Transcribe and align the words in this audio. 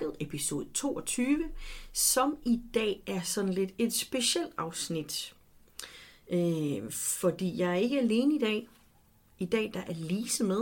Mørket, 0.00 0.16
episode 0.20 0.66
22, 0.74 1.44
som 1.92 2.36
i 2.44 2.60
dag 2.74 3.02
er 3.06 3.20
sådan 3.20 3.52
lidt 3.52 3.70
et 3.78 3.92
specielt 3.92 4.52
afsnit. 4.58 5.34
Øh, 6.32 6.90
fordi 6.90 7.58
jeg 7.58 7.70
er 7.70 7.74
ikke 7.74 7.98
alene 8.00 8.34
i 8.34 8.38
dag. 8.38 8.68
I 9.38 9.44
dag 9.44 9.70
der 9.74 9.80
er 9.80 9.92
Lise 9.94 10.44
med, 10.44 10.60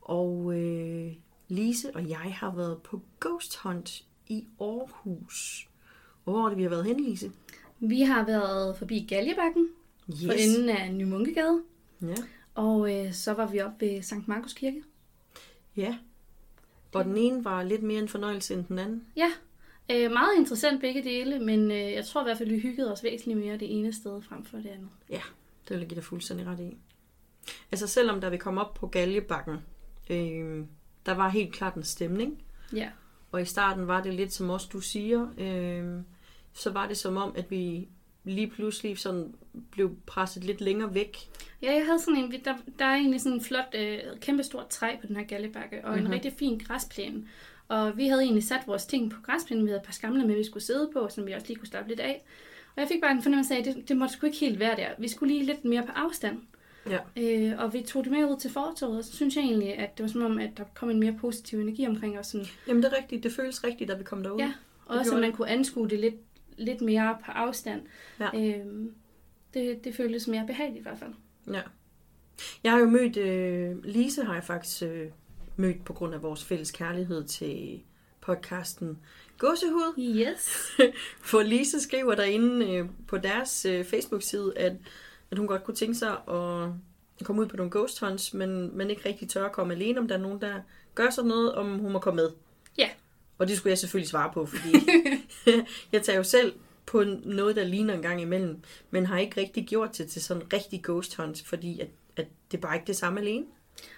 og 0.00 0.58
øh, 0.58 1.12
Lise 1.48 1.96
og 1.96 2.08
jeg 2.08 2.18
har 2.18 2.54
været 2.54 2.82
på 2.82 3.00
Ghost 3.20 3.56
Hunt 3.56 4.04
i 4.28 4.46
Aarhus. 4.60 5.68
Hvor 6.24 6.44
er 6.44 6.48
det, 6.48 6.58
vi 6.58 6.62
har 6.62 6.70
været 6.70 6.84
hen, 6.84 7.00
Lise? 7.00 7.32
Vi 7.80 8.00
har 8.02 8.26
været 8.26 8.76
forbi 8.78 9.06
Galjebakken, 9.08 9.68
yes. 10.10 10.24
for 10.24 10.32
enden 10.32 10.68
af 10.68 10.94
Ny 10.94 11.02
Munkegade, 11.02 11.62
Ja. 12.02 12.14
og 12.54 12.94
øh, 13.06 13.12
så 13.12 13.32
var 13.32 13.46
vi 13.50 13.60
oppe 13.60 13.86
ved 13.86 14.02
Sankt 14.02 14.28
Markus 14.28 14.52
Kirke. 14.52 14.82
ja. 15.76 15.98
Og 16.94 17.04
den 17.04 17.16
ene 17.16 17.44
var 17.44 17.62
lidt 17.62 17.82
mere 17.82 17.98
en 17.98 18.08
fornøjelse 18.08 18.54
end 18.54 18.64
den 18.64 18.78
anden. 18.78 19.04
Ja, 19.16 19.30
øh, 19.90 20.10
meget 20.10 20.36
interessant 20.38 20.80
begge 20.80 21.02
dele, 21.04 21.38
men 21.38 21.70
øh, 21.70 21.92
jeg 21.92 22.04
tror 22.04 22.20
i 22.20 22.24
hvert 22.24 22.38
fald, 22.38 22.48
vi 22.48 22.58
hyggede 22.58 22.92
os 22.92 23.02
væsentligt 23.04 23.38
mere 23.38 23.58
det 23.58 23.78
ene 23.78 23.92
sted 23.92 24.22
frem 24.22 24.44
for 24.44 24.56
det 24.56 24.66
andet. 24.68 24.88
Ja, 25.10 25.20
det 25.68 25.70
vil 25.70 25.78
jeg 25.78 25.88
give 25.88 25.96
dig 25.96 26.04
fuldstændig 26.04 26.46
ret 26.46 26.60
i. 26.60 26.76
Altså 27.72 27.86
selvom 27.86 28.20
da 28.20 28.28
vi 28.28 28.36
kom 28.36 28.58
op 28.58 28.74
på 28.74 28.86
Galjebakken, 28.86 29.56
øh, 30.10 30.64
der 31.06 31.14
var 31.14 31.28
helt 31.28 31.52
klart 31.52 31.74
en 31.74 31.82
stemning. 31.84 32.42
Ja, 32.72 32.88
Og 33.32 33.42
i 33.42 33.44
starten 33.44 33.86
var 33.86 34.02
det 34.02 34.14
lidt 34.14 34.32
som 34.32 34.50
også 34.50 34.68
du 34.72 34.80
siger, 34.80 35.26
øh, 35.38 36.02
så 36.52 36.70
var 36.70 36.88
det 36.88 36.96
som 36.96 37.16
om, 37.16 37.32
at 37.36 37.50
vi 37.50 37.88
lige 38.24 38.46
pludselig 38.46 38.98
sådan 38.98 39.34
blev 39.70 39.96
presset 40.06 40.44
lidt 40.44 40.60
længere 40.60 40.94
væk. 40.94 41.16
ja 41.62 41.72
jeg 41.72 41.86
havde 41.86 41.98
sådan 41.98 42.16
en, 42.16 42.32
der, 42.44 42.54
der 42.78 42.84
er 42.84 42.94
egentlig 42.94 43.20
sådan 43.20 43.38
en 43.38 43.44
flot, 43.44 43.74
øh, 43.74 43.98
kæmpestort 44.20 44.68
træ 44.68 44.96
på 45.00 45.06
den 45.06 45.16
her 45.16 45.24
Galjebakke, 45.24 45.84
og 45.84 45.90
mm-hmm. 45.90 46.06
en 46.06 46.12
rigtig 46.12 46.32
fin 46.32 46.58
græsplæne. 46.58 47.28
Og 47.68 47.96
vi 47.96 48.06
havde 48.06 48.22
egentlig 48.22 48.44
sat 48.44 48.60
vores 48.66 48.86
ting 48.86 49.10
på 49.10 49.22
græsplænen, 49.22 49.64
vi 49.64 49.70
havde 49.70 49.80
et 49.80 49.86
par 49.86 49.92
skamler 49.92 50.26
med, 50.26 50.34
vi 50.34 50.44
skulle 50.44 50.62
sidde 50.62 50.90
på, 50.92 51.08
som 51.10 51.26
vi 51.26 51.32
også 51.32 51.46
lige 51.46 51.58
kunne 51.58 51.68
slappe 51.68 51.88
lidt 51.88 52.00
af. 52.00 52.24
Og 52.76 52.80
jeg 52.80 52.88
fik 52.88 53.00
bare 53.00 53.12
en 53.12 53.22
fornemmelse 53.22 53.54
af, 53.54 53.58
at 53.58 53.64
det, 53.64 53.88
det 53.88 53.96
måtte 53.96 54.14
sgu 54.14 54.26
ikke 54.26 54.38
helt 54.38 54.58
være 54.58 54.76
der. 54.76 54.88
Vi 54.98 55.08
skulle 55.08 55.34
lige 55.34 55.46
lidt 55.46 55.64
mere 55.64 55.82
på 55.82 55.92
afstand. 55.92 56.38
Ja. 56.90 56.98
Øh, 57.16 57.52
og 57.58 57.72
vi 57.72 57.82
tog 57.82 58.04
det 58.04 58.12
med 58.12 58.24
ud 58.24 58.36
til 58.36 58.50
fortovet, 58.50 58.98
og 58.98 59.04
så 59.04 59.16
synes 59.16 59.36
jeg 59.36 59.44
egentlig, 59.44 59.78
at 59.78 59.98
det 59.98 60.02
var 60.04 60.08
som 60.08 60.22
om, 60.22 60.38
at 60.38 60.50
der 60.56 60.64
kom 60.74 60.90
en 60.90 61.00
mere 61.00 61.14
positiv 61.20 61.60
energi 61.60 61.86
omkring 61.86 62.18
os. 62.18 62.26
Sådan, 62.26 62.46
Jamen 62.68 62.82
det 62.82 62.92
er 62.92 62.96
rigtigt, 62.96 63.22
det 63.22 63.32
føles 63.32 63.64
rigtigt, 63.64 63.90
da 63.90 63.94
vi 63.96 64.04
kom 64.04 64.22
derud. 64.22 64.38
ja, 64.38 64.52
og 64.86 64.98
også 64.98 65.14
at 65.14 65.20
man 65.20 65.30
det. 65.30 65.36
kunne 65.36 65.48
anskue 65.48 65.88
det 65.88 66.00
lidt, 66.00 66.14
lidt 66.56 66.80
mere 66.80 67.18
på 67.24 67.30
afstand. 67.30 67.82
Ja. 68.20 68.28
Øh, 68.34 68.66
det, 69.54 69.84
det 69.84 69.94
føltes 69.94 70.28
mere 70.28 70.46
behageligt 70.46 70.80
i 70.80 70.82
hvert 70.82 70.98
fald. 70.98 71.12
ja. 71.46 71.62
Jeg 72.64 72.72
har 72.72 72.78
jo 72.78 72.86
mødt, 72.88 73.16
øh, 73.16 73.84
Lise 73.84 74.24
har 74.24 74.34
jeg 74.34 74.44
faktisk 74.44 74.82
øh, 74.82 75.08
mødt 75.56 75.84
på 75.84 75.92
grund 75.92 76.14
af 76.14 76.22
vores 76.22 76.44
fælles 76.44 76.70
kærlighed 76.70 77.24
til 77.24 77.82
podcasten 78.20 78.98
Gåsehud. 79.38 79.94
Yes. 79.98 80.58
For 81.30 81.42
Lise 81.42 81.80
skriver 81.80 82.14
derinde 82.14 82.70
øh, 82.70 82.88
på 83.08 83.18
deres 83.18 83.64
øh, 83.64 83.84
Facebook-side, 83.84 84.52
at, 84.56 84.72
at 85.30 85.38
hun 85.38 85.46
godt 85.46 85.64
kunne 85.64 85.74
tænke 85.74 85.94
sig 85.94 86.12
at 86.28 87.26
komme 87.26 87.42
ud 87.42 87.46
på 87.46 87.56
nogle 87.56 87.70
ghost 87.70 88.00
hunts, 88.00 88.34
men, 88.34 88.76
men 88.76 88.90
ikke 88.90 89.08
rigtig 89.08 89.28
tør 89.28 89.44
at 89.44 89.52
komme 89.52 89.74
alene, 89.74 90.00
om 90.00 90.08
der 90.08 90.14
er 90.14 90.20
nogen, 90.20 90.40
der 90.40 90.60
gør 90.94 91.10
sådan 91.10 91.28
noget, 91.28 91.54
om 91.54 91.78
hun 91.78 91.92
må 91.92 91.98
komme 91.98 92.22
med. 92.22 92.30
Og 93.42 93.48
det 93.48 93.56
skulle 93.56 93.70
jeg 93.70 93.78
selvfølgelig 93.78 94.08
svare 94.08 94.30
på, 94.34 94.46
fordi 94.46 94.76
jeg 95.92 96.02
tager 96.02 96.16
jo 96.16 96.22
selv 96.24 96.52
på 96.86 97.04
noget, 97.24 97.56
der 97.56 97.64
ligner 97.64 97.94
en 97.94 98.02
gang 98.02 98.20
imellem, 98.20 98.56
men 98.90 99.06
har 99.06 99.18
ikke 99.18 99.40
rigtig 99.40 99.66
gjort 99.66 99.98
det 99.98 100.08
til 100.08 100.22
sådan 100.22 100.42
en 100.42 100.52
rigtig 100.52 100.82
ghost 100.82 101.16
hunt, 101.16 101.42
fordi 101.46 101.80
at, 101.80 101.88
at 102.16 102.26
det 102.52 102.60
bare 102.60 102.76
ikke 102.76 102.86
det 102.86 102.96
samme 102.96 103.20
alene. 103.20 103.44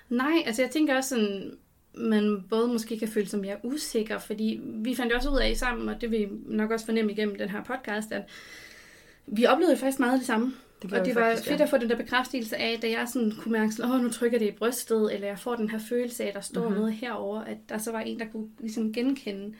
Nej, 0.08 0.42
altså 0.46 0.62
jeg 0.62 0.70
tænker 0.70 0.96
også 0.96 1.08
sådan, 1.08 1.56
man 1.94 2.44
både 2.50 2.68
måske 2.68 2.98
kan 2.98 3.08
føle 3.08 3.26
sig 3.26 3.40
mere 3.40 3.56
usikker, 3.62 4.18
fordi 4.18 4.60
vi 4.64 4.94
fandt 4.94 5.12
også 5.12 5.30
ud 5.30 5.38
af 5.38 5.56
sammen, 5.56 5.88
og 5.88 6.00
det 6.00 6.10
vil 6.10 6.20
I 6.20 6.28
nok 6.46 6.70
også 6.70 6.86
fornemme 6.86 7.12
igennem 7.12 7.36
den 7.36 7.48
her 7.48 7.64
podcast, 7.64 8.12
at 8.12 8.22
vi 9.26 9.46
oplevede 9.46 9.76
faktisk 9.76 10.00
meget 10.00 10.18
det 10.18 10.26
samme. 10.26 10.54
Det 10.90 10.98
og 10.98 11.06
det 11.06 11.14
var 11.14 11.20
faktisk, 11.20 11.48
fedt 11.48 11.60
at 11.60 11.68
få 11.70 11.76
den 11.78 11.90
der 11.90 11.96
bekræftelse 11.96 12.56
af, 12.56 12.78
da 12.82 12.90
jeg 12.90 13.08
sådan 13.08 13.32
kunne 13.40 13.52
mærke, 13.52 13.72
at 13.82 14.02
nu 14.02 14.10
trykker 14.10 14.38
det 14.38 14.46
i 14.46 14.50
brystet, 14.50 15.14
eller 15.14 15.26
jeg 15.26 15.38
får 15.38 15.56
den 15.56 15.70
her 15.70 15.78
følelse 15.88 16.24
af, 16.24 16.28
at 16.28 16.34
der 16.34 16.40
står 16.40 16.60
Mhm. 16.60 16.68
mm-hmm. 16.68 16.80
noget 16.80 16.94
herover, 16.94 17.40
at 17.40 17.56
der 17.68 17.78
så 17.78 17.92
var 17.92 18.00
en, 18.00 18.18
der 18.18 18.26
kunne 18.32 18.48
ligesom 18.60 18.92
genkende 18.92 19.54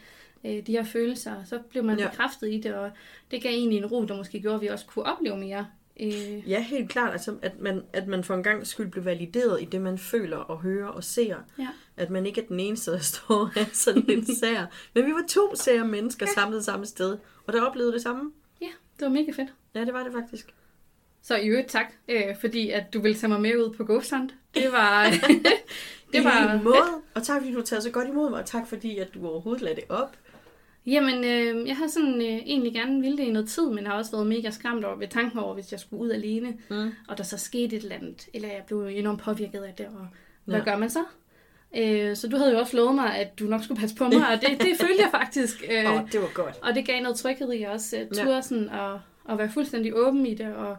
øh, 0.45 0.67
de 0.67 0.73
her 0.73 0.85
følelser. 0.85 1.45
Så 1.45 1.59
blev 1.71 1.85
man 1.85 1.99
Ja. 1.99 2.05
ja. 2.05 2.11
bekræftet 2.11 2.53
i 2.53 2.61
det, 2.61 2.75
og 2.75 2.91
det 3.31 3.43
gav 3.43 3.53
egentlig 3.53 3.79
en 3.79 3.87
ro, 3.87 4.05
der 4.05 4.17
måske 4.17 4.41
gjorde, 4.41 4.55
at 4.57 4.61
vi 4.63 4.67
også 4.67 4.87
kunne 4.87 5.05
opleve 5.05 5.37
mere. 5.37 5.67
Øh, 6.01 6.51
Ja, 6.51 6.61
helt 6.63 6.91
klart. 6.91 7.13
Altså, 7.13 7.35
at, 7.43 7.61
man, 7.61 7.83
at 7.93 8.07
man 8.07 8.25
for 8.25 8.35
en 8.35 8.43
gang 8.43 8.67
skyld 8.67 8.91
blev 8.91 9.05
valideret 9.05 9.63
i 9.63 9.65
det, 9.65 9.81
man 9.81 9.99
føler 9.99 10.37
og 10.37 10.61
hører 10.63 10.89
og 10.89 11.05
ser. 11.05 11.37
ja. 11.59 11.69
At 11.97 12.11
man 12.11 12.27
ikke 12.27 12.41
er 12.41 12.47
den 12.47 12.61
eneste, 12.61 12.91
der 12.91 12.99
står 12.99 13.51
af 13.61 13.67
sådan 13.73 14.03
lidt 14.03 14.39
sær. 14.39 14.65
Men 14.95 15.07
vi 15.07 15.11
var 15.13 15.25
to 15.29 15.55
sære 15.57 15.87
mennesker 15.89 16.27
samlet 16.35 16.65
samme 16.65 16.87
sted, 16.87 17.17
og 17.47 17.53
der 17.53 17.63
oplevede 17.63 17.93
det 17.93 18.03
samme. 18.03 18.33
ja, 18.61 18.67
det 18.99 19.05
var 19.05 19.09
mega 19.09 19.31
fedt. 19.33 19.53
Ja, 19.75 19.81
det 19.85 19.93
var 19.95 20.03
det 20.05 20.13
faktisk. 20.13 20.55
Så 21.25 21.37
i 21.37 21.47
øvrigt 21.47 21.69
tak, 21.69 21.93
øh, 22.09 22.23
fordi 22.41 22.71
at 22.71 22.95
du 22.95 23.01
ville 23.01 23.17
tage 23.19 23.29
mig 23.29 23.41
med 23.41 23.57
ud 23.57 23.75
på 23.77 23.85
Ghost 23.85 24.11
Hunt. 24.11 24.35
Det 24.55 24.73
var... 24.73 25.05
Det 26.13 26.25
var 26.25 26.61
måde. 26.65 27.03
Og 27.15 27.23
tak, 27.23 27.41
fordi 27.41 27.53
du 27.53 27.59
har 27.59 27.65
taget 27.65 27.83
så 27.83 27.91
godt 27.91 28.09
imod 28.09 28.31
mig, 28.31 28.41
og 28.41 28.47
tak, 28.47 28.67
fordi 28.69 28.99
at 28.99 29.15
du 29.15 29.27
overhovedet 29.29 29.63
lagde 29.63 29.77
det 29.77 29.85
op. 29.89 30.17
Jamen, 30.87 31.25
øh, 31.25 31.69
jeg 31.69 31.77
har 31.77 31.87
sådan 31.87 32.15
øh, 32.15 32.23
egentlig 32.27 32.73
gerne 32.75 33.01
ville 33.01 33.17
det 33.17 33.23
i 33.25 33.31
noget 33.31 33.49
tid, 33.49 33.71
men 33.71 33.87
har 33.87 33.95
også 33.95 34.11
været 34.11 34.27
mega 34.27 34.51
skræmt 34.51 34.85
over 34.85 34.97
ved 34.97 35.09
tanken 35.09 35.39
over, 35.39 35.55
hvis 35.55 35.73
jeg 35.73 35.81
skulle 35.81 36.03
ud 36.03 36.11
alene, 36.11 36.55
Mm. 36.71 36.91
og 37.09 37.19
der 37.19 37.25
så 37.25 37.39
skete 37.39 37.77
et 37.77 37.83
eller 37.83 37.97
andet, 37.97 38.27
eller 38.35 38.49
jeg 38.49 38.63
blev 38.67 38.87
enormt 38.91 39.21
påvirket 39.21 39.63
af 39.63 39.75
det, 39.79 39.87
og 39.87 40.07
hvad 40.45 40.55
Ja. 40.59 40.65
ja. 40.65 40.71
gør 40.71 40.79
man 40.79 40.91
så? 40.91 41.05
Øh, 41.77 42.17
så 42.17 42.29
du 42.29 42.37
havde 42.37 42.53
jo 42.53 42.59
også 42.59 42.77
lovet 42.77 42.95
mig, 42.95 43.15
at 43.17 43.39
du 43.39 43.45
nok 43.45 43.65
skulle 43.65 43.81
passe 43.81 43.97
på 43.97 44.05
mig, 44.05 44.29
og 44.29 44.41
det, 44.41 44.61
det 44.61 44.77
følte 44.81 45.03
jeg 45.03 45.11
faktisk. 45.11 45.65
Øh, 45.71 45.93
oh, 45.95 46.01
det 46.13 46.21
var 46.21 46.31
godt. 46.35 46.55
og 46.63 46.75
det 46.75 46.87
gav 46.87 47.03
noget 47.03 47.17
tryghed 47.17 47.53
i 47.53 47.63
også, 47.63 47.97
uh, 48.11 48.17
Ja. 48.19 48.25
turde 48.25 48.43
sådan 48.43 48.69
at, 48.69 48.91
at 49.31 49.39
være 49.39 49.51
fuldstændig 49.51 49.95
åben 49.97 50.27
i 50.27 50.35
det, 50.35 50.55
og 50.55 50.77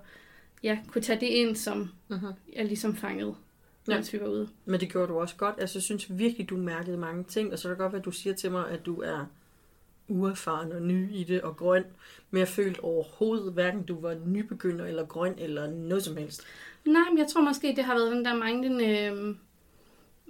ja, 0.66 0.80
kunne 0.88 1.02
tage 1.02 1.20
det 1.20 1.28
ind, 1.28 1.56
som 1.56 1.90
Mhm. 2.08 2.28
jeg 2.56 2.66
ligesom 2.66 2.96
fangede, 2.96 3.36
Ja. 3.88 3.94
mens 3.96 4.14
vi 4.14 4.20
var 4.20 4.28
ude. 4.28 4.50
Men 4.66 4.80
det 4.80 4.90
gjorde 4.92 5.08
du 5.08 5.20
også 5.20 5.36
godt. 5.36 5.56
Altså, 5.58 5.78
jeg 5.78 5.84
synes 5.84 6.18
virkelig, 6.18 6.50
du 6.50 6.58
mærkede 6.58 6.98
mange 6.98 7.24
ting. 7.24 7.54
Og 7.54 7.60
så 7.60 7.68
er 7.68 7.70
det 7.72 7.78
godt, 7.80 7.94
at 7.96 8.06
du 8.06 8.12
siger 8.12 8.34
til 8.34 8.52
mig, 8.52 8.70
at 8.70 8.86
du 8.86 9.02
er 9.02 9.26
uerfaren 10.08 10.72
og 10.72 10.82
ny 10.82 11.12
i 11.14 11.24
det 11.24 11.42
og 11.42 11.58
grøn. 11.58 11.84
Men 12.32 12.40
jeg 12.40 12.48
følte 12.48 12.80
overhovedet, 12.80 13.54
hverken 13.54 13.84
du 13.84 14.00
var 14.02 14.18
nybegynder 14.26 14.86
eller 14.86 15.06
grøn 15.06 15.34
eller 15.38 15.68
noget 15.72 16.04
som 16.04 16.18
helst. 16.18 16.42
Nej, 16.86 17.04
men 17.10 17.18
jeg 17.18 17.28
tror 17.28 17.42
måske, 17.42 17.74
det 17.76 17.84
har 17.84 17.94
været 17.96 18.12
den 18.12 18.26
der 18.26 18.34
manglende 18.36 19.00
øhm, 19.06 19.38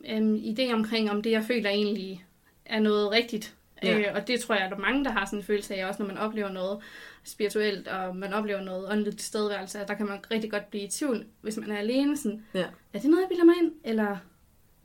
øhm, 0.09 0.35
idé 0.35 0.73
omkring, 0.73 1.11
om 1.11 1.21
det, 1.21 1.31
jeg 1.31 1.43
føler 1.43 1.69
egentlig 1.69 2.25
er 2.65 2.79
noget 2.79 3.11
rigtigt. 3.11 3.55
Ja. 3.83 3.99
Øh, 3.99 4.05
og 4.15 4.27
det 4.27 4.39
tror 4.39 4.55
jeg, 4.55 4.63
at 4.63 4.71
der 4.71 4.77
er 4.77 4.81
mange, 4.81 5.05
der 5.05 5.11
har 5.11 5.25
sådan 5.25 5.39
en 5.39 5.45
følelse 5.45 5.75
af, 5.75 5.87
også 5.87 6.01
når 6.03 6.07
man 6.07 6.17
oplever 6.17 6.49
noget 6.49 6.79
spirituelt, 7.23 7.87
og 7.87 8.15
man 8.15 8.33
oplever 8.33 8.61
noget 8.61 8.91
åndeligt 8.91 9.17
tilstedeværelse, 9.17 9.79
der 9.87 9.93
kan 9.93 10.05
man 10.05 10.19
rigtig 10.31 10.51
godt 10.51 10.69
blive 10.69 10.83
i 10.83 10.87
tvivl, 10.89 11.25
hvis 11.41 11.57
man 11.57 11.71
er 11.71 11.77
alene. 11.77 12.17
Sådan, 12.17 12.45
Ja. 12.53 12.65
er 12.93 12.99
det 12.99 13.09
noget, 13.09 13.21
jeg 13.21 13.29
bilder 13.29 13.43
mig 13.45 13.55
ind? 13.63 13.71
Eller, 13.83 14.17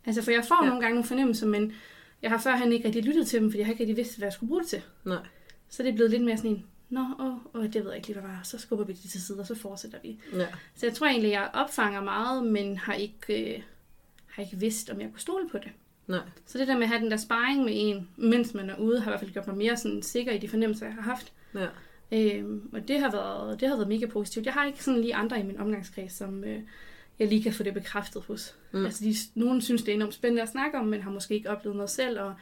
altså, 0.07 0.23
for 0.23 0.31
jeg 0.31 0.45
får 0.45 0.65
ja. 0.65 0.69
nogle 0.69 0.83
gange 0.83 0.95
nogle 0.95 1.09
fornemmelser, 1.09 1.47
men 1.47 1.73
jeg 2.23 2.31
har 2.31 2.39
førhen 2.39 2.73
ikke 2.73 2.87
rigtig 2.87 3.05
lyttet 3.05 3.27
til 3.27 3.41
dem, 3.41 3.51
fordi 3.51 3.59
jeg 3.59 3.67
har 3.67 3.73
ikke 3.73 3.83
rigtig 3.83 3.97
vidst, 3.97 4.19
hvad 4.19 4.27
jeg 4.27 4.33
skulle 4.33 4.49
bruge 4.49 4.61
det 4.61 4.69
til. 4.69 4.83
Nej. 5.05 5.19
Så 5.69 5.83
det 5.83 5.89
er 5.89 5.95
blevet 5.95 6.11
lidt 6.11 6.25
mere 6.25 6.37
sådan 6.37 6.51
en, 6.51 6.67
nå, 6.89 7.01
åh, 7.21 7.37
åh, 7.55 7.65
det 7.65 7.75
ved 7.75 7.87
jeg 7.91 7.97
ikke 7.97 8.09
lige, 8.09 8.21
hvad 8.21 8.31
var. 8.31 8.41
Så 8.45 8.59
skubber 8.59 8.85
vi 8.85 8.93
det 8.93 9.11
til 9.11 9.23
side, 9.23 9.41
og 9.41 9.47
så 9.47 9.55
fortsætter 9.55 9.99
vi. 10.03 10.21
Ja. 10.35 10.47
Så 10.75 10.87
jeg 10.87 10.95
tror 10.95 11.07
egentlig, 11.07 11.31
jeg 11.31 11.51
opfanger 11.55 12.01
meget, 12.03 12.45
men 12.47 12.77
har 12.77 12.93
ikke, 12.95 13.55
øh, 13.57 13.63
har 14.27 14.43
ikke 14.43 14.57
vidst, 14.57 14.91
om 14.91 15.01
jeg 15.01 15.11
kunne 15.11 15.21
stole 15.21 15.49
på 15.49 15.59
det. 15.59 15.71
Nej. 16.11 16.21
Så 16.47 16.59
det 16.59 16.69
der 16.69 16.75
med 16.75 16.83
at 16.83 16.89
have 16.89 17.01
den 17.03 17.11
der 17.11 17.17
sparring 17.17 17.65
med 17.65 17.73
en, 17.77 18.09
mens 18.17 18.55
man 18.55 18.71
er 18.71 18.77
ude, 18.77 19.01
har 19.01 19.11
i 19.11 19.13
hvert 19.13 19.21
fald 19.21 19.31
gjort 19.33 19.47
mig 19.47 19.57
mere 19.57 19.77
sådan 19.77 20.03
sikker 20.03 20.33
i 20.33 20.39
de 20.39 20.49
fornemmelser, 20.49 20.87
jeg 20.87 20.95
har 20.95 21.03
haft. 21.03 21.33
Ja. 21.55 21.67
Øhm, 22.13 22.71
og 22.73 22.89
det 22.89 23.01
har, 23.01 23.11
været, 23.11 23.61
det 23.61 23.69
har 23.69 23.77
været 23.77 23.89
mega 23.89 24.07
positivt. 24.07 24.47
Jeg 24.47 24.55
har 24.55 24.67
ikke 24.67 24.85
sådan 24.85 25.01
lige 25.01 25.15
andre 25.15 25.41
i 25.41 25.43
min 25.43 25.61
omgangskreds, 25.61 26.13
som 26.13 26.45
øh, 26.45 26.59
jeg 27.19 27.29
lige 27.29 27.43
kan 27.43 27.53
få 27.53 27.63
det 27.63 27.75
bekræftet 27.75 28.23
hos. 28.29 28.55
Mm. 28.73 28.85
Altså, 28.85 29.05
de, 29.05 29.15
nogen 29.35 29.61
synes, 29.63 29.83
det 29.83 29.93
er 29.93 29.97
enormt 29.97 30.15
spændende 30.15 30.43
at 30.43 30.49
snakke 30.49 30.79
om, 30.79 30.87
men 30.87 31.03
har 31.03 31.11
måske 31.11 31.35
ikke 31.35 31.51
oplevet 31.51 31.77
noget 31.77 31.91
selv, 31.91 32.21
og 32.21 32.35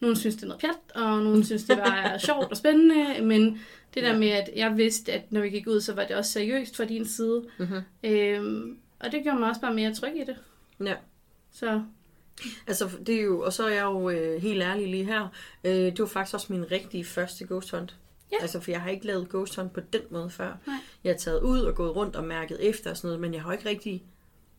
nogen 0.00 0.16
synes, 0.16 0.34
det 0.34 0.42
er 0.42 0.46
noget 0.46 0.60
pjat, 0.60 1.02
og 1.02 1.22
nogen 1.22 1.44
synes, 1.44 1.64
det 1.64 1.76
var 1.76 2.14
sjovt 2.26 2.50
og 2.50 2.56
spændende, 2.56 3.22
men 3.22 3.60
det 3.94 4.02
der 4.02 4.12
Ja. 4.12 4.18
med, 4.18 4.28
at 4.28 4.50
jeg 4.56 4.76
vidste, 4.76 5.12
at 5.12 5.32
når 5.32 5.40
vi 5.40 5.50
gik 5.50 5.66
ud, 5.66 5.80
så 5.80 5.94
var 5.94 6.04
det 6.04 6.16
også 6.16 6.32
seriøst 6.32 6.76
fra 6.76 6.84
din 6.84 7.04
side. 7.06 7.44
Mm-hmm. 7.58 7.80
Øhm, 8.04 8.78
og 9.00 9.12
det 9.12 9.22
gjorde 9.22 9.38
mig 9.38 9.48
også 9.48 9.60
bare 9.60 9.74
mere 9.74 9.94
tryg 9.94 10.16
i 10.16 10.24
det. 10.24 10.36
Ja. 10.86 10.94
Så 11.52 11.82
Altså, 12.66 12.90
det 13.06 13.14
er 13.14 13.22
jo, 13.22 13.40
og 13.40 13.52
så 13.52 13.64
er 13.64 13.68
jeg 13.74 13.82
jo 13.84 14.10
øh, 14.10 14.42
helt 14.42 14.62
ærlig 14.62 14.88
lige 14.88 15.04
her. 15.04 15.28
Øh, 15.64 15.72
det 15.72 15.98
var 15.98 16.06
faktisk 16.06 16.34
også 16.34 16.46
min 16.52 16.70
rigtige 16.72 17.04
første 17.04 17.46
ghost 17.48 17.70
hunt. 17.70 17.96
Ja. 18.32 18.36
Altså, 18.40 18.60
for 18.60 18.70
jeg 18.70 18.80
har 18.80 18.90
ikke 18.90 19.06
lavet 19.06 19.28
ghost 19.28 19.56
hunt 19.56 19.72
på 19.72 19.80
den 19.92 20.00
måde 20.10 20.30
før. 20.30 20.56
Nej. 20.66 20.76
Jeg 21.04 21.12
har 21.12 21.18
taget 21.18 21.40
ud 21.40 21.60
og 21.60 21.74
gået 21.74 21.96
rundt 21.96 22.16
og 22.16 22.24
mærket 22.24 22.58
efter 22.68 22.90
og 22.90 22.96
sådan 22.96 23.08
noget, 23.08 23.20
men 23.20 23.34
jeg 23.34 23.42
har 23.42 23.52
ikke 23.52 23.68
rigtig 23.68 24.04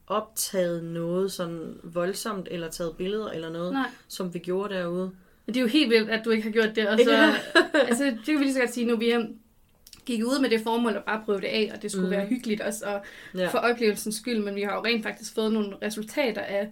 optaget 0.07 0.83
noget 0.83 1.31
sådan 1.31 1.79
voldsomt, 1.83 2.47
eller 2.51 2.69
taget 2.69 2.95
billeder 2.97 3.29
eller 3.29 3.49
noget, 3.49 3.73
nej. 3.73 3.89
som 4.07 4.33
vi 4.33 4.39
gjorde 4.39 4.73
derude. 4.73 5.11
Men 5.45 5.53
det 5.53 5.57
er 5.57 5.61
jo 5.61 5.67
helt 5.67 5.89
vildt, 5.89 6.09
at 6.09 6.25
du 6.25 6.29
ikke 6.29 6.43
har 6.43 6.51
gjort 6.51 6.75
det. 6.75 6.87
Og 6.89 6.99
så, 7.03 7.11
Ja. 7.11 7.35
altså, 7.89 8.03
det 8.05 8.19
kan 8.25 8.39
vi 8.39 8.43
lige 8.43 8.53
så 8.53 8.59
godt 8.59 8.73
sige 8.73 8.85
nu. 8.85 8.97
Vi 8.97 9.13
gik 10.05 10.23
ud 10.25 10.39
med 10.41 10.49
det 10.49 10.61
formål 10.61 10.95
at 10.95 11.03
bare 11.03 11.21
prøve 11.25 11.41
det 11.41 11.47
af, 11.47 11.71
og 11.75 11.81
det 11.81 11.91
skulle 11.91 12.07
mm. 12.07 12.11
være 12.11 12.25
hyggeligt 12.25 12.61
også, 12.61 12.85
og 12.85 13.01
Ja. 13.35 13.47
for 13.47 13.57
oplevelsens 13.57 14.15
skyld, 14.15 14.43
men 14.43 14.55
vi 14.55 14.61
har 14.61 14.75
jo 14.75 14.83
rent 14.85 15.03
faktisk 15.03 15.35
fået 15.35 15.53
nogle 15.53 15.75
resultater 15.81 16.41
af 16.41 16.69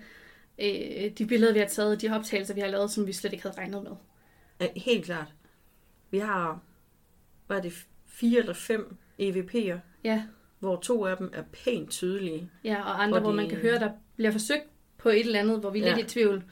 øh, 0.59 1.11
de 1.17 1.25
billeder, 1.27 1.53
vi 1.53 1.59
har 1.59 1.67
taget, 1.67 2.01
de 2.01 2.09
optagelser, 2.15 2.53
vi 2.53 2.59
har 2.61 2.67
lavet, 2.67 2.91
som 2.91 3.07
vi 3.07 3.13
slet 3.13 3.33
ikke 3.33 3.43
havde 3.43 3.57
regnet 3.57 3.83
med. 3.83 3.91
Ja, 4.61 4.67
helt 4.75 5.05
klart. 5.05 5.33
Vi 6.11 6.17
har, 6.19 6.59
hvad 7.47 7.57
er 7.57 7.61
det, 7.61 7.85
fire 8.07 8.39
eller 8.39 8.53
fem 8.53 8.95
EVP'er, 9.21 9.77
Ja, 10.03 10.23
hvor 10.59 10.75
to 10.75 11.05
af 11.05 11.17
dem 11.17 11.29
er 11.33 11.43
pænt 11.63 11.89
tydelige. 11.89 12.49
ja 12.63 12.81
og 12.83 13.03
andre, 13.03 13.19
hvor 13.19 13.31
man 13.31 13.49
kan 13.49 13.57
høre, 13.57 13.79
der 13.79 13.91
bliver 14.15 14.31
forsøgt 14.31 14.63
på 14.97 15.09
et 15.09 15.19
eller 15.19 15.39
andet, 15.39 15.59
hvor 15.59 15.69
vi 15.69 15.79
er 15.81 15.87
Ja. 15.87 15.95
lidt 15.95 16.05
i 16.05 16.09
tvivl. 16.13 16.43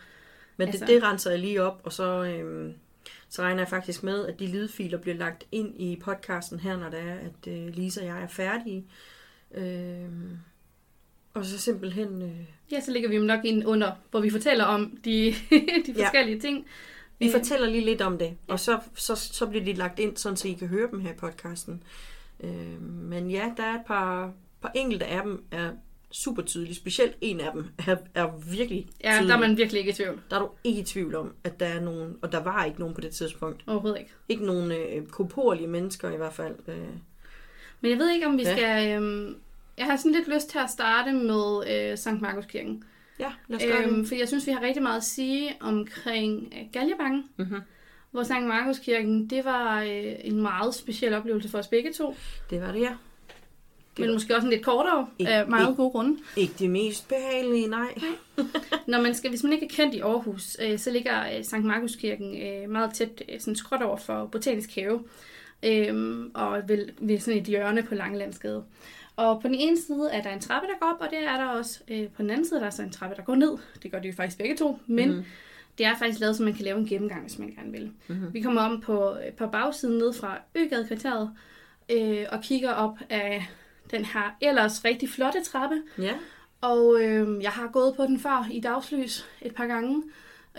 Men 0.58 0.68
Altså- 0.68 0.86
det, 0.86 0.94
det 0.96 1.04
renser 1.04 1.30
jeg 1.32 1.40
lige 1.40 1.62
op, 1.64 1.82
og 1.84 1.94
så, 1.94 2.24
øhm, 2.24 2.74
så 3.30 3.42
regner 3.42 3.60
jeg 3.62 3.68
faktisk 3.68 4.04
med, 4.04 4.26
at 4.26 4.40
de 4.40 4.48
lydfiler 4.48 4.98
bliver 4.98 5.16
lagt 5.18 5.44
ind 5.52 5.82
i 5.82 6.00
podcasten 6.04 6.60
her, 6.60 6.78
når 6.78 6.90
det 6.90 7.00
er, 7.00 7.14
at 7.16 7.48
øh, 7.48 7.68
Lisa 7.68 8.02
og 8.02 8.08
jeg 8.08 8.24
er 8.24 8.28
færdige. 8.28 8.86
Øhm, 9.52 10.38
og 11.34 11.46
så 11.46 11.60
simpelthen... 11.60 12.22
Øh, 12.22 12.30
Ja, 12.72 12.80
så 12.82 12.92
ligger 12.92 13.10
vi 13.10 13.16
jo 13.16 13.22
nok 13.24 13.46
ind 13.46 13.66
under, 13.68 13.92
hvor 14.12 14.20
vi 14.20 14.30
fortæller 14.30 14.64
om 14.66 14.98
de, 15.06 15.34
de 15.86 15.94
Ja. 15.96 16.04
forskellige 16.06 16.40
ting. 16.40 16.66
vi 17.20 17.26
Øh, 17.26 17.32
fortæller 17.32 17.70
lige 17.70 17.86
lidt 17.86 18.02
om 18.02 18.18
det, 18.18 18.38
og 18.48 18.60
så, 18.60 18.80
så, 18.96 19.16
så 19.16 19.46
bliver 19.46 19.66
de 19.66 19.74
lagt 19.74 20.00
ind, 20.00 20.18
sådan 20.18 20.38
så 20.38 20.48
I 20.48 20.54
kan 20.54 20.68
høre 20.68 20.90
dem 20.92 21.00
her 21.00 21.12
i 21.12 21.16
podcasten. 21.16 21.84
Øh, 22.44 22.82
men 22.82 23.32
ja, 23.32 23.52
der 23.58 23.64
er 23.64 23.74
et 23.76 23.86
par, 23.88 24.32
par 24.62 24.72
enkelte 24.76 25.06
af 25.06 25.24
dem 25.24 25.44
er 25.52 25.70
super 26.12 26.42
tydelige. 26.42 26.76
Specielt 26.76 27.16
en 27.22 27.40
af 27.42 27.52
dem 27.54 27.66
er, 27.88 27.96
er 28.16 28.28
virkelig 28.52 28.88
Ja, 29.04 29.12
tydelig. 29.14 29.30
der 29.30 29.36
er 29.36 29.40
man 29.48 29.58
virkelig 29.58 29.80
ikke 29.80 29.92
i 29.92 29.94
tvivl. 29.94 30.20
der 30.30 30.36
er 30.36 30.40
du 30.42 30.50
ikke 30.64 30.82
i 30.82 30.84
tvivl 30.84 31.16
om, 31.16 31.34
at 31.44 31.60
der 31.60 31.66
er 31.66 31.80
nogen, 31.82 32.16
og 32.22 32.32
der 32.32 32.44
var 32.44 32.66
ikke 32.66 32.80
nogen 32.80 32.96
på 32.96 33.02
det 33.02 33.12
tidspunkt. 33.12 33.64
Overhovedet 33.68 34.00
ikke. 34.00 34.12
Ikke 34.30 34.46
nogen 34.46 34.72
øh, 34.72 35.08
korporlige 35.08 35.68
mennesker 35.68 36.10
i 36.12 36.18
hvert 36.18 36.34
fald. 36.34 36.56
Øh, 36.68 36.76
Men 37.82 37.92
jeg 37.92 37.98
ved 38.00 38.10
ikke, 38.12 38.26
om 38.28 38.38
vi 38.38 38.44
Ja. 38.44 38.56
skal... 38.56 38.92
Øhm, 38.92 39.36
jeg 39.78 39.86
har 39.86 39.96
sådan 39.98 40.12
lidt 40.12 40.28
lyst 40.34 40.50
til 40.50 40.60
at 40.60 40.70
starte 40.70 41.12
med 41.14 41.64
øh, 41.92 41.98
Sankt 41.98 42.22
Markus 42.22 42.46
Kirken. 42.46 42.84
ja, 43.20 43.32
lad 43.48 43.58
os 43.58 43.64
gøre 43.66 43.84
Øhm, 43.88 43.96
det. 44.00 44.08
for 44.08 44.16
jeg 44.16 44.28
synes, 44.28 44.48
vi 44.48 44.52
har 44.52 44.62
rigtig 44.62 44.84
meget 44.84 44.98
at 44.98 45.04
sige 45.04 45.56
omkring 45.62 46.54
øh, 46.58 46.62
Galjebanken. 46.74 47.24
Mhm. 47.38 47.56
Hvor 48.12 48.24
Sankt 48.24 48.48
Markus 48.48 48.80
Kirken, 48.80 49.28
det 49.30 49.46
var 49.46 49.82
øh, 49.82 50.14
en 50.24 50.42
meget 50.42 50.76
speciel 50.76 51.14
oplevelse 51.14 51.50
for 51.50 51.58
os 51.58 51.68
begge 51.68 51.94
to. 51.94 52.16
Det 52.50 52.62
var 52.62 52.72
det, 52.72 52.80
ja. 52.82 52.92
Det 53.98 54.00
men 54.00 54.08
var- 54.08 54.14
måske 54.14 54.36
også 54.36 54.46
en 54.48 54.52
lidt 54.54 54.64
kortere, 54.66 55.08
Ikke- 55.20 55.32
af 55.32 55.48
meget 55.48 55.70
ikke- 55.70 55.76
gode 55.76 55.90
grunde. 55.92 56.18
Ikke 56.38 56.54
det 56.60 56.70
mest 56.70 57.08
behagelige, 57.08 57.68
nej. 57.68 57.94
Når 58.88 59.02
man 59.02 59.16
skal, 59.16 59.30
hvis 59.30 59.44
man 59.44 59.54
ikke 59.54 59.66
er 59.66 59.70
kendt 59.70 59.96
i 59.96 60.00
Aarhus, 60.00 60.58
øh, 60.62 60.80
så 60.80 60.92
ligger 60.92 61.38
øh, 61.38 61.46
Sankt 61.46 61.66
Markus 61.66 61.96
Kirken 61.96 62.42
øh, 62.44 62.70
meget 62.70 62.94
tæt 62.94 63.24
øh, 63.30 63.40
sådan 63.40 63.56
skråt 63.56 63.82
over 63.82 63.98
for 63.98 64.26
Botanisk 64.26 64.76
Have. 64.76 65.04
Øhm, 65.66 66.32
og 66.34 66.62
ved, 66.68 66.88
ved 67.00 67.20
sådan 67.20 67.40
et 67.40 67.46
hjørne 67.48 67.84
på 67.84 67.96
Langelandsgade. 67.96 68.64
Og 69.16 69.42
på 69.42 69.48
den 69.48 69.56
ene 69.56 69.78
side 69.78 70.10
er 70.12 70.22
der 70.22 70.30
en 70.30 70.40
trappe, 70.40 70.68
der 70.68 70.74
går 70.80 70.94
op, 70.94 71.02
og 71.02 71.08
det 71.10 71.20
er 71.20 71.38
der 71.38 71.46
også 71.46 71.80
øh, 71.88 72.08
på 72.08 72.22
den 72.22 72.30
anden 72.30 72.46
side, 72.46 72.60
der 72.60 72.66
er 72.66 72.70
så 72.70 72.82
en 72.82 72.92
trappe, 72.92 73.16
der 73.16 73.24
går 73.24 73.36
ned. 73.36 73.58
Det 73.84 73.92
gør 73.92 74.00
de 74.00 74.08
jo 74.08 74.14
faktisk 74.14 74.38
begge 74.38 74.58
to, 74.58 74.80
men 74.88 75.12
mm. 75.12 75.24
det 75.78 75.86
er 75.86 75.98
faktisk 75.98 76.20
lavet, 76.20 76.36
så 76.36 76.44
man 76.44 76.54
kan 76.54 76.66
lave 76.66 76.80
en 76.80 76.88
gennemgang, 76.88 77.22
hvis 77.22 77.40
man 77.40 77.50
gerne 77.50 77.72
vil. 77.72 77.92
Mm-hmm. 78.08 78.34
Vi 78.34 78.42
kommer 78.42 78.62
om 78.62 78.82
på, 78.82 79.10
øh, 79.10 79.34
på 79.34 79.48
bagsiden 79.48 79.98
ned 79.98 80.14
fra 80.14 80.38
Øgadekvarteret 80.56 81.32
øh, 81.90 82.26
og 82.32 82.42
kigger 82.42 82.72
op 82.72 82.98
af 83.10 83.48
den 83.92 84.06
her 84.06 84.38
ellers 84.42 84.86
rigtig 84.86 85.10
flotte 85.10 85.44
trappe. 85.44 85.82
Ja, 85.98 86.14
Og 86.62 87.02
øh, 87.02 87.44
jeg 87.44 87.52
har 87.52 87.68
gået 87.68 87.96
på 87.96 88.04
den 88.04 88.20
før 88.20 88.48
i 88.52 88.60
dagslys 88.60 89.26
et 89.42 89.56
par 89.56 89.66
gange, 89.66 90.04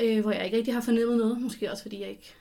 øh, 0.02 0.20
hvor 0.20 0.32
jeg 0.32 0.44
ikke 0.44 0.56
rigtig 0.56 0.74
har 0.74 0.80
fornemmet 0.80 1.16
noget. 1.16 1.40
Måske 1.40 1.70
også 1.70 1.82
fordi 1.82 2.00
jeg 2.00 2.10
ikke 2.10 2.34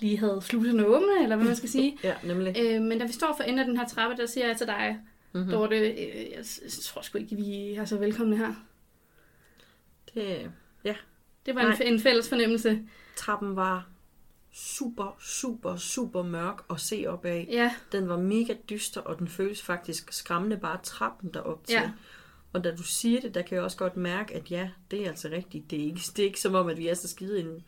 lige 0.00 0.18
havde 0.18 0.40
sluserne 0.42 0.86
åbne, 0.86 1.22
eller 1.22 1.36
hvad 1.36 1.46
man 1.46 1.56
skal 1.56 1.68
sige. 1.68 1.98
ja, 2.04 2.14
nemlig. 2.24 2.56
øh, 2.60 2.82
men 2.82 2.98
da 2.98 3.06
vi 3.06 3.12
står 3.12 3.34
for 3.36 3.42
enden 3.42 3.58
af 3.58 3.64
den 3.64 3.76
her 3.76 3.86
trappe, 3.86 4.16
der 4.16 4.26
siger 4.26 4.46
jeg 4.46 4.56
til 4.56 4.66
dig. 4.66 4.98
Mm-hmm. 5.32 5.50
Dorte, 5.50 5.76
øh, 5.76 5.96
jeg, 6.30 6.44
jeg 6.62 6.70
tror 6.82 7.02
sgu 7.02 7.18
ikke, 7.18 7.36
vi 7.36 7.74
er 7.74 7.84
så 7.84 7.98
velkomne 7.98 8.36
her. 8.36 8.54
Det, 10.14 10.50
Det 11.46 11.54
var 11.54 11.62
Nej. 11.62 11.78
en, 11.80 11.92
en 11.94 12.00
fælles 12.00 12.28
fornemmelse. 12.28 12.82
trappen 13.16 13.56
var 13.56 13.88
super, 14.52 15.16
super, 15.20 15.76
super 15.76 16.22
mørk 16.22 16.64
at 16.70 16.80
se 16.80 17.04
op 17.08 17.24
af. 17.24 17.48
Ja, 17.50 17.74
Den 17.92 18.08
var 18.08 18.16
mega 18.16 18.54
dyster, 18.70 19.00
og 19.00 19.18
den 19.18 19.28
føles 19.28 19.62
faktisk 19.62 20.12
skræmmende 20.12 20.56
bare 20.56 20.78
trappen 20.82 21.30
derop 21.34 21.66
til. 21.66 21.74
Ja. 21.74 21.90
Og 22.52 22.64
da 22.64 22.74
du 22.74 22.82
siger 22.82 23.20
det, 23.20 23.34
der 23.34 23.42
kan 23.42 23.54
jeg 23.56 23.64
også 23.64 23.76
godt 23.76 23.96
mærke, 23.96 24.34
at 24.34 24.50
ja, 24.50 24.70
det 24.90 25.04
er 25.04 25.08
altså 25.08 25.28
rigtigt. 25.28 25.70
Det 25.70 25.80
er 25.80 25.84
ikke, 25.84 26.00
det 26.16 26.18
er 26.18 26.26
ikke 26.26 26.40
som 26.40 26.54
om, 26.54 26.68
at 26.68 26.78
vi 26.78 26.88
er 26.88 26.94
så 26.94 27.08
skide 27.08 27.62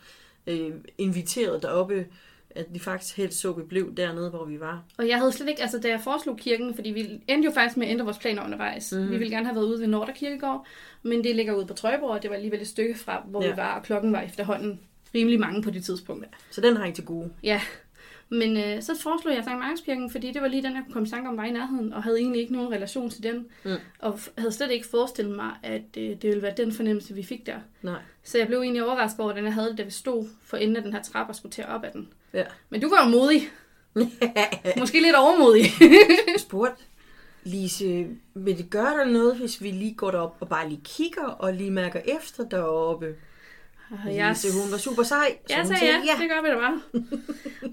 øh, 0.47 0.75
inviteret 0.99 1.63
deroppe, 1.63 2.07
at 2.51 2.67
vi 2.71 2.79
faktisk 2.79 3.17
helst 3.17 3.41
så, 3.41 3.51
at 3.51 3.57
vi 3.57 3.63
blev 3.63 3.95
dernede, 3.97 4.31
hvor 4.31 4.45
vi 4.45 4.61
var. 4.61 4.83
og 4.99 5.09
jeg 5.09 5.19
havde 5.19 5.33
slet 5.33 5.49
ikke, 5.49 5.63
altså 5.63 5.79
da 5.79 5.89
jeg 5.89 6.01
foreslog 6.01 6.37
kirken, 6.37 6.75
fordi 6.75 6.91
vi 6.91 7.21
endte 7.29 7.47
jo 7.47 7.53
faktisk 7.53 7.77
med 7.77 7.87
at 7.87 7.91
ændre 7.93 8.05
vores 8.05 8.19
planer 8.19 8.45
undervejs. 8.45 8.93
Mm-hmm. 8.93 9.11
Vi 9.11 9.17
ville 9.17 9.31
gerne 9.35 9.47
have 9.47 9.57
været 9.57 9.67
ude 9.67 9.81
ved 9.81 9.87
Nordre 9.87 10.13
Kirkegård, 10.13 10.67
men 11.03 11.25
det 11.25 11.37
ligger 11.37 11.55
ude 11.55 11.67
på 11.67 11.75
Trøjborg, 11.75 12.11
og 12.11 12.23
det 12.23 12.31
var 12.31 12.37
alligevel 12.37 12.61
et 12.61 12.69
stykke 12.69 12.99
fra, 12.99 13.23
hvor 13.27 13.43
Ja. 13.45 13.51
vi 13.51 13.57
var, 13.57 13.75
og 13.79 13.83
klokken 13.83 14.13
var 14.13 14.21
efterhånden 14.21 14.81
rimelig 15.15 15.41
mange 15.41 15.63
på 15.63 15.71
det 15.71 15.85
tidspunkt. 15.85 16.27
Så 16.51 16.61
den 16.61 16.77
har 16.77 16.87
I 16.87 16.93
til 16.93 17.05
gode. 17.05 17.31
Ja, 17.43 17.61
men 18.31 18.57
øh, 18.57 18.83
så 18.83 18.93
foreslog 19.03 19.35
jeg 19.35 19.45
Sankt 19.45 19.59
Markskirken, 19.61 20.11
fordi 20.11 20.33
det 20.33 20.43
var 20.43 20.49
lige 20.49 20.63
den, 20.63 20.73
jeg 20.75 20.83
kunne 20.85 20.93
komme 20.93 21.07
i 21.07 21.11
tanke 21.11 21.29
om 21.29 21.37
var 21.37 21.45
i 21.45 21.51
nærheden, 21.51 21.93
og 21.93 22.03
havde 22.03 22.19
egentlig 22.19 22.41
ikke 22.41 22.53
nogen 22.53 22.73
relation 22.73 23.11
til 23.11 23.23
den. 23.23 23.47
Mm. 23.65 23.71
Og 23.99 24.19
havde 24.39 24.53
slet 24.53 24.71
ikke 24.71 24.87
forestillet 24.87 25.37
mig, 25.37 25.51
at 25.63 25.83
øh, 25.99 26.03
det 26.11 26.23
ville 26.25 26.43
være 26.43 26.55
den 26.57 26.73
fornemmelse, 26.73 27.15
vi 27.15 27.23
fik 27.23 27.47
der. 27.47 27.57
Nej. 27.83 28.01
Så 28.23 28.39
jeg 28.39 28.47
blev 28.47 28.61
egentlig 28.61 28.85
overrasket 28.85 29.21
over, 29.21 29.29
hvordan 29.29 29.45
jeg 29.45 29.55
havde 29.55 29.69
det, 29.69 29.79
da 29.79 29.83
vi 29.83 29.91
stod 29.91 30.27
for 30.43 30.57
enden 30.57 30.77
af 30.77 30.83
den 30.83 30.93
her 30.93 31.03
trappe 31.03 31.31
og 31.31 31.37
skulle 31.37 31.53
til 31.53 31.65
op 31.67 31.85
ad 31.85 31.91
den. 31.93 32.09
Ja. 32.35 32.45
Men 32.71 32.81
du 32.81 32.89
var 32.89 33.05
jo 33.05 33.11
modig. 33.11 33.43
Måske 34.79 35.01
lidt 35.01 35.17
overmodig. 35.17 35.65
Spurgte, 36.39 36.83
Lise, 37.45 38.07
vil 38.35 38.59
det 38.59 38.71
gøre 38.71 38.99
dig 39.05 39.13
noget, 39.13 39.37
hvis 39.37 39.63
vi 39.63 39.71
lige 39.71 39.95
går 39.95 40.11
derop 40.11 40.37
og 40.41 40.49
bare 40.49 40.69
lige 40.69 40.81
kigger 40.85 41.25
og 41.25 41.55
lige 41.55 41.71
mærker 41.71 42.01
efter 42.21 42.45
deroppe? 42.49 43.15
Jeg, 44.07 44.29
Lise, 44.29 44.63
hun 44.63 44.73
var 44.73 44.79
super 44.79 45.03
sej, 45.03 45.37
så 45.47 45.55
jeg 45.57 45.67
sagde 45.67 45.85
ja, 45.87 45.93
tænkte, 45.93 46.23
det 46.23 46.31
gør 46.31 46.43
vi 46.43 46.49
da 46.49 46.55
bare. 46.55 46.81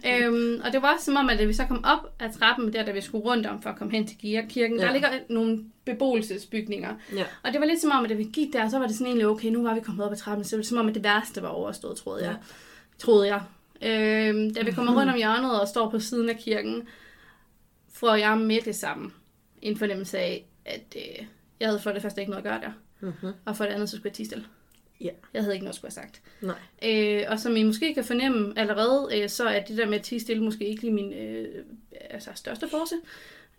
øhm, 0.27 0.62
og 0.65 0.71
det 0.74 0.81
var 0.81 0.93
også 0.93 1.05
som 1.05 1.15
om, 1.15 1.29
at 1.29 1.39
da 1.39 1.45
vi 1.45 1.53
så 1.53 1.65
kom 1.65 1.83
op 1.85 2.15
ad 2.19 2.29
trappen, 2.39 2.74
der 2.74 2.85
da 2.85 2.91
vi 2.91 3.01
skulle 3.01 3.24
rundt 3.25 3.47
om 3.47 3.62
for 3.62 3.69
at 3.69 3.77
komme 3.77 3.93
hen 3.93 4.07
til 4.07 4.15
kir- 4.15 4.47
kirken, 4.50 4.79
Ja. 4.79 4.85
der 4.85 4.91
ligger 4.93 5.09
nogle 5.29 5.63
beboelsesbygninger. 5.85 6.93
Ja. 7.15 7.24
Og 7.43 7.51
det 7.53 7.62
var 7.62 7.67
lidt 7.67 7.81
som 7.81 7.91
om, 7.91 8.03
at 8.03 8.09
da 8.09 8.15
vi 8.15 8.24
gik 8.33 8.53
der, 8.53 8.69
så 8.69 8.79
var 8.79 8.88
det 8.88 8.95
sådan 8.95 9.07
egentlig 9.07 9.27
okay, 9.27 9.50
nu 9.50 9.63
var 9.63 9.74
vi 9.74 9.79
kommet 9.79 10.05
op 10.05 10.12
ad 10.12 10.17
trappen, 10.17 10.43
så 10.43 10.50
det 10.51 10.57
var 10.57 10.63
som 10.63 10.77
om, 10.77 10.88
at 10.88 10.95
det 10.95 11.03
værste 11.03 11.41
var 11.41 11.47
overstået, 11.50 11.97
troede 11.97 12.24
jeg. 12.25 12.31
Ja. 12.31 12.38
Troede 13.00 13.27
jeg. 13.27 13.41
Øhm, 13.82 14.53
da 14.53 14.63
vi 14.63 14.72
kommer 14.72 15.00
rundt 15.00 15.12
om 15.12 15.17
hjørnet 15.17 15.62
og 15.62 15.67
står 15.67 15.89
på 15.89 16.00
siden 16.00 16.29
af 16.29 16.38
kirken, 16.38 16.88
får 17.94 18.15
jeg 18.15 18.38
med 18.38 18.62
det 18.62 18.75
samme 18.75 19.12
en 19.62 19.77
fornemmelse 19.77 20.17
af, 20.20 20.46
at 20.65 20.96
øh, 20.96 21.25
jeg 21.60 21.67
havde 21.67 21.79
for 21.79 21.91
det 21.91 22.01
første 22.01 22.22
ikke 22.22 22.32
noget 22.32 22.46
at 22.46 22.51
gøre 22.51 22.62
der. 22.62 22.72
Mm-hmm. 23.00 23.32
Og 23.46 23.58
for 23.58 23.63
det 23.63 23.72
andet, 23.72 23.89
så 23.89 23.96
skulle 23.96 24.10
jeg 24.10 24.15
tige 24.15 24.25
stille. 24.25 24.46
Ja. 25.01 25.10
Jeg 25.34 25.41
havde 25.41 25.55
ikke 25.55 25.63
noget 25.63 25.74
at 25.74 25.75
skulle 25.75 25.91
have 25.96 26.03
sagt. 26.03 26.22
Nej. 26.41 27.22
Øh, 27.22 27.25
og 27.27 27.39
som 27.39 27.55
I 27.55 27.63
måske 27.63 27.94
kan 27.94 28.03
fornemme 28.03 28.53
allerede, 28.60 29.10
øh, 29.13 29.29
så 29.29 29.48
er 29.48 29.63
det 29.63 29.77
der 29.77 29.86
med 29.86 29.98
at 29.98 30.03
tige 30.03 30.20
stille 30.20 30.44
måske 30.44 30.67
ikke 30.67 30.82
lige 30.82 30.94
min 30.94 31.13
øh, 31.13 31.65
altså 32.10 32.32
største 32.36 32.70
force. 32.70 32.96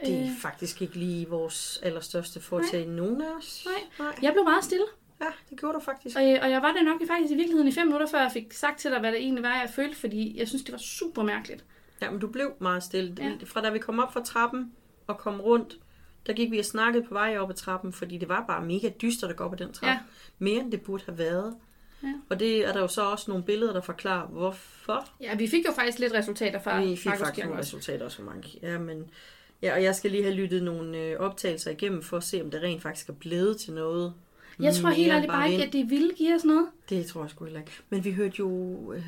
Det 0.00 0.14
er 0.14 0.22
Øh, 0.22 0.28
faktisk 0.42 0.82
ikke 0.82 0.96
lige 0.96 1.28
vores 1.28 1.80
allerstørste 1.82 2.40
foretag 2.40 2.86
nogen 2.86 3.22
af 3.22 3.26
os. 3.38 3.66
Nej. 3.66 4.06
Nej. 4.06 4.18
jeg 4.22 4.32
blev 4.32 4.44
meget 4.44 4.64
stille, 4.64 4.84
Ja, 5.20 5.26
det 5.50 5.58
gjorde 5.60 5.74
du 5.74 5.80
faktisk. 5.84 6.16
og, 6.16 6.22
øh, 6.32 6.38
og 6.42 6.50
jeg 6.50 6.62
var 6.62 6.72
det 6.72 6.84
nok 6.84 7.02
i- 7.02 7.06
faktisk 7.06 7.32
i 7.32 7.36
virkeligheden 7.36 7.68
i 7.68 7.72
fem 7.72 7.86
minutter, 7.86 8.06
før 8.06 8.20
jeg 8.20 8.32
fik 8.32 8.52
sagt 8.52 8.78
til 8.78 8.90
dig, 8.90 9.00
hvad 9.00 9.12
det 9.12 9.20
egentlig 9.20 9.42
var, 9.44 9.60
jeg 9.60 9.70
følte, 9.74 9.96
fordi 9.98 10.38
jeg 10.38 10.48
synes, 10.48 10.62
det 10.62 10.72
var 10.72 10.78
super 10.78 11.22
mærkeligt. 11.22 11.64
Ja, 12.02 12.10
men 12.10 12.20
du 12.20 12.26
blev 12.28 12.52
meget 12.60 12.82
stille. 12.82 13.14
Ja. 13.18 13.32
Fra 13.44 13.60
da 13.60 13.70
vi 13.70 13.78
kom 13.78 13.98
op 13.98 14.12
fra 14.12 14.22
trappen 14.24 14.72
og 15.06 15.18
kom 15.18 15.40
rundt, 15.40 15.78
der 16.26 16.32
gik 16.32 16.50
vi 16.50 16.58
og 16.58 16.64
snakkede 16.64 17.04
på 17.04 17.14
vej 17.14 17.36
op 17.38 17.50
ad 17.50 17.54
trappen, 17.54 17.92
fordi 17.92 18.18
det 18.18 18.28
var 18.28 18.44
bare 18.46 18.64
mega 18.66 18.88
dystert 19.02 19.30
at 19.30 19.36
gå 19.36 19.44
op 19.44 19.52
ad 19.52 19.58
den 19.58 19.72
trappe. 19.72 19.88
Ja. 19.92 19.98
Mere 20.38 20.60
end 20.60 20.72
det 20.72 20.80
burde 20.82 21.02
have 21.06 21.18
været. 21.18 21.56
Ja. 22.02 22.12
Og 22.30 22.40
det 22.40 22.68
er 22.68 22.72
der 22.72 22.80
jo 22.80 22.88
så 22.88 23.02
også 23.02 23.30
nogle 23.30 23.44
billeder, 23.44 23.72
der 23.72 23.80
forklarer, 23.80 24.26
hvorfor. 24.26 25.08
Ja, 25.20 25.34
vi 25.36 25.46
fik 25.48 25.66
jo 25.66 25.72
faktisk 25.72 25.98
lidt 25.98 26.12
resultater 26.14 26.60
fra 26.62 26.80
Vi 26.84 26.96
fik 26.96 27.06
Markus 27.06 27.20
faktisk 27.22 27.44
nogle 27.46 27.58
også. 27.60 27.76
resultater 27.76 28.04
også 28.04 28.16
for 28.16 28.24
mange. 28.24 28.48
Ja, 28.62 28.78
men, 28.78 29.10
ja, 29.62 29.74
og 29.74 29.82
jeg 29.82 29.94
skal 29.94 30.10
lige 30.10 30.22
have 30.22 30.34
lyttet 30.34 30.62
nogle 30.62 30.98
øh, 30.98 31.20
optagelser 31.20 31.70
igennem, 31.70 32.02
for 32.02 32.16
at 32.16 32.24
se, 32.24 32.42
om 32.42 32.50
det 32.50 32.62
rent 32.62 32.82
faktisk 32.82 33.08
er 33.08 33.12
blevet 33.12 33.56
til 33.60 33.72
noget. 33.72 34.14
Jeg 34.60 34.74
tror 34.74 34.90
helt 34.90 35.12
ærligt 35.12 35.32
bare 35.32 35.52
ikke, 35.52 35.64
at 35.64 35.72
de 35.72 35.84
ville 35.88 36.12
give 36.16 36.34
os 36.34 36.44
noget. 36.44 36.66
Det 36.88 37.06
tror 37.06 37.20
jeg 37.22 37.30
sgu 37.30 37.44
heller 37.44 37.60
ikke. 37.60 37.72
Men 37.90 38.04
vi 38.04 38.12
hørte 38.12 38.34
jo... 38.38 38.92
Øh, 38.92 39.02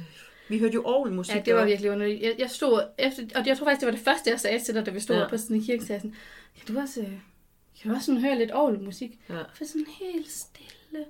vi 0.48 0.58
hørte 0.58 0.74
jo 0.74 0.82
orgelmusik. 0.84 1.34
Ja, 1.34 1.40
det 1.40 1.54
var 1.54 1.64
virkelig 1.64 1.90
underligt. 1.90 2.22
Jeg, 2.22 2.34
jeg 2.38 2.50
stod 2.50 2.82
efter, 2.98 3.22
og 3.40 3.46
jeg 3.46 3.58
tror 3.58 3.64
faktisk, 3.66 3.80
det 3.80 3.86
var 3.86 3.92
det 3.92 4.00
første, 4.04 4.30
jeg 4.30 4.40
sagde 4.40 4.64
til 4.64 4.74
dig, 4.74 4.86
da 4.86 4.90
vi 4.90 5.00
stod 5.00 5.16
Ja. 5.16 5.28
på 5.28 5.36
sådan 5.36 5.56
en 5.56 5.62
kirketassen. 5.62 6.14
Kan 6.66 6.74
du 6.74 6.80
også, 6.80 7.00
øh, 7.00 7.06
kan 7.82 7.90
du 7.90 7.94
også 7.94 8.06
sådan 8.06 8.20
høre 8.20 8.38
lidt 8.38 8.54
orgelmusik? 8.54 9.18
Ja. 9.28 9.34
For 9.54 9.64
sådan 9.64 9.86
helt 10.00 10.30
Stille. 10.30 11.04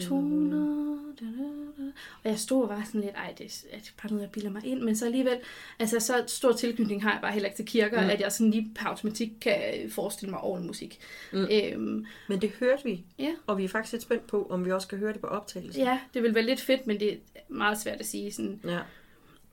Toner. 0.00 0.96
Da, 1.20 1.24
da, 1.24 1.82
da. 1.82 1.90
Og 2.24 2.30
jeg 2.30 2.38
stod 2.38 2.62
og 2.62 2.68
var 2.68 2.82
sådan 2.84 3.00
lidt, 3.00 3.14
ej, 3.14 3.34
det 3.38 3.64
er, 3.70 3.78
bare 4.02 4.12
noget, 4.12 4.22
jeg 4.22 4.30
bilder 4.30 4.50
mig 4.50 4.64
ind. 4.66 4.80
Men 4.82 4.96
så 4.96 5.04
alligevel, 5.06 5.38
altså 5.78 6.00
så 6.00 6.24
stor 6.26 6.52
tilknytning 6.52 7.02
har 7.02 7.12
jeg 7.12 7.20
bare 7.22 7.32
heller 7.32 7.48
ikke 7.48 7.56
til 7.56 7.66
kirker, 7.66 8.02
Mm. 8.04 8.10
at 8.10 8.20
jeg 8.20 8.32
sådan 8.32 8.50
lige 8.50 8.70
per 8.74 8.86
automatik 8.86 9.32
kan 9.40 9.90
forestille 9.90 10.30
mig 10.30 10.40
orgelmusik. 10.40 10.98
Mm. 11.32 11.38
Mm. 11.38 11.46
Øhm, 11.52 12.06
Men 12.28 12.40
det 12.40 12.50
hørte 12.50 12.84
vi, 12.84 13.04
ja. 13.18 13.30
og 13.46 13.58
vi 13.58 13.64
er 13.64 13.68
faktisk 13.68 13.92
lidt 13.92 14.02
spændt 14.02 14.26
på, 14.26 14.46
om 14.50 14.64
vi 14.64 14.72
også 14.72 14.88
kan 14.88 14.98
høre 14.98 15.12
det 15.12 15.20
på 15.20 15.26
optagelsen. 15.26 15.82
ja, 15.82 16.00
det 16.14 16.22
vil 16.22 16.34
være 16.34 16.44
lidt 16.44 16.60
fedt, 16.60 16.86
men 16.86 17.00
det 17.00 17.12
er 17.12 17.40
meget 17.48 17.78
svært 17.80 18.00
at 18.00 18.06
sige. 18.06 18.32
Sådan. 18.32 18.60
ja. 18.64 18.78
Og 18.78 18.84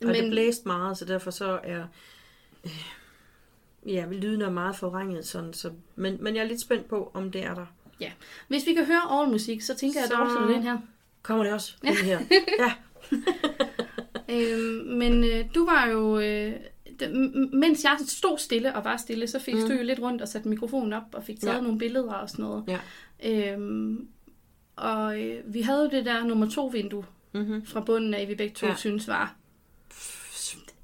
men... 0.07 0.15
det 0.15 0.29
blæste 0.31 0.67
meget, 0.67 0.97
så 0.97 1.05
derfor 1.05 1.31
så 1.31 1.59
er... 1.63 1.85
Øh, 2.65 2.71
ja, 3.85 4.05
lyden 4.11 4.41
er 4.41 4.49
meget 4.49 4.75
forvrænget, 4.75 5.27
sådan, 5.27 5.53
så, 5.53 5.71
men, 5.95 6.17
men 6.23 6.35
jeg 6.35 6.43
er 6.43 6.47
lidt 6.47 6.61
spændt 6.61 6.87
på, 6.87 7.11
om 7.13 7.31
det 7.31 7.43
er 7.43 7.53
der. 7.55 7.65
Hvis 8.47 8.67
vi 8.67 8.73
kan 8.73 8.85
høre 8.85 9.01
orgelmusik, 9.09 9.61
så 9.61 9.75
tænker 9.75 9.99
jeg, 9.99 10.03
at 10.03 10.09
Så- 10.09 10.15
der 10.15 10.21
opstår 10.21 10.53
den 10.53 10.63
her. 10.63 10.77
Kommer 11.21 11.43
det 11.43 11.53
også? 11.53 11.73
Ja. 11.83 11.89
Den 11.89 11.97
her. 11.97 12.19
Ja. 12.59 12.73
Øhm, 14.29 14.85
men 14.97 15.23
øh, 15.23 15.45
du 15.55 15.65
var 15.65 15.87
jo... 15.87 16.19
Øh, 16.19 16.53
mens 17.53 17.83
jeg 17.83 17.97
stod 18.07 18.37
stille 18.37 18.75
og 18.75 18.83
var 18.85 18.97
stille, 18.97 19.27
så 19.27 19.39
fik 19.39 19.53
Mm. 19.55 19.61
du 19.61 19.73
jo 19.73 19.83
lidt 19.83 19.99
rundt 19.99 20.21
og 20.21 20.27
satte 20.27 20.49
mikrofonen 20.49 20.93
op 20.93 21.03
og 21.13 21.23
fik 21.23 21.39
taget 21.39 21.51
Ja. 21.53 21.57
ja. 21.57 21.63
nogle 21.63 21.77
billeder 21.79 22.13
og 22.13 22.29
sådan 22.29 22.45
noget. 22.45 22.63
Ja. 22.67 22.79
Øhm, 23.53 24.07
og 24.75 25.21
øh, 25.21 25.53
vi 25.53 25.61
havde 25.61 25.81
jo 25.83 25.89
det 25.89 26.05
der 26.05 26.23
nummer 26.25 26.49
to 26.49 26.65
vindue 26.67 27.05
Mm-hmm. 27.35 27.65
fra 27.65 27.79
bunden 27.79 28.13
af, 28.13 28.27
vi 28.27 28.35
begge 28.35 28.53
to 28.55 28.65
Ja. 28.65 28.71
ja. 28.71 28.77
synes 28.77 29.07
var. 29.07 29.35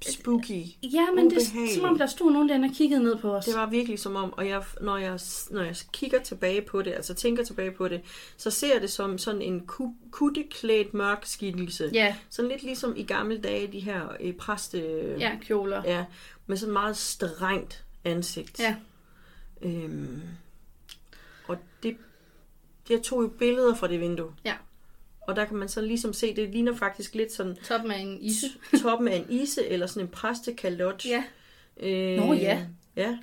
Spooky. 0.08 0.64
Ja, 0.82 1.06
men 1.14 1.30
det 1.30 1.38
er 1.38 1.74
som 1.74 1.84
om, 1.84 1.98
der 1.98 2.06
stod 2.06 2.30
nogen 2.32 2.48
der 2.48 2.68
og 2.68 2.74
kiggede 2.74 3.02
ned 3.02 3.16
på 3.16 3.34
os. 3.36 3.44
Det 3.44 3.54
var 3.54 3.66
virkelig 3.66 3.98
som 3.98 4.16
om, 4.16 4.32
og 4.32 4.48
jeg, 4.48 4.64
når, 4.80 4.96
jeg, 4.96 5.18
når 5.50 5.62
jeg 5.62 5.76
kigger 5.92 6.20
tilbage 6.22 6.62
på 6.62 6.82
det, 6.82 6.92
altså 6.92 7.14
tænker 7.14 7.44
tilbage 7.44 7.70
på 7.70 7.88
det, 7.88 8.00
så 8.36 8.50
ser 8.50 8.72
jeg 8.72 8.80
det 8.82 8.90
som 8.90 9.18
sådan 9.18 9.42
en 9.42 9.66
ku- 9.66 9.94
kutteklædt 10.10 10.94
mørk 10.94 11.24
skikkelse. 11.26 11.90
Ja, 11.92 12.16
Sådan 12.30 12.50
lidt 12.50 12.62
ligesom 12.62 12.94
i 12.96 13.02
gamle 13.02 13.38
dage, 13.40 13.66
de 13.72 13.80
her 13.80 14.08
øh, 14.20 14.32
præste... 14.34 14.78
ja, 15.18 15.38
kjoler. 15.42 15.82
ja. 15.84 16.04
Med 16.46 16.56
sådan 16.56 16.72
meget 16.72 16.96
strengt 16.96 17.84
ansigt. 18.04 18.60
Ja. 18.60 18.76
Øhm, 19.62 20.20
og 21.48 21.56
det, 21.82 21.96
jeg 22.90 23.02
tog 23.02 23.22
jo 23.22 23.28
billeder 23.28 23.74
fra 23.74 23.88
det 23.88 24.00
vindue. 24.00 24.32
Ja. 24.44 24.54
Og 25.30 25.36
der 25.36 25.44
kan 25.44 25.56
man 25.56 25.68
så 25.68 25.80
ligesom 25.80 26.12
se, 26.12 26.36
det 26.36 26.48
ligner 26.50 26.74
faktisk 26.76 27.14
lidt 27.14 27.32
sådan 27.32 27.56
Toppen 27.64 27.90
af 27.90 27.98
en 27.98 28.18
ise. 28.20 28.46
toppen 28.82 29.08
af 29.08 29.16
en 29.16 29.26
ise, 29.30 29.66
eller 29.66 29.86
sådan 29.86 30.02
en 30.06 30.12
præstekalot. 30.12 31.04
Ja. 31.06 31.24
Øh, 31.80 32.16
Nå 32.16 32.32
ja. 32.34 32.66
Ja, 32.96 33.18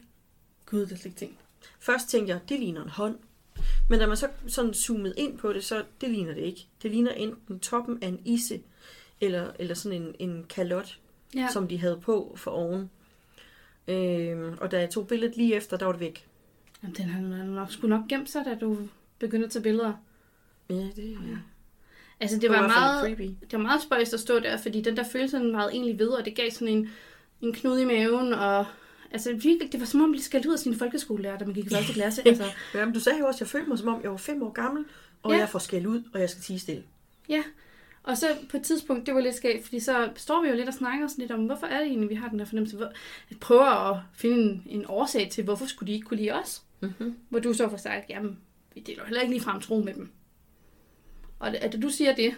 Gud, 0.65 0.79
det 0.81 0.91
er 0.91 0.95
slet 0.97 1.15
ting. 1.15 1.37
Først 1.79 2.09
tænkte 2.09 2.33
jeg, 2.33 2.41
det 2.49 2.59
ligner 2.59 2.83
en 2.83 2.89
hånd. 2.89 3.17
Men 3.89 3.99
da 3.99 4.07
man 4.07 4.17
så 4.17 4.27
sådan 4.47 4.73
zoomede 4.73 5.13
ind 5.17 5.37
på 5.37 5.53
det, 5.53 5.63
så 5.63 5.83
det 6.01 6.09
ligner 6.09 6.33
det 6.33 6.41
ikke. 6.41 6.67
Det 6.83 6.91
ligner 6.91 7.11
enten 7.11 7.59
toppen 7.59 8.03
af 8.03 8.07
en 8.07 8.21
isse, 8.25 8.61
eller, 9.21 9.51
eller 9.59 9.75
sådan 9.75 10.01
en, 10.01 10.15
en 10.19 10.45
kalot, 10.49 10.99
Ja. 11.35 11.47
som 11.53 11.67
de 11.67 11.77
havde 11.79 11.99
på 12.01 12.33
for 12.37 12.51
oven. 12.51 12.89
Øhm, 13.87 14.57
og 14.61 14.71
da 14.71 14.79
jeg 14.79 14.89
tog 14.89 15.07
billedet 15.07 15.37
lige 15.37 15.55
efter, 15.55 15.77
der 15.77 15.85
var 15.85 15.91
det 15.91 16.01
væk. 16.01 16.25
Jamen, 16.83 16.95
den 16.95 17.05
har 17.05 17.43
nok, 17.43 17.71
skulle 17.71 17.97
nok 17.97 18.07
gemt 18.09 18.29
sig, 18.29 18.45
da 18.45 18.55
du 18.55 18.77
begyndte 19.19 19.45
at 19.45 19.51
tage 19.51 19.63
billeder. 19.63 19.93
Ja, 20.69 20.75
det, 20.75 21.11
ja. 21.11 21.37
Altså, 22.19 22.35
det 22.35 22.41
Det 22.41 22.49
var, 22.49 22.55
var 22.55 22.61
hvert 22.61 22.71
fald 22.73 22.83
meget, 22.85 23.17
creepy. 23.17 23.31
det 23.41 23.53
var 23.53 23.59
meget 23.59 23.81
spøjst 23.81 24.13
at 24.13 24.19
stå 24.19 24.39
der, 24.39 24.57
fordi 24.57 24.81
den 24.81 24.97
der 24.97 25.03
følelse, 25.03 25.37
den 25.37 25.53
var 25.53 25.67
egentlig 25.69 25.99
ved, 25.99 26.07
og 26.09 26.25
det 26.25 26.35
gav 26.35 26.51
sådan 26.51 26.67
en, 26.67 26.89
en 27.41 27.53
knude 27.53 27.81
i 27.81 27.85
maven, 27.85 28.33
og 28.33 28.65
altså 29.11 29.33
virkelig, 29.33 29.71
det 29.71 29.79
var 29.79 29.85
som 29.85 29.99
om, 30.01 30.09
man 30.09 30.11
blev 30.11 30.21
skældt 30.21 30.45
ud 30.45 30.53
af 30.53 30.59
sin 30.59 30.75
folkeskolelærer, 30.75 31.37
da 31.37 31.45
man 31.45 31.53
gik 31.53 31.65
i 31.65 31.69
første 31.69 31.93
klasse. 31.93 32.21
Altså, 32.27 32.43
Jamen, 32.73 32.93
du 32.93 32.99
sagde 32.99 33.19
jo 33.19 33.25
også, 33.27 33.37
at 33.37 33.41
jeg 33.41 33.47
følte 33.47 33.69
mig 33.69 33.77
som 33.77 33.87
om, 33.87 34.01
jeg 34.03 34.11
var 34.11 34.17
fem 34.17 34.43
år 34.43 34.51
gammel, 34.51 34.85
og 35.23 35.31
Ja. 35.31 35.37
jeg 35.37 35.49
får 35.49 35.59
skæld 35.59 35.85
ud, 35.85 36.03
og 36.13 36.19
jeg 36.19 36.29
skal 36.29 36.43
tige 36.43 36.59
stille. 36.59 36.83
ja. 37.29 37.43
Og 38.03 38.17
så 38.17 38.27
på 38.49 38.57
et 38.57 38.63
tidspunkt, 38.63 39.05
det 39.05 39.15
var 39.15 39.21
lidt 39.21 39.35
skægt, 39.35 39.63
fordi 39.63 39.79
så 39.79 40.09
står 40.15 40.41
vi 40.43 40.49
jo 40.49 40.55
lidt 40.55 40.67
og 40.67 40.73
snakker 40.73 41.07
sådan 41.07 41.21
lidt 41.21 41.31
om, 41.31 41.45
hvorfor 41.45 41.67
er 41.67 41.77
det 41.79 41.87
egentlig, 41.87 42.09
vi 42.09 42.15
har 42.15 42.29
den 42.29 42.39
her 42.39 42.45
fornemmelse? 42.45 42.75
Hvor, 42.77 42.91
prøver 43.41 43.65
at 43.91 43.99
finde 44.13 44.37
en, 44.43 44.63
en 44.65 44.85
årsag 44.87 45.29
til, 45.31 45.43
hvorfor 45.43 45.65
skulle 45.65 45.87
de 45.87 45.93
ikke 45.93 46.05
kunne 46.05 46.17
lide 46.17 46.31
os? 46.31 46.61
Mm-hmm. 46.81 47.15
Hvor 47.29 47.39
du 47.39 47.53
så 47.53 47.69
får 47.69 47.77
sagt, 47.77 48.09
jamen, 48.09 48.37
vi 48.75 48.79
deler 48.79 49.03
heller 49.05 49.21
ikke 49.21 49.33
ligefrem 49.33 49.61
tro 49.61 49.81
med 49.81 49.93
dem. 49.93 50.09
Og 51.39 51.51
da 51.51 51.77
du 51.81 51.89
siger 51.89 52.15
det, 52.15 52.35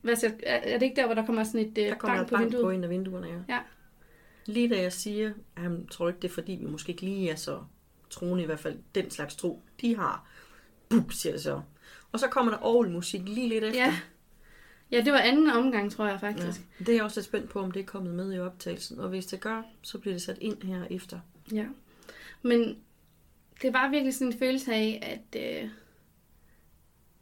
hvad 0.00 0.16
så, 0.16 0.32
er, 0.42 0.56
er 0.56 0.78
det 0.78 0.86
ikke 0.86 0.96
der, 0.96 1.06
hvor 1.06 1.14
der 1.14 1.26
kommer 1.26 1.44
sådan 1.44 1.60
et 1.60 1.76
Der 1.76 1.90
øh, 1.90 1.96
kommer 1.96 2.16
bank 2.16 2.28
på 2.28 2.34
bank 2.34 2.44
vinduet? 2.44 2.62
på 2.62 2.70
en 2.70 2.84
af 2.84 2.90
vinduerne, 2.90 3.26
ja. 3.26 3.54
Ja. 3.54 3.60
Lige 4.46 4.68
da 4.68 4.82
jeg 4.82 4.92
siger, 4.92 5.32
at 5.56 5.62
jeg 5.62 5.70
tror 5.90 6.08
ikke, 6.08 6.20
det 6.20 6.28
er 6.28 6.32
fordi, 6.32 6.52
vi 6.52 6.66
måske 6.66 6.90
ikke 6.90 7.02
lige 7.02 7.30
er 7.30 7.36
så 7.36 7.62
troende, 8.10 8.42
i 8.42 8.46
hvert 8.46 8.60
fald 8.60 8.78
den 8.94 9.10
slags 9.10 9.36
tro, 9.36 9.62
de 9.80 9.96
har. 9.96 10.28
Buk, 10.88 11.12
siger 11.12 11.32
det 11.32 11.42
så. 11.42 11.60
Og 12.12 12.20
så 12.20 12.28
kommer 12.28 12.52
der 12.52 12.58
orgelmusik 12.62 13.28
lige 13.28 13.48
lidt 13.48 13.64
efter. 13.64 13.84
Ja. 13.84 13.96
Ja, 14.90 15.00
det 15.00 15.12
var 15.12 15.18
anden 15.18 15.50
omgang, 15.50 15.92
tror 15.92 16.06
jeg 16.06 16.20
faktisk. 16.20 16.60
Det 16.78 16.88
er 16.88 16.94
jeg 16.94 17.04
også 17.04 17.20
lidt 17.20 17.26
spændt 17.26 17.50
på, 17.50 17.60
om 17.60 17.70
det 17.70 17.80
er 17.80 17.86
kommet 17.86 18.14
med 18.14 18.34
i 18.34 18.38
optagelsen. 18.38 19.00
Og 19.00 19.08
hvis 19.08 19.26
det 19.26 19.40
gør, 19.40 19.62
så 19.82 19.98
bliver 19.98 20.14
det 20.14 20.22
sat 20.22 20.38
ind 20.40 20.62
her 20.62 20.84
efter. 20.90 21.20
Ja. 21.52 21.56
ja. 21.56 21.66
Men 22.42 22.78
det 23.62 23.72
var 23.72 23.90
virkelig 23.90 24.14
sådan 24.14 24.32
en 24.32 24.38
følelse 24.38 24.74
af, 24.74 25.20
at... 25.32 25.62
Øh, 25.62 25.68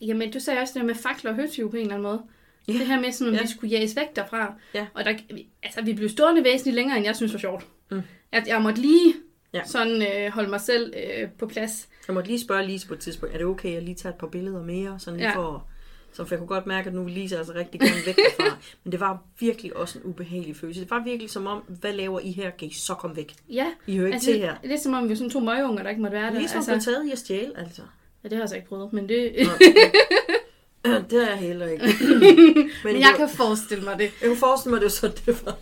jamen, 0.07 0.33
du 0.33 0.41
sagde 0.41 0.61
også 0.61 0.79
det 0.79 0.87
med 0.87 0.95
fakler 0.95 1.31
og 1.31 1.37
høtyve 1.37 1.71
på 1.71 1.77
en 1.77 1.83
eller 1.83 1.95
anden 1.95 2.03
måde. 2.03 2.23
Ja. 2.69 2.73
Det 2.73 2.87
her 2.87 3.01
med, 3.01 3.13
sådan, 3.13 3.29
om 3.33 3.35
Ja. 3.35 3.43
vi 3.43 3.49
skulle 3.49 3.71
jages 3.71 3.97
væk 3.97 4.17
derfra. 4.17 4.55
Ja. 4.75 4.87
Og 4.95 5.05
der, 5.05 5.15
altså, 5.63 5.83
vi 5.83 5.93
blev 5.93 6.09
stående 6.09 6.45
væsentligt 6.45 6.75
længere, 6.75 6.97
end 6.97 7.07
jeg 7.07 7.17
synes 7.17 7.33
var 7.33 7.39
sjovt. 7.39 7.67
Mm. 7.91 8.03
At 8.33 8.47
jeg 8.49 8.63
måtte 8.63 8.81
lige 8.81 9.15
Ja. 9.55 9.61
sådan 9.65 10.03
øh, 10.03 10.33
holde 10.33 10.51
mig 10.51 10.61
selv 10.61 10.95
øh, 10.97 11.29
på 11.39 11.47
plads. 11.47 11.89
Jeg 12.09 12.15
måtte 12.15 12.29
lige 12.31 12.41
spørge 12.41 12.67
Lise 12.67 12.87
på 12.89 12.95
et 12.95 13.01
tidspunkt, 13.01 13.35
er 13.35 13.39
det 13.39 13.47
okay, 13.47 13.69
at 13.69 13.75
jeg 13.75 13.83
lige 13.83 13.95
tager 13.95 14.13
et 14.13 14.19
par 14.19 14.27
billeder 14.27 14.63
mere? 14.63 14.99
Sådan 14.99 15.21
Ja. 15.21 15.35
for, 15.35 15.67
så 16.13 16.25
for 16.25 16.35
jeg 16.35 16.39
kunne 16.39 16.49
godt 16.49 16.67
mærke, 16.67 16.89
at 16.89 16.95
nu 16.95 17.07
Lise 17.07 17.39
altså 17.39 17.53
rigtig 17.55 17.81
gerne 17.81 17.95
væk 18.07 18.17
derfra. 18.17 18.57
Men 18.85 18.93
det 18.93 19.01
var 19.01 19.23
virkelig 19.41 19.77
også 19.77 19.99
en 19.99 20.05
ubehagelig 20.05 20.57
følelse. 20.57 20.81
Det 20.81 20.91
var 20.91 21.05
virkelig 21.05 21.31
som 21.31 21.47
om, 21.47 21.59
hvad 21.81 21.93
laver 21.93 22.21
I 22.21 22.33
her? 22.33 22.51
Kan 22.51 22.69
I 22.69 22.73
så 22.75 22.95
komme 22.95 23.17
væk? 23.17 23.35
Ja, 23.49 23.67
I 23.87 23.97
hører 23.97 24.07
ikke 24.07 24.15
altså, 24.15 24.31
til 24.31 24.39
her. 24.41 24.55
det 24.63 24.73
er 24.73 24.77
som 24.79 24.95
om 24.95 25.05
vi 25.05 25.09
var 25.09 25.15
sådan 25.15 25.31
to 25.31 25.41
møgeunger, 25.41 25.83
der 25.83 25.91
ikke 25.91 26.03
måtte 26.03 26.17
være 26.17 26.27
der. 26.33 26.39
Ligesom 26.39 26.59
altså... 26.59 26.73
altså, 26.73 26.91
blev 26.91 26.95
taget 26.97 27.09
i 27.09 27.13
at 27.13 27.19
stjæle, 27.19 27.59
altså. 27.59 27.83
Ja, 28.25 28.29
det 28.29 28.37
har 28.37 28.43
jeg 28.43 28.49
så 28.49 28.57
ikke 28.57 28.69
prøvet, 28.69 28.93
men 28.93 29.09
det... 29.09 29.33
det 31.11 31.23
er 31.23 31.29
jeg 31.29 31.39
heller 31.39 31.67
ikke. 31.67 31.85
men 32.85 32.95
det 32.95 33.01
jeg 33.01 33.09
var- 33.11 33.17
kan 33.17 33.29
forestille 33.29 33.85
mig 33.85 33.99
det. 33.99 34.11
Jeg 34.21 34.29
kunne 34.29 34.37
forestille 34.37 34.75
mig, 34.75 34.81
det 34.83 34.93
sådan, 34.93 35.17
det 35.27 35.47
var. 35.47 35.57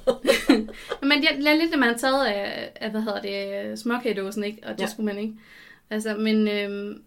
Men 1.07 1.23
jeg 1.23 1.37
lader 1.41 1.57
lidt, 1.57 1.73
at 1.73 1.79
man 1.79 1.89
har 1.89 1.97
taget 1.97 2.27
af, 2.27 2.73
af 2.75 2.91
hvad 2.91 3.01
hedder 3.01 3.21
det, 3.23 3.79
småkagedåsen, 3.79 4.45
ikke? 4.45 4.59
Og 4.67 4.73
det 4.73 4.81
ja. 4.81 4.87
skulle 4.87 5.07
man 5.07 5.19
ikke. 5.19 5.35
Altså, 5.91 6.15
men 6.17 6.49
øhm, 6.49 7.03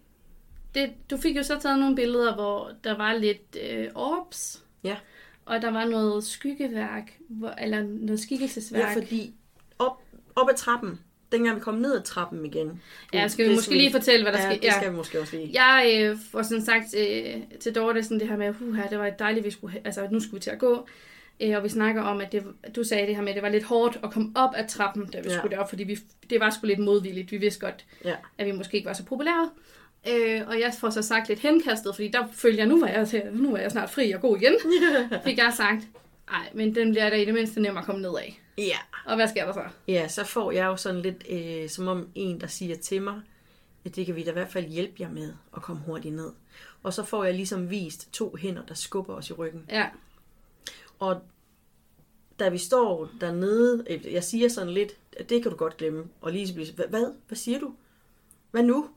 det, 0.74 0.92
du 1.10 1.16
fik 1.16 1.36
jo 1.36 1.42
så 1.42 1.58
taget 1.60 1.78
nogle 1.78 1.96
billeder, 1.96 2.34
hvor 2.34 2.70
der 2.84 2.96
var 2.96 3.14
lidt 3.14 3.56
øh, 3.70 3.86
orbs. 3.94 4.62
Ja. 4.84 4.96
Og 5.44 5.62
der 5.62 5.70
var 5.70 5.84
noget 5.84 6.24
skyggeværk, 6.24 7.12
hvor, 7.28 7.50
eller 7.50 7.82
noget 7.82 8.20
skikkelsesværk. 8.20 8.82
Ja, 8.82 8.94
fordi 8.96 9.34
op, 9.78 10.02
op 10.36 10.48
ad 10.48 10.54
trappen, 10.56 11.00
dengang 11.34 11.56
vi 11.56 11.60
kom 11.60 11.74
ned 11.74 11.96
ad 11.96 12.02
trappen 12.02 12.46
igen. 12.46 12.82
ja 13.12 13.28
skal 13.28 13.44
vi 13.44 13.48
det 13.50 13.56
måske 13.58 13.74
lige 13.74 13.90
fortælle, 13.92 14.24
hvad 14.24 14.32
der 14.32 14.38
ja, 14.46 14.50
skete? 14.54 14.66
det 14.66 14.74
skal 14.74 14.90
vi 14.90 14.96
måske 14.96 15.20
også 15.20 15.36
lige. 15.36 15.50
Jeg 15.62 15.96
øh, 16.00 16.16
får 16.32 16.42
sådan 16.42 16.64
sagt 16.64 16.94
øh, 16.98 17.34
til 17.60 17.74
Dorte 17.74 18.02
sådan 18.02 18.20
det 18.20 18.28
her 18.28 18.36
med, 18.36 18.54
uh, 18.60 18.90
det 18.90 18.98
var 18.98 19.10
dejligt, 19.10 19.44
vi 19.44 19.50
skulle, 19.50 19.80
altså 19.84 20.08
nu 20.10 20.20
skulle 20.20 20.34
vi 20.34 20.40
til 20.40 20.50
at 20.50 20.58
gå. 20.58 20.86
Øh, 21.40 21.56
og 21.56 21.64
vi 21.64 21.68
snakker 21.68 22.02
om, 22.02 22.20
at 22.20 22.32
det, 22.32 22.42
du 22.76 22.84
sagde 22.84 23.06
det 23.06 23.16
her 23.16 23.22
med, 23.22 23.28
at 23.28 23.34
det 23.34 23.42
var 23.42 23.48
lidt 23.48 23.64
hårdt 23.64 23.98
at 24.04 24.10
komme 24.12 24.32
op 24.34 24.50
ad 24.56 24.68
trappen, 24.68 25.06
da 25.06 25.18
vi 25.20 25.24
Ja. 25.28 25.32
ja. 25.32 25.38
skulle 25.38 25.54
derop, 25.56 25.68
fordi 25.68 25.84
vi, 25.84 25.98
det 26.30 26.40
var 26.40 26.50
sgu 26.50 26.66
lidt 26.66 26.78
modvilligt. 26.78 27.32
Vi 27.32 27.36
vidste 27.36 27.60
godt, 27.60 27.84
Ja. 28.04 28.14
at 28.38 28.46
vi 28.46 28.52
måske 28.52 28.76
ikke 28.76 28.86
var 28.86 28.92
så 28.92 29.04
populære. 29.04 29.50
Øh, 30.08 30.40
og 30.48 30.60
jeg 30.60 30.72
får 30.80 30.90
så 30.90 31.02
sagt 31.02 31.28
lidt 31.28 31.40
henkastet, 31.40 31.94
fordi 31.94 32.08
der 32.08 32.24
følte 32.32 32.58
jeg, 32.58 32.66
nu 32.66 32.80
var 32.80 32.86
jeg, 32.86 33.22
nu 33.32 33.54
er 33.54 33.60
jeg 33.60 33.70
snart 33.70 33.90
fri 33.90 34.10
og 34.12 34.20
god 34.20 34.36
igen. 34.36 34.54
Fik 35.24 35.38
jeg 35.38 35.52
sagt, 35.56 35.80
nej, 36.30 36.50
men 36.54 36.74
den 36.74 36.90
bliver 36.90 37.10
da 37.10 37.16
i 37.16 37.24
det 37.24 37.34
mindste 37.34 37.60
nem 37.60 37.76
at 37.76 37.84
komme 37.84 38.02
ned 38.02 38.16
af. 38.18 38.40
Ja. 38.58 38.78
Og 39.06 39.16
hvad 39.16 39.28
sker 39.28 39.46
der 39.46 39.52
så? 39.52 39.64
Ja, 39.88 40.08
så 40.08 40.24
får 40.24 40.52
jeg 40.52 40.64
jo 40.66 40.76
sådan 40.76 41.00
lidt, 41.00 41.24
øh, 41.30 41.68
som 41.68 41.88
om 41.88 42.08
en, 42.14 42.40
der 42.40 42.46
siger 42.46 42.76
til 42.76 43.02
mig, 43.02 43.20
at 43.84 43.96
det 43.96 44.06
kan 44.06 44.16
vi 44.16 44.24
da 44.24 44.30
i 44.30 44.32
hvert 44.32 44.52
fald 44.52 44.66
hjælpe 44.66 44.94
jer 44.98 45.10
med 45.10 45.34
at 45.56 45.62
komme 45.62 45.82
hurtigt 45.86 46.14
ned. 46.14 46.32
Og 46.82 46.92
så 46.92 47.04
får 47.04 47.24
jeg 47.24 47.34
ligesom 47.34 47.70
vist 47.70 48.12
to 48.12 48.36
hænder, 48.36 48.62
der 48.66 48.74
skubber 48.74 49.14
os 49.14 49.30
i 49.30 49.32
ryggen. 49.32 49.64
Ja, 49.70 49.88
Og 50.98 51.22
da 52.38 52.48
vi 52.48 52.58
står 52.58 53.10
dernede, 53.20 53.84
øh, 53.90 54.12
jeg 54.12 54.24
siger 54.24 54.48
sådan 54.48 54.70
lidt, 54.72 54.92
at 55.16 55.28
det 55.30 55.42
kan 55.42 55.50
du 55.50 55.56
godt 55.56 55.76
glemme. 55.76 56.04
Og 56.20 56.32
Lise 56.32 56.54
bliver 56.54 56.88
hvad? 56.88 57.12
Hvad 57.28 57.36
siger 57.36 57.58
du? 57.58 57.74
Hvad 58.50 58.62
nu? 58.62 58.88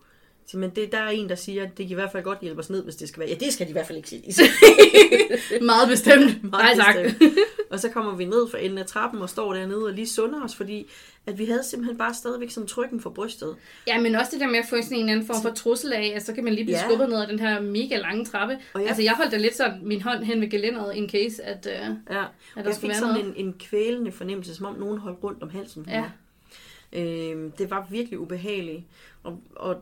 Så, 0.50 0.58
men 0.58 0.70
det, 0.70 0.92
der 0.92 0.98
er 0.98 1.10
en, 1.10 1.30
der 1.30 1.36
siger, 1.36 1.64
at 1.64 1.70
det 1.70 1.86
kan 1.88 1.92
i 1.92 1.94
hvert 1.94 2.12
fald 2.12 2.24
godt 2.24 2.40
hjælpe 2.42 2.60
os 2.60 2.70
ned, 2.70 2.84
hvis 2.84 2.96
det 2.96 3.08
skal 3.10 3.20
være. 3.20 3.30
Ja, 3.30 3.36
det 3.36 3.54
skal 3.54 3.66
de 3.66 3.70
i 3.70 3.74
hvert 3.74 3.88
fald 3.88 3.98
ikke 3.98 4.10
sige. 4.10 4.24
Meget 5.62 5.90
bestemt. 5.90 6.44
Nej 6.52 6.76
tak. 6.76 6.96
bestemt. 7.04 7.34
og 7.72 7.80
så 7.80 7.90
kommer 7.90 8.16
vi 8.16 8.26
ned 8.26 8.50
for 8.52 8.58
enden 8.58 8.78
af 8.78 8.86
trappen 8.86 9.22
og 9.22 9.30
står 9.30 9.54
dernede 9.54 9.86
og 9.86 9.94
lige 9.94 10.08
sunder 10.08 10.44
os, 10.44 10.56
fordi 10.56 10.90
at 11.26 11.38
vi 11.40 11.46
havde 11.46 11.64
simpelthen 11.64 11.98
bare 11.98 12.14
stadigvæk 12.14 12.52
sådan 12.52 12.68
trykken 12.68 13.02
for 13.02 13.10
brystet. 13.10 13.56
Ja, 13.88 14.02
men 14.02 14.16
også 14.16 14.32
det 14.32 14.40
der 14.40 14.48
med 14.48 14.60
at 14.60 14.66
få 14.70 14.76
sådan 14.82 14.98
en 14.98 15.10
anden 15.10 15.26
form 15.28 15.42
for 15.42 15.50
trussel 15.54 15.94
af, 15.94 16.14
at 16.16 16.26
så 16.26 16.34
kan 16.34 16.44
man 16.44 16.54
lige 16.54 16.66
blive 16.66 16.78
Ja. 16.78 16.84
skubbet 16.84 17.10
ned 17.10 17.22
ad 17.22 17.28
den 17.28 17.40
her 17.40 17.62
mega 17.62 17.98
lange 17.98 18.26
trappe. 18.26 18.58
Og 18.74 18.80
jeg-. 18.82 18.88
Altså, 18.88 19.04
jeg 19.04 19.14
holdt 19.14 19.32
da 19.32 19.38
lidt 19.38 19.56
sådan 19.56 19.80
min 19.84 20.02
hånd 20.02 20.24
hen 20.24 20.42
ved 20.42 20.50
gelænderet, 20.50 20.96
in 20.96 21.10
case, 21.10 21.44
at... 21.44 21.66
Uh... 21.66 21.72
Ja, 22.16 22.16
der 22.16 22.28
jeg 22.56 22.76
fik 22.76 22.94
sådan 22.94 23.14
noget. 23.14 23.26
en, 23.38 23.46
en 23.48 23.54
kvælende 23.60 24.12
fornemmelse, 24.12 24.56
som 24.56 24.66
om 24.66 24.76
nogen 24.76 24.98
holdt 24.98 25.24
rundt 25.24 25.44
om 25.44 25.50
halsen 25.50 25.84
på 25.84 25.90
Ja. 25.90 26.00
mig. 26.02 26.12
Øhm, 26.94 27.52
det 27.52 27.70
var 27.70 27.88
virkelig 27.92 28.20
ubehageligt, 28.20 28.84
og, 29.24 29.40
og 29.56 29.76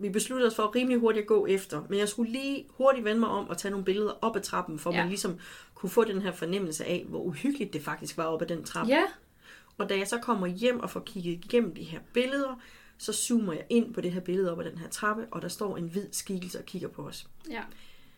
vi 0.00 0.08
besluttede 0.08 0.48
os 0.48 0.54
for 0.54 0.74
rimelig 0.74 0.98
hurtigt 0.98 1.22
at 1.22 1.26
gå 1.28 1.46
efter, 1.46 1.82
men 1.88 1.98
jeg 1.98 2.08
skulle 2.08 2.32
lige 2.32 2.66
hurtigt 2.70 3.04
vende 3.04 3.20
mig 3.20 3.28
om 3.28 3.48
og 3.48 3.58
tage 3.58 3.70
nogle 3.70 3.84
billeder 3.84 4.12
op 4.22 4.36
ad 4.36 4.40
trappen, 4.40 4.78
for 4.78 4.92
ja. 4.92 4.98
Man 5.00 5.08
ligesom 5.08 5.38
kunne 5.74 5.90
få 5.90 6.04
den 6.04 6.22
her 6.22 6.32
fornemmelse 6.32 6.84
af, 6.84 7.04
hvor 7.08 7.20
uhyggeligt 7.20 7.72
det 7.72 7.82
faktisk 7.82 8.16
var 8.16 8.24
op 8.24 8.42
ad 8.42 8.46
den 8.46 8.64
trappe. 8.64 8.92
Ja, 8.92 9.02
Og 9.78 9.88
da 9.88 9.98
jeg 9.98 10.08
så 10.08 10.18
kommer 10.18 10.46
hjem 10.46 10.80
og 10.80 10.90
får 10.90 11.00
kigget 11.00 11.32
igennem 11.44 11.74
de 11.74 11.82
her 11.82 12.00
billeder, 12.12 12.60
så 12.98 13.12
zoomer 13.12 13.52
jeg 13.52 13.66
ind 13.68 13.94
på 13.94 14.00
det 14.00 14.12
her 14.12 14.20
billede 14.20 14.52
op 14.52 14.60
ad 14.60 14.64
den 14.64 14.78
her 14.78 14.88
trappe, 14.88 15.26
og 15.30 15.42
der 15.42 15.48
står 15.48 15.76
en 15.76 15.88
hvid 15.88 16.06
skikkelse 16.12 16.58
og 16.58 16.64
kigger 16.64 16.88
på 16.88 17.02
os. 17.06 17.26
ja. 17.50 17.62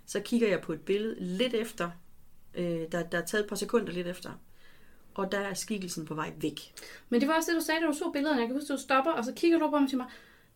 Så 0.07 0.21
kigger 0.21 0.49
jeg 0.49 0.61
på 0.61 0.73
et 0.73 0.81
billede 0.81 1.17
lidt 1.21 1.55
efter, 1.55 1.91
øh, 2.55 2.81
der, 2.93 3.03
der 3.03 3.19
er 3.19 3.25
taget 3.25 3.43
et 3.43 3.49
par 3.49 3.57
sekunder 3.57 3.93
lidt 3.93 4.07
efter, 4.07 4.31
og 5.15 5.33
der 5.33 5.39
er 5.39 5.55
skikkelsen 5.55 6.05
på 6.07 6.15
vej 6.15 6.33
væk. 6.41 6.73
Men 7.09 7.21
det 7.21 7.29
var 7.29 7.35
også 7.35 7.51
det, 7.51 7.61
du 7.61 7.65
sagde, 7.65 7.81
da 7.81 7.87
du 7.87 7.93
så 7.93 8.11
billederne. 8.13 8.41
Jeg 8.41 8.49
kan 8.49 8.57
huske, 8.57 8.73
du 8.73 8.79
stopper, 8.79 9.11
og 9.11 9.25
så 9.25 9.33
kigger 9.37 9.59
du 9.59 9.65
på 9.65 9.71
mig 9.71 9.83
og 9.83 9.89
siger 9.91 9.97
mig, 10.03 10.07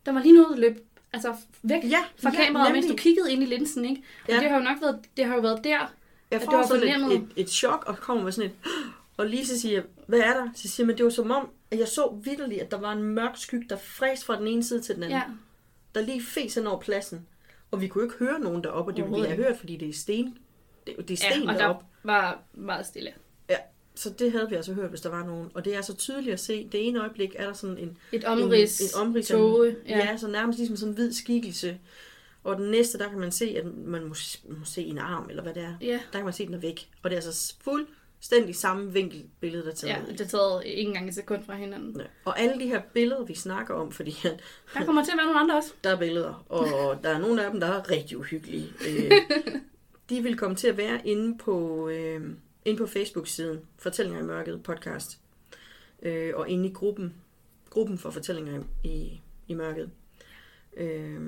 der 0.07 0.13
var 0.13 0.23
lige 0.23 0.35
noget, 0.35 0.49
der 0.51 0.57
løb 0.57 0.87
altså, 1.13 1.35
væk 1.63 1.83
Ja, 1.85 2.05
fra 2.23 2.31
ja, 2.35 2.45
kameraet, 2.45 2.73
mens 2.73 2.85
du 2.87 2.89
nemlig. 2.89 3.03
kiggede 3.03 3.33
ind 3.33 3.43
i 3.43 3.47
linsen, 3.47 3.85
ikke? 3.85 4.03
Og 4.25 4.29
Ja. 4.29 4.41
det 4.41 4.51
har 4.51 4.57
jo 4.59 4.63
nok 4.65 4.81
været, 4.81 5.01
det 5.17 5.25
har 5.25 5.35
jo 5.35 5.41
været 5.41 5.65
der, 5.65 5.93
Jeg 6.31 6.43
får 6.43 6.67
sådan 6.67 6.83
et, 6.89 6.93
fornemmet. 6.95 7.17
et, 7.37 7.43
et 7.45 7.51
chok, 7.51 7.85
og 7.87 7.97
kommer 7.99 8.25
med 8.25 8.33
sådan 8.33 8.51
et... 8.51 8.57
Og 9.19 9.27
lige 9.27 9.47
så 9.47 9.61
siger 9.61 9.75
jeg, 9.75 9.83
hvad 10.07 10.19
er 10.19 10.35
der? 10.35 10.49
Så 10.55 10.69
siger 10.69 10.87
man, 10.87 10.97
det 10.97 11.05
var 11.05 11.11
som 11.11 11.31
om, 11.31 11.49
at 11.71 11.79
jeg 11.79 11.89
så 11.89 12.19
vidderligt, 12.25 12.63
at 12.63 12.71
der 12.71 12.79
var 12.79 12.93
en 12.93 13.03
mørk 13.03 13.31
skygge, 13.37 13.67
der 13.69 13.77
fræs 13.77 14.25
fra 14.25 14.39
den 14.39 14.47
ene 14.47 14.65
side 14.65 14.81
til 14.81 14.95
den 14.95 15.03
anden. 15.03 15.19
Ja, 15.19 15.25
Der 15.95 16.01
lige 16.01 16.23
fes 16.23 16.55
hen 16.55 16.67
over 16.67 16.81
pladsen. 16.81 17.27
Og 17.71 17.81
vi 17.81 17.89
kunne 17.89 18.05
ikke 18.05 18.17
høre 18.19 18.41
nogen 18.41 18.65
deroppe, 18.65 18.93
og 18.93 18.97
det 18.97 19.05
ville 19.05 19.17
vi 19.17 19.27
have 19.29 19.37
hørt, 19.45 19.59
fordi 19.59 19.77
det 19.77 19.89
er 19.89 19.93
sten. 19.93 20.39
Det, 20.87 20.95
det 21.09 21.11
er 21.11 21.31
sten 21.31 21.43
ja 21.43 21.53
og 21.53 21.59
deroppe. 21.59 21.85
der 22.03 22.13
var 22.13 22.39
meget 22.55 22.87
stille. 22.87 23.11
Så 23.97 24.11
det 24.11 24.33
havde 24.33 24.49
vi 24.49 24.55
altså 24.55 24.73
hørt, 24.73 24.91
hvis 24.91 25.01
der 25.01 25.11
var 25.11 25.25
nogen. 25.27 25.51
Og 25.55 25.65
det 25.65 25.77
er 25.77 25.81
så 25.81 25.95
tydeligt 25.95 26.33
at 26.33 26.41
se. 26.41 26.69
Det 26.73 26.89
ene 26.89 27.01
øjeblik 27.01 27.35
er 27.39 27.47
der 27.47 27.53
sådan 27.53 27.79
en... 27.79 27.99
Et 28.13 28.25
omrids, 28.25 28.81
en, 28.81 29.01
en 29.03 29.07
omrids 29.09 29.31
af- 29.31 29.37
tåge. 29.37 29.77
Ja. 29.89 29.99
ja, 29.99 30.17
så 30.17 30.29
nærmest 30.29 30.59
ligesom 30.59 30.77
sådan 30.77 30.91
en 30.93 30.95
hvid 30.95 31.13
skikkelse. 31.13 31.79
Og 32.45 32.57
den 32.57 32.71
næste, 32.71 32.99
der 32.99 33.09
kan 33.09 33.19
man 33.19 33.33
se, 33.33 33.55
at 33.59 33.65
man 33.77 34.03
må, 34.05 34.15
må 34.49 34.65
se 34.65 34.83
en 34.83 34.99
arm, 34.99 35.27
eller 35.31 35.43
hvad 35.43 35.55
det 35.55 35.63
er. 35.63 35.75
ja. 35.81 36.01
Der 36.13 36.19
kan 36.19 36.25
man 36.25 36.33
se, 36.33 36.43
at 36.43 36.47
den 36.47 36.55
er 36.55 36.61
væk. 36.61 36.89
Og 37.03 37.11
det 37.11 37.17
er 37.19 37.23
altså 37.23 37.55
fuldstændig 37.65 38.57
samme 38.57 38.93
vinkelbillede, 38.93 39.63
der 39.65 39.71
er 39.71 39.75
taget. 39.75 39.93
Ja, 40.09 40.13
det 40.13 40.21
er 40.21 40.27
taget 40.27 40.63
ikke 40.65 40.83
engang 40.89 41.09
et 41.09 41.15
sekund 41.15 41.45
fra 41.45 41.55
hinanden. 41.55 42.01
Ja. 42.01 42.07
Og 42.25 42.41
alle 42.41 42.61
de 42.61 42.67
her 42.67 42.81
billeder, 42.95 43.25
vi 43.25 43.35
snakker 43.35 43.75
om, 43.75 43.93
fordi 43.93 44.17
at 44.25 44.41
Der 44.75 44.85
kommer 44.85 45.05
til 45.05 45.11
at 45.13 45.17
være 45.17 45.27
nogle 45.27 45.41
andre 45.41 45.57
også. 45.57 45.73
der 45.85 45.91
er 45.91 45.99
billeder, 45.99 46.45
og 46.49 46.67
der 47.03 47.09
er 47.11 47.19
nogle 47.19 47.45
af 47.45 47.51
dem, 47.51 47.61
der 47.61 47.67
er 47.67 47.91
rigtig 47.91 48.19
uhyggelige. 48.19 48.69
Øh, 48.89 49.11
de 50.11 50.23
vil 50.23 50.37
komme 50.37 50.57
til 50.57 50.69
at 50.69 50.77
være 50.77 51.01
inde 51.07 51.39
på, 51.39 51.89
øh, 51.89 52.21
inde 52.67 52.79
på 52.79 52.87
Facebook-siden, 52.87 53.61
Fortællinger 53.79 54.23
i 54.23 54.25
Mørket 54.27 54.63
podcast, 54.63 55.19
øh, 56.03 56.33
og 56.37 56.49
inde 56.49 56.69
i 56.69 56.73
gruppen, 56.73 57.15
gruppen 57.71 57.99
for 57.99 58.11
Fortællinger 58.11 58.63
i, 58.85 59.21
i, 59.49 59.55
Mørket. 59.55 59.91
Øh, 60.77 61.21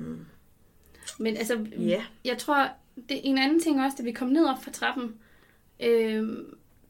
Men 1.19 1.37
altså, 1.37 1.65
ja, 1.77 2.03
jeg 2.25 2.37
tror, 2.37 2.69
det 3.09 3.17
er 3.17 3.21
en 3.23 3.37
anden 3.37 3.59
ting 3.59 3.81
også, 3.83 3.95
da 3.97 4.03
vi 4.03 4.11
kom 4.11 4.27
ned 4.27 4.45
op 4.45 4.63
fra 4.63 4.71
trappen, 4.71 5.15
øh, 5.79 6.29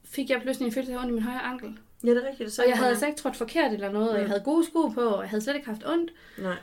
fik 0.05 0.29
jeg 0.29 0.41
pludselig 0.41 0.65
en 0.65 0.71
følelse 0.73 0.93
af 0.93 0.97
ondt 0.97 1.09
i 1.09 1.13
min 1.13 1.23
højre 1.23 1.41
ankel. 1.41 1.79
ja, 2.03 2.09
det 2.09 2.17
er 2.17 2.29
rigtigt. 2.29 2.49
Det 2.49 2.59
Og 2.59 2.67
jeg 2.69 2.77
havde 2.77 2.89
altså 2.89 3.05
ikke 3.05 3.17
trådt 3.19 3.35
forkert 3.35 3.73
eller 3.73 3.91
noget, 3.91 4.09
og 4.09 4.19
jeg 4.19 4.27
havde 4.27 4.41
gode 4.45 4.65
sko 4.65 4.87
på, 4.87 5.01
og 5.01 5.21
jeg 5.21 5.29
havde 5.29 5.41
slet 5.43 5.55
ikke 5.55 5.67
haft 5.67 5.83
ondt, 5.85 6.11
Nej, 6.37 6.57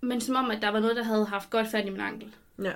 men 0.00 0.20
som 0.20 0.36
om, 0.36 0.50
at 0.50 0.62
der 0.62 0.68
var 0.68 0.80
noget, 0.80 0.96
der 0.96 1.02
havde 1.02 1.24
haft 1.26 1.50
godt 1.50 1.68
fat 1.68 1.86
i 1.86 1.90
min 1.90 2.00
ankel. 2.00 2.34
ja. 2.62 2.72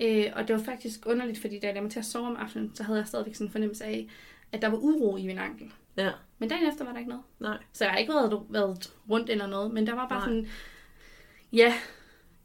Øh, 0.00 0.26
og 0.36 0.48
det 0.48 0.56
var 0.56 0.62
faktisk 0.62 1.00
underligt, 1.06 1.38
fordi 1.40 1.58
da 1.58 1.66
jeg 1.66 1.74
lagde 1.74 1.82
mig 1.84 1.92
til 1.92 1.98
at 1.98 2.04
sove 2.04 2.26
om 2.26 2.36
aftenen, 2.36 2.70
så 2.74 2.82
havde 2.82 2.98
jeg 2.98 3.06
stadigvæk 3.06 3.34
sådan 3.34 3.46
en 3.46 3.52
fornemmelse 3.52 3.84
af, 3.84 4.08
at 4.52 4.62
der 4.62 4.68
var 4.68 4.76
uro 4.78 5.16
i 5.16 5.26
min 5.26 5.38
ankel. 5.38 5.72
Ja, 5.96 6.10
Men 6.38 6.48
dagen 6.48 6.68
efter 6.68 6.84
var 6.84 6.92
der 6.92 6.98
ikke 6.98 7.08
noget. 7.10 7.24
nej. 7.38 7.58
Så 7.72 7.84
jeg 7.84 7.90
har 7.90 7.98
ikke 7.98 8.12
været, 8.12 8.40
været 8.50 8.92
rundt 9.10 9.30
eller 9.30 9.46
noget, 9.46 9.74
men 9.74 9.86
der 9.86 9.94
var 9.94 10.08
bare 10.08 10.18
Nej. 10.18 10.28
sådan, 10.28 10.48
ja, 11.52 11.74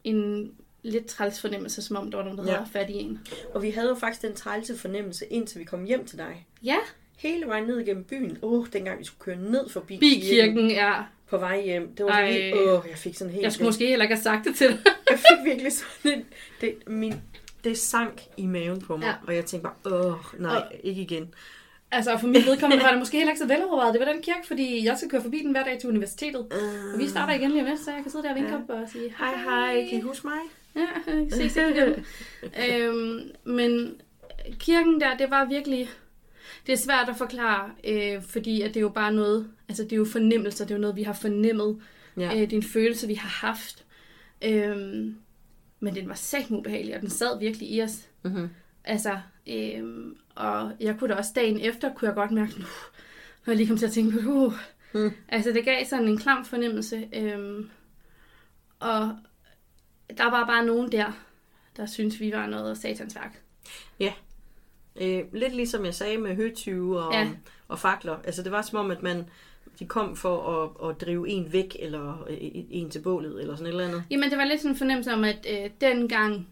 en 0.04 0.50
lidt 0.82 1.06
træls 1.06 1.40
fornemmelse, 1.40 1.82
som 1.82 1.96
om 1.96 2.10
der 2.10 2.18
var 2.18 2.24
nogen, 2.24 2.38
der 2.38 2.44
Ja. 2.44 2.52
havde 2.58 2.70
fat 2.70 2.90
i 2.90 2.94
en. 2.94 3.20
Og 3.54 3.62
vi 3.62 3.70
havde 3.70 3.88
jo 3.88 3.94
faktisk 3.94 4.22
den 4.22 4.34
trælse 4.34 4.76
fornemmelse, 4.78 5.26
indtil 5.26 5.58
vi 5.58 5.64
kom 5.64 5.84
hjem 5.84 6.06
til 6.06 6.18
dig. 6.18 6.46
Ja, 6.62 6.76
Hele 7.16 7.46
vejen 7.46 7.64
ned 7.64 7.78
igennem 7.80 8.04
byen. 8.04 8.38
Åh, 8.42 8.52
oh, 8.52 8.66
dengang 8.72 8.98
vi 8.98 9.04
skulle 9.04 9.20
køre 9.20 9.50
ned 9.50 9.68
forbi 9.68 9.98
bikirken, 9.98 10.70
ja. 10.70 11.02
på 11.26 11.38
vej 11.38 11.64
hjem. 11.64 11.94
Det 11.96 12.04
var 12.06 12.12
Ej. 12.12 12.32
helt, 12.32 12.54
åh, 12.56 12.84
jeg 12.90 12.98
fik 12.98 13.14
sådan 13.14 13.32
helt... 13.32 13.42
Jeg 13.42 13.52
skulle 13.52 13.66
måske 13.68 13.86
heller 13.86 14.04
ikke 14.04 14.14
have 14.14 14.22
sagt 14.22 14.44
det 14.44 14.54
til 14.56 14.68
dig. 14.68 14.78
Jeg 15.10 15.18
fik 15.18 15.44
virkelig 15.44 15.72
sådan 15.72 16.18
en... 16.18 16.24
Det, 16.60 16.88
min, 16.88 17.14
det 17.64 17.78
sank 17.78 18.22
i 18.36 18.46
maven 18.46 18.80
på 18.80 18.96
mig, 18.96 19.04
ja. 19.06 19.14
Og 19.26 19.34
jeg 19.34 19.44
tænkte 19.44 19.70
bare, 19.84 19.94
åh, 20.06 20.40
nej, 20.40 20.56
Og- 20.56 20.64
ikke 20.84 21.02
igen. 21.02 21.34
altså, 21.90 22.18
for 22.18 22.26
mit 22.26 22.46
vedkommende 22.46 22.84
var 22.84 22.90
det 22.90 22.98
måske 22.98 23.16
heller 23.16 23.32
ikke 23.32 23.38
så 23.40 23.46
velovervejet. 23.46 23.94
Det 23.94 24.06
var 24.06 24.12
den 24.12 24.22
kirke, 24.22 24.46
fordi 24.46 24.84
jeg 24.84 24.96
skal 24.98 25.10
køre 25.10 25.22
forbi 25.22 25.38
den 25.38 25.50
hver 25.50 25.64
dag 25.64 25.78
til 25.78 25.88
universitetet. 25.88 26.46
Og 26.94 26.98
vi 26.98 27.08
starter 27.08 27.34
igen 27.34 27.50
lige 27.50 27.62
om 27.62 27.68
lidt, 27.68 27.80
så 27.80 27.90
jeg 27.90 28.02
kan 28.02 28.10
sidde 28.10 28.24
der 28.24 28.30
og 28.30 28.36
vinke 28.36 28.50
Ja. 28.50 28.56
op 28.56 28.70
og 28.70 28.88
sige, 28.92 29.14
Hej, 29.18 29.34
hej, 29.36 29.86
kan 29.90 29.98
I 29.98 30.00
huske 30.02 30.26
mig? 30.26 30.38
Ja, 30.76 31.12
vi 31.24 31.30
ses 31.30 31.56
igen. 31.56 32.04
øhm, 32.70 33.20
men 33.44 33.94
kirken 34.58 35.00
der, 35.00 35.16
det 35.16 35.30
var 35.30 35.44
virkelig... 35.44 35.90
Det 36.66 36.72
er 36.72 36.76
svært 36.76 37.08
at 37.08 37.16
forklare, 37.16 37.70
øh, 37.84 38.22
fordi 38.22 38.62
at 38.62 38.68
det 38.68 38.76
er 38.76 38.80
jo 38.80 38.88
bare 38.88 39.12
noget... 39.12 39.48
Altså, 39.68 39.82
det 39.84 39.92
er 39.92 39.96
jo 39.96 40.04
fornemmelser, 40.04 40.64
det 40.64 40.70
er 40.70 40.76
jo 40.76 40.80
noget, 40.80 40.96
vi 40.96 41.02
har 41.02 41.12
fornemmet. 41.12 41.80
Ja. 42.16 42.34
Øh, 42.34 42.40
det 42.40 42.52
er 42.52 42.56
en 42.56 42.62
følelse, 42.62 43.06
vi 43.06 43.14
har 43.14 43.46
haft. 43.46 43.84
Øhm, 44.44 45.16
men 45.80 45.94
den 45.94 46.08
var 46.08 46.14
sagt 46.14 46.50
ubehagelig, 46.50 46.94
og 46.94 47.00
den 47.00 47.10
sad 47.10 47.38
virkelig 47.38 47.70
i 47.70 47.82
os. 47.82 48.08
Mm-hmm. 48.22 48.48
Altså, 48.84 49.20
øhm, 49.46 50.16
og 50.34 50.72
jeg 50.80 50.98
kunne 50.98 51.14
da 51.14 51.18
også 51.18 51.32
dagen 51.34 51.60
efter, 51.60 51.94
kunne 51.94 52.08
jeg 52.08 52.14
godt 52.14 52.30
mærke, 52.30 52.52
nu 52.60 52.66
når 53.46 53.52
jeg 53.52 53.56
lige 53.56 53.68
kom 53.68 53.76
til 53.76 53.86
at 53.86 53.92
tænke 53.92 54.22
på, 54.22 54.46
uh, 54.46 54.52
Mm. 54.92 55.10
altså 55.28 55.52
det 55.52 55.64
gav 55.64 55.84
sådan 55.84 56.08
en 56.08 56.18
klam 56.18 56.44
fornemmelse. 56.44 57.08
Øhm, 57.12 57.70
og 58.80 59.16
der 60.18 60.30
var 60.30 60.46
bare 60.46 60.66
nogen 60.66 60.92
der, 60.92 61.12
der 61.76 61.86
syntes, 61.86 62.20
vi 62.20 62.32
var 62.32 62.46
noget 62.46 62.78
satansværk. 62.78 63.42
Øh, 65.00 65.24
lidt 65.32 65.54
ligesom 65.56 65.84
jeg 65.84 65.94
sagde 65.94 66.18
med 66.18 66.36
høtyve 66.36 67.02
og, 67.02 67.12
ja. 67.12 67.20
Ja. 67.20 67.30
og 67.68 67.78
fakler. 67.78 68.16
Altså, 68.24 68.42
det 68.42 68.52
var 68.52 68.62
som 68.62 68.78
om, 68.78 68.90
at 68.90 69.02
man, 69.02 69.28
de 69.78 69.86
kom 69.86 70.16
for 70.16 70.62
at, 70.82 70.90
at 70.90 71.00
drive 71.00 71.28
en 71.28 71.52
væk, 71.52 71.76
eller 71.78 72.24
øh, 72.30 72.36
en 72.40 72.90
til 72.90 72.98
bålet, 73.00 73.40
eller 73.40 73.56
sådan 73.56 73.66
et 73.66 73.70
eller 73.70 73.86
andet. 73.88 74.04
Jamen, 74.10 74.30
det 74.30 74.38
var 74.38 74.44
lidt 74.44 74.60
sådan 74.60 74.72
en 74.74 74.78
fornemmelse 74.78 75.12
om, 75.12 75.24
at 75.24 75.46
øh, 75.50 75.70
dengang 75.80 76.48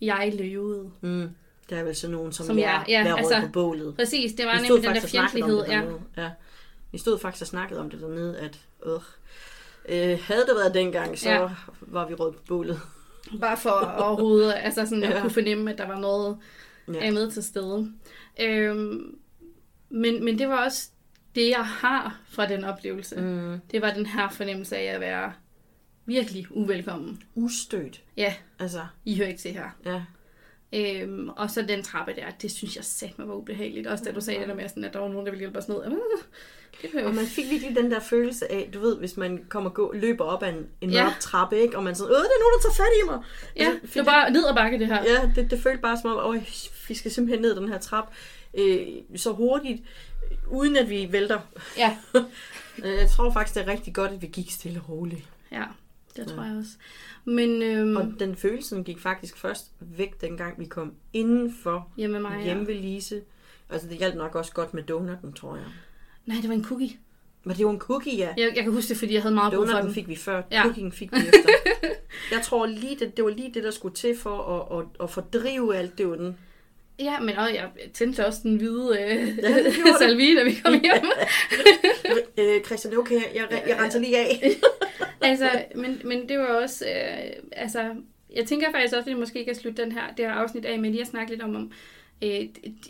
jeg 0.00 0.32
løvede. 0.38 0.90
Mm. 1.00 1.28
Der 1.70 1.76
er 1.76 1.84
vel 1.84 1.94
sådan 1.96 2.16
nogen, 2.16 2.32
som, 2.32 2.46
Som 2.46 2.58
jeg, 2.58 2.84
ja, 2.88 3.04
jeg 3.04 3.16
altså, 3.18 3.40
på 3.40 3.48
bålet. 3.52 3.94
Præcis, 3.96 4.32
det 4.32 4.46
var 4.46 4.54
nemlig 4.54 4.84
den 4.88 4.94
der 4.94 5.00
fjendtlighed. 5.06 5.64
Ja. 5.68 5.82
ja. 6.16 6.30
Vi 6.92 6.98
stod 6.98 7.18
faktisk 7.18 7.42
og 7.42 7.46
snakkede 7.46 7.80
om 7.80 7.90
det 7.90 8.00
dernede, 8.00 8.38
at 8.38 8.58
øh, 8.86 8.92
øh, 9.88 10.18
havde 10.22 10.40
det 10.40 10.54
været 10.56 10.74
dengang, 10.74 11.18
så 11.18 11.30
ja. 11.30 11.42
Ja. 11.42 11.48
var 11.80 12.08
vi 12.08 12.14
rødt 12.14 12.36
på 12.36 12.42
bålet. 12.48 12.80
Bare 13.40 13.56
for 13.56 13.70
overhovedet 13.70 14.54
altså 14.56 14.86
sådan, 14.86 15.04
at 15.04 15.10
Ja. 15.10 15.20
kunne 15.20 15.30
fornemme, 15.30 15.72
at 15.72 15.78
der 15.78 15.86
var 15.86 15.98
noget 16.00 16.38
Ja. 16.88 17.04
ja. 17.04 17.10
med 17.12 17.30
til 17.30 17.42
stede. 17.44 17.92
Øhm, 18.40 19.18
men, 19.90 20.24
men 20.24 20.38
det 20.38 20.48
var 20.48 20.64
også 20.64 20.88
det, 21.34 21.48
jeg 21.50 21.66
har 21.66 22.20
fra 22.28 22.48
den 22.48 22.64
oplevelse. 22.64 23.16
Mm. 23.16 23.22
Mm. 23.26 23.58
Det 23.70 23.82
var 23.82 23.90
den 23.90 24.06
her 24.06 24.28
fornemmelse 24.30 24.76
af 24.76 24.94
at 24.94 25.00
være 25.00 25.32
virkelig 26.06 26.46
uvelkommen. 26.50 27.22
Ustødt. 27.34 28.00
Ja, 28.16 28.34
Altså, 28.58 28.80
I 29.04 29.16
hører 29.16 29.28
ikke 29.28 29.40
til 29.40 29.50
her. 29.52 29.70
ja. 29.86 30.02
Øhm, 30.76 31.28
og 31.28 31.50
så 31.50 31.62
den 31.62 31.82
trappe 31.82 32.12
der, 32.16 32.30
det 32.42 32.50
synes 32.52 32.76
jeg 32.76 32.84
sagde 32.84 33.14
mig 33.18 33.28
var 33.28 33.34
ubehageligt. 33.34 33.86
Også 33.86 34.04
da 34.04 34.12
du 34.12 34.20
sagde 34.20 34.40
det 34.40 34.48
der 34.48 34.54
med, 34.54 34.68
sådan, 34.68 34.84
at 34.84 34.92
der 34.92 34.98
var 34.98 35.08
nogen, 35.08 35.26
der 35.26 35.32
ville 35.32 35.40
hjælpe 35.40 35.58
os 35.58 35.68
ned. 35.68 35.76
Øh, 35.86 35.92
Det 36.82 37.04
Og 37.04 37.14
man 37.14 37.26
fik 37.26 37.50
virkelig 37.50 37.76
den 37.76 37.90
der 37.90 38.00
følelse 38.00 38.52
af, 38.52 38.70
du 38.74 38.80
ved, 38.80 38.96
hvis 38.98 39.16
man 39.16 39.44
kommer 39.48 39.70
gå, 39.70 39.92
løber 39.92 40.24
op 40.24 40.42
ad 40.42 40.48
en, 40.48 40.66
en 40.80 40.90
Ja. 40.90 41.04
mørk 41.04 41.18
trappe, 41.20 41.58
ikke? 41.60 41.76
og 41.76 41.84
man 41.84 41.94
sådan, 41.94 42.10
åh, 42.12 42.16
det 42.18 42.24
er 42.24 42.42
nogen, 42.42 42.54
der 42.54 42.62
tager 42.62 42.74
fat 42.74 42.92
i 43.02 43.06
mig. 43.10 43.22
Ja, 43.56 43.70
Altså, 43.82 43.98
det 43.98 44.06
var 44.06 44.12
bare 44.12 44.30
ned 44.30 44.46
ad 44.48 44.54
bakke 44.54 44.78
det 44.78 44.86
her. 44.86 45.02
Ja, 45.04 45.30
det, 45.36 45.50
det 45.50 45.62
følte 45.62 45.82
bare 45.82 45.98
som 46.02 46.10
om, 46.10 46.26
åh, 46.28 46.36
vi 46.88 46.94
skal 46.94 47.10
simpelthen 47.10 47.42
ned 47.42 47.56
den 47.56 47.68
her 47.68 47.78
trap 47.78 48.12
øh, 48.58 48.86
så 49.16 49.32
hurtigt, 49.32 49.82
uden 50.48 50.76
at 50.76 50.90
vi 50.90 51.08
vælter. 51.12 51.40
Ja, 51.78 51.96
Øh, 52.84 52.92
Jeg 52.94 53.10
tror 53.10 53.32
faktisk, 53.32 53.54
det 53.54 53.62
er 53.68 53.72
rigtig 53.72 53.94
godt, 53.94 54.12
at 54.12 54.22
vi 54.22 54.26
gik 54.26 54.50
stille 54.50 54.80
og 54.80 54.88
roligt. 54.88 55.28
ja 55.52 55.64
det 56.16 56.26
tror 56.26 56.42
jeg 56.42 56.56
også. 56.56 56.70
Men 57.24 57.62
øhm, 57.62 57.96
Og 57.96 58.12
den 58.18 58.36
følelsen 58.36 58.84
gik 58.84 58.98
faktisk 59.00 59.36
først 59.36 59.64
væk, 59.80 60.20
dengang 60.20 60.60
vi 60.60 60.64
kom 60.64 60.94
indenfor 61.12 61.88
hjemme 61.96 62.20
mig, 62.20 62.42
hjemme 62.44 62.62
ja. 62.62 62.72
ved 62.72 62.80
Lise. 62.82 63.22
Altså, 63.70 63.88
det 63.88 63.96
hjalp 63.98 64.14
nok 64.16 64.34
også 64.34 64.52
godt 64.52 64.74
med 64.74 64.82
donutten, 64.82 65.32
tror 65.32 65.56
jeg. 65.56 65.64
Nej, 66.26 66.36
det 66.40 66.48
var 66.48 66.54
en 66.54 66.64
cookie. 66.64 66.90
Men 67.44 67.56
det 67.56 67.64
var 67.66 67.70
en 67.72 67.78
cookie, 67.78 68.16
ja. 68.16 68.34
Jeg, 68.36 68.52
jeg 68.56 68.64
kan 68.64 68.72
huske 68.72 68.88
det, 68.88 68.96
fordi 68.96 69.14
jeg 69.14 69.22
havde 69.22 69.34
meget 69.34 69.52
brug 69.52 69.60
for 69.66 69.66
Donutten 69.66 69.86
den. 69.86 69.94
fik 69.94 70.08
vi 70.08 70.16
før, 70.16 70.42
Ja. 70.50 70.56
ja. 70.56 70.62
cookien 70.62 70.92
fik 70.92 71.12
vi 71.12 71.16
efter. 71.16 71.50
jeg 72.36 72.42
tror 72.44 72.66
lige, 72.66 72.96
det, 72.98 73.16
det 73.16 73.24
var 73.24 73.30
lige 73.30 73.54
det, 73.54 73.64
der 73.64 73.70
skulle 73.70 73.94
til 73.94 74.18
for 74.18 74.38
at, 74.72 74.78
at, 74.78 74.86
at 75.04 75.10
fordrive 75.10 75.76
alt 75.76 75.98
det 75.98 76.06
onde. 76.06 76.36
Ja, 76.98 77.20
men 77.20 77.36
og 77.36 77.54
jeg 77.54 77.70
tændte 77.92 78.26
også 78.26 78.40
den 78.42 78.56
hvide 78.56 78.98
øh, 79.00 79.36
du. 79.36 79.96
salvie, 79.98 80.38
da 80.38 80.44
vi 80.44 80.54
kom 80.64 80.72
hjem. 80.72 81.10
øh, 82.38 82.64
Christian, 82.64 82.90
det 82.90 82.96
er 82.96 83.00
okay, 83.00 83.20
jeg, 83.34 83.62
jeg 83.68 83.78
renser 83.80 83.98
lige 83.98 84.18
af. 84.18 84.50
altså, 85.20 85.50
men, 85.74 86.00
men 86.04 86.28
det 86.28 86.38
var 86.38 86.46
også, 86.46 86.84
øh, 86.84 87.32
altså, 87.52 87.94
jeg 88.34 88.46
tænker 88.46 88.72
faktisk 88.72 88.94
også, 88.94 89.10
at 89.10 89.16
vi 89.16 89.20
måske 89.20 89.44
kan 89.44 89.54
slutte 89.54 89.82
den 89.82 89.92
her, 89.92 90.02
det 90.16 90.24
her 90.24 90.32
afsnit 90.32 90.64
af 90.64 90.78
med 90.78 90.90
lige 90.90 91.00
at 91.00 91.06
snakke 91.06 91.32
lidt 91.32 91.42
om, 91.42 91.56
om 91.56 91.72
øh, 92.22 92.40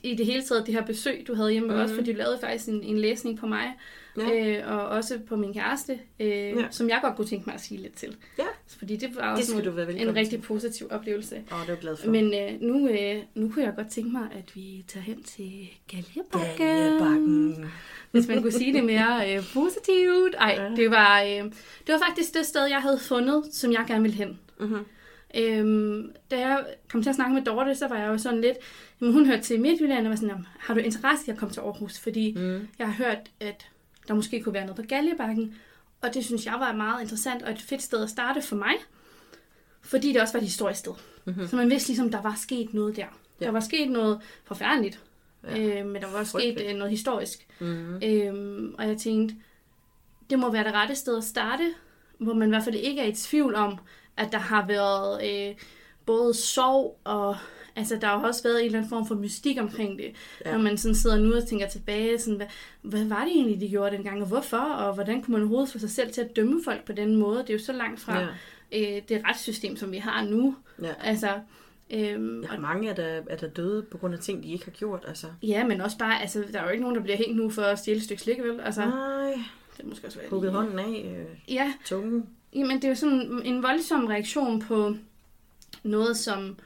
i 0.02 0.14
det 0.14 0.26
hele 0.26 0.42
taget 0.42 0.66
det 0.66 0.74
her 0.74 0.86
besøg, 0.86 1.24
du 1.26 1.34
havde 1.34 1.50
hjemme 1.50 1.68
med 1.68 1.76
mm-hmm. 1.76 1.92
os, 1.92 1.98
fordi 1.98 2.12
du 2.12 2.18
lavede 2.18 2.38
faktisk 2.40 2.68
en, 2.68 2.82
en 2.82 2.98
læsning 2.98 3.38
på 3.38 3.46
mig, 3.46 3.72
Ja. 4.18 4.58
øh, 4.60 4.72
og 4.72 4.88
også 4.88 5.18
på 5.28 5.36
min 5.36 5.54
kæreste, 5.54 5.98
øh, 6.20 6.28
ja. 6.28 6.66
som 6.70 6.88
jeg 6.88 6.98
godt 7.02 7.16
kunne 7.16 7.26
tænke 7.26 7.46
mig 7.46 7.54
at 7.54 7.60
sige 7.60 7.80
lidt 7.80 7.94
til. 7.94 8.16
Ja. 8.38 8.44
Fordi 8.78 8.96
det 8.96 9.16
var 9.16 9.30
Det 9.36 9.38
også 9.38 9.54
være 9.70 9.86
velkommen 9.86 10.08
en 10.08 10.14
rigtig 10.16 10.42
positiv 10.42 10.86
oplevelse. 10.90 11.36
Åh, 11.36 11.60
det 11.60 11.66
er 11.68 11.72
jeg 11.72 11.78
glad 11.78 11.96
for. 11.96 12.10
Men 12.10 12.24
øh, 12.34 12.60
nu, 12.60 12.88
øh, 12.88 13.16
nu 13.34 13.48
kunne 13.50 13.64
jeg 13.64 13.72
godt 13.76 13.88
tænke 13.90 14.10
mig, 14.10 14.28
at 14.32 14.56
vi 14.56 14.84
tager 14.88 15.04
hen 15.04 15.22
til 15.22 15.68
Galjebakken. 15.90 16.66
Galjebakken. 16.66 17.70
Hvis 18.10 18.28
man 18.28 18.42
kunne 18.42 18.52
sige 18.52 18.72
det 18.72 18.84
mere 18.84 19.36
øh, 19.36 19.42
positivt. 19.54 20.34
Ej, 20.38 20.56
Ja. 20.58 20.70
det 20.76 20.90
var, 20.90 21.22
øh, 21.22 21.28
det 21.86 21.92
var 21.92 22.00
faktisk 22.08 22.34
det 22.34 22.46
sted, 22.46 22.64
jeg 22.66 22.78
havde 22.82 22.98
fundet, 22.98 23.42
som 23.52 23.72
jeg 23.72 23.84
gerne 23.88 24.02
ville 24.02 24.16
hen. 24.16 24.38
Mhm. 24.60 24.78
Øhm, 25.36 26.12
da 26.30 26.38
jeg 26.38 26.64
kom 26.90 27.02
til 27.02 27.10
at 27.10 27.16
snakke 27.16 27.34
med 27.34 27.42
Dorte, 27.42 27.74
så 27.74 27.88
var 27.88 27.96
jeg 27.98 28.08
jo 28.08 28.18
sådan 28.18 28.40
lidt... 28.40 28.56
Jamen, 29.00 29.14
hun 29.14 29.26
hørte 29.26 29.42
til 29.42 29.60
Midtjylland 29.60 30.06
og 30.06 30.10
var 30.10 30.16
sådan, 30.16 30.28
"Jamen, 30.28 30.46
har 30.58 30.74
du 30.74 30.80
interesse 30.80 31.28
i 31.28 31.30
at 31.30 31.38
komme 31.38 31.52
til 31.52 31.60
Aarhus? 31.60 31.98
Fordi 31.98 32.34
Mm. 32.36 32.68
jeg 32.78 32.86
har 32.92 33.04
hørt, 33.04 33.18
at 33.40 33.68
der 34.08 34.14
måske 34.14 34.42
kunne 34.42 34.54
være 34.54 34.66
noget 34.66 34.76
på 34.76 34.82
Galjebakken. 34.88 35.54
Og 36.00 36.14
det 36.14 36.24
synes 36.24 36.46
jeg 36.46 36.54
var 36.58 36.72
meget 36.72 37.02
interessant 37.02 37.42
og 37.42 37.50
et 37.50 37.60
fedt 37.60 37.82
sted 37.82 38.02
at 38.02 38.10
starte 38.10 38.42
for 38.42 38.56
mig. 38.56 38.74
Fordi 39.82 40.12
det 40.12 40.20
også 40.20 40.32
var 40.32 40.40
et 40.40 40.46
historisk 40.46 40.80
sted. 40.80 40.92
Mm-hmm. 41.24 41.46
Så 41.46 41.56
man 41.56 41.70
vidste 41.70 41.88
ligesom, 41.88 42.10
der 42.10 42.22
var 42.22 42.34
sket 42.34 42.74
noget 42.74 42.96
der. 42.96 43.06
Ja. 43.40 43.44
Der 43.44 43.50
var 43.50 43.60
sket 43.60 43.90
noget 43.90 44.20
forfærdeligt. 44.44 45.00
Ja. 45.44 45.58
Øh, 45.58 45.86
men 45.86 46.02
der 46.02 46.10
var 46.10 46.18
også 46.18 46.38
sket 46.38 46.60
øh, 46.60 46.76
noget 46.76 46.90
historisk. 46.90 47.46
Mm. 47.60 48.02
Øhm, 48.02 48.74
og 48.78 48.88
jeg 48.88 48.96
tænkte, 48.96 49.36
det 50.30 50.38
må 50.38 50.50
være 50.50 50.64
det 50.64 50.72
rette 50.74 50.94
sted 50.94 51.16
at 51.16 51.24
starte, 51.24 51.74
hvor 52.18 52.34
man 52.34 52.48
i 52.48 52.50
hvert 52.50 52.64
fald 52.64 52.74
ikke 52.74 53.00
er 53.02 53.06
i 53.06 53.14
tvivl 53.14 53.54
om, 53.54 53.78
at 54.16 54.32
der 54.32 54.38
har 54.38 54.66
været 54.66 55.24
øh, 55.30 55.56
både 56.06 56.34
sorg 56.34 57.00
og... 57.04 57.36
Altså, 57.76 57.96
der 58.00 58.06
har 58.06 58.20
jo 58.20 58.26
også 58.26 58.42
været 58.42 58.60
en 58.60 58.66
eller 58.66 58.78
anden 58.78 58.88
form 58.88 59.06
for 59.06 59.14
mystik 59.14 59.56
omkring 59.60 59.98
det. 59.98 60.12
Ja. 60.44 60.52
Når 60.52 60.58
man 60.62 60.78
sådan 60.78 60.94
sidder 60.94 61.18
nu 61.18 61.34
og 61.34 61.46
tænker 61.48 61.68
tilbage, 61.68 62.18
sådan, 62.18 62.36
hvad, 62.36 62.46
hvad 62.82 63.04
var 63.04 63.24
det 63.24 63.32
egentlig, 63.32 63.60
de 63.60 63.68
gjorde 63.68 63.96
dengang, 63.96 64.20
og 64.22 64.28
hvorfor? 64.28 64.56
Og 64.56 64.94
hvordan 64.94 65.22
kunne 65.22 65.32
man 65.32 65.40
overhovedet 65.42 65.68
få 65.72 65.78
sig 65.78 65.90
selv 65.90 66.12
til 66.12 66.20
at 66.20 66.36
dømme 66.36 66.60
folk 66.64 66.84
på 66.84 66.92
den 66.92 67.16
måde? 67.16 67.38
Det 67.38 67.50
er 67.50 67.54
jo 67.54 67.58
så 67.64 67.72
langt 67.72 68.00
fra 68.00 68.18
Ja. 68.72 68.96
øh, 68.96 69.02
det 69.08 69.22
retssystem, 69.28 69.76
som 69.76 69.92
vi 69.92 69.96
har 69.98 70.24
nu. 70.24 70.56
Ja. 70.82 70.92
Altså, 71.00 71.28
øhm, 71.90 72.42
Ja, 72.42 72.54
og, 72.54 72.60
mange 72.60 72.88
er 72.90 72.94
der, 72.94 73.20
er 73.30 73.36
der 73.36 73.48
døde 73.48 73.82
på 73.82 73.98
grund 73.98 74.14
af 74.14 74.20
ting, 74.20 74.42
de 74.42 74.52
ikke 74.52 74.64
har 74.64 74.72
gjort, 74.72 75.04
altså. 75.08 75.26
ja, 75.42 75.66
men 75.66 75.80
også 75.80 75.98
bare, 75.98 76.20
altså, 76.20 76.44
der 76.52 76.58
er 76.60 76.64
jo 76.64 76.70
ikke 76.70 76.82
nogen, 76.82 76.96
der 76.96 77.02
bliver 77.02 77.16
hængt 77.16 77.36
nu 77.36 77.50
for 77.50 77.62
at 77.62 77.78
stjæle 77.78 77.96
et 77.96 78.04
stykke 78.04 78.22
slik, 78.22 78.38
vel? 78.42 78.60
Altså, 78.60 78.80
Nej, 78.80 79.32
det 79.76 79.84
er 79.84 79.88
måske 79.88 80.06
også 80.06 80.18
være 80.18 80.28
hugget 80.30 80.52
hånden 80.52 80.78
af, 80.78 81.14
øh, 81.18 81.54
Ja, 81.54 81.72
tungen. 81.84 82.26
Jamen, 82.54 82.76
det 82.76 82.84
er 82.84 82.88
jo 82.88 82.94
sådan 82.94 83.42
en 83.44 83.62
voldsom 83.62 84.06
reaktion 84.06 84.60
på 84.60 84.94
noget, 85.82 86.16
som 86.16 86.56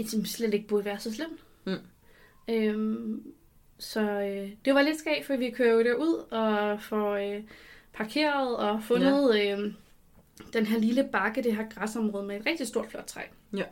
et, 0.00 0.10
som 0.10 0.24
slet 0.24 0.54
ikke 0.54 0.68
burde 0.68 0.84
være 0.84 0.98
så 0.98 1.14
slemt. 1.14 1.40
Mm. 1.64 1.74
Øhm, 2.48 3.22
så 3.78 4.00
øh, 4.00 4.50
det 4.64 4.74
var 4.74 4.82
lidt 4.82 4.98
skægt, 4.98 5.26
for 5.26 5.36
vi 5.36 5.50
kører 5.50 5.72
jo 5.72 5.82
derud 5.82 6.24
og 6.30 6.82
får 6.82 7.14
øh, 7.14 7.42
parkeret 7.92 8.56
og 8.56 8.82
fundet 8.82 9.34
ja. 9.34 9.56
øh, 9.58 9.72
den 10.52 10.66
her 10.66 10.78
lille 10.78 11.08
bakke, 11.12 11.42
det 11.42 11.56
her 11.56 11.64
græsområde 11.74 12.26
med 12.26 12.40
et 12.40 12.46
rigtig 12.46 12.66
stort 12.66 12.86
flot 12.90 13.04
træ. 13.06 13.20
Ja. 13.56 13.64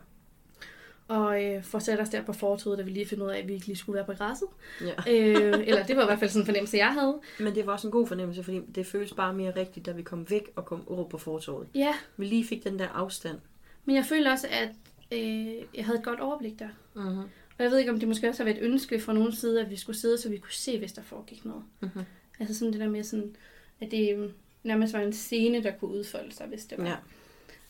Og 1.09 1.45
øh, 1.45 1.63
får 1.63 1.79
sat 1.79 2.01
os 2.01 2.09
der 2.09 2.23
på 2.23 2.33
fortovet, 2.33 2.79
da 2.79 2.83
vi 2.83 2.91
lige 2.91 3.07
finder 3.07 3.25
ud 3.27 3.31
af, 3.31 3.39
at 3.39 3.49
vi 3.49 3.55
ikke 3.55 3.67
lige 3.67 3.77
skulle 3.77 3.97
være 3.97 4.05
på 4.07 4.13
græsset. 4.13 4.49
Ja. 4.81 4.87
øh, 4.87 5.67
eller 5.67 5.85
det 5.87 5.97
var 5.97 6.03
i 6.03 6.07
hvert 6.07 6.19
fald 6.19 6.31
sådan 6.31 6.43
en 6.43 6.47
fornemmelse, 6.47 6.77
jeg 6.77 6.93
havde. 6.93 7.21
Men 7.41 7.55
det 7.55 7.67
var 7.67 7.73
også 7.73 7.87
en 7.89 7.93
god 7.93 8.07
fornemmelse, 8.07 8.43
fordi 8.43 8.61
det 8.75 8.87
føles 8.87 9.13
bare 9.13 9.35
mere 9.35 9.53
rigtigt, 9.57 9.87
da 9.87 9.93
vi 9.93 10.03
kom 10.03 10.31
væk 10.31 10.43
og 10.57 10.65
kom 10.65 10.89
over 10.89 11.09
på 11.09 11.19
fortorvet. 11.19 11.69
Ja, 11.75 11.95
Vi 12.17 12.25
lige 12.25 12.47
fik 12.47 12.65
den 12.65 12.79
der 12.79 12.89
afstand. 12.89 13.39
men 13.85 13.97
jeg 13.97 14.05
føler 14.05 14.31
også, 14.33 14.47
at 14.51 14.69
øh, 15.13 15.55
jeg 15.75 15.85
havde 15.85 15.99
et 15.99 16.05
godt 16.05 16.21
overblik 16.21 16.59
der. 16.59 16.69
Mm-hmm. 16.95 17.19
Og 17.59 17.65
jeg 17.65 17.71
ved 17.71 17.79
ikke, 17.79 17.93
om 17.93 17.99
det 17.99 18.09
måske 18.09 18.29
også 18.29 18.43
har 18.43 18.51
været 18.51 18.63
et 18.63 18.71
ønske 18.71 19.01
fra 19.01 19.13
nogen 19.13 19.33
side, 19.33 19.61
at 19.61 19.71
vi 19.71 19.77
skulle 19.77 19.99
sidde, 19.99 20.19
så 20.19 20.29
vi 20.29 20.39
kunne 20.39 20.53
se, 20.53 20.79
hvis 20.79 20.93
der 20.93 21.03
foregik 21.03 21.45
noget. 21.45 21.63
Mhm. 21.81 22.05
Altså 22.41 22.59
sådan 22.59 22.73
det 22.73 22.81
der 22.81 22.89
med, 22.89 23.05
sådan, 23.05 23.37
at 23.81 23.91
det 23.91 24.13
øhm, 24.13 24.33
nærmest 24.63 24.93
var 24.93 25.01
en 25.01 25.13
scene, 25.13 25.63
der 25.63 25.71
kunne 25.71 25.91
udfolde 25.91 26.35
sig, 26.35 26.47
hvis 26.47 26.65
det 26.65 26.79
var. 26.79 27.03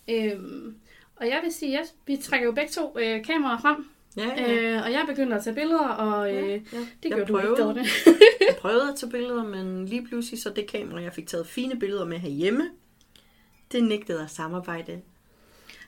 Ja. 0.08 0.34
Øhm, 0.34 0.76
og 1.16 1.26
jeg 1.26 1.40
vil 1.44 1.52
sige, 1.52 1.78
at 1.78 1.94
vi 2.06 2.16
trækker 2.16 2.46
jo 2.46 2.52
begge 2.52 2.70
to 2.70 2.98
øh, 2.98 3.24
kameraer 3.24 3.60
frem, 3.60 3.86
Ja, 4.16 4.28
ja. 4.36 4.52
øh, 4.52 4.82
og 4.82 4.92
jeg 4.92 5.04
begynder 5.08 5.36
at 5.36 5.44
tage 5.44 5.54
billeder, 5.54 5.88
og 5.88 6.34
øh, 6.34 6.34
ja, 6.34 6.46
ja, 6.46 6.52
ja. 6.52 6.58
det 6.58 6.68
jeg 7.02 7.10
gjorde 7.10 7.24
du 7.24 7.32
prøvede, 7.32 7.50
ikke, 7.50 7.62
Dorte. 7.62 7.80
jeg 8.48 8.56
prøvede 8.58 8.88
at 8.92 8.96
tage 8.96 9.10
billeder, 9.10 9.44
men 9.44 9.86
lige 9.86 10.06
pludselig 10.06 10.42
så 10.42 10.50
det 10.50 10.66
kamera, 10.66 11.02
jeg 11.02 11.12
fik 11.12 11.26
taget 11.26 11.46
fine 11.46 11.78
billeder 11.78 12.04
med 12.04 12.18
herhjemme, 12.18 12.70
det 13.72 13.84
nægtede 13.84 14.22
at 14.22 14.30
samarbejde. 14.30 15.00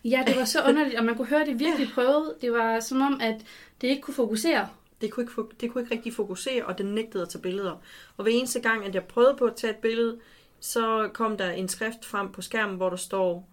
Ja, 0.04 0.24
det 0.26 0.36
var 0.36 0.44
så 0.44 0.62
underligt, 0.68 0.98
og 0.98 1.04
man 1.04 1.16
kunne 1.16 1.28
høre, 1.28 1.40
at 1.40 1.46
det 1.46 1.58
virkelig 1.58 1.88
prøvede. 1.94 2.34
Det 2.40 2.52
var 2.52 2.80
som 2.80 3.00
om, 3.00 3.20
at 3.22 3.44
det 3.80 3.88
ikke 3.88 4.02
kunne 4.02 4.14
fokusere. 4.14 4.68
Det 5.00 5.10
kunne, 5.10 5.22
ikke, 5.22 5.42
det 5.60 5.70
kunne 5.70 5.82
ikke 5.82 5.94
rigtig 5.94 6.14
fokusere, 6.14 6.64
og 6.64 6.78
det 6.78 6.86
nægtede 6.86 7.22
at 7.22 7.28
tage 7.28 7.42
billeder. 7.42 7.82
Og 8.16 8.22
hver 8.22 8.32
eneste 8.32 8.60
gang, 8.60 8.84
at 8.84 8.94
jeg 8.94 9.04
prøvede 9.04 9.36
på 9.36 9.44
at 9.44 9.56
tage 9.56 9.70
et 9.70 9.76
billede, 9.76 10.18
så 10.60 11.10
kom 11.14 11.36
der 11.36 11.50
en 11.50 11.68
skrift 11.68 12.04
frem 12.04 12.32
på 12.32 12.42
skærmen, 12.42 12.76
hvor 12.76 12.90
der 12.90 12.96
står 12.96 13.48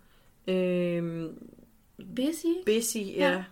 øh, 0.48 1.30
Busy? 2.16 2.46
busy. 2.66 2.98
Ja. 2.98 3.32
Ja. 3.32 3.44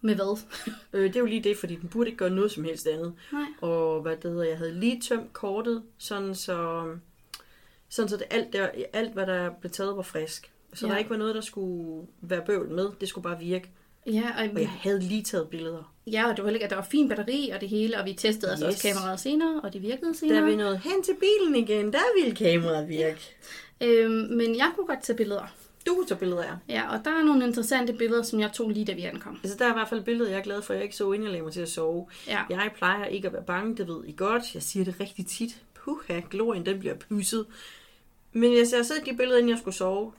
Med 0.00 0.14
hvad? 0.14 0.38
Øh, 0.92 1.04
det 1.04 1.16
er 1.16 1.20
jo 1.20 1.26
lige 1.26 1.42
det, 1.42 1.56
fordi 1.56 1.76
den 1.76 1.88
burde 1.88 2.10
ikke 2.10 2.18
gøre 2.18 2.30
noget 2.30 2.52
som 2.52 2.64
helst 2.64 2.86
andet. 2.86 3.14
Nej. 3.32 3.46
Og 3.60 4.02
hvad 4.02 4.16
det 4.16 4.30
hedder, 4.30 4.44
jeg 4.44 4.58
havde 4.58 4.80
lige 4.80 5.00
tømt 5.00 5.32
kortet, 5.32 5.82
sådan 5.98 6.34
så, 6.34 6.84
sådan 7.88 8.08
så 8.08 8.16
det 8.16 8.26
alt, 8.30 8.52
der, 8.52 8.68
alt, 8.92 9.12
hvad 9.12 9.26
der 9.26 9.50
blev 9.50 9.70
taget, 9.70 9.96
var 9.96 10.02
frisk. 10.02 10.52
Så 10.76 10.86
Ja. 10.86 10.92
der 10.92 10.98
ikke 10.98 11.10
var 11.10 11.16
noget, 11.16 11.34
der 11.34 11.40
skulle 11.40 12.06
være 12.20 12.42
bøvl 12.46 12.70
med. 12.70 12.88
Det 13.00 13.08
skulle 13.08 13.22
bare 13.22 13.38
virke. 13.40 13.70
Ja, 14.06 14.30
og, 14.38 14.48
Og 14.54 14.60
jeg 14.60 14.68
havde 14.70 15.00
lige 15.00 15.22
taget 15.22 15.48
billeder. 15.48 15.92
ja, 16.06 16.30
og 16.30 16.36
det 16.36 16.44
var 16.44 16.50
ikke, 16.50 16.64
at 16.64 16.70
der 16.70 16.76
var 16.76 16.82
fin 16.90 17.08
batteri 17.08 17.50
og 17.54 17.60
det 17.60 17.68
hele, 17.68 17.98
og 17.98 18.06
vi 18.06 18.12
testede 18.12 18.50
altså 18.50 18.66
Yes. 18.66 18.74
også 18.74 18.88
kameraet 18.88 19.20
senere, 19.20 19.60
og 19.64 19.72
det 19.72 19.82
virkede 19.82 20.12
Da 20.12 20.16
senere. 20.18 20.44
vi 20.44 20.56
nåede 20.56 20.78
hen 20.78 21.02
til 21.02 21.12
bilen 21.20 21.56
igen, 21.56 21.92
der 21.92 21.98
ville 22.20 22.36
kameraet 22.36 22.88
virke. 22.88 23.20
Øhm, 23.80 24.12
men 24.12 24.56
jeg 24.56 24.72
kunne 24.76 24.86
godt 24.86 25.02
tage 25.02 25.16
billeder. 25.16 25.52
Du 25.86 25.94
kunne 25.94 26.06
tage 26.06 26.18
billeder 26.18 26.42
af. 26.42 26.52
Ja, 26.68 26.96
og 26.96 27.04
der 27.04 27.10
er 27.10 27.22
nogle 27.24 27.44
interessante 27.46 27.92
billeder, 27.92 28.22
som 28.22 28.40
jeg 28.40 28.52
tog 28.52 28.70
lige 28.70 28.86
da 28.86 28.92
vi 28.92 29.02
ankom. 29.02 29.38
Altså, 29.42 29.58
der 29.58 29.64
er 29.64 29.70
i 29.70 29.72
hvert 29.72 29.88
fald 29.88 30.00
et 30.00 30.04
billede, 30.06 30.30
jeg 30.30 30.38
er 30.38 30.42
glad 30.42 30.62
for, 30.62 30.72
at 30.72 30.76
jeg 30.76 30.84
ikke 30.84 30.96
så 30.96 31.12
inden 31.12 31.22
jeg 31.24 31.30
lagde 31.32 31.44
mig 31.44 31.52
til 31.52 31.60
at 31.60 31.68
sove. 31.68 32.06
Ja. 32.28 32.38
Jeg 32.50 32.70
plejer 32.76 33.04
ikke 33.04 33.26
at 33.28 33.32
være 33.34 33.42
bange, 33.42 33.76
det 33.76 33.88
ved 33.88 34.04
I 34.04 34.14
godt. 34.16 34.54
Jeg 34.54 34.62
siger 34.62 34.84
det 34.84 35.00
rigtig 35.00 35.26
tit. 35.26 35.62
Puha, 35.74 36.20
glorien, 36.30 36.66
den 36.66 36.78
bliver 36.78 36.94
pudset. 36.94 37.46
Men 38.32 38.52
jeg 38.52 38.66
har 38.74 38.82
set 38.82 39.02
de 39.06 39.16
billeder, 39.16 39.38
inden 39.38 39.50
jeg 39.50 39.58
skulle 39.58 39.74
sove, 39.74 40.12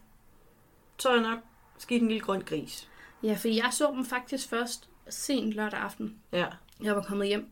så 1.00 1.10
er 1.10 1.14
jeg 1.14 1.24
nok 1.24 1.40
skidt 1.78 2.02
en 2.02 2.08
lille 2.08 2.24
grøn 2.24 2.42
gris. 2.42 2.90
Ja, 3.24 3.34
for 3.34 3.48
jeg 3.48 3.70
så 3.72 3.92
dem 3.92 4.06
faktisk 4.06 4.50
først 4.50 4.90
sent 5.10 5.54
lørdag 5.54 5.80
aften. 5.80 6.16
Ja. 6.32 6.46
Jeg 6.84 6.96
var 6.96 7.02
kommet 7.02 7.28
hjem. 7.28 7.52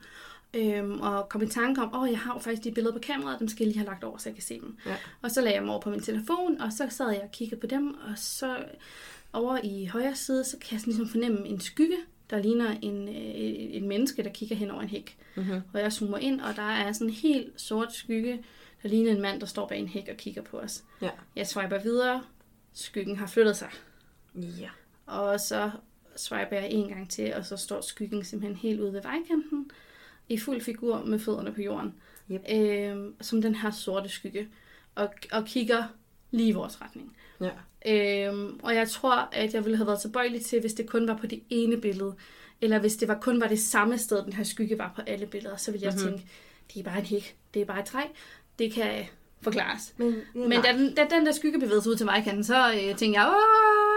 Øhm, 0.53 1.01
og 1.01 1.29
kom 1.29 1.41
i 1.41 1.47
tanke 1.47 1.81
om, 1.81 1.93
åh, 1.93 2.01
oh, 2.01 2.09
jeg 2.09 2.19
har 2.19 2.33
jo 2.33 2.39
faktisk 2.39 2.63
de 2.63 2.71
billeder 2.71 2.93
på 2.93 2.99
kameraet, 2.99 3.39
dem 3.39 3.47
skal 3.47 3.63
jeg 3.63 3.67
lige 3.67 3.77
have 3.77 3.89
lagt 3.89 4.03
over, 4.03 4.17
så 4.17 4.29
jeg 4.29 4.35
kan 4.35 4.43
se 4.43 4.59
dem. 4.59 4.77
Ja. 4.85 4.95
Og 5.21 5.31
så 5.31 5.41
lagde 5.41 5.53
jeg 5.53 5.61
dem 5.61 5.69
over 5.69 5.81
på 5.81 5.89
min 5.89 6.01
telefon, 6.01 6.61
og 6.61 6.73
så 6.73 6.87
sad 6.89 7.09
jeg 7.09 7.21
og 7.21 7.31
kiggede 7.31 7.61
på 7.61 7.67
dem, 7.67 7.93
og 7.93 8.13
så 8.15 8.57
over 9.33 9.59
i 9.63 9.85
højre 9.85 10.15
side, 10.15 10.43
så 10.43 10.57
kan 10.57 10.67
jeg 10.71 10.79
sådan 10.79 10.93
ligesom 10.93 11.07
fornemme 11.07 11.47
en 11.47 11.59
skygge, 11.59 11.97
der 12.29 12.39
ligner 12.39 12.75
en, 12.81 13.07
øh, 13.07 13.75
en 13.75 13.87
menneske, 13.87 14.23
der 14.23 14.29
kigger 14.29 14.55
hen 14.55 14.71
over 14.71 14.81
en 14.81 14.89
hæk. 14.89 15.17
Mm-hmm. 15.35 15.61
Og 15.73 15.79
jeg 15.79 15.93
zoomer 15.93 16.17
ind, 16.17 16.41
og 16.41 16.55
der 16.55 16.69
er 16.71 16.91
sådan 16.91 17.07
en 17.07 17.13
helt 17.13 17.61
sort 17.61 17.93
skygge, 17.93 18.43
der 18.83 18.89
ligner 18.89 19.11
en 19.11 19.21
mand, 19.21 19.39
der 19.39 19.45
står 19.45 19.67
bag 19.67 19.79
en 19.79 19.87
hæk 19.87 20.07
og 20.11 20.17
kigger 20.17 20.41
på 20.41 20.59
os. 20.59 20.83
Ja. 21.01 21.09
Jeg 21.35 21.47
swiper 21.47 21.79
videre, 21.79 22.23
skyggen 22.75 23.17
har 23.17 23.27
flyttet 23.27 23.57
sig. 23.57 23.69
Ja. 24.35 24.69
Og 25.05 25.39
så 25.39 25.71
swiper 26.15 26.55
jeg 26.59 26.67
en 26.71 26.89
gang 26.89 27.09
til, 27.09 27.33
og 27.33 27.45
så 27.45 27.57
står 27.57 27.81
skyggen 27.81 28.23
simpelthen 28.23 28.57
helt 28.57 28.79
ude 28.79 28.93
ved 28.93 29.01
vejkanten, 29.01 29.71
i 30.29 30.37
fuld 30.37 30.61
figur 30.61 31.03
med 31.03 31.19
fødderne 31.19 31.53
på 31.53 31.61
jorden. 31.61 31.93
Yep. 32.31 32.41
Øhm, 32.51 33.15
som 33.21 33.41
den 33.41 33.55
her 33.55 33.71
sorte 33.71 34.09
skygge, 34.09 34.47
og, 34.95 35.13
og 35.31 35.45
kigger 35.45 35.83
lige 36.31 36.49
i 36.49 36.51
vores 36.51 36.81
retning. 36.81 37.15
Ja. 37.41 37.51
Øhm, 38.27 38.59
og 38.63 38.75
jeg 38.75 38.89
tror, 38.89 39.29
at 39.31 39.53
jeg 39.53 39.65
ville 39.65 39.77
have 39.77 39.87
været 39.87 40.01
tilbøjelig 40.01 40.41
til, 40.45 40.59
hvis 40.59 40.73
det 40.73 40.87
kun 40.89 41.07
var 41.07 41.17
på 41.17 41.27
det 41.27 41.43
ene 41.49 41.81
billede, 41.81 42.15
eller 42.61 42.79
hvis 42.79 42.95
det 42.95 43.07
var 43.07 43.19
kun 43.19 43.41
var 43.41 43.47
det 43.47 43.59
samme 43.59 43.97
sted, 43.97 44.23
den 44.23 44.33
her 44.33 44.43
skygge 44.43 44.77
var 44.77 44.93
på 44.95 45.01
alle 45.07 45.25
billeder, 45.25 45.55
så 45.57 45.71
ville 45.71 45.85
jeg 45.85 45.93
Mhm. 45.93 46.03
mm-hmm. 46.03 46.17
tænke, 46.19 46.31
det 46.73 46.79
er 46.79 46.83
bare 46.83 46.99
en 46.99 47.05
hæk, 47.05 47.35
det 47.53 47.61
er 47.61 47.65
bare 47.65 47.79
et 47.79 47.85
træ, 47.85 48.01
det 48.59 48.73
kan 48.73 49.05
forklares. 49.45 49.93
Men, 49.97 50.15
ja, 50.35 50.39
Men 50.47 50.61
da 50.61 50.73
den, 50.73 50.93
da 50.95 51.07
den 51.15 51.25
der 51.25 51.31
skygge 51.31 51.59
bevægede 51.59 51.81
sig 51.81 51.91
ud 51.91 51.95
til 51.97 52.05
vejkanten, 52.05 52.43
så 52.43 52.71
øh, 52.73 52.95
tænkte 52.97 53.19
jeg, 53.21 53.33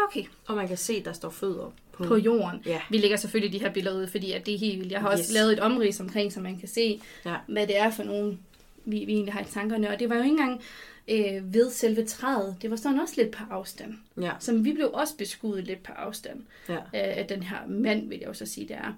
okay, 0.08 0.22
Og 0.46 0.56
man 0.56 0.68
kan 0.68 0.76
se, 0.76 1.02
der 1.04 1.12
står 1.12 1.30
fødder 1.30 1.72
på, 1.92 2.04
på 2.04 2.16
jorden. 2.16 2.60
Ja. 2.66 2.80
Vi 2.90 2.98
lægger 2.98 3.16
selvfølgelig 3.16 3.60
de 3.60 3.64
her 3.66 3.72
billeder 3.72 3.96
ud, 4.02 4.06
fordi 4.06 4.32
at 4.32 4.46
det 4.46 4.54
er 4.54 4.58
helt 4.58 4.78
vildt. 4.78 4.92
Jeg 4.92 5.00
har 5.00 5.08
også 5.08 5.24
Yes. 5.24 5.32
lavet 5.34 5.52
et 5.52 5.60
omrids 5.60 6.00
omkring, 6.00 6.32
så 6.32 6.40
man 6.40 6.58
kan 6.58 6.68
se, 6.68 7.00
Ja. 7.26 7.34
hvad 7.48 7.66
det 7.66 7.78
er 7.78 7.90
for 7.90 8.02
nogle 8.02 8.38
vi, 8.84 9.04
vi 9.04 9.12
egentlig 9.12 9.34
har 9.34 9.40
i 9.40 9.44
tankerne. 9.44 9.90
Og 9.90 9.98
det 10.00 10.08
var 10.08 10.16
jo 10.16 10.22
ikke 10.22 10.30
engang 10.32 10.60
øh, 11.08 11.54
ved 11.54 11.70
selve 11.70 12.04
træet. 12.04 12.56
Det 12.62 12.70
var 12.70 12.76
sådan 12.76 13.00
også 13.00 13.14
lidt 13.16 13.30
på 13.30 13.42
afstand. 13.50 13.94
Ja. 14.20 14.30
Så 14.40 14.52
vi 14.54 14.72
blev 14.72 14.90
også 14.92 15.16
beskudt 15.16 15.64
lidt 15.66 15.82
på 15.82 15.92
afstand 15.92 16.40
Ja. 16.68 16.76
af, 16.92 17.14
af 17.20 17.26
den 17.28 17.42
her 17.42 17.56
mand, 17.68 18.08
vil 18.08 18.18
jeg 18.18 18.28
jo 18.28 18.34
så 18.34 18.46
sige, 18.46 18.68
det 18.68 18.76
er. 18.76 18.92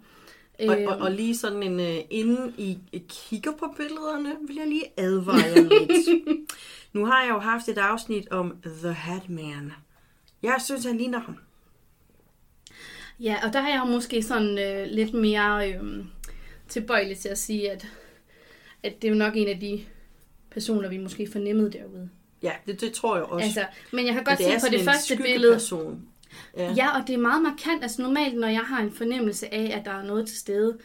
Og, 0.69 0.79
Øhm, 0.81 0.87
og, 0.87 0.97
og 0.97 1.13
lige 1.13 1.37
sådan 1.37 1.63
en, 1.63 1.81
uh, 1.81 2.05
inden 2.11 2.55
I 2.59 2.79
kigger 3.09 3.53
på 3.53 3.75
billederne, 3.77 4.37
vil 4.47 4.57
jeg 4.57 4.67
lige 4.69 4.85
advare 4.97 5.37
jer 5.37 5.55
lidt. 5.63 6.27
nu 6.95 7.07
har 7.07 7.23
jeg 7.23 7.31
jo 7.31 7.39
haft 7.39 7.69
et 7.69 7.79
afsnit 7.79 8.29
om 8.29 8.57
The 8.67 8.93
Hat 8.93 9.29
Man. 9.29 9.73
Jeg 10.43 10.57
synes, 10.65 10.85
han 10.85 10.97
ligner 10.97 11.19
ham. 11.21 11.37
Ja, 13.21 13.37
og 13.47 13.53
der 13.53 13.61
er 13.61 13.69
jeg 13.69 13.87
måske 13.87 14.23
sådan 14.23 14.59
øh, 14.59 14.87
lidt 14.87 15.15
mere 15.15 15.73
øh, 15.73 16.05
tilbøjelig 16.69 17.19
til 17.19 17.29
at 17.29 17.39
sige, 17.39 17.71
at, 17.71 17.87
at 18.83 19.03
det 19.03 19.09
er 19.09 19.13
jo 19.13 19.19
nok 19.19 19.37
en 19.37 19.49
af 19.49 19.61
de 19.61 19.81
personer, 20.51 20.89
vi 20.89 20.99
måske 20.99 21.29
fornemmede 21.33 21.73
derude. 21.73 22.11
Ja, 22.43 22.53
det, 22.67 22.81
det 22.81 22.93
tror 22.93 23.17
jeg 23.17 23.25
også. 23.25 23.45
Altså, 23.45 23.65
men 23.93 24.07
jeg 24.07 24.15
kan 24.15 24.21
Men 24.21 24.25
godt 24.25 24.39
se 24.63 24.69
på 24.69 24.77
det 24.77 24.85
første 24.85 25.17
billede. 25.17 25.61
skyggeperson. 25.61 26.09
Ja. 26.57 26.73
ja, 26.77 26.99
og 27.01 27.07
det 27.07 27.15
er 27.15 27.19
meget 27.19 27.43
markant. 27.43 27.83
Altså 27.83 28.03
normalt, 28.03 28.39
når 28.39 28.49
jeg 28.49 28.61
har 28.61 28.83
en 28.83 28.93
fornemmelse 28.93 29.55
af, 29.55 29.79
at 29.79 29.85
der 29.85 29.91
er 29.91 30.03
noget 30.03 30.27
til 30.29 30.37
stede, 30.39 30.79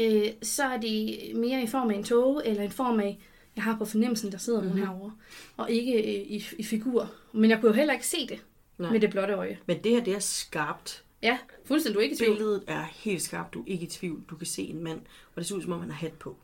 øh, 0.00 0.24
så 0.42 0.64
er 0.64 0.76
det 0.80 1.18
mere 1.34 1.62
i 1.62 1.66
form 1.66 1.90
af 1.90 1.94
en 1.94 2.04
tåge, 2.04 2.46
eller 2.46 2.62
en 2.62 2.70
form 2.70 3.00
af, 3.00 3.18
jeg 3.56 3.64
har 3.64 3.76
på 3.78 3.84
fornemmelsen, 3.84 4.32
der 4.32 4.38
sidder 4.38 4.60
Mhm. 4.60 4.68
nogen 4.68 4.86
herovre, 4.86 5.12
og 5.56 5.70
ikke 5.70 5.92
øh, 5.92 6.26
i, 6.26 6.44
i 6.58 6.62
figur. 6.64 7.10
Men 7.32 7.50
jeg 7.50 7.60
kunne 7.60 7.68
jo 7.68 7.74
heller 7.74 7.92
ikke 7.94 8.06
se 8.06 8.26
det 8.28 8.42
Nej. 8.78 8.90
med 8.92 9.00
det 9.00 9.10
blotte 9.10 9.34
øje. 9.34 9.58
Men 9.66 9.78
det 9.84 9.92
her, 9.92 10.04
det 10.04 10.14
er 10.14 10.18
skarpt. 10.18 11.04
Ja, 11.22 11.38
fuldstændig, 11.64 11.94
du 11.94 11.98
er 12.00 12.04
ikke 12.04 12.14
i 12.14 12.18
tvivl. 12.18 12.36
Billedet 12.36 12.62
er 12.66 12.84
helt 12.94 13.22
skarpt. 13.22 13.54
Du 13.54 13.60
er 13.60 13.64
ikke 13.66 13.84
i 13.84 13.88
tvivl. 13.88 14.22
Du 14.30 14.36
kan 14.36 14.46
se 14.46 14.62
en 14.62 14.84
mand, 14.84 14.98
og 15.34 15.36
det 15.36 15.46
ser 15.46 15.54
ud 15.56 15.62
som 15.62 15.72
om, 15.72 15.80
han 15.80 15.90
har 15.90 15.96
hat 15.98 16.12
på. 16.12 16.36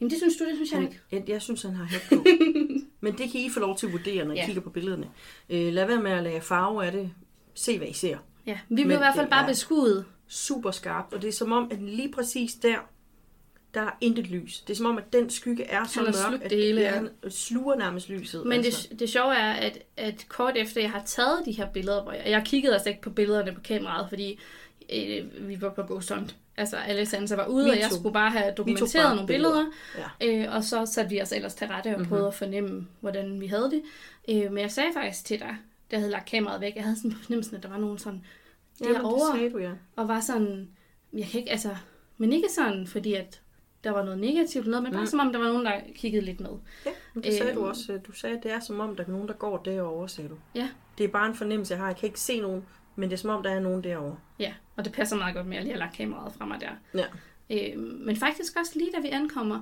Jamen 0.00 0.10
det 0.10 0.18
synes 0.18 0.36
du, 0.36 0.44
det 0.44 0.54
synes 0.54 0.72
jeg 0.72 0.82
ikke. 0.82 1.00
jeg, 1.12 1.24
jeg 1.28 1.42
synes, 1.42 1.62
han 1.62 1.74
har 1.74 1.84
hat 1.84 2.02
på. 2.08 2.24
Men 3.00 3.12
det 3.18 3.30
kan 3.32 3.40
I 3.40 3.50
få 3.50 3.60
lov 3.60 3.76
til 3.78 3.86
at 3.86 3.92
vurdere, 3.92 4.24
når 4.24 4.34
I 4.34 4.36
Ja. 4.36 4.46
kigger 4.46 4.62
på 4.62 4.70
billederne. 4.70 5.08
Øh, 5.50 5.72
lad 5.72 5.86
være 5.86 6.02
med 6.02 6.10
at 6.10 6.22
lade 6.22 6.40
farve 6.40 6.86
af 6.86 6.92
det. 6.92 7.10
Se, 7.56 7.78
hvad 7.78 7.88
I 7.88 7.92
ser. 7.92 8.16
Ja, 8.46 8.58
vi 8.68 8.74
blev 8.74 8.86
Men 8.86 8.94
i 8.94 8.98
hvert 8.98 9.14
fald 9.14 9.30
bare 9.30 9.46
beskudt. 9.46 10.06
super 10.28 10.70
skarpt, 10.70 11.14
og 11.14 11.22
det 11.22 11.28
er 11.28 11.32
som 11.32 11.52
om, 11.52 11.68
at 11.70 11.82
lige 11.82 12.12
præcis 12.12 12.54
der, 12.54 12.76
der 13.74 13.80
er 13.80 13.90
intet 14.00 14.26
lys. 14.26 14.60
Det 14.60 14.72
er 14.72 14.76
som 14.76 14.86
om, 14.86 14.98
at 14.98 15.12
den 15.12 15.30
skygge 15.30 15.64
er 15.64 15.84
så 15.84 16.00
mørk, 16.02 16.40
at 16.42 16.50
det 16.50 16.58
hele, 16.58 16.80
ja. 16.80 17.00
sluger 17.28 17.76
nærmest 17.76 18.08
lyset. 18.08 18.46
Men 18.46 18.64
altså. 18.64 18.88
det, 18.90 19.00
det 19.00 19.10
sjove 19.10 19.34
er, 19.34 19.52
at, 19.52 19.78
at 19.96 20.26
kort 20.28 20.56
efter 20.56 20.80
jeg 20.80 20.90
har 20.90 21.02
taget 21.06 21.42
de 21.44 21.52
her 21.52 21.66
billeder, 21.72 22.02
hvor 22.02 22.12
jeg, 22.12 22.22
jeg 22.26 22.42
kiggede 22.44 22.72
altså 22.74 22.88
ikke 22.88 23.00
på 23.02 23.10
billederne 23.10 23.52
på 23.54 23.60
kameraet, 23.60 24.08
fordi 24.08 24.38
øh, 24.92 25.48
vi 25.48 25.60
var 25.60 25.70
på 25.70 25.82
Ghost 25.82 26.10
Hunt. 26.14 26.36
Altså 26.58 26.76
alle 26.76 27.06
sanser 27.06 27.36
var 27.36 27.46
ude, 27.46 27.64
Vi 27.64 27.70
og 27.70 27.76
jeg 27.78 27.88
tog- 27.90 27.98
skulle 27.98 28.12
bare 28.12 28.30
have 28.30 28.52
dokumenteret 28.56 29.04
bare 29.04 29.14
nogle 29.14 29.26
billeder. 29.26 29.64
billeder. 30.20 30.46
Øh, 30.48 30.54
og 30.56 30.64
så 30.64 30.86
satte 30.86 31.10
vi 31.10 31.22
os 31.22 31.32
ellers 31.32 31.54
til 31.54 31.66
rette 31.66 31.96
og 31.96 32.06
prøvede 32.06 32.22
Mhm. 32.24 32.28
at 32.28 32.34
fornemme, 32.34 32.86
hvordan 33.00 33.40
vi 33.40 33.46
havde 33.46 33.70
det. 33.70 33.82
Øh, 34.28 34.52
men 34.52 34.58
jeg 34.58 34.70
sagde 34.70 34.88
faktisk 34.94 35.24
til 35.24 35.38
dig, 35.40 35.56
da 35.90 35.96
jeg 35.96 36.00
havde 36.00 36.10
lagt 36.12 36.28
kameraet 36.30 36.60
væk, 36.60 36.74
jeg 36.76 36.84
havde 36.84 36.96
sådan 36.96 37.12
på 37.12 37.18
fornemmelsen, 37.24 37.56
at 37.56 37.62
der 37.62 37.68
var 37.68 37.78
nogen 37.78 37.98
sådan 37.98 38.24
ja, 38.80 38.86
men 38.86 38.94
det 38.94 39.02
derovre, 39.02 39.48
du, 39.50 39.58
ja. 39.58 39.70
og 39.96 40.08
var 40.08 40.20
sådan, 40.20 40.68
jeg 41.12 41.26
kan 41.26 41.40
ikke, 41.40 41.50
altså, 41.50 41.76
men 42.18 42.32
ikke 42.32 42.48
sådan, 42.50 42.86
fordi 42.86 43.14
at 43.14 43.40
der 43.84 43.90
var 43.92 44.04
noget 44.04 44.18
negativt 44.20 44.66
noget, 44.66 44.82
men 44.82 44.92
bare 44.92 45.00
Mm. 45.00 45.06
som 45.06 45.20
om 45.20 45.32
der 45.32 45.38
var 45.38 45.46
nogen, 45.48 45.66
der 45.66 45.72
kiggede 45.94 46.24
lidt 46.24 46.40
med. 46.40 46.50
Ja, 46.86 46.90
men 47.14 47.24
det 47.24 47.32
sagde 47.34 47.52
Øhm. 47.52 47.60
du 47.60 47.66
også. 47.66 48.00
Du 48.06 48.12
sagde, 48.12 48.36
at 48.36 48.42
det 48.42 48.52
er 48.52 48.60
som 48.60 48.80
om, 48.80 48.96
der 48.96 49.04
er 49.04 49.08
nogen, 49.08 49.28
der 49.28 49.34
går 49.34 49.56
derovre, 49.58 50.08
sagde 50.08 50.28
du. 50.30 50.34
Ja. 50.54 50.68
Det 50.98 51.04
er 51.04 51.08
bare 51.08 51.26
en 51.28 51.34
fornemmelse, 51.34 51.72
jeg 51.74 51.80
har. 51.80 51.86
Jeg 51.86 51.96
kan 51.96 52.06
ikke 52.06 52.20
se 52.20 52.40
nogen, 52.40 52.64
men 52.96 53.10
det 53.10 53.16
er 53.16 53.18
som 53.20 53.30
om, 53.30 53.42
der 53.42 53.50
er 53.50 53.60
nogen 53.60 53.84
derovre. 53.84 54.16
Ja, 54.38 54.54
og 54.76 54.84
det 54.84 54.92
passer 54.92 55.16
meget 55.16 55.34
godt 55.34 55.46
med, 55.46 55.52
at 55.52 55.56
jeg 55.56 55.64
lige 55.64 55.72
har 55.72 55.78
lagt 55.78 55.96
kameraet 55.96 56.32
fra 56.38 56.46
mig 56.46 56.60
der. 56.60 57.00
Ja. 57.00 57.04
Øh, 57.50 57.78
men 57.80 58.16
faktisk 58.16 58.56
også 58.60 58.72
lige 58.78 58.90
da 58.96 59.00
vi 59.00 59.08
ankommer, 59.08 59.60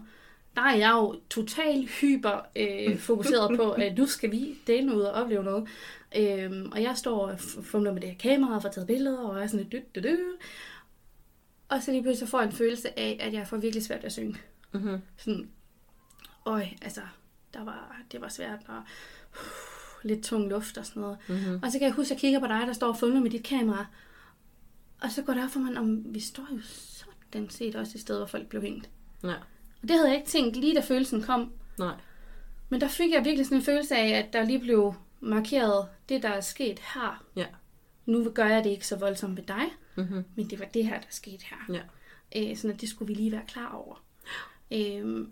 der 0.56 0.62
er 0.62 0.76
jeg 0.76 0.90
jo 0.92 1.20
totalt 1.30 1.90
hyper 1.90 2.46
øh, 2.56 2.98
fokuseret 3.10 3.56
på, 3.56 3.70
at 3.70 3.98
nu 3.98 4.06
skal 4.06 4.30
vi 4.30 4.54
dele 4.66 4.96
ud 4.96 5.00
og 5.00 5.12
opleve 5.12 5.42
noget. 5.44 5.68
Øh, 6.16 6.64
og 6.72 6.82
jeg 6.82 6.96
står 6.96 7.28
og 7.28 7.40
fumler 7.40 7.92
med 7.92 8.00
det 8.00 8.10
her 8.10 8.18
kamera 8.18 8.56
og 8.56 8.62
får 8.62 8.68
taget 8.68 8.86
billeder, 8.86 9.18
og 9.18 9.42
er 9.42 9.46
sådan 9.46 9.60
lidt 9.60 9.72
dyt, 9.72 9.94
dyt, 9.94 10.04
dyt. 10.04 10.18
Og 11.68 11.82
så 11.82 11.90
lige 11.90 12.02
pludselig 12.02 12.28
får 12.28 12.40
jeg 12.40 12.46
en 12.46 12.52
følelse 12.52 12.98
af, 12.98 13.16
at 13.20 13.32
jeg 13.32 13.48
får 13.48 13.56
virkelig 13.56 13.84
svært 13.84 13.98
ved 13.98 14.06
at 14.06 14.12
synge. 14.12 14.36
Mm-hmm. 14.72 15.00
Sådan, 15.16 15.50
øj, 16.46 16.66
altså, 16.82 17.00
der 17.54 17.64
var, 17.64 17.96
det 18.12 18.20
var 18.20 18.28
svært, 18.28 18.58
og 18.68 18.76
uh, 18.76 20.04
lidt 20.08 20.24
tung 20.24 20.48
luft 20.48 20.78
og 20.78 20.86
sådan 20.86 21.00
noget. 21.00 21.18
Mm-hmm. 21.28 21.60
Og 21.62 21.72
så 21.72 21.78
kan 21.78 21.86
jeg 21.86 21.94
huske, 21.94 22.06
at 22.06 22.10
jeg 22.10 22.20
kigger 22.20 22.40
på 22.40 22.46
dig, 22.46 22.66
der 22.66 22.72
står 22.72 22.88
og 22.88 22.96
fumler 22.96 23.20
med 23.20 23.30
dit 23.30 23.42
kamera. 23.42 23.86
Og 25.00 25.10
så 25.10 25.22
går 25.22 25.34
det 25.34 25.44
op 25.44 25.50
for 25.50 25.60
mig, 25.60 25.78
om 25.78 26.14
vi 26.14 26.20
står 26.20 26.48
jo 26.52 26.58
sådan 26.62 27.50
set 27.50 27.76
også 27.76 27.92
et 27.94 28.00
sted, 28.00 28.16
hvor 28.16 28.26
folk 28.26 28.46
blev 28.46 28.62
hængt. 28.62 28.90
Ja. 29.22 29.34
Og 29.82 29.88
det 29.88 29.90
havde 29.90 30.08
jeg 30.08 30.16
ikke 30.16 30.28
tænkt 30.28 30.56
lige 30.56 30.74
da 30.74 30.80
følelsen 30.80 31.22
kom. 31.22 31.52
Nej. 31.78 31.94
Men 32.68 32.80
der 32.80 32.88
fik 32.88 33.10
jeg 33.10 33.24
virkelig 33.24 33.46
sådan 33.46 33.58
en 33.58 33.64
følelse 33.64 33.96
af, 33.96 34.08
at 34.08 34.32
der 34.32 34.44
lige 34.44 34.58
blev 34.58 34.94
markeret 35.24 35.88
det, 36.08 36.22
der 36.22 36.28
er 36.28 36.40
sket 36.40 36.78
her. 36.94 37.24
Ja. 37.36 37.46
Nu 38.06 38.30
gør 38.30 38.46
jeg 38.46 38.64
det 38.64 38.70
ikke 38.70 38.86
så 38.86 38.96
voldsomt 38.96 39.36
ved 39.36 39.44
dig, 39.44 39.64
Mm-hmm. 39.96 40.24
men 40.36 40.50
det 40.50 40.58
var 40.58 40.64
det 40.64 40.84
her, 40.86 41.00
der 41.00 41.06
skete 41.10 41.44
her. 41.50 41.74
Ja. 41.74 41.80
Øh, 42.50 42.56
sådan 42.56 42.74
at 42.74 42.80
det 42.80 42.88
skulle 42.88 43.06
vi 43.08 43.14
lige 43.14 43.32
være 43.32 43.42
klar 43.48 43.72
over. 43.72 44.02
Øhm, 44.72 45.30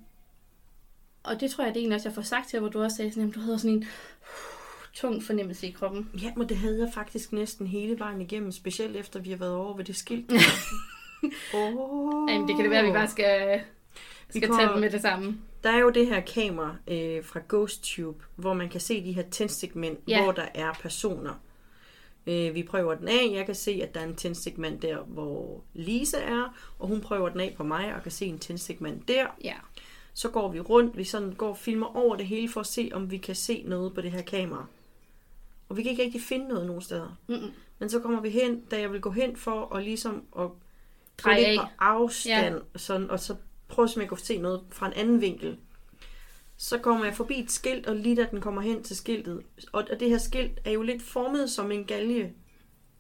og 1.23 1.41
det 1.41 1.51
tror 1.51 1.65
jeg, 1.65 1.75
det 1.75 1.81
er 1.81 1.83
egentlig 1.83 1.95
også, 1.97 2.09
jeg 2.09 2.15
får 2.15 2.23
sagt 2.23 2.49
til, 2.49 2.61
hvor 2.61 2.69
du 2.69 2.83
også 2.83 2.97
sagde, 2.97 3.13
sådan, 3.13 3.29
at 3.29 3.35
du 3.35 3.41
havde 3.41 3.59
sådan 3.59 3.77
en 3.77 3.85
tung 4.95 5.23
fornemmelse 5.23 5.67
i 5.69 5.71
kroppen. 5.71 6.11
Ja, 6.23 6.33
men 6.37 6.49
det 6.49 6.57
havde 6.57 6.79
jeg 6.85 6.93
faktisk 6.95 7.33
næsten 7.33 7.67
hele 7.67 7.99
vejen 7.99 8.21
igennem, 8.21 8.53
specielt 8.53 8.97
efter 8.97 9.21
vi 9.21 9.31
har 9.31 9.37
været 9.37 9.55
over 9.55 9.77
ved 9.77 9.85
det 9.85 9.97
skilt. 9.97 10.33
oh. 11.55 12.31
Jamen, 12.31 12.49
det 12.49 12.57
kan 12.57 12.65
det 12.65 12.71
være, 12.71 12.81
at 12.81 12.87
vi 12.87 12.93
bare 12.93 13.09
skal, 13.09 13.61
Vi 14.33 14.39
skal 14.39 14.49
kommer- 14.49 14.63
tage 14.65 14.73
den 14.73 14.81
med 14.81 14.91
det 14.91 15.01
samme. 15.01 15.39
Der 15.63 15.71
er 15.71 15.79
jo 15.79 15.91
det 15.91 16.07
her 16.07 16.21
kamera 16.21 16.77
øh, 16.89 17.25
fra 17.25 17.41
Ghost 17.49 17.83
Tube, 17.85 18.25
hvor 18.37 18.55
man 18.55 18.69
kan 18.69 18.81
se 18.81 19.05
de 19.05 19.13
her 19.13 19.23
tændstikmænd, 19.31 19.97
Ja. 20.09 20.23
hvor 20.23 20.33
der 20.33 20.47
er 20.55 20.73
personer. 20.73 21.35
Øh, 22.27 22.55
vi 22.55 22.63
prøver 22.63 22.95
den 22.95 23.09
af. 23.09 23.31
Jeg 23.33 23.47
kan 23.47 23.55
se, 23.55 23.81
at 23.83 23.95
der 23.95 24.01
er 24.01 24.05
en 24.05 24.17
tændstikmand 24.17 24.81
der, 24.81 24.99
hvor 25.03 25.61
Lise 25.75 26.17
er, 26.17 26.57
og 26.79 26.89
hun 26.89 27.01
prøver 27.01 27.29
den 27.29 27.41
af 27.41 27.55
på 27.57 27.65
mig, 27.65 27.95
og 27.95 28.03
kan 28.03 28.13
se 28.13 28.27
en 28.27 28.39
tændstikmand 28.39 29.03
der. 29.09 29.27
Ja. 29.45 29.55
Så 30.15 30.29
går 30.29 30.53
vi 30.53 30.61
rundt, 30.61 30.97
vi 30.97 31.05
sådan 31.05 31.33
går 31.33 31.49
og 31.49 31.57
filmer 31.59 31.97
over 31.97 32.17
det 32.17 32.27
hele, 32.27 32.49
for 32.49 32.61
at 32.61 32.67
se, 32.67 32.91
om 32.93 33.11
vi 33.11 33.17
kan 33.17 33.35
se 33.35 33.63
noget 33.67 33.95
på 33.95 34.01
det 34.01 34.11
her 34.11 34.23
kamera. 34.23 34.67
Og 35.69 35.77
vi 35.77 35.83
kan 35.83 35.91
ikke 35.91 36.03
rigtig 36.03 36.23
finde 36.23 36.49
noget 36.49 36.67
nogen 36.67 36.83
steder. 36.83 37.19
Mm-mm. 37.29 37.51
Men 37.79 37.91
så 37.91 38.01
kommer 38.01 38.21
vi 38.21 38.31
hen, 38.31 38.61
da 38.61 38.81
jeg 38.81 38.93
vil 38.93 39.01
gå 39.01 39.11
hen 39.11 39.37
for 39.37 39.75
at 39.77 39.85
ligesom 39.85 40.15
at 40.39 40.49
gå 41.23 41.31
lidt 41.31 41.47
af. 41.47 41.57
på 41.61 41.67
afstand, 41.79 42.55
ja. 42.75 42.79
sådan, 42.79 43.11
og 43.11 43.21
så 43.21 43.37
prøve 43.73 44.03
at 44.03 44.09
kunne 44.09 44.19
se 44.19 44.39
noget 44.39 44.61
fra 44.71 44.87
en 44.87 44.93
anden 44.93 45.21
vinkel. 45.21 45.59
Så 46.57 46.79
kommer 46.79 47.05
jeg 47.05 47.15
forbi 47.15 47.41
et 47.41 47.51
skilt, 47.51 47.87
og 47.87 47.97
lige 47.97 48.17
da 48.17 48.27
den 48.31 48.41
kommer 48.41 48.63
hen 48.63 48.83
til 48.83 48.97
skiltet, 48.97 49.43
og 49.73 49.87
det 50.01 50.09
her 50.11 50.19
skilt 50.19 50.61
er 50.65 50.71
jo 50.71 50.83
lidt 50.83 51.03
formet 51.03 51.51
som 51.51 51.73
en 51.73 51.85
galge, 51.85 52.33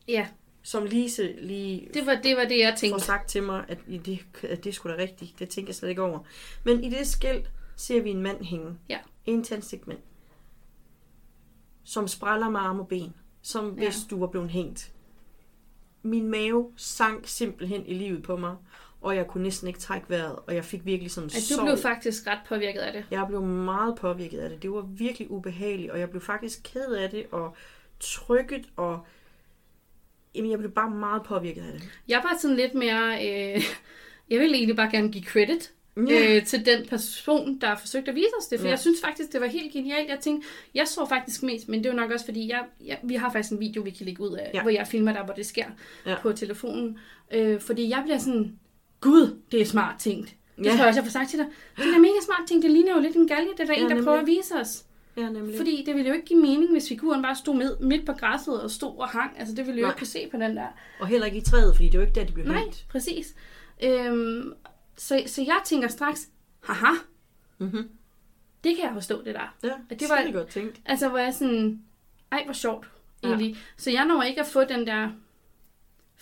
Ja, 0.08 0.28
som 0.62 0.84
Lise 0.86 1.34
lige 1.38 1.88
det 1.94 2.06
var 2.06 2.14
det, 2.22 2.36
var 2.36 2.44
det 2.44 2.58
jeg 2.58 2.72
får 2.72 2.76
tænkte. 2.78 3.04
sagt 3.04 3.28
til 3.28 3.42
mig, 3.42 3.64
at 3.68 3.78
det, 4.06 4.18
at 4.42 4.64
det 4.64 4.74
skulle 4.74 4.96
da 4.96 5.02
rigtigt. 5.02 5.38
Det 5.38 5.48
tænker 5.48 5.68
jeg 5.68 5.74
slet 5.74 5.88
ikke 5.88 6.02
over. 6.02 6.18
Men 6.64 6.84
i 6.84 6.90
det 6.90 7.06
skilt 7.06 7.50
ser 7.76 8.00
vi 8.02 8.10
en 8.10 8.22
mand 8.22 8.44
hænge. 8.44 8.78
Ja. 8.88 8.98
En 9.26 9.44
tændstikmand. 9.44 9.98
Som 11.84 12.08
spræller 12.08 12.48
med 12.50 12.60
arme 12.60 12.82
og 12.82 12.88
ben. 12.88 13.14
Som 13.42 13.66
Ja. 13.78 13.84
hvis 13.84 13.96
du 14.10 14.18
var 14.18 14.26
blevet 14.26 14.50
hængt. 14.50 14.92
Min 16.02 16.28
mave 16.28 16.72
sank 16.76 17.26
simpelthen 17.26 17.86
i 17.86 17.94
livet 17.94 18.22
på 18.22 18.36
mig. 18.36 18.56
Og 19.02 19.16
jeg 19.16 19.26
kunne 19.26 19.42
næsten 19.42 19.68
ikke 19.68 19.80
trække 19.80 20.10
vejret. 20.10 20.36
Og 20.46 20.54
jeg 20.54 20.64
fik 20.64 20.80
virkelig 20.86 21.10
sådan 21.10 21.28
du 21.28 21.34
sorg. 21.40 21.64
blev 21.64 21.76
faktisk 21.78 22.26
ret 22.26 22.38
påvirket 22.48 22.80
af 22.80 22.92
det. 22.92 23.04
Jeg 23.10 23.24
blev 23.28 23.42
meget 23.42 23.96
påvirket 23.96 24.38
af 24.38 24.50
det. 24.50 24.62
Det 24.62 24.70
var 24.72 24.80
virkelig 24.80 25.30
ubehageligt, 25.30 25.90
og 25.90 25.98
jeg 25.98 26.10
blev 26.10 26.22
faktisk 26.22 26.60
ked 26.72 26.92
af 26.94 27.10
det, 27.10 27.26
og 27.30 27.56
trykket, 28.00 28.68
og 28.76 29.06
jamen, 30.34 30.50
jeg 30.50 30.58
blev 30.58 30.70
bare 30.70 30.90
meget 30.90 31.22
påvirket 31.22 31.60
af 31.62 31.72
det. 31.72 31.88
Jeg 32.08 32.20
var 32.24 32.38
sådan 32.40 32.56
lidt 32.56 32.74
mere... 32.74 33.14
Øh, 33.28 33.62
jeg 34.30 34.40
ville 34.40 34.54
egentlig 34.56 34.76
bare 34.76 34.90
gerne 34.90 35.12
give 35.12 35.24
credit 35.24 35.72
Ja. 36.08 36.36
øh, 36.36 36.46
til 36.46 36.66
den 36.66 36.86
person, 36.88 37.58
der 37.60 37.76
forsøgte 37.76 38.08
at 38.10 38.14
vise 38.14 38.28
os 38.40 38.46
det. 38.46 38.58
For 38.60 38.66
Ja. 38.66 38.70
jeg 38.70 38.78
synes 38.78 39.00
faktisk, 39.04 39.32
det 39.32 39.40
var 39.40 39.46
helt 39.46 39.72
genialt. 39.72 40.08
Jeg 40.08 40.18
tænkte, 40.20 40.48
jeg 40.74 40.88
så 40.88 41.06
faktisk 41.08 41.42
mest, 41.42 41.68
men 41.68 41.78
det 41.84 41.86
er 41.86 41.90
jo 41.92 41.96
nok 42.00 42.10
også, 42.10 42.24
fordi 42.24 42.48
jeg, 42.48 42.64
jeg, 42.84 42.98
vi 43.02 43.14
har 43.14 43.32
faktisk 43.32 43.52
en 43.52 43.60
video, 43.60 43.82
vi 43.82 43.90
kan 43.90 44.06
lægge 44.06 44.22
ud 44.22 44.32
af, 44.32 44.50
Ja. 44.54 44.62
hvor 44.62 44.70
jeg 44.70 44.86
filmer 44.86 45.12
der, 45.12 45.24
hvor 45.24 45.34
det 45.34 45.46
sker 45.46 45.64
ja. 46.06 46.16
på 46.22 46.32
telefonen. 46.32 46.98
Øh, 47.32 47.60
fordi 47.60 47.88
jeg 47.88 48.02
bliver 48.04 48.18
sådan, 48.18 48.58
gud, 49.02 49.36
det 49.52 49.60
er 49.60 49.64
smart 49.64 49.94
tænkt. 50.00 50.36
Det 50.56 50.64
Ja. 50.66 50.70
tror 50.70 50.78
jeg 50.78 50.86
også, 50.86 51.00
jeg 51.00 51.04
får 51.04 51.10
sagt 51.10 51.30
til 51.30 51.38
dig. 51.38 51.46
Det 51.76 51.84
er 51.94 51.98
mega 51.98 52.20
smart 52.24 52.48
tænkt. 52.48 52.62
Det 52.62 52.70
ligner 52.70 52.94
jo 52.96 53.00
lidt 53.00 53.16
en 53.16 53.28
galge. 53.28 53.48
Det 53.52 53.60
er 53.60 53.64
der 53.64 53.72
Ja, 53.72 53.78
en, 53.78 53.82
der 53.82 53.88
nemlig. 53.88 54.04
prøver 54.04 54.18
at 54.20 54.26
vise 54.26 54.54
os. 54.60 54.84
Ja, 55.16 55.28
nemlig. 55.28 55.56
Fordi 55.56 55.82
det 55.86 55.94
ville 55.94 56.08
jo 56.08 56.14
ikke 56.14 56.26
give 56.26 56.40
mening, 56.40 56.70
hvis 56.72 56.88
figuren 56.88 57.22
bare 57.22 57.36
stod 57.36 57.54
med, 57.56 57.76
midt 57.80 58.06
på 58.06 58.12
græsset 58.12 58.62
og 58.62 58.70
stod 58.70 58.98
og 58.98 59.08
hang. 59.08 59.30
Altså, 59.38 59.54
det 59.54 59.66
ville 59.66 59.80
jo 59.80 59.86
Nej. 59.86 59.92
ikke 59.92 59.98
kunne 59.98 60.06
se 60.06 60.28
på 60.30 60.36
den 60.36 60.56
der. 60.56 60.66
Og 61.00 61.06
heller 61.06 61.26
ikke 61.26 61.38
i 61.38 61.40
træet, 61.40 61.74
fordi 61.76 61.86
det 61.86 61.94
er 61.94 61.98
jo 61.98 62.06
ikke 62.06 62.20
der, 62.20 62.24
de 62.26 62.32
blev 62.32 62.46
Nej, 62.46 62.56
hængt. 62.58 62.86
præcis. 62.90 63.34
Øhm, 63.84 64.52
så, 64.96 65.22
så 65.26 65.42
jeg 65.42 65.60
tænker 65.64 65.88
straks, 65.88 66.28
haha, 66.64 66.92
Mm-hmm. 67.58 67.88
det 68.64 68.76
kan 68.76 68.84
jeg 68.84 68.90
forstå, 68.94 69.22
det 69.24 69.34
der. 69.34 69.54
Ja, 69.62 69.68
det 69.90 70.00
det 70.00 70.08
var- 70.08 70.32
godt 70.32 70.48
tænkt. 70.48 70.80
Altså, 70.86 71.08
hvor 71.08 71.18
jeg 71.18 71.34
sådan, 71.34 71.82
ej, 72.32 72.42
hvor 72.44 72.52
sjovt, 72.52 72.86
egentlig. 73.24 73.48
Ja. 73.50 73.56
Så 73.76 73.90
jeg 73.90 74.04
når 74.06 74.22
ikke 74.22 74.40
at 74.40 74.46
få 74.46 74.64
den 74.64 74.86
der 74.86 75.08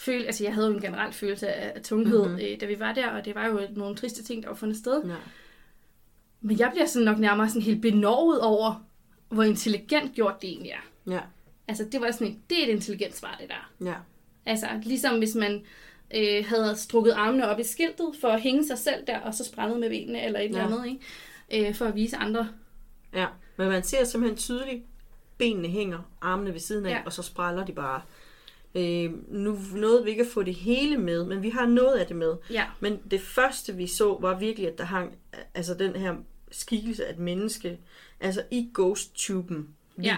følelse, 0.00 0.26
altså 0.26 0.44
jeg 0.44 0.54
havde 0.54 0.66
jo 0.68 0.74
en 0.74 0.80
generel 0.80 1.12
følelse 1.12 1.48
af, 1.48 1.82
tunghed, 1.82 2.18
Mhm. 2.18 2.28
mm-hmm. 2.30 2.44
øh, 2.52 2.60
da 2.60 2.66
vi 2.66 2.78
var 2.80 2.92
der, 2.94 3.08
og 3.10 3.24
det 3.24 3.34
var 3.34 3.46
jo 3.46 3.60
nogle 3.76 3.96
triste 3.96 4.22
ting, 4.24 4.42
der 4.42 4.48
var 4.48 4.56
fundet 4.56 4.76
sted. 4.76 5.02
Ja. 5.04 5.14
Men 6.40 6.58
jeg 6.58 6.70
bliver 6.72 6.86
sådan 6.86 7.04
nok 7.04 7.18
nærmere 7.18 7.48
sådan 7.48 7.62
helt 7.62 7.82
benovet 7.82 8.40
over, 8.40 8.86
hvor 9.28 9.42
intelligent 9.42 10.14
gjort 10.14 10.42
det 10.42 10.50
egentlig 10.50 10.70
er. 10.72 11.12
Ja. 11.12 11.20
Altså, 11.68 11.84
det 11.92 12.00
var 12.00 12.10
sådan 12.10 12.26
et, 12.26 12.38
det 12.50 12.58
er 12.58 12.66
et 12.66 12.70
intelligent 12.70 13.16
svar, 13.16 13.36
det 13.40 13.48
der. 13.48 13.86
Ja. 13.90 13.94
Altså, 14.46 14.66
ligesom 14.82 15.18
hvis 15.18 15.34
man 15.34 15.64
øh, 16.14 16.44
havde 16.48 16.76
strukket 16.76 17.12
armene 17.12 17.48
op 17.48 17.58
i 17.58 17.64
skiltet 17.64 18.06
for 18.20 18.28
at 18.28 18.40
hænge 18.40 18.66
sig 18.66 18.78
selv 18.78 19.06
der, 19.06 19.18
og 19.20 19.34
så 19.34 19.44
sprænget 19.44 19.80
med 19.80 19.88
benene 19.90 20.24
eller 20.24 20.40
et 20.40 20.44
eller 20.44 20.58
Ja. 20.60 20.66
andet, 20.66 20.86
ikke? 21.50 21.68
Øh, 21.68 21.74
for 21.74 21.84
at 21.84 21.94
vise 21.94 22.16
andre. 22.16 22.48
Ja. 23.14 23.26
Men 23.56 23.68
man 23.68 23.82
ser 23.82 24.04
simpelthen 24.04 24.38
tydeligt, 24.38 24.84
benene 25.38 25.68
hænger, 25.68 25.98
armene 26.20 26.52
ved 26.52 26.60
siden 26.60 26.86
af, 26.86 26.90
ja. 26.90 27.02
og 27.06 27.12
så 27.12 27.22
spræller 27.22 27.64
de 27.66 27.72
bare. 27.72 28.02
Øh, 28.74 29.11
nu 29.35 29.59
nåede 29.74 30.04
vi 30.04 30.11
ikke 30.11 30.22
at 30.22 30.28
få 30.28 30.42
det 30.42 30.54
hele 30.54 30.96
med, 30.98 31.24
men 31.24 31.42
vi 31.42 31.50
har 31.50 31.66
noget 31.66 31.96
af 31.98 32.06
det 32.06 32.16
med. 32.16 32.35
Ja. 32.50 32.64
Men 32.80 32.98
det 33.11 33.20
første, 33.20 33.76
vi 33.76 33.87
så, 33.87 34.16
var 34.20 34.38
virkelig, 34.38 34.68
at 34.68 34.78
der 34.78 34.85
hang 34.85 35.18
altså 35.54 35.74
den 35.74 35.96
her 35.96 36.14
skikkelse 36.50 37.06
af 37.06 37.12
et 37.12 37.18
menneske, 37.18 37.78
altså 38.20 38.42
i 38.50 38.68
Ghost-tuben, 38.74 39.68
Ja. 40.02 40.16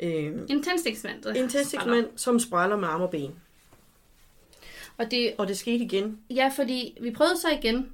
Øh, 0.00 0.48
spræller. 1.32 1.48
tændstiksmand, 1.48 2.06
som 2.16 2.38
spræller 2.40 2.76
med 2.76 2.88
arme 2.88 3.04
og 3.04 3.10
ben. 3.10 3.34
Og 4.98 5.10
det, 5.10 5.34
Og 5.38 5.48
det 5.48 5.58
skete 5.58 5.84
igen. 5.84 6.18
ja, 6.30 6.50
fordi 6.56 6.98
vi 7.00 7.10
prøvede 7.10 7.36
så 7.40 7.48
igen, 7.62 7.92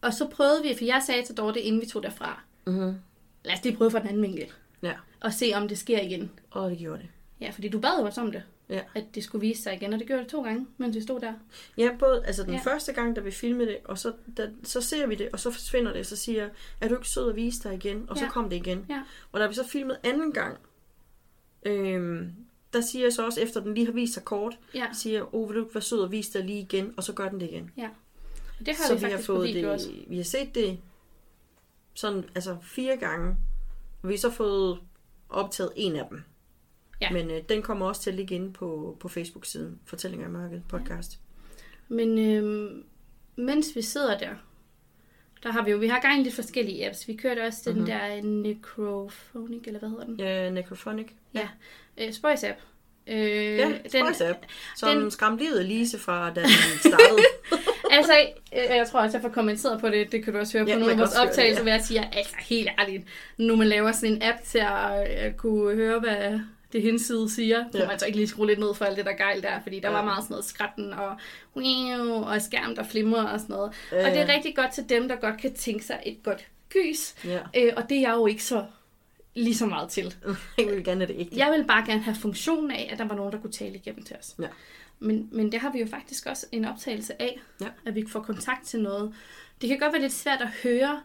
og 0.00 0.14
så 0.14 0.28
prøvede 0.28 0.62
vi, 0.62 0.74
for 0.78 0.84
jeg 0.84 1.02
sagde 1.06 1.22
til 1.22 1.36
Dorte, 1.36 1.60
inden 1.60 1.80
vi 1.80 1.86
tog 1.86 2.02
derfra, 2.02 2.42
Mm-hmm. 2.66 2.94
lad 3.44 3.54
os 3.54 3.64
lige 3.64 3.76
prøve 3.76 3.90
fra 3.90 3.98
den 3.98 4.08
anden 4.08 4.22
vinkel, 4.22 4.46
Ja, 4.82 4.92
og 5.20 5.32
se, 5.32 5.52
om 5.54 5.68
det 5.68 5.78
sker 5.78 6.00
igen. 6.00 6.30
og 6.50 6.70
det 6.70 6.78
gjorde 6.78 6.98
det. 7.02 7.08
Ja, 7.40 7.50
fordi 7.50 7.68
du 7.68 7.80
bad 7.80 7.98
jo 8.00 8.06
også 8.06 8.20
om 8.20 8.32
det, 8.32 8.42
Ja. 8.72 8.82
at 8.94 9.04
det 9.14 9.24
skulle 9.24 9.40
vise 9.48 9.62
sig 9.62 9.74
igen, 9.74 9.92
og 9.92 9.98
det 9.98 10.06
gjorde 10.06 10.22
det 10.22 10.30
to 10.30 10.42
gange, 10.42 10.66
mens 10.78 10.96
vi 10.96 11.00
stod 11.00 11.20
der. 11.20 11.32
Ja, 11.78 11.90
både 11.98 12.22
altså 12.26 12.42
den 12.42 12.52
Ja. 12.54 12.60
første 12.64 12.92
gang, 12.92 13.16
da 13.16 13.20
vi 13.20 13.30
filmede 13.30 13.68
det, 13.68 13.78
og 13.84 13.98
så, 13.98 14.12
da, 14.36 14.50
så 14.62 14.80
ser 14.80 15.06
vi 15.06 15.14
det, 15.14 15.28
og 15.32 15.40
så 15.40 15.50
forsvinder 15.50 15.92
det, 15.92 16.06
så 16.06 16.16
siger 16.16 16.42
jeg, 16.42 16.50
er 16.80 16.88
du 16.88 16.94
ikke 16.94 17.08
sød 17.08 17.30
at 17.30 17.36
vise 17.36 17.62
dig 17.68 17.74
igen? 17.74 18.04
Og 18.08 18.16
Ja. 18.16 18.20
så 18.26 18.28
kom 18.32 18.48
det 18.50 18.56
igen. 18.56 18.86
Ja. 18.88 19.02
Og 19.32 19.40
da 19.40 19.46
vi 19.46 19.54
så 19.54 19.68
filmede 19.68 19.98
anden 20.02 20.32
gang, 20.32 20.58
øhm, 21.66 22.32
der 22.72 22.80
siger 22.80 23.04
jeg 23.04 23.12
så 23.12 23.26
også, 23.26 23.40
efter 23.40 23.60
den 23.60 23.74
lige 23.74 23.86
har 23.86 23.92
vist 23.92 24.14
sig 24.14 24.24
kort, 24.24 24.58
Ja, 24.74 24.86
siger 24.92 25.16
jeg, 25.18 25.34
oh, 25.34 25.48
vil 25.48 25.56
du 25.56 25.62
ikke 25.64 25.74
være 25.74 25.82
sød 25.82 26.04
at 26.04 26.10
vise 26.10 26.38
dig 26.38 26.46
lige 26.46 26.60
igen? 26.60 26.94
Og 26.96 27.04
så 27.04 27.12
gør 27.12 27.28
den 27.28 27.40
det 27.40 27.46
igen. 27.46 27.70
ja. 27.76 27.88
Og 28.60 28.66
det 28.66 28.76
har 28.76 28.86
så 28.86 28.94
vi 28.94 28.98
vi 28.98 29.04
har 29.04 29.10
faktisk 29.10 29.26
på 29.28 29.34
fået 29.36 29.48
video 29.48 29.62
det, 29.62 29.70
også. 29.74 29.90
vi 30.06 30.16
har 30.16 30.24
set 30.24 30.54
det 30.54 30.78
sådan, 31.94 32.24
altså 32.34 32.56
fire 32.62 32.96
gange. 32.96 33.36
Og 34.02 34.08
vi 34.08 34.14
har 34.14 34.18
så 34.18 34.30
fået 34.30 34.78
optaget 35.28 35.72
en 35.76 35.96
af 35.96 36.06
dem. 36.10 36.22
Ja. 37.02 37.10
Men 37.10 37.30
øh, 37.30 37.40
den 37.48 37.62
kommer 37.62 37.86
også 37.86 38.02
til 38.02 38.10
at 38.10 38.16
ligge 38.16 38.34
inde 38.34 38.52
på, 38.52 38.96
på 39.00 39.08
Facebook-siden, 39.08 39.78
Fortællinger 39.86 40.26
i 40.28 40.30
Mørket 40.30 40.62
podcast. 40.68 41.18
Men 41.88 42.18
øhm, 42.18 42.84
mens 43.36 43.66
vi 43.76 43.82
sidder 43.82 44.18
der, 44.18 44.28
der 45.42 45.52
har 45.52 45.64
vi 45.64 45.70
jo, 45.70 45.76
vi 45.78 45.88
har 45.88 46.00
gang 46.00 46.20
i 46.20 46.22
lidt 46.24 46.34
forskellige 46.34 46.86
apps. 46.88 47.08
Vi 47.08 47.14
kørte 47.14 47.40
også 47.46 47.60
den 47.70 47.76
Mhm. 47.78 47.86
der 47.86 48.22
Necrophonic, 48.22 49.62
eller 49.66 49.78
hvad 49.80 49.88
hedder 49.88 50.04
den? 50.04 50.20
Ja, 50.20 50.50
Necrophonic. 50.50 51.06
Ja. 51.34 51.48
Øh, 51.98 52.12
Spøjs 52.12 52.44
app. 52.44 52.58
Øh, 53.06 53.18
Ja, 53.58 53.72
den, 53.92 54.06
App, 54.06 54.44
som 54.76 55.00
den- 55.00 55.10
skræmte 55.10 55.62
Lise 55.62 55.98
fra, 55.98 56.30
da 56.34 56.40
den 56.40 56.48
startede. 56.92 57.18
altså, 57.90 58.12
øh, 58.52 58.76
jeg 58.76 58.86
tror 58.90 59.00
også, 59.00 59.16
jeg 59.16 59.22
får 59.22 59.28
kommenteret 59.28 59.80
på 59.80 59.88
det. 59.88 60.12
Det 60.12 60.24
kan 60.24 60.32
du 60.32 60.38
også 60.38 60.58
høre 60.58 60.64
på 60.66 60.70
Ja, 60.70 60.74
nogle 60.78 60.94
man 60.94 61.02
af 61.02 61.08
vores 61.08 61.18
optagelser, 61.28 61.60
ja. 61.60 61.62
hvor 61.62 61.70
jeg 61.70 61.80
siger, 61.84 62.04
altså 62.12 62.34
helt 62.48 62.68
ærligt, 62.80 63.04
nu 63.38 63.56
man 63.56 63.66
laver 63.66 63.92
sådan 63.92 64.14
en 64.16 64.22
app 64.22 64.42
til 64.44 64.58
at 64.58 65.26
øh, 65.26 65.34
kunne 65.34 65.74
høre, 65.74 66.00
hvad 66.00 66.40
det 66.72 66.82
henside 66.82 67.30
siger, 67.30 67.64
kunne 67.70 67.80
Ja. 67.82 67.86
man 67.88 67.98
så 67.98 68.06
ikke 68.06 68.18
lige 68.18 68.28
skrue 68.28 68.46
lidt 68.46 68.58
ned 68.58 68.74
for 68.74 68.84
alt 68.84 68.96
det 68.96 69.06
der 69.06 69.12
gejl 69.16 69.42
der, 69.42 69.60
fordi 69.62 69.80
der 69.80 69.88
Ja. 69.90 69.94
var 69.96 70.04
meget 70.04 70.22
sådan 70.24 70.32
noget 70.34 70.44
skratten 70.44 70.92
og, 70.92 71.16
og 72.26 72.42
skærm, 72.42 72.74
der 72.74 72.82
flimrer 72.82 73.22
og 73.28 73.40
sådan 73.40 73.54
noget. 73.56 73.72
Ja, 73.92 73.96
Og 74.06 74.10
det 74.10 74.20
er 74.20 74.26
ja. 74.26 74.34
rigtig 74.34 74.56
godt 74.56 74.72
til 74.72 74.88
dem, 74.88 75.08
der 75.08 75.16
godt 75.16 75.40
kan 75.40 75.54
tænke 75.54 75.84
sig 75.84 76.02
et 76.06 76.22
godt 76.22 76.46
gys. 76.68 77.14
ja. 77.24 77.38
Øh, 77.56 77.72
og 77.76 77.88
det 77.88 77.96
er 77.96 78.00
jeg 78.00 78.12
jo 78.12 78.26
ikke 78.26 78.44
så 78.44 78.64
lige 79.34 79.54
så 79.54 79.66
meget 79.66 79.88
til. 79.88 80.14
Jeg 80.58 80.66
vil 80.66 80.84
gerne 80.84 81.06
det 81.06 81.14
ægte. 81.18 81.36
Jeg 81.36 81.52
vil 81.52 81.64
bare 81.64 81.86
gerne 81.86 82.02
have 82.02 82.16
funktionen 82.16 82.70
af, 82.70 82.88
at 82.92 82.98
der 82.98 83.04
var 83.04 83.14
nogen, 83.16 83.32
der 83.32 83.40
kunne 83.40 83.52
tale 83.52 83.74
igennem 83.74 84.02
til 84.04 84.16
os. 84.16 84.34
Ja. 84.40 84.46
Men, 84.98 85.28
men 85.32 85.52
det 85.52 85.60
har 85.60 85.72
vi 85.72 85.80
jo 85.80 85.86
faktisk 85.86 86.26
også 86.26 86.46
en 86.52 86.64
optagelse 86.64 87.22
af, 87.22 87.40
Ja. 87.60 87.66
at 87.86 87.94
vi 87.94 88.04
får 88.08 88.20
kontakt 88.20 88.66
til 88.66 88.80
noget. 88.82 89.14
Det 89.60 89.68
kan 89.68 89.78
godt 89.78 89.92
være 89.92 90.02
lidt 90.02 90.12
svært 90.12 90.40
at 90.40 90.48
høre, 90.62 91.00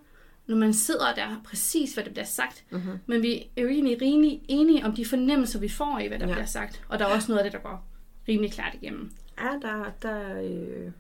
når 0.48 0.56
man 0.58 0.74
sidder 0.74 1.14
der 1.14 1.42
præcis, 1.46 1.94
hvad 1.94 2.04
der 2.04 2.12
bliver 2.12 2.26
sagt. 2.26 2.64
Mm-hmm. 2.70 3.00
Men 3.06 3.22
vi 3.22 3.48
er 3.58 3.62
jo 3.62 3.68
egentlig 3.68 4.02
rimelig 4.02 4.42
enige 4.48 4.86
om 4.86 4.96
de 4.96 5.06
fornemmelser, 5.06 5.60
vi 5.60 5.70
får 5.70 6.00
i, 6.00 6.08
hvad 6.08 6.20
der 6.20 6.28
Ja. 6.28 6.34
bliver 6.34 6.46
sagt. 6.46 6.82
Og 6.90 7.00
der 7.00 7.06
er 7.06 7.10
også 7.10 7.32
noget 7.32 7.44
af 7.46 7.52
det, 7.52 7.54
der 7.64 7.70
går 7.70 7.88
rimelig 8.28 8.52
klart 8.52 8.74
igennem. 8.82 9.12
Ja, 9.42 9.50
der, 9.62 9.92
der, 10.02 10.42
øh, 10.42 10.92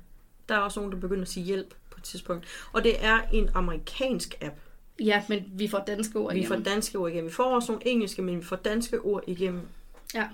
der 0.49 0.55
er 0.55 0.59
også 0.59 0.79
nogen, 0.79 0.93
der 0.93 0.99
begynder 0.99 1.21
at 1.21 1.27
sige 1.29 1.43
hjælp 1.45 1.73
på 1.89 1.97
et 1.97 2.03
tidspunkt. 2.03 2.45
Og 2.73 2.83
det 2.83 3.05
er 3.05 3.19
en 3.33 3.49
amerikansk 3.53 4.35
app. 4.41 4.55
Ja, 4.99 5.23
men 5.29 5.43
vi 5.53 5.67
får 5.67 5.79
danske 5.87 6.19
ord 6.19 6.33
Vi 6.33 6.45
får 6.45 6.53
igennem. 6.55 6.63
danske 6.63 6.97
ord 6.97 7.11
igennem. 7.11 7.29
Vi 7.29 7.33
får 7.33 7.55
også 7.55 7.71
nogle 7.71 7.87
engelske, 7.87 8.21
men 8.21 8.37
vi 8.39 8.43
får 8.43 8.55
danske 8.55 8.99
ord 9.01 9.23
igennem. 9.27 9.61
Ja. 10.13 10.27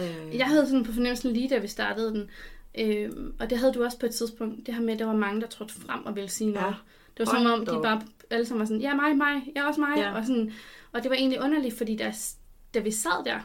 Øh, 0.00 0.36
Jeg 0.36 0.46
havde 0.46 0.66
sådan 0.66 0.84
på 0.84 0.92
fornemmelsen 0.92 1.32
lige 1.32 1.48
da 1.48 1.58
vi 1.58 1.68
startede 1.68 2.10
den, 2.10 2.30
øh, 2.78 3.10
og 3.40 3.50
det 3.50 3.58
havde 3.58 3.72
du 3.72 3.84
også 3.84 3.98
på 3.98 4.06
et 4.06 4.14
tidspunkt, 4.14 4.66
det 4.66 4.74
her 4.74 4.82
med, 4.82 4.92
at 4.92 4.98
der 4.98 5.04
var 5.06 5.16
mange, 5.16 5.40
der 5.40 5.46
trådte 5.46 5.74
frem 5.74 6.06
og 6.06 6.16
ville 6.16 6.30
sige 6.30 6.50
noget. 6.50 6.66
Ja. 6.66 6.74
Det 7.18 7.26
var 7.26 7.32
som 7.38 7.46
om, 7.46 7.60
de 7.66 7.80
bare 7.82 8.02
alle 8.32 8.46
sammen 8.46 8.60
var 8.60 8.66
sådan, 8.66 8.80
ja 8.80 8.94
mig, 8.94 9.16
mig, 9.16 9.52
jeg 9.54 9.62
er 9.62 9.66
også 9.66 9.80
mig. 9.80 9.96
Ja. 9.96 10.14
Og, 10.14 10.24
sådan, 10.24 10.52
og 10.92 11.02
det 11.02 11.10
var 11.10 11.16
egentlig 11.16 11.40
underligt, 11.40 11.78
fordi 11.78 11.96
da, 11.96 12.12
da 12.74 12.80
vi 12.80 12.90
sad 12.90 13.24
der, 13.24 13.40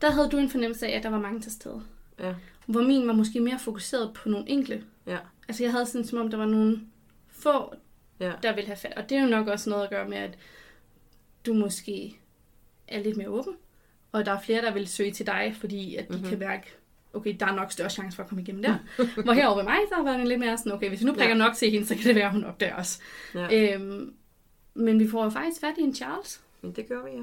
der 0.00 0.10
havde 0.10 0.28
du 0.28 0.36
en 0.36 0.50
fornemmelse 0.50 0.86
af, 0.86 0.96
at 0.96 1.02
der 1.02 1.08
var 1.10 1.20
mange 1.20 1.40
til 1.40 1.52
stede. 1.52 1.82
ja, 2.20 2.34
Hvor 2.66 2.82
min 2.82 3.06
var 3.06 3.12
måske 3.12 3.40
mere 3.40 3.58
fokuseret 3.58 4.14
på 4.14 4.28
nogle 4.28 4.48
enkle. 4.48 4.84
ja, 5.06 5.18
Altså 5.48 5.62
jeg 5.62 5.72
havde 5.72 5.86
sådan, 5.86 6.04
som 6.04 6.18
om 6.18 6.30
der 6.30 6.36
var 6.36 6.46
nogle 6.46 6.80
få, 7.28 7.74
ja. 8.20 8.32
der 8.42 8.54
ville 8.54 8.66
have 8.66 8.76
fat. 8.76 8.92
Og 8.96 9.08
det 9.08 9.18
er 9.18 9.22
jo 9.22 9.28
nok 9.28 9.46
også 9.46 9.70
noget 9.70 9.84
at 9.84 9.90
gøre 9.90 10.08
med, 10.08 10.18
at 10.18 10.38
du 11.46 11.54
måske 11.54 12.20
er 12.88 13.02
lidt 13.02 13.16
mere 13.16 13.28
åben. 13.28 13.56
Og 14.12 14.26
der 14.26 14.32
er 14.32 14.40
flere, 14.40 14.62
der 14.62 14.72
vil 14.72 14.88
søge 14.88 15.12
til 15.12 15.26
dig, 15.26 15.56
fordi 15.60 15.96
at 15.96 16.08
de 16.08 16.12
mm-hmm. 16.12 16.28
kan 16.28 16.38
mærke, 16.38 16.74
okay, 17.14 17.36
der 17.40 17.46
er 17.46 17.54
nok 17.54 17.72
større 17.72 17.90
chance 17.90 18.16
for 18.16 18.22
at 18.22 18.28
komme 18.28 18.42
igennem 18.42 18.62
der. 18.62 18.76
Hvor 19.24 19.32
herovre 19.32 19.56
ved 19.58 19.64
mig, 19.64 19.78
der 19.90 20.02
var 20.02 20.16
det 20.16 20.28
lidt 20.28 20.40
mere 20.40 20.58
sådan, 20.58 20.72
okay, 20.72 20.88
hvis 20.88 21.00
vi 21.00 21.04
nu 21.06 21.12
prikker 21.12 21.28
Ja. 21.36 21.38
nok 21.44 21.54
til 21.54 21.70
hende, 21.70 21.86
så 21.86 21.94
kan 21.94 22.04
det 22.04 22.14
være, 22.14 22.30
hun 22.32 22.44
opdager 22.44 22.76
os. 22.76 23.00
ja. 23.34 23.74
Øhm, 23.74 24.14
men 24.74 24.98
vi 24.98 25.08
får 25.08 25.24
jo 25.24 25.30
faktisk 25.30 25.60
fat 25.60 25.74
i 25.78 25.82
en 25.82 25.94
Charles. 25.94 26.40
Men 26.62 26.72
det 26.72 26.88
gør 26.88 27.04
vi, 27.04 27.10
ja. 27.10 27.22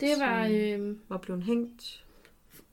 Det 0.00 0.16
Så- 0.16 0.24
var 0.24 0.48
øhm, 0.52 1.00
Var 1.08 1.16
blevet 1.16 1.42
hængt 1.42 2.04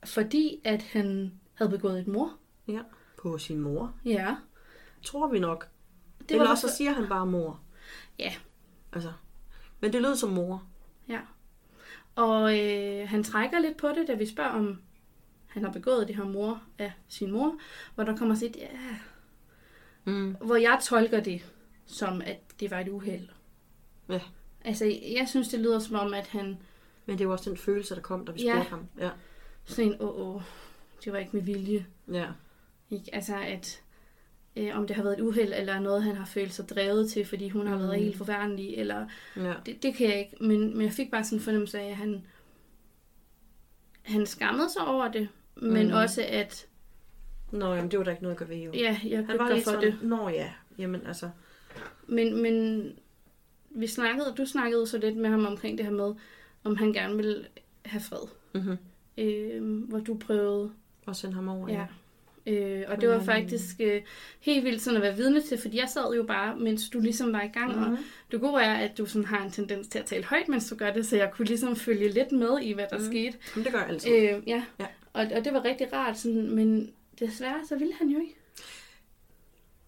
fordi, 0.04 0.60
at 0.64 0.82
han 0.82 1.32
havde 1.54 1.70
begået 1.70 2.00
et 2.00 2.06
mor. 2.06 2.32
ja, 2.68 2.80
på 3.22 3.38
sin 3.38 3.60
mor. 3.60 3.94
Ja. 4.04 4.36
Tror 5.02 5.28
vi 5.28 5.38
nok. 5.38 5.68
Det 6.20 6.30
Eller 6.30 6.44
var 6.44 6.50
også 6.50 6.68
så 6.68 6.76
siger 6.76 6.92
han 6.92 7.08
bare 7.08 7.26
mor. 7.26 7.60
Ja. 8.18 8.32
Altså. 8.92 9.12
Men 9.80 9.92
det 9.92 10.02
lød 10.02 10.16
som 10.16 10.30
mor. 10.30 10.62
Ja. 11.08 11.18
Og 12.14 12.58
øh, 12.58 13.08
han 13.08 13.24
trækker 13.24 13.58
lidt 13.58 13.76
på 13.76 13.88
det, 13.88 14.08
da 14.08 14.14
vi 14.14 14.26
spørger, 14.26 14.50
om 14.50 14.80
han 15.50 15.64
har 15.64 15.72
begået 15.72 16.08
det 16.08 16.16
her 16.16 16.24
mor 16.24 16.62
af 16.78 16.92
sin 17.08 17.30
mor. 17.30 17.58
Hvor 17.94 18.04
der 18.04 18.16
kommer 18.16 18.34
et, 18.34 18.56
ja, 18.56 18.68
Mm. 20.04 20.36
hvor 20.40 20.56
jeg 20.56 20.78
tolker 20.82 21.20
det 21.20 21.42
som, 21.86 22.20
at 22.20 22.38
det 22.60 22.70
var 22.70 22.80
et 22.80 22.88
uheld. 22.88 23.28
Ja. 24.08 24.20
Altså, 24.64 24.84
jeg 25.18 25.28
synes, 25.28 25.48
det 25.48 25.60
lyder 25.60 25.78
som 25.78 25.96
om, 25.96 26.14
at 26.14 26.26
han 26.26 26.56
Men 27.06 27.18
det 27.18 27.26
var 27.26 27.32
også 27.32 27.50
den 27.50 27.58
følelse, 27.58 27.94
der 27.94 28.00
kom, 28.00 28.26
da 28.26 28.32
vi 28.32 28.42
Ja. 28.42 28.52
spurgte 28.54 28.70
ham. 28.70 28.86
Ja. 28.98 29.10
sådan 29.64 29.92
en, 29.92 29.96
åh, 30.02 30.34
åh, 30.36 30.42
det 31.04 31.12
var 31.12 31.18
ikke 31.18 31.36
med 31.36 31.42
vilje. 31.42 31.86
Ja. 32.12 32.26
Ikke? 32.90 33.14
Altså, 33.14 33.36
at 33.40 33.82
øh, 34.56 34.78
om 34.78 34.86
det 34.86 34.96
har 34.96 35.02
været 35.02 35.18
et 35.18 35.20
uheld, 35.24 35.52
eller 35.56 35.80
noget, 35.80 36.02
han 36.02 36.16
har 36.16 36.24
følt 36.24 36.52
sig 36.54 36.68
drevet 36.68 37.10
til, 37.10 37.24
fordi 37.26 37.48
hun 37.48 37.66
har 37.66 37.76
været 37.76 37.98
Mm. 37.98 38.04
helt 38.04 38.16
forfærdelig, 38.16 38.74
eller 38.74 39.06
Ja. 39.36 39.54
det, 39.66 39.82
det 39.82 39.94
kan 39.94 40.06
jeg 40.08 40.18
ikke. 40.18 40.36
Men, 40.40 40.60
men 40.76 40.82
jeg 40.82 40.92
fik 40.92 41.10
bare 41.10 41.24
sådan 41.24 41.38
en 41.38 41.42
fornemmelse 41.42 41.80
af, 41.80 41.88
at 41.90 41.96
han, 41.96 42.26
han 44.02 44.26
skammede 44.26 44.70
sig 44.70 44.86
over 44.86 45.08
det, 45.08 45.28
men 45.60 45.86
Mm. 45.86 45.92
også 45.94 46.24
at, 46.28 46.66
Nå, 47.52 47.74
jamen 47.74 47.90
det 47.90 47.98
var 47.98 48.04
der 48.04 48.10
ikke 48.10 48.22
noget 48.22 48.34
at 48.34 48.38
gøre 48.38 48.48
ved, 48.48 48.56
jo. 48.56 48.70
ja, 48.74 49.00
jeg 49.04 49.26
Han 49.26 49.38
var 49.38 49.52
lidt 49.52 49.64
for 49.64 49.70
sådan, 49.70 49.86
det. 49.92 49.98
nå 50.02 50.28
ja, 50.28 50.50
jamen 50.78 51.06
altså, 51.06 51.30
Men, 52.06 52.42
men 52.42 52.84
vi 53.70 53.86
snakkede, 53.86 54.34
du 54.38 54.46
snakkede 54.46 54.86
så 54.86 54.98
lidt 54.98 55.16
med 55.16 55.30
ham 55.30 55.46
omkring 55.46 55.78
det 55.78 55.86
her 55.86 55.92
med, 55.92 56.14
om 56.64 56.76
han 56.76 56.92
gerne 56.92 57.16
ville 57.16 57.46
have 57.84 58.00
fred. 58.00 58.28
mm-hmm. 58.54 58.76
Øh, 59.18 59.84
hvor 59.88 59.98
du 59.98 60.14
prøvede, 60.18 60.70
og 61.06 61.16
sende 61.16 61.34
ham 61.34 61.48
over. 61.48 61.68
ja. 61.68 61.86
Øh, 62.46 62.84
og 62.88 63.00
det 63.00 63.08
var 63.08 63.20
faktisk 63.20 63.76
øh, 63.80 64.02
helt 64.40 64.64
vildt 64.64 64.82
sådan 64.82 64.96
at 64.96 65.02
være 65.02 65.16
vidne 65.16 65.40
til, 65.42 65.58
fordi 65.58 65.78
jeg 65.78 65.88
sad 65.88 66.14
jo 66.16 66.22
bare, 66.22 66.56
mens 66.56 66.88
du 66.90 67.00
ligesom 67.00 67.32
var 67.32 67.42
i 67.42 67.48
gang, 67.48 67.76
mm. 67.76 67.82
og 67.82 67.90
Mhm. 67.90 67.98
det 68.30 68.40
gode 68.40 68.62
er, 68.62 68.74
at 68.74 68.98
du 68.98 69.06
sådan 69.06 69.24
har 69.24 69.44
en 69.44 69.50
tendens 69.50 69.88
til 69.88 69.98
at 69.98 70.04
tale 70.04 70.24
højt, 70.24 70.48
mens 70.48 70.68
du 70.70 70.74
gør 70.76 70.92
det, 70.92 71.06
så 71.06 71.16
jeg 71.16 71.30
kunne 71.32 71.46
ligesom 71.46 71.76
følge 71.76 72.08
lidt 72.08 72.32
med 72.32 72.58
i, 72.62 72.72
hvad 72.72 72.84
der 72.90 72.98
mm. 72.98 73.04
Skete. 73.04 73.38
Jamen, 73.56 73.64
det 73.64 73.72
gør 73.72 73.80
jeg 73.80 73.88
altid. 73.88 74.10
Øh, 74.12 74.42
ja, 74.48 74.64
Ja. 74.80 74.86
Og, 75.12 75.26
og 75.36 75.44
det 75.44 75.52
var 75.52 75.64
rigtig 75.64 75.92
rart, 75.92 76.18
sådan, 76.18 76.50
men 76.50 76.92
desværre 77.20 77.66
så 77.68 77.76
ville 77.76 77.94
han 77.94 78.08
jo 78.08 78.20
ikke. 78.20 78.36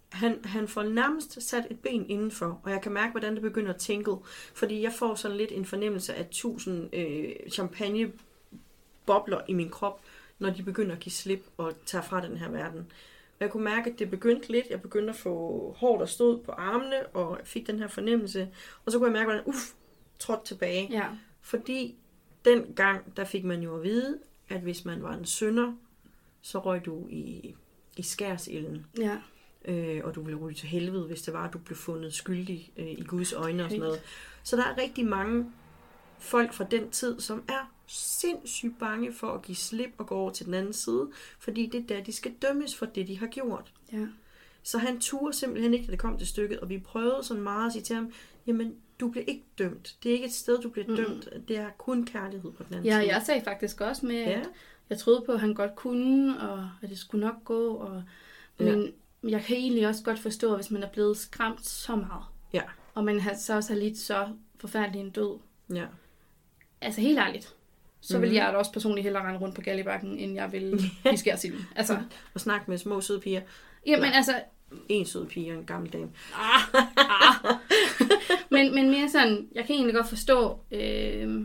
Han, 0.08 0.44
han 0.44 0.68
får 0.68 0.82
nærmest 0.82 1.42
sat 1.42 1.66
et 1.70 1.80
ben 1.80 2.10
indenfor, 2.10 2.60
og 2.62 2.70
jeg 2.70 2.82
kan 2.82 2.92
mærke, 2.92 3.10
hvordan 3.10 3.34
det 3.34 3.42
begynder 3.42 3.72
at 3.72 3.80
tænke. 3.80 4.16
Fordi 4.54 4.82
jeg 4.82 4.92
får 4.92 5.14
sådan 5.14 5.36
lidt 5.36 5.52
en 5.52 5.64
fornemmelse 5.64 6.14
af 6.14 6.26
tusind 6.30 6.94
øh, 6.94 7.32
champagnebobler 7.50 9.40
i 9.48 9.52
min 9.52 9.70
krop, 9.70 10.00
når 10.38 10.50
de 10.50 10.62
begynder 10.62 10.94
at 10.94 11.00
give 11.00 11.12
slip 11.12 11.44
og 11.56 11.72
tage 11.86 12.02
fra 12.02 12.26
den 12.26 12.36
her 12.36 12.50
verden. 12.50 12.92
Jeg 13.40 13.50
kunne 13.50 13.64
mærke, 13.64 13.90
at 13.90 13.98
det 13.98 14.10
begyndte 14.10 14.48
lidt. 14.52 14.66
Jeg 14.70 14.82
begyndte 14.82 15.10
at 15.10 15.16
få 15.16 15.74
hår, 15.78 15.98
der 15.98 16.06
stod 16.06 16.38
på 16.38 16.52
armene, 16.52 17.06
og 17.06 17.38
jeg 17.38 17.46
fik 17.46 17.66
den 17.66 17.78
her 17.78 17.88
fornemmelse. 17.88 18.48
Og 18.84 18.92
så 18.92 18.98
kunne 18.98 19.06
jeg 19.06 19.12
mærke, 19.12 19.24
hvordan 19.24 19.42
uff, 19.46 19.72
trådte 20.18 20.44
tilbage. 20.44 20.88
Ja. 20.90 21.06
Fordi 21.40 21.94
den 22.44 22.72
gang, 22.76 23.16
der 23.16 23.24
fik 23.24 23.44
man 23.44 23.62
jo 23.62 23.76
at 23.76 23.82
vide, 23.82 24.18
at 24.48 24.60
hvis 24.60 24.84
man 24.84 25.02
var 25.02 25.14
en 25.14 25.24
synder, 25.24 25.72
så 26.40 26.58
røg 26.58 26.84
du 26.86 27.08
i, 27.08 27.54
i 27.96 28.02
skærsilden. 28.02 28.86
Ja. 28.98 29.18
Øh, 29.64 30.00
og 30.04 30.14
du 30.14 30.22
ville 30.22 30.40
ryge 30.40 30.54
til 30.54 30.68
helvede, 30.68 31.06
hvis 31.06 31.22
det 31.22 31.34
var, 31.34 31.46
at 31.48 31.52
du 31.52 31.58
blev 31.58 31.76
fundet 31.76 32.14
skyldig 32.14 32.72
øh, 32.76 32.90
i 32.90 33.04
Guds 33.04 33.32
øjne 33.32 33.64
og 33.64 33.70
sådan 33.70 33.80
noget. 33.80 34.00
Så 34.42 34.56
der 34.56 34.64
er 34.64 34.78
rigtig 34.78 35.06
mange 35.06 35.46
folk 36.18 36.52
fra 36.52 36.64
den 36.64 36.90
tid, 36.90 37.20
som 37.20 37.42
er 37.48 37.72
sindssygt 37.86 38.78
bange 38.78 39.12
for 39.12 39.26
at 39.26 39.42
give 39.42 39.56
slip 39.56 39.90
og 39.98 40.06
gå 40.06 40.14
over 40.14 40.30
til 40.30 40.46
den 40.46 40.54
anden 40.54 40.72
side, 40.72 41.10
fordi 41.38 41.66
det 41.66 41.80
er 41.80 41.86
der, 41.86 42.04
de 42.04 42.12
skal 42.12 42.32
dømmes 42.42 42.76
for 42.76 42.86
det, 42.86 43.08
de 43.08 43.18
har 43.18 43.26
gjort. 43.26 43.72
Ja. 43.92 44.06
Så 44.62 44.78
han 44.78 45.00
turde 45.00 45.36
simpelthen 45.36 45.74
ikke, 45.74 45.86
da 45.86 45.90
det 45.90 45.98
kom 45.98 46.18
til 46.18 46.26
stykket, 46.26 46.60
og 46.60 46.68
vi 46.68 46.78
prøvede 46.78 47.22
sådan 47.22 47.42
meget 47.42 47.66
at 47.66 47.72
sige 47.72 47.82
til 47.82 47.96
ham, 47.96 48.12
jamen, 48.46 48.74
du 49.02 49.08
bliver 49.10 49.24
ikke 49.28 49.44
dømt. 49.58 49.96
Det 50.02 50.08
er 50.08 50.12
ikke 50.12 50.26
et 50.26 50.32
sted, 50.32 50.58
du 50.58 50.68
bliver 50.68 50.86
Mm-mm. 50.88 50.96
dømt. 50.96 51.48
Det 51.48 51.56
er 51.56 51.70
kun 51.78 52.06
kærlighed 52.06 52.52
på 52.52 52.62
den 52.62 52.74
anden 52.74 52.86
Ja, 52.86 53.00
side. 53.00 53.14
jeg 53.14 53.22
sagde 53.26 53.40
faktisk 53.44 53.80
også 53.80 54.06
med, 54.06 54.16
Ja. 54.24 54.30
at 54.40 54.48
jeg 54.90 54.98
troede 54.98 55.22
på, 55.26 55.32
at 55.32 55.40
han 55.40 55.54
godt 55.54 55.74
kunne, 55.76 56.40
og 56.50 56.70
at 56.82 56.90
det 56.90 56.98
skulle 56.98 57.26
nok 57.26 57.44
gå. 57.44 57.74
Og, 57.74 58.02
men 58.58 58.92
jeg 59.28 59.42
kan 59.44 59.56
egentlig 59.56 59.88
også 59.88 60.04
godt 60.04 60.18
forstå, 60.18 60.56
hvis 60.56 60.70
man 60.70 60.82
er 60.82 60.88
blevet 60.88 61.16
skræmt 61.16 61.66
så 61.66 61.96
meget, 61.96 62.24
Ja. 62.52 62.62
og 62.94 63.04
man 63.04 63.20
har 63.20 63.34
så 63.34 63.54
også 63.56 63.72
har 63.72 63.80
lidt 63.80 63.98
så 63.98 64.28
forfærdelig 64.60 65.00
en 65.00 65.10
død. 65.10 65.38
ja. 65.74 65.84
Altså 66.80 67.00
helt 67.00 67.18
ærligt, 67.18 67.54
så 68.00 68.18
vil 68.18 68.28
Mhm. 68.28 68.36
jeg 68.36 68.52
da 68.52 68.58
også 68.58 68.72
personligt 68.72 69.02
hellere 69.04 69.22
rende 69.28 69.40
rundt 69.40 69.54
på 69.54 69.60
Gallibakken, 69.60 70.18
end 70.18 70.34
jeg 70.34 70.52
vil 70.52 70.80
i 71.14 71.16
skærsilden. 71.16 71.66
Altså, 71.76 71.98
Og 72.34 72.40
snakke 72.40 72.70
med 72.70 72.78
små 72.78 73.00
søde 73.00 73.20
piger. 73.20 73.40
jamen 73.86 74.12
altså, 74.12 74.42
En 74.88 75.06
sød 75.06 75.26
pige 75.26 75.52
og 75.52 75.58
en 75.58 75.64
gammel 75.64 75.92
dame. 75.92 76.10
Men, 78.50 78.74
men 78.74 78.90
mere 78.90 79.08
sådan, 79.08 79.48
jeg 79.54 79.64
kan 79.66 79.74
egentlig 79.74 79.94
godt 79.94 80.08
forstå, 80.08 80.58
øh, 80.70 81.40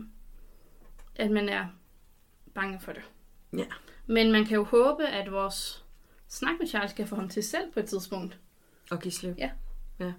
at 1.16 1.30
man 1.30 1.48
er 1.48 1.66
bange 2.54 2.80
for 2.80 2.92
det. 2.92 3.02
Ja. 3.56 3.64
Men 4.06 4.32
man 4.32 4.44
kan 4.44 4.54
jo 4.56 4.64
håbe, 4.64 5.06
at 5.06 5.32
vores 5.32 5.84
snak 6.28 6.54
med 6.60 6.66
Charles 6.68 6.92
kan 6.92 7.06
få 7.06 7.14
ham 7.16 7.28
til 7.28 7.42
selv 7.42 7.72
på 7.72 7.80
et 7.80 7.86
tidspunkt. 7.86 8.38
Og 8.90 9.00
give 9.00 9.12
slip. 9.12 9.34
Ja. 9.38 9.50
ja. 10.00 10.12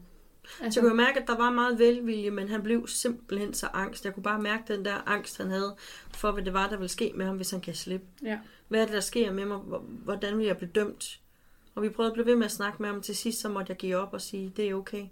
Altså, 0.62 0.80
Så 0.80 0.80
jeg 0.86 0.90
kunne 0.90 0.98
mærke, 0.98 1.20
at 1.20 1.28
der 1.28 1.38
var 1.38 1.52
meget 1.52 1.80
velvilje, 1.80 2.32
men 2.32 2.50
han 2.50 2.64
blev 2.64 2.88
simpelthen 2.88 3.54
så 3.54 3.68
angst. 3.74 4.06
Jeg 4.06 4.14
kunne 4.14 4.24
bare 4.24 4.42
mærke 4.42 4.74
den 4.74 4.86
der 4.86 4.96
angst, 5.10 5.38
han 5.38 5.50
havde 5.50 5.76
for, 6.14 6.32
hvad 6.32 6.44
det 6.44 6.54
var, 6.54 6.70
der 6.70 6.78
ville 6.78 6.90
ske 6.90 7.12
med 7.16 7.26
ham, 7.26 7.36
hvis 7.36 7.52
han 7.52 7.62
kan 7.62 7.76
slippe. 7.76 8.06
ja. 8.24 8.40
Hvad 8.68 8.82
er 8.82 8.86
det, 8.86 8.94
der 8.94 9.00
sker 9.00 9.32
med 9.32 9.46
mig? 9.46 9.58
Hvor- 9.58 9.80
Hvordan 10.04 10.38
vil 10.38 10.46
jeg 10.46 10.58
blive 10.58 10.72
dømt? 10.76 11.20
Og 11.76 11.84
vi 11.84 11.90
prøvede 11.90 12.10
at 12.12 12.14
blive 12.14 12.26
ved 12.26 12.36
med 12.36 12.46
at 12.46 12.52
snakke 12.52 12.82
med 12.82 12.90
ham. 12.90 13.02
Til 13.02 13.16
sidst 13.16 13.42
så 13.42 13.50
måtte 13.50 13.70
jeg 13.72 13.78
give 13.78 13.96
op 13.98 14.14
og 14.14 14.22
sige, 14.22 14.54
det 14.56 14.70
er 14.70 14.74
okay. 14.76 15.06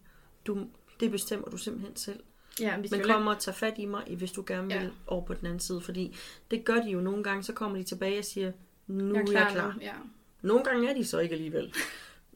Du, 0.48 0.68
det 1.00 1.12
bestemmer 1.12 1.48
du 1.50 1.58
simpelthen 1.58 1.96
selv. 1.96 2.20
ja, 2.60 2.78
Men 2.78 2.86
jo 2.86 3.04
kom 3.14 3.28
og 3.28 3.40
tage 3.40 3.56
fat 3.56 3.74
i 3.78 3.86
mig, 3.86 4.04
hvis 4.18 4.32
du 4.32 4.44
gerne 4.48 4.68
vil 4.68 4.76
Ja. 4.76 4.90
over 5.08 5.26
på 5.26 5.34
den 5.34 5.46
anden 5.46 5.60
side. 5.60 5.82
Fordi 5.82 6.16
det 6.52 6.66
gør 6.66 6.76
de 6.76 6.90
jo 6.90 7.00
nogle 7.02 7.24
gange. 7.24 7.44
Så 7.44 7.54
kommer 7.54 7.78
de 7.78 7.84
tilbage 7.84 8.20
og 8.20 8.26
siger, 8.26 8.52
nu 8.88 9.04
jeg 9.06 9.10
er 9.14 9.16
er 9.16 9.20
jeg 9.20 9.28
klar, 9.28 9.52
klar. 9.52 9.74
nu. 9.74 9.82
Ja. 9.82 9.94
Nogle 10.42 10.64
gange 10.64 10.90
er 10.90 10.94
de 10.94 11.06
så 11.06 11.20
ikke 11.20 11.36
alligevel. 11.36 11.74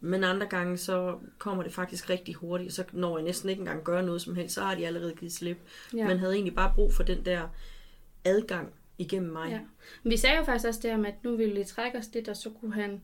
Men 0.04 0.24
andre 0.24 0.46
gange, 0.48 0.78
så 0.78 1.18
kommer 1.38 1.64
det 1.64 1.74
faktisk 1.74 2.10
rigtig 2.10 2.36
hurtigt. 2.36 2.74
Så 2.74 2.84
når 2.92 3.18
jeg 3.18 3.26
næsten 3.26 3.50
ikke 3.50 3.60
engang 3.60 3.84
gøre 3.84 4.04
noget 4.04 4.22
som 4.22 4.36
helst, 4.36 4.56
så 4.56 4.62
har 4.62 4.76
de 4.76 4.88
allerede 4.88 5.14
givet 5.16 5.34
slip. 5.34 5.58
Ja. 5.94 6.08
Man 6.08 6.20
havde 6.20 6.34
egentlig 6.34 6.56
bare 6.56 6.72
brug 6.76 6.94
for 6.94 7.04
den 7.04 7.26
der 7.26 7.48
adgang 8.26 8.74
igennem 8.98 9.32
mig. 9.32 9.50
Ja. 9.50 9.60
Men 10.04 10.12
vi 10.12 10.18
sagde 10.18 10.38
jo 10.38 10.44
faktisk 10.44 10.68
også 10.68 10.80
det 10.84 10.94
om, 10.94 11.06
at 11.06 11.24
nu 11.24 11.36
ville 11.36 11.56
vi 11.56 11.64
trække 11.64 11.98
os 11.98 12.10
lidt, 12.14 12.28
og 12.30 12.38
så 12.38 12.50
kunne 12.50 12.74
han 12.74 13.02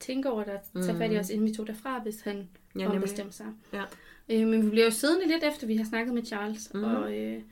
tænke 0.00 0.30
over 0.30 0.44
det 0.44 0.52
og 0.74 0.82
tage 0.84 0.98
fat 0.98 1.12
i 1.12 1.18
os, 1.18 1.30
inden 1.30 1.48
vi 1.48 1.54
tog 1.54 1.66
derfra, 1.66 1.98
hvis 2.02 2.20
han 2.20 2.36
Mhm. 2.74 2.80
Ja, 2.82 2.90
ombestemte 2.90 3.32
sig. 3.36 3.46
Ja. 3.72 3.82
Øh, 4.28 4.46
men 4.46 4.64
vi 4.64 4.70
blev 4.70 4.84
jo 4.84 4.90
siddende 4.90 5.26
lidt 5.28 5.44
efter, 5.44 5.66
vi 5.66 5.76
har 5.76 5.84
snakket 5.84 6.14
med 6.14 6.24
Charles. 6.24 6.74
Mhm. 6.74 6.82
Mm-hmm. 6.84 6.96
Og, 7.02 7.18
øh, 7.18 7.42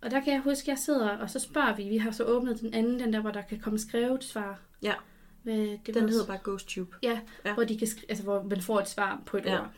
og 0.00 0.10
der 0.10 0.20
kan 0.20 0.32
jeg 0.32 0.40
huske, 0.40 0.62
at 0.64 0.68
jeg 0.68 0.78
sidder, 0.78 1.08
og 1.08 1.30
så 1.30 1.38
spørger 1.38 1.76
vi. 1.76 1.88
Vi 1.88 1.96
har 1.98 2.10
så 2.10 2.24
åbnet 2.24 2.60
den 2.60 2.74
anden, 2.74 2.98
den 2.98 3.12
der, 3.12 3.20
hvor 3.20 3.30
der 3.30 3.42
kan 3.42 3.60
komme 3.60 3.78
skrevet 3.78 4.24
svar. 4.24 4.60
Ja. 4.82 4.94
Hvad, 5.42 5.56
det 5.56 5.86
Den 5.94 6.02
var- 6.02 6.08
hedder 6.10 6.26
bare 6.26 6.38
Ghost 6.44 6.68
Tube. 6.68 6.96
Ja, 7.02 7.20
Ja. 7.44 7.54
Hvor, 7.54 7.64
de 7.64 7.78
kan 7.78 7.88
altså, 8.08 8.24
hvor 8.24 8.42
man 8.42 8.60
får 8.60 8.80
et 8.80 8.88
svar 8.88 9.22
på 9.26 9.36
et 9.36 9.44
Ja. 9.44 9.60
ord. 9.60 9.70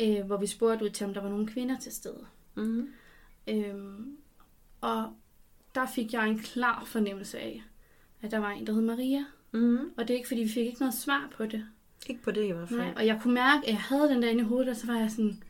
Øh, 0.00 0.26
hvor 0.26 0.36
vi 0.36 0.46
spurgte 0.46 0.84
ud 0.84 0.90
til, 0.90 1.06
om 1.06 1.14
der 1.14 1.20
var 1.20 1.28
nogle 1.28 1.46
kvinder 1.46 1.78
til 1.78 1.92
stede. 1.92 2.24
Mm-hmm. 2.54 2.92
Øhm, 3.48 4.16
og 4.80 5.12
der 5.74 5.86
fik 5.86 6.12
jeg 6.12 6.28
en 6.28 6.38
klar 6.38 6.84
fornemmelse 6.86 7.38
af, 7.38 7.62
at 8.22 8.30
der 8.30 8.38
var 8.38 8.50
en, 8.50 8.66
der 8.66 8.72
hed 8.72 8.82
Maria. 8.82 9.24
Mm-hmm. 9.52 9.90
Og 9.96 10.08
det 10.08 10.14
er 10.14 10.16
ikke, 10.18 10.28
fordi 10.28 10.40
vi 10.42 10.48
fik 10.48 10.66
ikke 10.66 10.80
noget 10.80 10.94
svar 10.94 11.28
på 11.36 11.46
det. 11.46 11.66
Ikke 12.06 12.22
på 12.22 12.30
det 12.30 12.44
i 12.44 12.50
hvert 12.50 12.68
fald. 12.68 12.80
Nej, 12.80 12.92
og 12.96 13.06
jeg 13.06 13.18
kunne 13.22 13.34
mærke, 13.34 13.66
at 13.66 13.72
jeg 13.72 13.80
havde 13.80 14.08
den 14.08 14.22
der 14.22 14.28
inde 14.28 14.40
i 14.40 14.46
hovedet, 14.46 14.68
og 14.68 14.76
så 14.76 14.86
var 14.86 14.98
jeg 14.98 15.10
sådan, 15.10 15.42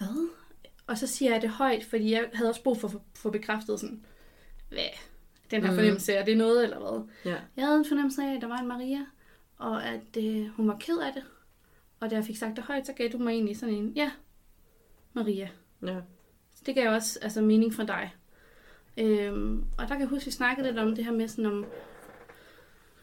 hvad? 0.00 0.28
Og 0.86 0.98
så 0.98 1.06
siger 1.06 1.32
jeg 1.32 1.42
det 1.42 1.50
højt, 1.50 1.84
fordi 1.84 2.12
jeg 2.12 2.30
havde 2.34 2.50
også 2.50 2.62
brug 2.62 2.80
for 2.80 2.88
at 2.88 2.94
få 3.16 3.30
bekræftet 3.30 3.80
sådan, 3.80 4.04
hvad? 4.68 4.78
Den 5.50 5.60
her 5.62 5.68
Mhm. 5.70 5.76
fornemmelse, 5.76 6.12
er 6.12 6.24
det 6.24 6.38
noget 6.38 6.64
eller 6.64 6.78
hvad? 6.78 7.32
Ja. 7.32 7.38
Jeg 7.56 7.64
havde 7.66 7.78
en 7.78 7.84
fornemmelse 7.88 8.22
af, 8.22 8.34
at 8.36 8.42
der 8.42 8.48
var 8.48 8.56
en 8.58 8.68
Maria, 8.68 9.06
og 9.58 9.84
at 9.86 10.16
øh, 10.18 10.46
hun 10.48 10.68
var 10.68 10.76
ked 10.80 10.98
af 10.98 11.12
det. 11.14 11.22
Og 12.00 12.10
da 12.10 12.16
jeg 12.16 12.24
fik 12.24 12.36
sagt 12.36 12.56
det 12.56 12.64
højt, 12.64 12.86
så 12.86 12.92
gav 12.92 13.08
du 13.08 13.18
mig 13.18 13.30
egentlig 13.32 13.56
sådan 13.58 13.74
en, 13.74 13.92
ja, 13.96 14.10
Maria. 15.12 15.48
ja. 15.82 15.96
Så 16.54 16.62
det 16.66 16.74
gav 16.74 16.90
også 16.94 17.18
altså, 17.22 17.40
mening 17.40 17.74
for 17.74 17.82
dig. 17.82 18.14
Øhm, 18.96 19.58
og 19.78 19.82
der 19.82 19.86
kan 19.86 20.00
jeg 20.00 20.08
huske, 20.08 20.22
at 20.22 20.26
vi 20.26 20.30
snakkede 20.32 20.66
lidt 20.66 20.78
om 20.78 20.94
det 20.94 21.04
her 21.04 21.12
med, 21.12 21.28
sådan 21.28 21.46
om, 21.46 21.66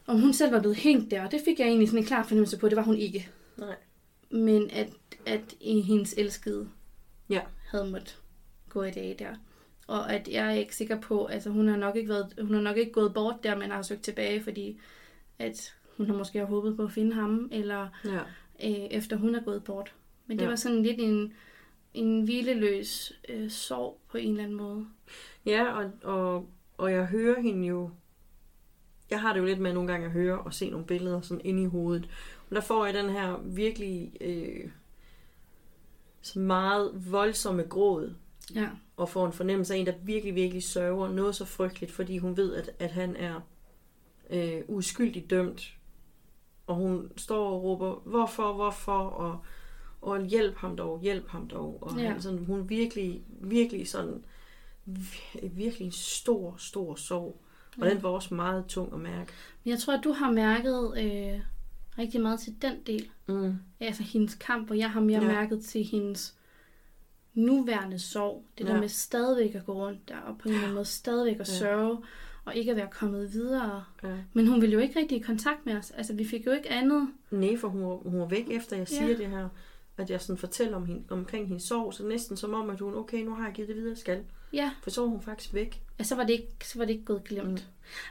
om 0.06 0.20
hun 0.20 0.32
selv 0.32 0.52
var 0.52 0.60
blevet 0.60 0.76
hængt 0.76 1.10
der. 1.10 1.24
Og 1.24 1.30
det 1.30 1.40
fik 1.44 1.58
jeg 1.58 1.66
egentlig 1.66 1.88
sådan 1.88 2.02
en 2.02 2.06
klar 2.06 2.22
fornemmelse 2.22 2.58
på, 2.58 2.68
det 2.68 2.76
var 2.76 2.82
hun 2.82 2.96
ikke. 2.96 3.28
Nej. 3.56 3.76
Men 4.30 4.70
at, 4.70 4.88
at 5.26 5.54
i 5.60 5.80
hendes 5.80 6.14
elskede 6.18 6.68
Ja. 7.30 7.40
havde 7.70 7.90
måttet 7.90 8.22
gå 8.68 8.82
i 8.82 8.90
dag 8.90 9.16
der. 9.18 9.34
Og 9.86 10.12
at 10.14 10.28
jeg 10.28 10.46
er 10.46 10.50
ikke 10.52 10.76
sikker 10.76 11.00
på, 11.00 11.26
altså 11.26 11.50
hun 11.50 11.68
har 11.68 11.76
nok 11.76 11.96
ikke, 11.96 12.08
været, 12.08 12.34
hun 12.42 12.54
har 12.54 12.60
nok 12.62 12.76
ikke 12.76 12.92
gået 12.92 13.14
bort 13.14 13.34
der, 13.42 13.56
men 13.56 13.70
har 13.70 13.82
søgt 13.82 14.02
tilbage, 14.02 14.42
fordi 14.42 14.80
at 15.38 15.74
hun 15.96 16.06
har 16.06 16.14
måske 16.16 16.44
håbet 16.44 16.76
på 16.76 16.82
at 16.84 16.92
finde 16.92 17.14
ham, 17.14 17.48
eller 17.52 17.88
Ja. 18.04 18.18
øh, 18.64 18.86
efter 18.90 19.16
hun 19.16 19.34
er 19.34 19.42
gået 19.44 19.64
bort. 19.64 19.94
Men 20.26 20.38
det 20.38 20.44
Ja. 20.44 20.48
var 20.48 20.56
sådan 20.56 20.82
lidt 20.82 21.00
en, 21.00 21.32
en 21.94 22.22
hvileløs 22.24 23.12
øh, 23.28 23.50
sorg 23.50 24.00
på 24.10 24.18
en 24.18 24.30
eller 24.30 24.42
anden 24.42 24.56
måde. 24.56 24.86
Ja, 25.46 25.72
og, 25.72 25.90
og, 26.02 26.48
og 26.78 26.92
jeg 26.92 27.06
hører 27.06 27.40
hende 27.40 27.66
jo... 27.68 27.90
Jeg 29.10 29.20
har 29.20 29.32
det 29.32 29.40
jo 29.40 29.44
lidt 29.44 29.58
med 29.60 29.72
nogle 29.72 29.88
gange 29.92 30.06
at 30.06 30.12
høre 30.12 30.38
og 30.40 30.54
se 30.54 30.70
nogle 30.70 30.86
billeder 30.86 31.20
sådan 31.20 31.40
inde 31.44 31.62
i 31.62 31.66
hovedet. 31.66 32.08
Og 32.50 32.54
der 32.56 32.60
får 32.60 32.84
jeg 32.84 32.94
den 32.94 33.10
her 33.10 33.40
virkelig 33.44 34.12
øh, 34.20 34.70
så 36.22 36.38
meget 36.38 37.12
voldsomme 37.12 37.62
gråd. 37.62 38.14
Ja. 38.54 38.68
Og 38.96 39.08
får 39.08 39.26
en 39.26 39.32
fornemmelse 39.32 39.74
af 39.74 39.78
en, 39.78 39.86
der 39.86 39.92
virkelig, 40.02 40.34
virkelig 40.34 40.62
sørger 40.62 41.08
noget 41.08 41.34
så 41.36 41.44
frygteligt, 41.44 41.92
fordi 41.92 42.18
hun 42.18 42.36
ved, 42.36 42.54
at, 42.54 42.70
at 42.78 42.90
han 42.90 43.16
er 43.16 43.40
øh, 44.30 44.60
uskyldigt 44.68 45.30
dømt. 45.30 45.74
Og 46.66 46.74
hun 46.74 47.12
står 47.16 47.50
og 47.50 47.62
råber, 47.62 47.94
hvorfor, 48.04 48.52
hvorfor, 48.52 48.98
og, 48.98 49.38
og 50.00 50.26
hjælp 50.26 50.56
ham 50.56 50.76
dog, 50.76 51.00
hjælp 51.00 51.28
ham 51.28 51.48
dog. 51.48 51.78
Og 51.82 51.98
Ja. 51.98 52.08
han, 52.10 52.22
sådan, 52.22 52.44
hun 52.44 52.68
virkelig, 52.68 53.22
virkelig 53.40 53.88
sådan, 53.88 54.24
vir- 54.88 55.48
virkelig 55.48 55.86
en 55.86 55.92
stor, 55.92 56.54
stor 56.58 56.94
sorg. 56.94 57.40
Og 57.80 57.86
Ja. 57.86 57.90
den 57.94 58.02
var 58.02 58.08
også 58.08 58.34
meget 58.34 58.66
tung 58.66 58.94
at 58.94 59.00
mærke. 59.00 59.32
Men 59.64 59.70
jeg 59.70 59.78
tror, 59.78 59.92
at 59.94 60.04
du 60.04 60.12
har 60.12 60.30
mærket 60.30 60.92
øh, 60.98 61.40
rigtig 61.98 62.20
meget 62.20 62.40
til 62.40 62.54
den 62.62 62.74
del. 62.86 63.08
Mm. 63.26 63.54
Altså 63.80 64.02
hendes 64.02 64.34
kamp, 64.34 64.70
og 64.70 64.78
jeg 64.78 64.90
har 64.90 65.00
mere 65.00 65.22
Ja. 65.22 65.28
mærket 65.28 65.64
til 65.64 65.84
hendes 65.84 66.34
nuværende 67.34 67.98
sorg. 67.98 68.44
Det 68.58 68.66
der 68.66 68.74
Ja. 68.74 68.80
med 68.80 68.88
stadigvæk 68.88 69.54
at 69.54 69.66
gå 69.66 69.72
rundt 69.72 70.08
der, 70.08 70.16
og 70.16 70.38
på 70.38 70.48
en 70.48 70.54
eller 70.54 70.62
anden 70.62 70.74
måde 70.74 70.84
stadigvæk 70.84 71.40
at 71.40 71.48
Ja. 71.48 71.52
sørge, 71.52 71.98
og 72.44 72.56
ikke 72.56 72.70
at 72.70 72.76
være 72.76 72.88
kommet 72.90 73.32
videre. 73.32 73.84
Ja. 74.02 74.16
Men 74.32 74.46
hun 74.46 74.60
ville 74.60 74.72
jo 74.74 74.78
ikke 74.80 74.98
rigtig 75.00 75.18
i 75.18 75.20
kontakt 75.22 75.66
med 75.66 75.76
os. 75.76 75.90
Altså, 75.90 76.14
vi 76.14 76.24
fik 76.24 76.46
jo 76.46 76.50
ikke 76.52 76.70
andet. 76.70 77.08
Nej, 77.30 77.56
for 77.56 77.68
hun 77.68 77.82
var, 77.82 77.94
hun 77.96 78.20
var 78.20 78.26
væk 78.26 78.46
efter, 78.50 78.76
jeg 78.76 78.88
siger 78.88 79.06
Ja. 79.08 79.16
det 79.16 79.26
her. 79.26 79.48
At 79.96 80.10
jeg 80.10 80.20
sådan 80.20 80.38
fortæller 80.38 80.76
om 80.76 80.86
hende, 80.86 81.02
omkring 81.10 81.46
hendes 81.48 81.62
sorg, 81.62 81.94
så 81.94 82.04
næsten 82.06 82.36
som 82.36 82.54
om, 82.54 82.70
at 82.70 82.80
hun, 82.80 82.94
okay, 82.94 83.24
nu 83.24 83.34
har 83.34 83.44
jeg 83.44 83.54
givet 83.54 83.68
det 83.68 83.76
videre, 83.76 83.90
jeg 83.90 83.98
skal. 83.98 84.22
Ja, 84.52 84.70
For 84.82 84.90
så 84.90 85.00
var 85.00 85.08
hun 85.08 85.22
faktisk 85.22 85.54
væk. 85.54 85.80
ja 85.98 86.04
så, 86.04 86.14
var 86.14 86.24
det 86.24 86.32
ikke, 86.32 86.48
så 86.62 86.78
var 86.78 86.84
det 86.84 86.92
ikke 86.92 87.04
gået 87.04 87.24
glemt. 87.24 87.48
Mm. 87.48 87.58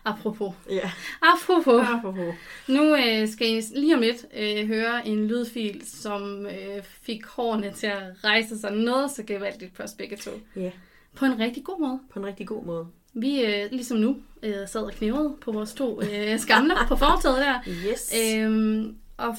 Apropos. 0.05 0.53
Ja. 0.69 0.91
Apropos. 1.21 1.87
Apropos. 1.87 2.35
Nu 2.67 2.95
øh, 2.95 3.27
skal 3.27 3.47
I 3.47 3.61
lige 3.75 3.95
om 3.95 4.01
lidt 4.01 4.25
øh, 4.37 4.67
høre 4.67 5.07
en 5.07 5.27
lydfil, 5.27 5.81
som 5.85 6.45
øh, 6.45 6.83
fik 6.83 7.25
hårene 7.25 7.71
til 7.73 7.87
at 7.87 8.03
rejse 8.23 8.59
sig 8.59 8.71
noget 8.71 9.11
så 9.11 9.23
gevaldigt 9.23 9.73
på 9.73 9.83
os 9.83 9.91
begge 9.91 10.15
to. 10.17 10.31
Ja, 10.55 10.71
På 11.15 11.25
en 11.25 11.39
rigtig 11.39 11.63
god 11.63 11.79
måde. 11.81 11.99
på 12.13 12.19
en 12.19 12.25
rigtig 12.25 12.47
god 12.47 12.63
måde. 12.65 12.87
Vi, 13.13 13.41
øh, 13.41 13.71
ligesom 13.71 13.97
nu, 13.97 14.17
øh, 14.43 14.67
sad 14.67 14.81
og 14.81 14.91
knævede 14.91 15.35
på 15.41 15.51
vores 15.51 15.73
to 15.73 16.01
øh, 16.01 16.39
skamler 16.39 16.75
på 16.87 16.95
fortaget 16.95 17.37
der. 17.37 17.59
Yes. 17.91 18.13
Øhm, 18.35 18.95
og 19.17 19.35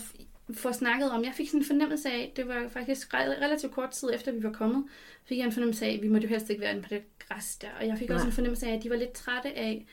f- 0.50 0.54
få 0.54 0.72
snakket 0.72 1.10
om, 1.10 1.24
jeg 1.24 1.32
fik 1.34 1.46
sådan 1.48 1.60
en 1.60 1.66
fornemmelse 1.66 2.10
af, 2.10 2.32
det 2.36 2.48
var 2.48 2.68
faktisk 2.68 3.14
re- 3.14 3.44
relativt 3.44 3.72
kort 3.72 3.90
tid 3.90 4.08
efter 4.14 4.32
vi 4.32 4.42
var 4.42 4.52
kommet, 4.52 4.84
fik 5.24 5.38
jeg 5.38 5.44
en 5.44 5.52
fornemmelse 5.52 5.86
af, 5.86 5.94
at 5.94 6.02
vi 6.02 6.08
måtte 6.08 6.24
jo 6.26 6.28
helst 6.28 6.50
ikke 6.50 6.60
være 6.62 6.70
inde 6.70 6.82
på 6.82 6.88
det 6.90 7.02
græs 7.18 7.56
der. 7.56 7.68
Og 7.80 7.86
jeg 7.86 7.98
fik 7.98 8.10
også 8.10 8.22
Nej. 8.24 8.28
en 8.28 8.34
fornemmelse 8.34 8.66
af, 8.66 8.74
at 8.76 8.82
de 8.82 8.90
var 8.90 8.96
lidt 8.96 9.12
trætte 9.12 9.48
af, 9.58 9.86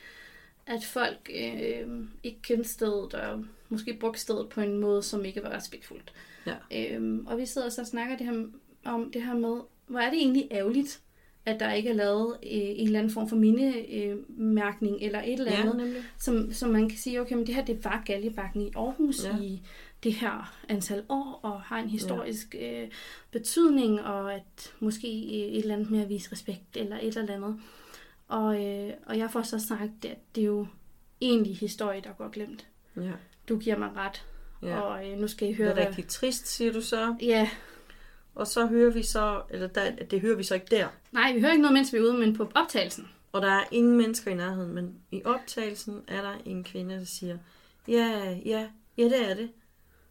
at 0.66 0.84
folk 0.84 1.30
øh, 1.34 1.86
ikke 2.22 2.42
kendte 2.42 2.68
stedet, 2.68 3.14
og 3.14 3.44
måske 3.68 3.94
brugt 4.00 4.20
stedet 4.20 4.48
på 4.48 4.60
en 4.60 4.78
måde, 4.78 5.02
som 5.02 5.24
ikke 5.24 5.42
var 5.42 5.56
respektfuldt. 5.56 6.12
Ja. 6.46 6.94
Øhm, 6.94 7.26
og 7.26 7.38
vi 7.38 7.46
sidder 7.46 7.68
så 7.68 7.80
og 7.80 7.86
snakker 7.86 8.16
det 8.16 8.26
her, 8.26 8.44
om 8.84 9.10
det 9.12 9.22
her 9.22 9.34
med, 9.34 9.60
hvor 9.86 9.98
er 9.98 10.10
det 10.10 10.18
egentlig 10.18 10.48
ærgerligt, 10.50 11.00
at 11.46 11.60
der 11.60 11.72
ikke 11.72 11.88
er 11.90 11.94
lavet 11.94 12.36
øh, 12.42 12.48
en 12.52 12.86
eller 12.86 12.98
anden 12.98 13.12
form 13.12 13.28
for 13.28 13.36
mindemærkning 13.36 14.94
øh, 14.94 15.02
eller 15.06 15.22
et 15.22 15.32
eller 15.32 15.52
Ja, 15.52 15.60
andet, 15.60 15.76
nemlig. 15.76 16.02
som, 16.18 16.52
som 16.52 16.70
man 16.70 16.88
kan 16.88 16.98
sige, 16.98 17.20
okay, 17.20 17.34
men 17.34 17.46
det 17.46 17.54
her 17.54 17.64
det 17.64 17.84
var 17.84 18.02
Galjebakken 18.06 18.62
i 18.62 18.70
Aarhus 18.76 19.24
Ja. 19.24 19.36
ja. 19.36 19.42
i 19.42 19.62
det 20.06 20.14
her 20.14 20.54
antal 20.68 21.04
år, 21.08 21.40
og 21.42 21.60
har 21.62 21.78
en 21.78 21.88
historisk 21.88 22.54
ja. 22.54 22.82
øh, 22.82 22.88
betydning, 23.30 24.00
og 24.00 24.34
at 24.34 24.74
måske 24.80 25.08
øh, 25.08 25.32
et 25.52 25.58
eller 25.58 25.74
andet 25.74 25.90
med 25.90 26.02
at 26.02 26.08
vise 26.08 26.32
respekt, 26.32 26.76
eller 26.76 26.98
et 27.02 27.16
eller 27.16 27.34
andet. 27.34 27.60
Og, 28.28 28.64
øh, 28.64 28.92
og 29.06 29.18
jeg 29.18 29.30
får 29.30 29.42
så 29.42 29.58
sagt, 29.58 30.04
at 30.04 30.18
det 30.34 30.40
er 30.40 30.46
jo 30.46 30.66
egentlig 31.20 31.56
historie, 31.56 32.00
der 32.00 32.12
går 32.18 32.28
glemt. 32.28 32.66
Ja. 32.96 33.12
Du 33.48 33.58
giver 33.58 33.78
mig 33.78 33.90
ret, 33.96 34.24
Ja. 34.62 34.80
og 34.80 35.10
øh, 35.10 35.18
nu 35.18 35.28
skal 35.28 35.46
I 35.46 35.50
Det 35.50 35.56
høre, 35.56 35.80
er 35.80 35.86
rigtig 35.88 36.06
trist, 36.08 36.46
siger 36.48 36.72
du 36.72 36.80
så. 36.80 37.16
Ja, 37.22 37.50
Og 38.34 38.46
så 38.46 38.66
hører 38.66 38.92
vi 38.92 39.02
så, 39.02 39.42
eller 39.50 39.66
der, 39.66 39.90
det 39.90 40.20
hører 40.20 40.36
vi 40.36 40.42
så 40.42 40.54
ikke 40.54 40.66
der. 40.70 40.88
nej, 41.12 41.32
vi 41.32 41.40
hører 41.40 41.52
ikke 41.52 41.62
noget, 41.62 41.74
mens 41.74 41.92
vi 41.92 41.98
er 41.98 42.02
ude, 42.02 42.14
men 42.18 42.36
på 42.36 42.50
optagelsen. 42.54 43.08
Og 43.32 43.42
der 43.42 43.48
er 43.48 43.64
ingen 43.70 43.96
mennesker 43.96 44.30
i 44.30 44.34
nærheden, 44.34 44.74
men 44.74 44.94
i 45.10 45.22
optagelsen 45.24 46.02
er 46.08 46.22
der 46.22 46.34
en 46.44 46.64
kvinde, 46.64 46.94
der 46.94 47.04
siger, 47.04 47.38
ja, 47.88 48.38
ja, 48.46 48.68
ja, 48.98 49.04
det 49.04 49.30
er 49.30 49.34
det. 49.34 49.50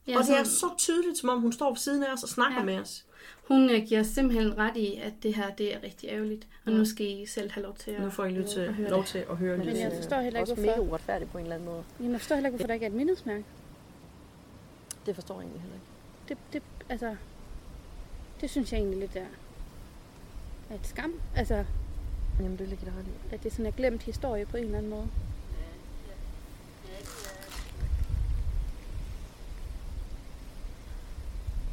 Ja, 0.08 0.18
og 0.18 0.24
det 0.26 0.38
er 0.40 0.44
så 0.44 0.66
tydeligt, 0.78 1.18
som 1.18 1.30
om 1.30 1.42
hun 1.42 1.52
står 1.54 1.70
ved 1.70 1.78
siden 1.78 2.04
af 2.04 2.14
os 2.14 2.24
og 2.24 2.30
snakker 2.30 2.58
ja. 2.60 2.64
Med 2.66 2.80
os. 2.80 3.06
Hun 3.48 3.70
øh, 3.70 3.84
giver 3.88 4.04
simpelthen 4.04 4.58
ret 4.58 4.78
i, 4.78 4.96
at 4.96 5.14
det 5.24 5.36
her 5.36 5.50
det 5.56 5.74
er 5.76 5.84
rigtig 5.84 6.10
ærgerligt. 6.10 6.48
Og 6.66 6.72
Ja. 6.72 6.78
nu 6.78 6.86
skal 6.86 7.06
I 7.06 7.26
selv 7.26 7.52
have 7.52 7.64
lov 7.64 7.76
til 7.76 7.92
at, 7.92 8.02
Nu 8.02 8.10
får 8.10 8.26
I 8.26 8.32
lov 8.34 8.48
til, 8.48 8.60
at 8.60 8.74
høre 8.74 8.90
lov 8.90 9.04
til 9.04 9.18
at 9.30 9.38
høre 9.38 9.58
Men 9.58 9.66
lidt. 9.66 9.78
jeg 9.78 9.92
forstår 9.96 10.22
heller 10.22 10.40
ikke, 10.40 10.52
også 10.52 10.64
hvorfor. 10.64 10.78
mega 10.82 10.90
uretfærdigt 10.90 11.32
på 11.32 11.38
en 11.38 11.44
eller 11.44 11.56
anden 11.56 11.70
måde. 11.70 11.84
Jamen, 12.00 12.12
jeg 12.12 12.22
forstår 12.22 12.36
heller 12.36 12.48
ikke, 12.50 12.58
hvorfor 12.58 12.68
der 12.68 12.74
ikke 12.74 12.86
er 12.86 12.90
et 12.90 12.96
mindesmærke. 12.96 13.46
Det 15.06 15.16
forstår 15.16 15.36
jeg 15.36 15.42
egentlig 15.42 15.62
heller 15.62 15.76
ikke. 15.76 15.86
Det, 16.30 16.38
det, 16.54 16.62
altså, 16.90 17.16
det 18.42 18.50
synes 18.50 18.72
jeg 18.72 18.78
egentlig 18.78 19.00
lidt 19.00 19.16
er, 19.16 19.26
er 20.70 20.76
et 20.76 20.88
skam. 20.88 21.14
Altså, 21.36 21.66
Jamen, 22.40 22.58
det 22.58 22.68
ligger 22.68 22.86
der 22.86 22.92
ret 23.00 23.06
i. 23.32 23.36
at 23.36 23.44
det 23.44 23.52
sådan 23.52 23.66
er 23.66 23.72
glemt 23.72 24.04
historie 24.04 24.46
på 24.46 24.58
en 24.58 24.64
eller 24.64 24.78
anden 24.78 24.90
måde. 24.92 25.08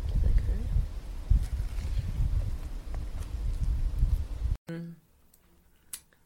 Jeg 0.08 0.22
ved 0.22 0.28
ikke 0.28 0.42
høre. 0.42 0.56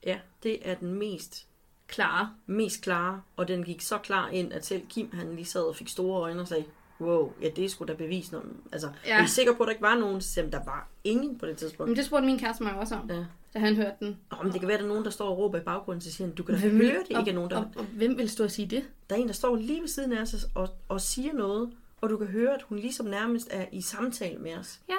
Ja, 0.07 0.19
det 0.43 0.69
er 0.71 0.75
den 0.75 0.95
mest 0.95 1.47
klare, 1.89 2.31
mest 2.47 2.83
klare, 2.83 3.23
og 3.37 3.49
den 3.49 3.65
gik 3.65 3.81
så 3.81 3.99
klar 3.99 4.29
ind, 4.29 4.53
at 4.53 4.67
selv 4.67 4.83
Kim, 4.89 5.11
han 5.13 5.35
lige 5.35 5.45
sad 5.47 5.63
og 5.63 5.77
fik 5.77 5.89
store 5.89 6.21
øjne 6.21 6.41
og 6.41 6.49
sagde, 6.49 6.65
wow, 7.01 7.33
ja, 7.43 7.49
det 7.57 7.65
er 7.65 7.69
sgu 7.69 7.85
da 7.85 7.95
bevis. 7.95 8.33
Når, 8.33 8.43
altså, 8.73 8.91
ja. 9.07 9.19
Er 9.19 9.25
I 9.25 9.29
sikker 9.29 9.55
på, 9.55 9.63
at 9.63 9.67
der 9.67 9.71
ikke 9.71 9.83
var 9.83 9.95
nogen? 9.99 10.21
Så 10.21 10.49
der 10.53 10.65
var 10.65 10.89
ingen 11.05 11.39
på 11.39 11.47
det 11.47 11.57
tidspunkt. 11.57 11.89
Men 11.91 11.97
det 11.97 12.05
spurgte 12.05 12.27
min 12.27 12.39
kæreste 12.39 12.63
mig 12.63 12.75
også 12.75 12.95
om, 12.95 13.11
Ja. 13.11 13.25
da 13.55 13.59
han 13.59 13.77
hørte 13.77 13.97
den. 14.01 14.17
Nå, 14.31 14.37
men 14.43 14.53
det 14.53 14.61
kan 14.61 14.69
være, 14.69 14.75
at 14.77 14.81
der 14.81 14.85
er 14.87 14.89
nogen, 14.89 15.05
der 15.05 15.11
står 15.11 15.29
og 15.29 15.39
råber 15.39 15.59
i 15.59 15.63
baggrunden, 15.63 16.01
så 16.01 16.13
siger 16.13 16.27
han, 16.29 16.35
du 16.37 16.43
kan 16.43 16.55
da 16.55 16.61
Hvem- 16.61 16.77
høre, 16.77 17.05
det 17.09 17.17
og, 17.17 17.21
ikke 17.21 17.31
er 17.31 17.35
nogen, 17.35 17.51
der... 17.51 17.57
Og, 17.57 17.71
og, 17.77 17.85
hvem 17.85 18.19
vil 18.19 18.31
stå 18.31 18.45
og 18.45 18.51
sige 18.51 18.67
det? 18.67 18.85
Der 19.11 19.17
er 19.17 19.21
en, 19.21 19.27
der 19.27 19.33
står 19.35 19.57
lige 19.57 19.81
ved 19.81 19.89
siden 19.89 20.13
af 20.13 20.21
os 20.23 20.47
og, 20.55 20.69
og 20.89 21.01
siger 21.01 21.33
noget, 21.33 21.73
og 22.01 22.11
du 22.11 22.17
kan 22.17 22.27
høre, 22.27 22.55
at 22.55 22.63
hun 22.63 22.79
ligesom 22.79 23.07
nærmest 23.07 23.49
er 23.51 23.67
i 23.73 23.81
samtale 23.81 24.39
med 24.39 24.55
os. 24.57 24.81
Ja. 24.89 24.95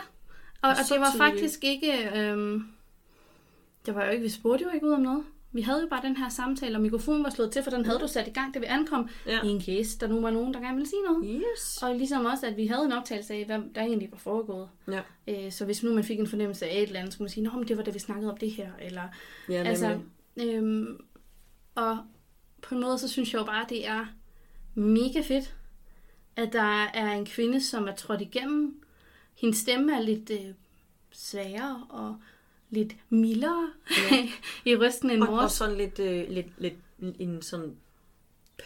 Og, 0.62 0.70
og 0.70 0.76
Så 0.78 0.94
det 0.94 1.02
var 1.02 1.12
tydeligt. 1.12 1.34
faktisk 1.34 1.64
ikke... 1.64 2.20
Øhm, 2.20 2.68
det 3.88 3.96
var 3.96 4.06
jo 4.06 4.12
ikke, 4.12 4.24
vi 4.24 4.30
spurgte 4.30 4.66
jo 4.66 4.72
ikke 4.72 4.86
ud 4.86 4.92
om 4.92 5.02
noget. 5.02 5.24
Vi 5.52 5.62
havde 5.62 5.82
jo 5.82 5.88
bare 5.90 6.02
den 6.08 6.18
her 6.18 6.30
samtale, 6.30 6.78
og 6.78 6.82
mikrofonen 6.82 7.24
var 7.24 7.30
slået 7.30 7.52
til, 7.52 7.64
for 7.64 7.72
den 7.72 7.86
havde 7.86 8.00
du 8.00 8.08
sat 8.08 8.28
i 8.28 8.32
gang, 8.32 8.54
da 8.54 8.60
vi 8.60 8.66
ankom. 8.66 9.10
Ja. 9.26 9.42
I 9.44 9.48
en 9.48 9.62
case, 9.62 10.00
der 10.00 10.08
nu 10.08 10.22
var 10.22 10.32
nogen, 10.32 10.54
der 10.54 10.60
gerne 10.60 10.76
ville 10.76 10.90
sige 10.90 11.02
noget. 11.02 11.42
Yes. 11.42 11.84
Og 11.84 11.96
ligesom 11.96 12.26
også, 12.26 12.48
at 12.48 12.58
vi 12.58 12.68
havde 12.68 12.86
en 12.86 12.92
optagelse 12.92 13.34
af, 13.34 13.46
hvad 13.46 13.60
der 13.76 13.82
egentlig 13.82 14.12
var 14.12 14.18
foregået. 14.18 14.70
Ja, 14.88 15.02
Øh, 15.28 15.52
så 15.52 15.66
hvis 15.66 15.84
nu 15.84 15.94
man 15.94 16.04
fik 16.04 16.20
en 16.20 16.28
fornemmelse 16.28 16.66
af 16.66 16.76
et 16.76 16.84
eller 16.84 17.00
andet, 17.00 17.14
så 17.14 17.18
kunne 17.18 17.24
man 17.24 17.30
sige, 17.30 17.44
Nå, 17.44 17.52
men 17.52 17.68
det 17.68 17.78
var 17.78 17.84
da 17.84 17.92
vi 17.92 18.00
snakkede 18.00 18.32
om 18.32 18.38
det 18.38 18.52
her. 18.52 18.72
Eller, 18.82 19.04
ja 19.50 19.64
altså, 19.64 20.00
øhm, 20.38 21.02
og 21.76 21.98
på 22.62 22.76
en 22.76 22.82
måde, 22.82 22.98
så 22.98 23.08
synes 23.08 23.34
jeg 23.34 23.40
jo 23.40 23.46
bare, 23.46 23.66
det 23.70 23.88
er 23.88 24.06
mega 24.76 25.22
fedt, 25.22 25.56
at 26.36 26.54
der 26.54 26.84
er 26.94 27.12
en 27.12 27.26
kvinde, 27.26 27.62
som 27.62 27.88
er 27.88 27.96
trådt 27.96 28.22
igennem. 28.22 28.84
Hendes 29.36 29.58
stemme 29.58 29.96
er 29.96 30.02
lidt 30.02 30.30
øh, 30.30 30.54
sværere 31.12 31.86
og 31.90 32.18
lidt 32.70 32.96
mildere 33.10 33.72
ja. 34.12 34.30
i 34.72 34.76
rysten 34.76 35.10
end 35.10 35.22
og, 35.24 35.30
og 35.30 35.36
vores. 35.36 35.52
sådan 35.52 35.78
lidt, 35.78 36.00
øh, 36.00 36.30
lidt, 36.30 36.48
lidt 36.58 36.74
en 37.20 37.42
sådan 37.42 37.76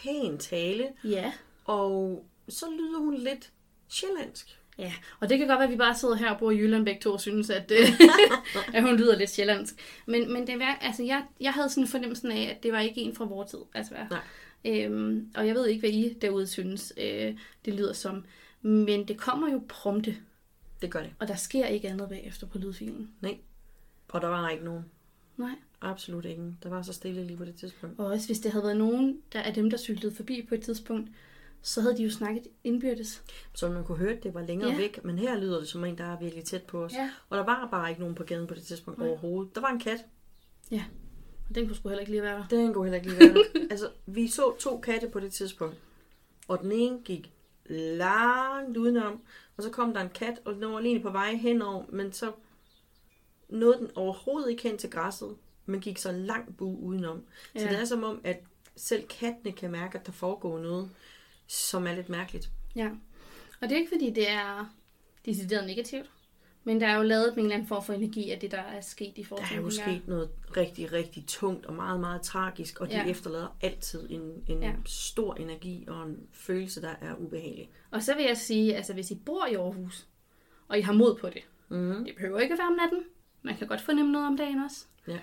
pæn 0.02 0.38
tale, 0.38 0.88
Ja. 1.04 1.32
og 1.64 2.24
så 2.48 2.66
lyder 2.70 2.98
hun 2.98 3.16
lidt 3.16 3.52
sjællandsk. 3.88 4.58
Ja, 4.78 4.92
og 5.20 5.28
det 5.28 5.38
kan 5.38 5.46
godt 5.48 5.58
være, 5.58 5.64
at 5.66 5.72
vi 5.72 5.76
bare 5.76 5.94
sidder 5.94 6.14
her 6.14 6.30
og 6.30 6.38
bor 6.38 6.50
i 6.50 6.56
Jylland 6.56 6.84
begge 6.84 7.00
to 7.00 7.12
og 7.12 7.20
synes, 7.20 7.50
at, 7.50 7.70
øh, 7.70 7.88
at 8.74 8.82
hun 8.82 8.96
lyder 8.96 9.16
lidt 9.18 9.30
sjællandsk. 9.30 9.74
Men, 10.06 10.32
men 10.32 10.46
det 10.46 10.58
var, 10.58 10.78
altså, 10.80 11.02
jeg, 11.02 11.24
jeg 11.40 11.52
havde 11.52 11.68
sådan 11.68 11.82
en 11.84 11.88
fornemmelse 11.88 12.32
af, 12.32 12.54
at 12.56 12.62
det 12.62 12.72
var 12.72 12.80
ikke 12.80 13.00
en 13.00 13.14
fra 13.14 13.24
vores 13.24 13.50
tid. 13.50 13.58
Altså, 13.74 13.94
Nej. 14.10 14.20
Øhm, 14.64 15.30
og 15.34 15.46
jeg 15.46 15.54
ved 15.54 15.66
ikke, 15.66 15.80
hvad 15.80 15.90
I 15.90 16.14
derude 16.22 16.46
synes, 16.46 16.92
øh, 16.96 17.34
det 17.64 17.74
lyder 17.74 17.92
som. 17.92 18.24
Men 18.62 19.08
det 19.08 19.16
kommer 19.18 19.52
jo 19.52 19.62
prompte, 19.68 20.16
Det 20.82 20.90
gør 20.90 21.00
det. 21.02 21.10
og 21.18 21.28
der 21.28 21.34
sker 21.34 21.66
ikke 21.66 21.88
andet 21.88 22.08
bagefter 22.08 22.46
på 22.46 22.58
lydfilen. 22.58 23.10
Nej. 23.20 23.36
Og 24.12 24.20
der 24.20 24.28
var 24.28 24.48
ikke 24.48 24.64
nogen. 24.64 24.84
Nej. 25.36 25.54
Absolut 25.80 26.24
ingen. 26.24 26.58
Der 26.62 26.68
var 26.68 26.82
så 26.82 26.92
stille 26.92 27.24
lige 27.24 27.36
på 27.36 27.44
det 27.44 27.54
tidspunkt. 27.54 27.98
Og 28.00 28.06
også 28.06 28.26
hvis 28.28 28.40
det 28.40 28.52
havde 28.52 28.64
været 28.64 28.76
nogen 28.76 29.20
der 29.32 29.38
er 29.38 29.52
dem, 29.52 29.70
der 29.70 29.76
cyklede 29.76 30.14
forbi 30.14 30.46
på 30.48 30.54
et 30.54 30.60
tidspunkt, 30.62 31.10
så 31.62 31.80
havde 31.80 31.96
de 31.96 32.02
jo 32.02 32.10
snakket 32.10 32.46
indbyrdes. 32.64 33.22
Så 33.54 33.68
man 33.70 33.84
kunne 33.84 33.98
høre, 33.98 34.12
at 34.12 34.22
det 34.22 34.34
var 34.34 34.42
længere 34.42 34.70
Ja. 34.70 34.76
væk, 34.76 35.04
men 35.04 35.18
her 35.18 35.38
lyder 35.40 35.58
det 35.58 35.68
som 35.68 35.84
en, 35.84 35.98
der 35.98 36.04
er 36.04 36.18
virkelig 36.18 36.44
tæt 36.44 36.62
på 36.62 36.84
os. 36.84 36.92
Ja. 36.92 37.10
Og 37.30 37.38
der 37.38 37.44
var 37.44 37.68
bare 37.70 37.88
ikke 37.88 38.00
nogen 38.00 38.14
på 38.14 38.22
gaden 38.24 38.46
på 38.46 38.54
det 38.54 38.62
tidspunkt 38.62 38.98
Nej. 39.00 39.08
overhovedet. 39.08 39.54
Der 39.54 39.60
var 39.60 39.68
en 39.68 39.80
kat. 39.80 40.04
Ja, 40.70 40.84
og 41.48 41.54
den 41.54 41.66
kunne 41.66 41.76
sgu 41.76 41.88
heller 41.88 42.00
ikke 42.00 42.12
lige 42.12 42.22
være 42.22 42.38
der. 42.38 42.46
Den 42.50 42.74
kunne 42.74 42.84
heller 42.84 42.96
ikke 42.98 43.08
lige 43.08 43.18
være 43.20 43.34
der. 43.34 43.42
Altså, 43.70 43.88
vi 44.06 44.28
så 44.28 44.56
to 44.58 44.78
katte 44.78 45.08
på 45.08 45.20
det 45.20 45.32
tidspunkt. 45.32 45.76
Og 46.48 46.58
den 46.62 46.72
ene 46.72 46.98
gik 47.04 47.32
langt 47.66 48.76
udenom, 48.76 49.20
og 49.56 49.62
så 49.62 49.70
kom 49.70 49.94
der 49.94 50.00
en 50.00 50.08
kat, 50.14 50.40
og 50.44 50.54
den 50.54 50.62
var 50.72 50.80
lige 50.80 51.00
på 51.00 51.10
vej 51.10 51.34
henover, 51.34 51.84
men 51.92 52.12
så 52.12 52.32
nåede 53.52 53.78
den 53.78 53.90
overhovedet 53.94 54.50
ikke 54.50 54.62
hen 54.62 54.78
til 54.78 54.90
græsset, 54.90 55.36
men 55.66 55.80
gik 55.80 55.98
så 55.98 56.12
langt 56.12 56.56
bu 56.56 56.76
udenom. 56.76 57.24
Ja. 57.54 57.60
Så 57.60 57.68
det 57.68 57.78
er 57.80 57.84
som 57.84 58.04
om, 58.04 58.20
at 58.24 58.40
selv 58.76 59.06
kattene 59.06 59.52
kan 59.52 59.70
mærke, 59.70 59.98
at 59.98 60.06
der 60.06 60.12
foregår 60.12 60.58
noget, 60.58 60.90
som 61.46 61.86
er 61.86 61.94
lidt 61.94 62.08
mærkeligt. 62.08 62.50
Ja, 62.76 62.90
og 63.60 63.68
det 63.68 63.72
er 63.72 63.76
ikke 63.76 63.92
fordi, 63.92 64.10
det 64.10 64.30
er 64.30 64.74
decideret 65.26 65.66
negativt. 65.66 66.10
Men 66.64 66.80
der 66.80 66.86
er 66.86 66.96
jo 66.96 67.02
lavet 67.02 67.32
en 67.32 67.38
eller 67.38 67.54
anden 67.54 67.68
form 67.68 67.84
for 67.84 67.92
energi 67.92 68.30
af 68.30 68.40
det, 68.40 68.50
der 68.50 68.58
er 68.60 68.80
sket 68.80 69.12
i 69.16 69.20
Der 69.20 69.24
forhold 69.26 69.58
er 69.58 69.60
jo 69.62 69.70
sket 69.70 70.08
noget 70.08 70.30
rigtig, 70.56 70.92
rigtig 70.92 71.24
tungt 71.26 71.66
og 71.66 71.74
meget, 71.74 72.00
meget 72.00 72.22
tragisk, 72.22 72.80
og 72.80 72.88
de 72.88 72.92
ja. 72.92 73.02
Ja. 73.02 73.10
efterlader 73.10 73.56
altid 73.62 74.10
en, 74.10 74.44
en 74.48 74.62
ja. 74.62 74.72
Stor 74.86 75.34
energi 75.34 75.84
og 75.88 76.02
en 76.06 76.18
følelse, 76.32 76.82
der 76.82 76.94
er 77.00 77.14
ubehagelig. 77.18 77.70
Og 77.90 78.02
så 78.02 78.14
vil 78.14 78.24
jeg 78.24 78.36
sige, 78.36 78.76
altså 78.76 78.92
hvis 78.92 79.10
I 79.10 79.14
bor 79.14 79.46
i 79.46 79.54
Aarhus, 79.54 80.06
og 80.68 80.78
I 80.78 80.80
har 80.80 80.92
mod 80.92 81.16
på 81.16 81.28
det, 81.28 81.42
Mm-hmm. 81.68 82.04
det 82.04 82.14
behøver 82.16 82.40
ikke 82.40 82.52
at 82.52 82.58
være 82.58 82.66
om 82.68 82.72
natten, 82.72 83.04
man 83.42 83.56
kan 83.56 83.66
godt 83.66 83.80
fornemme 83.80 84.12
noget 84.12 84.26
om 84.26 84.36
dagen 84.36 84.58
også, 84.58 84.84
Ja. 85.08 85.18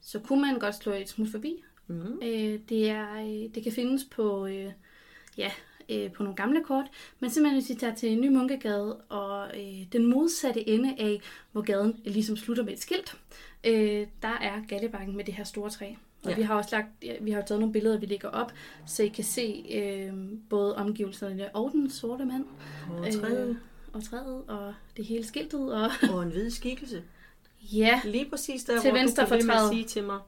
så 0.00 0.18
kunne 0.18 0.40
man 0.42 0.58
godt 0.58 0.74
slå 0.74 0.92
et 0.92 1.08
smut 1.08 1.28
forbi. 1.30 1.62
Mm-hmm. 1.86 2.18
Øh, 2.22 2.58
det, 2.68 2.90
er, 2.90 3.14
øh, 3.20 3.54
det 3.54 3.62
kan 3.62 3.72
findes 3.72 4.04
på, 4.10 4.46
øh, 4.46 4.72
ja, 5.38 5.50
øh, 5.88 6.12
på 6.12 6.22
nogle 6.22 6.36
gamle 6.36 6.64
kort, 6.64 6.86
men 7.20 7.30
simpelthen 7.30 7.60
hvis 7.62 7.70
I 7.70 7.74
tager 7.80 7.94
til 7.94 8.18
Ny 8.20 8.28
Munkegade 8.28 8.96
og 8.96 9.46
øh, 9.60 9.86
den 9.92 10.06
modsatte 10.06 10.68
ende 10.68 10.94
af, 10.98 11.20
hvor 11.52 11.62
gaden 11.62 12.00
ligesom 12.04 12.36
slutter 12.36 12.62
med 12.64 12.72
et 12.72 12.80
skilt, 12.80 13.16
øh, 13.64 14.06
der 14.22 14.28
er 14.40 14.62
Gallebakken 14.68 15.16
med 15.16 15.24
det 15.24 15.34
her 15.34 15.44
store 15.44 15.70
træ. 15.70 15.94
Og 16.24 16.30
Ja. 16.30 16.36
vi 16.36 16.42
har 16.42 16.54
også 16.54 16.70
lagt, 16.76 16.88
ja, 17.02 17.14
vi 17.20 17.30
har 17.30 17.42
taget 17.42 17.60
nogle 17.60 17.72
billeder, 17.72 17.98
vi 17.98 18.06
lægger 18.06 18.28
op, 18.28 18.52
så 18.86 19.02
I 19.02 19.08
kan 19.08 19.24
se 19.24 19.64
øh, 19.74 20.12
både 20.50 20.76
omgivelserne 20.76 21.56
og 21.56 21.70
den 21.72 21.90
sorte 21.90 22.24
mand, 22.24 22.44
Og 22.90 23.12
træet, 23.12 23.48
øh, 23.48 23.56
og 23.92 24.04
træet, 24.04 24.42
og 24.48 24.74
det 24.96 25.04
hele 25.04 25.24
skiltet, 25.26 25.74
og 25.74 25.90
og 26.12 26.22
en 26.22 26.30
hvid 26.30 26.50
skikkelse. 26.50 27.02
Ja, 27.72 28.00
Lige 28.04 28.30
præcis 28.30 28.64
der, 28.64 28.80
Til 28.80 28.90
hvor 28.90 28.98
venstre 28.98 29.24
du 29.24 29.30
ved 29.30 29.44
med 29.44 29.54
at 29.54 29.68
sige 29.72 29.84
til 29.84 30.04
mig, 30.04 30.20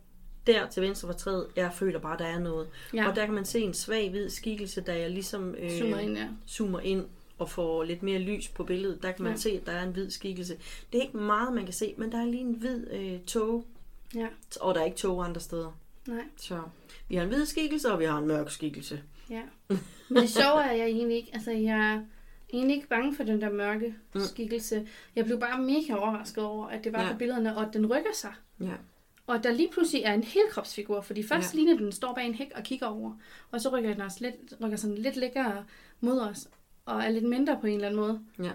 der 0.46 0.68
til 0.68 0.82
venstre 0.82 1.08
for 1.08 1.12
træet, 1.12 1.46
jeg 1.56 1.72
føler 1.72 1.98
bare, 1.98 2.18
der 2.18 2.26
er 2.26 2.38
noget. 2.38 2.68
Ja. 2.94 3.08
Og 3.08 3.16
der 3.16 3.24
kan 3.24 3.34
man 3.34 3.44
se 3.44 3.60
en 3.60 3.74
svag 3.74 4.10
hvid 4.10 4.30
skikkelse, 4.30 4.80
da 4.80 4.98
jeg 4.98 5.10
ligesom 5.10 5.54
øh, 5.54 5.70
zoomer 5.78 5.98
ind, 5.98 6.16
ja. 6.16 6.28
zoomer 6.48 6.80
ind 6.80 7.04
og 7.38 7.50
får 7.50 7.84
lidt 7.84 8.02
mere 8.02 8.18
lys 8.18 8.48
på 8.48 8.64
billedet. 8.64 9.02
Der 9.02 9.12
kan 9.12 9.22
man 9.22 9.32
ja. 9.32 9.38
Se, 9.38 9.50
at 9.50 9.66
der 9.66 9.72
er 9.72 9.82
en 9.82 9.92
hvid 9.92 10.10
skikkelse. 10.10 10.56
Det 10.92 10.98
er 10.98 11.02
ikke 11.02 11.16
meget, 11.16 11.54
man 11.54 11.64
kan 11.64 11.74
se, 11.74 11.94
men 11.96 12.12
der 12.12 12.18
er 12.18 12.24
lige 12.24 12.40
en 12.40 12.54
hvid 12.54 12.90
øh, 12.90 13.20
tog, 13.20 13.66
ja. 14.14 14.26
og 14.60 14.74
der 14.74 14.80
er 14.80 14.84
ikke 14.84 14.96
tog 14.96 15.24
andre 15.24 15.40
steder. 15.40 15.78
Nej. 16.06 16.24
Så 16.36 16.60
vi 17.08 17.14
har 17.14 17.22
en 17.22 17.28
hvid 17.28 17.46
skikkelse, 17.46 17.92
og 17.92 17.98
vi 17.98 18.04
har 18.04 18.18
en 18.18 18.26
mørk 18.26 18.50
skikkelse. 18.50 19.02
Ja. 19.30 19.42
Men 20.08 20.22
det 20.22 20.30
sjove 20.30 20.62
er, 20.62 20.68
at 20.68 20.78
jeg 20.78 20.86
egentlig 20.86 21.16
ikke, 21.16 21.30
altså 21.34 21.50
jeg 21.50 22.02
egentlig 22.52 22.76
ikke 22.76 22.88
bange 22.88 23.14
for 23.14 23.24
den 23.24 23.40
der 23.40 23.50
mørke 23.52 23.94
Mm. 24.14 24.20
skikkelse. 24.20 24.88
Jeg 25.16 25.24
blev 25.24 25.40
bare 25.40 25.62
mega 25.62 25.94
overrasket 25.94 26.44
over, 26.44 26.66
at 26.66 26.84
det 26.84 26.92
var 26.92 27.02
Ja. 27.02 27.12
på 27.12 27.18
billederne, 27.18 27.56
og 27.56 27.62
at 27.66 27.72
den 27.74 27.86
rykker 27.86 28.12
sig. 28.14 28.32
Ja. 28.60 28.72
Og 29.26 29.44
der 29.44 29.52
lige 29.52 29.68
pludselig 29.72 30.02
er 30.02 30.12
en 30.14 30.22
helkropsfigur, 30.22 31.00
fordi 31.00 31.22
først 31.22 31.54
Ja. 31.54 31.58
ligner 31.58 31.76
den 31.76 31.92
står 31.92 32.14
bag 32.14 32.26
en 32.26 32.34
hæk 32.34 32.50
og 32.54 32.62
kigger 32.62 32.86
over, 32.86 33.12
og 33.50 33.60
så 33.60 33.68
rykker 33.76 33.92
den 33.92 34.00
også 34.00 34.18
lidt, 34.20 34.60
rykker 34.64 34.76
sådan 34.76 34.98
lidt 34.98 35.16
længere 35.16 35.64
mod 36.00 36.20
os, 36.20 36.48
og 36.84 37.02
er 37.02 37.08
lidt 37.08 37.24
mindre 37.24 37.58
på 37.60 37.66
en 37.66 37.74
eller 37.74 37.86
anden 37.88 38.00
måde. 38.00 38.20
Ja. 38.42 38.50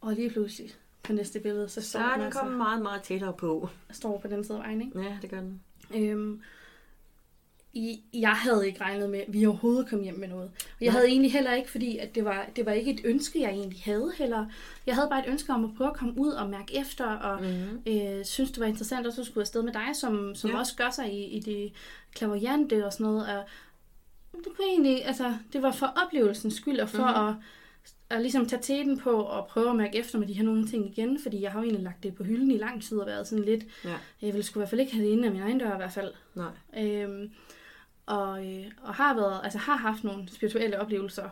Og 0.00 0.12
lige 0.14 0.30
pludselig 0.30 0.70
på 1.02 1.12
næste 1.12 1.40
billede, 1.40 1.68
så 1.68 1.80
Så 1.82 1.88
står 1.88 2.00
er 2.00 2.04
den 2.04 2.14
den 2.14 2.22
altså 2.22 2.40
kommet 2.40 2.56
meget, 2.58 2.82
meget 2.82 3.02
tættere 3.02 3.32
på. 3.32 3.68
står 3.90 4.18
på 4.18 4.28
den 4.28 4.44
side 4.44 4.58
af 4.58 4.64
vejen, 4.64 4.82
ikke? 4.82 5.00
Ja, 5.02 5.18
det 5.22 5.30
gør 5.30 5.40
den. 5.40 5.60
Øhm, 5.94 6.42
i, 7.74 8.00
jeg 8.14 8.30
havde 8.32 8.66
ikke 8.66 8.80
regnet 8.80 9.10
med, 9.10 9.18
at 9.18 9.32
vi 9.32 9.46
overhovedet 9.46 9.88
kom 9.88 10.02
hjem 10.02 10.18
med 10.18 10.28
noget. 10.28 10.44
Og 10.44 10.76
jeg 10.80 10.86
Nej. 10.86 10.92
havde 10.92 11.06
egentlig 11.08 11.32
heller 11.32 11.54
ikke, 11.54 11.70
fordi 11.70 11.98
at 11.98 12.14
det, 12.14 12.24
var, 12.24 12.46
det 12.56 12.66
var 12.66 12.72
ikke 12.72 12.90
et 12.92 13.00
ønske, 13.04 13.40
jeg 13.40 13.50
egentlig 13.50 13.82
havde 13.84 14.12
heller. 14.18 14.46
Jeg 14.86 14.94
havde 14.94 15.08
bare 15.10 15.20
et 15.20 15.30
ønske 15.30 15.52
om 15.52 15.64
at 15.64 15.70
prøve 15.76 15.90
at 15.90 15.96
komme 15.96 16.14
ud 16.18 16.28
og 16.30 16.50
mærke 16.50 16.76
efter, 16.76 17.04
og 17.06 17.42
Mm-hmm. 17.42 17.82
øh, 17.86 18.24
synes, 18.24 18.50
det 18.50 18.60
var 18.60 18.66
interessant 18.66 19.06
også 19.06 19.20
at 19.20 19.26
skulle 19.26 19.42
afsted 19.42 19.62
med 19.62 19.72
dig, 19.72 19.88
som, 19.94 20.34
som 20.34 20.50
Ja. 20.50 20.58
også 20.58 20.76
gør 20.76 20.90
sig 20.90 21.12
i, 21.12 21.24
i 21.24 21.40
det 21.40 21.72
klaverjante 22.14 22.86
og 22.86 22.92
sådan 22.92 23.04
noget. 23.06 23.28
Og 23.28 23.44
det 24.38 24.46
kunne 24.56 24.66
egentlig, 24.68 25.04
altså, 25.06 25.34
det 25.52 25.62
var 25.62 25.72
for 25.72 25.92
oplevelsens 26.06 26.54
skyld, 26.54 26.80
og 26.80 26.88
for 26.88 26.98
mm-hmm. 27.06 27.28
at, 27.28 27.34
at 28.10 28.20
ligesom 28.20 28.46
tage 28.46 28.62
teten 28.62 28.98
på 28.98 29.10
og 29.10 29.46
prøve 29.46 29.70
at 29.70 29.76
mærke 29.76 29.98
efter 29.98 30.18
med 30.18 30.26
de 30.26 30.32
her 30.32 30.42
nogle 30.44 30.66
ting 30.68 30.90
igen, 30.98 31.18
fordi 31.22 31.42
jeg 31.42 31.52
har 31.52 31.58
jo 31.58 31.64
egentlig 31.64 31.84
lagt 31.84 32.02
det 32.02 32.14
på 32.14 32.24
hylden 32.24 32.50
i 32.50 32.56
lang 32.58 32.82
tid 32.82 32.98
og 32.98 33.06
været 33.06 33.26
sådan 33.28 33.44
lidt, 33.44 33.64
Ja. 33.84 33.94
jeg 34.22 34.32
ville 34.32 34.42
sgu 34.42 34.58
i 34.58 34.60
hvert 34.60 34.68
fald 34.70 34.80
ikke 34.80 34.92
have 34.94 35.06
det 35.06 35.12
inde 35.12 35.26
af 35.26 35.32
min 35.32 35.42
egen 35.42 35.58
dør 35.58 35.74
i 35.74 35.76
hvert 35.76 35.92
fald. 35.92 36.12
Nej. 36.34 36.50
Øhm, 36.78 37.30
og, 38.06 38.46
øh, 38.46 38.64
og 38.82 38.94
har 38.94 39.14
været, 39.14 39.40
altså 39.44 39.58
har 39.58 39.76
haft 39.76 40.04
nogle 40.04 40.28
spirituelle 40.32 40.80
oplevelser 40.80 41.28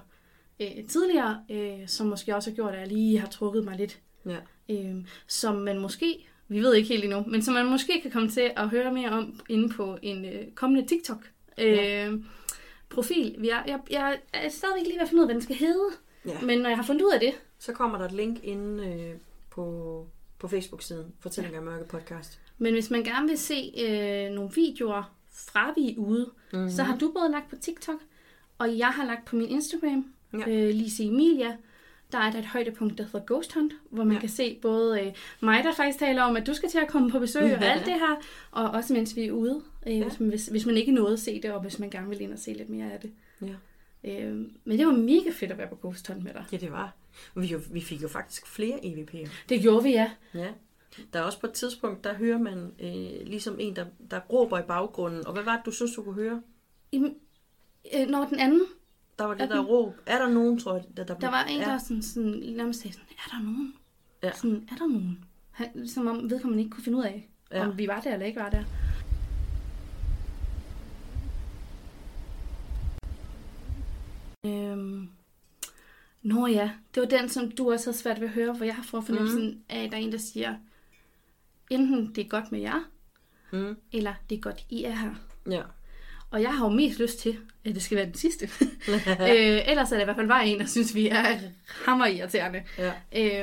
øh, 0.61 0.86
tidligere, 0.88 1.40
øh, 1.50 1.88
som 1.88 2.07
måske 2.07 2.36
også 2.36 2.50
har 2.50 2.54
gjort, 2.54 2.74
at 2.74 2.80
jeg 2.80 2.88
lige 2.88 3.18
har 3.18 3.28
trukket 3.28 3.64
mig 3.64 3.76
lidt. 3.76 3.98
Ja. 4.26 4.36
Øh, 4.70 4.94
som 5.26 5.54
man 5.57 5.78
måske, 5.80 6.26
vi 6.48 6.61
ved 6.61 6.74
ikke 6.74 6.88
helt 6.88 7.04
endnu, 7.04 7.24
men 7.26 7.42
som 7.42 7.54
man 7.54 7.66
måske 7.66 8.00
kan 8.02 8.11
komme 8.11 8.28
til 8.30 8.50
at 8.57 8.68
høre 8.68 8.92
mere 8.92 9.11
om 9.11 9.40
inde 9.48 9.68
på 9.68 9.98
en 10.02 10.24
øh, 10.24 10.50
kommende 10.54 10.88
TikTok. 10.88 11.30
Øh, 11.59 11.72
Ja. 11.72 12.11
profil. 12.90 13.36
Jeg, 13.44 13.64
jeg, 13.66 13.80
jeg 13.90 14.18
er 14.32 14.48
stadigvæk 14.48 14.82
lige 14.86 14.94
ved 14.94 15.02
at 15.02 15.09
finde 15.09 15.20
ud 15.22 15.24
af, 15.24 15.26
hvad 15.26 15.34
den 15.34 15.42
skal 15.42 15.57
hedde. 15.57 15.88
Ja. 16.27 16.41
Men 16.41 16.59
når 16.59 16.68
jeg 16.68 16.79
har 16.79 16.85
fundet 16.85 17.03
ud 17.05 17.12
af 17.12 17.20
det, 17.20 17.33
Så 17.59 17.72
kommer 17.72 17.99
der 17.99 18.05
et 18.05 18.12
link 18.12 18.39
inde 18.45 18.85
øh, 18.87 19.14
på, 19.51 20.07
på 20.39 20.49
Facebook-siden. 20.49 21.12
Fortællinger 21.20 21.61
i 21.61 21.64
mørke 21.64 21.89
podcast. 21.89 22.41
men 22.59 22.72
hvis 22.72 22.91
man 22.91 23.05
gerne 23.05 23.29
vil 23.29 23.39
se 23.39 23.72
øh, 23.79 24.31
nogle 24.35 24.51
videoer 24.55 25.14
fra 25.33 25.72
vi 25.77 25.91
er 25.93 25.95
ude, 25.99 26.24
Mhm. 26.53 26.59
mm-hmm. 26.61 26.70
så 26.70 26.83
har 26.83 26.97
du 26.97 27.12
både 27.18 27.31
lagt 27.31 27.51
på 27.51 27.57
TikTok, 27.57 28.01
og 28.59 28.79
jeg 28.79 28.87
har 28.89 29.05
lagt 29.07 29.24
på 29.24 29.37
min 29.37 29.49
Instagram, 29.49 30.12
Ja. 30.33 30.39
ja. 30.39 30.49
øh, 30.68 30.74
Lise 30.74 31.05
Emilia. 31.05 31.57
Der 32.12 32.18
er 32.18 32.31
der 32.31 32.39
et 32.39 32.45
højdepunkt, 32.47 32.99
der 32.99 33.05
hedder 33.05 33.20
Ghost 33.27 33.53
Hunt, 33.55 33.72
hvor 33.91 34.05
man 34.05 34.12
Ja. 34.12 34.14
ja. 34.16 34.20
kan 34.20 34.29
se 34.29 34.59
både 34.62 35.01
øh, 35.01 35.12
mig, 35.41 35.64
der 35.64 35.72
faktisk 35.74 35.99
taler 35.99 36.22
om, 36.22 36.37
at 36.37 36.47
du 36.47 36.55
skal 36.55 36.68
til 36.68 36.79
at 36.79 36.89
komme 36.89 37.11
på 37.11 37.18
besøg 37.18 37.43
og 37.43 37.49
Ja. 37.62 37.72
alt 37.72 37.85
det 37.87 37.93
her, 37.93 38.20
og 38.51 38.70
også 38.70 38.93
mens 38.93 39.16
vi 39.16 39.27
er 39.27 39.33
ude, 39.33 39.62
øh, 39.87 39.93
Ja. 39.93 39.99
ja. 39.99 40.05
hvis, 40.09 40.20
man, 40.20 40.29
hvis, 40.29 40.47
hvis 40.47 40.66
man 40.66 40.77
ikke 40.77 40.93
nåede 40.93 41.12
at 41.12 41.18
se 41.20 41.41
det, 41.43 41.53
og 41.53 41.61
hvis 41.62 41.79
man 41.79 41.91
gerne 41.91 42.09
vil 42.09 42.20
ind 42.20 42.33
og 42.33 42.39
se 42.39 42.53
lidt 42.53 42.68
mere 42.68 42.93
af 42.93 43.01
det. 43.01 43.11
Ja. 43.43 43.55
Øh, 44.07 44.34
men 44.64 44.78
det 44.78 44.86
var 44.86 44.92
mega 44.92 45.30
fedt 45.32 45.50
at 45.52 45.59
være 45.59 45.68
på 45.68 45.78
Ghost 45.82 46.09
Hunt 46.09 46.24
med 46.24 46.32
dig. 46.34 46.44
Ja, 46.52 46.57
det 46.57 46.72
var. 46.72 46.94
Vi, 47.36 47.46
jo, 47.46 47.61
vi 47.72 47.80
fik 47.80 48.02
jo 48.02 48.09
faktisk 48.09 48.46
flere 48.46 48.78
EVP'er. 48.84 49.28
Det 49.48 49.61
gjorde 49.62 49.82
vi, 49.82 49.90
ja. 49.90 50.11
Ja. 50.34 50.48
Der 51.12 51.18
er 51.20 51.22
også 51.24 51.40
på 51.40 51.46
et 51.46 51.52
tidspunkt, 51.52 52.04
der 52.04 52.14
hører 52.14 52.38
man 52.38 52.72
øh, 52.80 53.26
ligesom 53.26 53.57
en, 53.61 53.76
der, 53.76 53.86
der 54.11 54.20
råber 54.20 54.59
i 54.59 54.62
baggrunden. 54.62 55.26
Og 55.26 55.32
hvad 55.32 55.42
var 55.42 55.57
det, 55.57 55.66
du 55.66 55.70
synes, 55.70 55.92
du 55.94 56.02
kunne 56.02 56.14
høre? 56.14 56.42
I, 56.92 56.96
øh, 57.94 58.09
når 58.09 58.24
den 58.24 58.38
anden, 58.38 58.62
Der 59.18 59.24
var 59.24 59.34
det 59.34 59.42
Er 59.42 59.46
der 59.46 59.57
den- 59.57 59.66
råb. 59.66 59.94
Er 60.07 60.18
der 60.18 60.28
nogen, 60.28 60.59
tror 60.59 60.74
jeg, 60.74 60.84
der, 60.96 61.04
der 61.04 61.14
der 61.18 61.30
var 61.30 61.44
en, 61.44 61.61
der 61.61 61.78
sådan, 61.78 62.02
sådan, 62.02 62.42
nærmest 62.57 62.80
sagde 62.80 62.92
sådan, 62.94 63.09
er 63.26 63.36
der 63.36 63.42
nogen? 63.42 63.74
Ja. 64.22 64.32
Sådan, 64.32 64.68
er 64.72 64.76
der 64.76 64.86
nogen? 64.86 65.24
Han, 65.50 65.88
som 65.88 66.07
om 66.07 66.30
vedkommende 66.30 66.62
ikke 66.64 66.74
kunne 66.74 66.84
finde 66.84 66.98
ud 66.98 67.04
af, 67.04 67.28
ja. 67.52 67.68
om 67.68 67.78
vi 67.78 67.88
var 67.88 68.00
der 68.00 68.12
eller 68.12 68.26
ikke 68.26 68.40
var 68.40 68.50
der. 68.50 68.64
Øhm. 74.47 75.09
Nå 76.22 76.47
ja, 76.47 76.70
det 76.94 77.01
var 77.01 77.09
den, 77.09 77.28
som 77.28 77.51
du 77.51 77.72
også 77.72 77.86
havde 77.86 77.99
svært 77.99 78.20
ved 78.20 78.28
at 78.28 78.34
høre, 78.34 78.53
hvor 78.53 78.64
jeg 78.64 78.74
har 78.74 78.82
fået 78.82 79.05
fornemmelsen 79.05 79.51
mm. 79.51 79.61
af, 79.68 79.84
at 79.84 79.90
der 79.90 79.97
er 79.97 80.01
en, 80.01 80.12
der 80.12 80.18
siger, 80.18 80.55
enten 81.70 82.12
det 82.14 82.24
er 82.24 82.28
godt 82.28 82.53
med 82.53 82.61
jer, 82.61 82.80
Mm. 83.53 83.76
eller 83.92 84.14
det 84.30 84.36
er 84.36 84.40
godt, 84.40 84.64
I 84.70 84.84
er 84.84 84.94
her. 84.94 85.11
Ja. 85.51 85.62
Og 86.30 86.42
jeg 86.42 86.55
har 86.55 86.64
jo 86.66 86.72
mest 86.72 86.99
lyst 87.01 87.18
til, 87.18 87.38
at 87.64 87.74
det 87.74 87.82
skal 87.82 87.97
være 87.97 88.07
den 88.07 88.14
sidste. 88.14 88.51
øh, 89.30 89.70
ellers 89.70 89.92
er 89.92 89.97
det 89.97 90.03
i 90.03 90.05
hvert 90.05 90.16
fald 90.16 90.28
bare 90.28 90.47
en, 90.49 90.61
der 90.61 90.66
synes, 90.66 90.94
vi 90.94 91.09
er 91.09 91.24
hammerirriterende. 91.84 92.62
ja. 92.78 92.92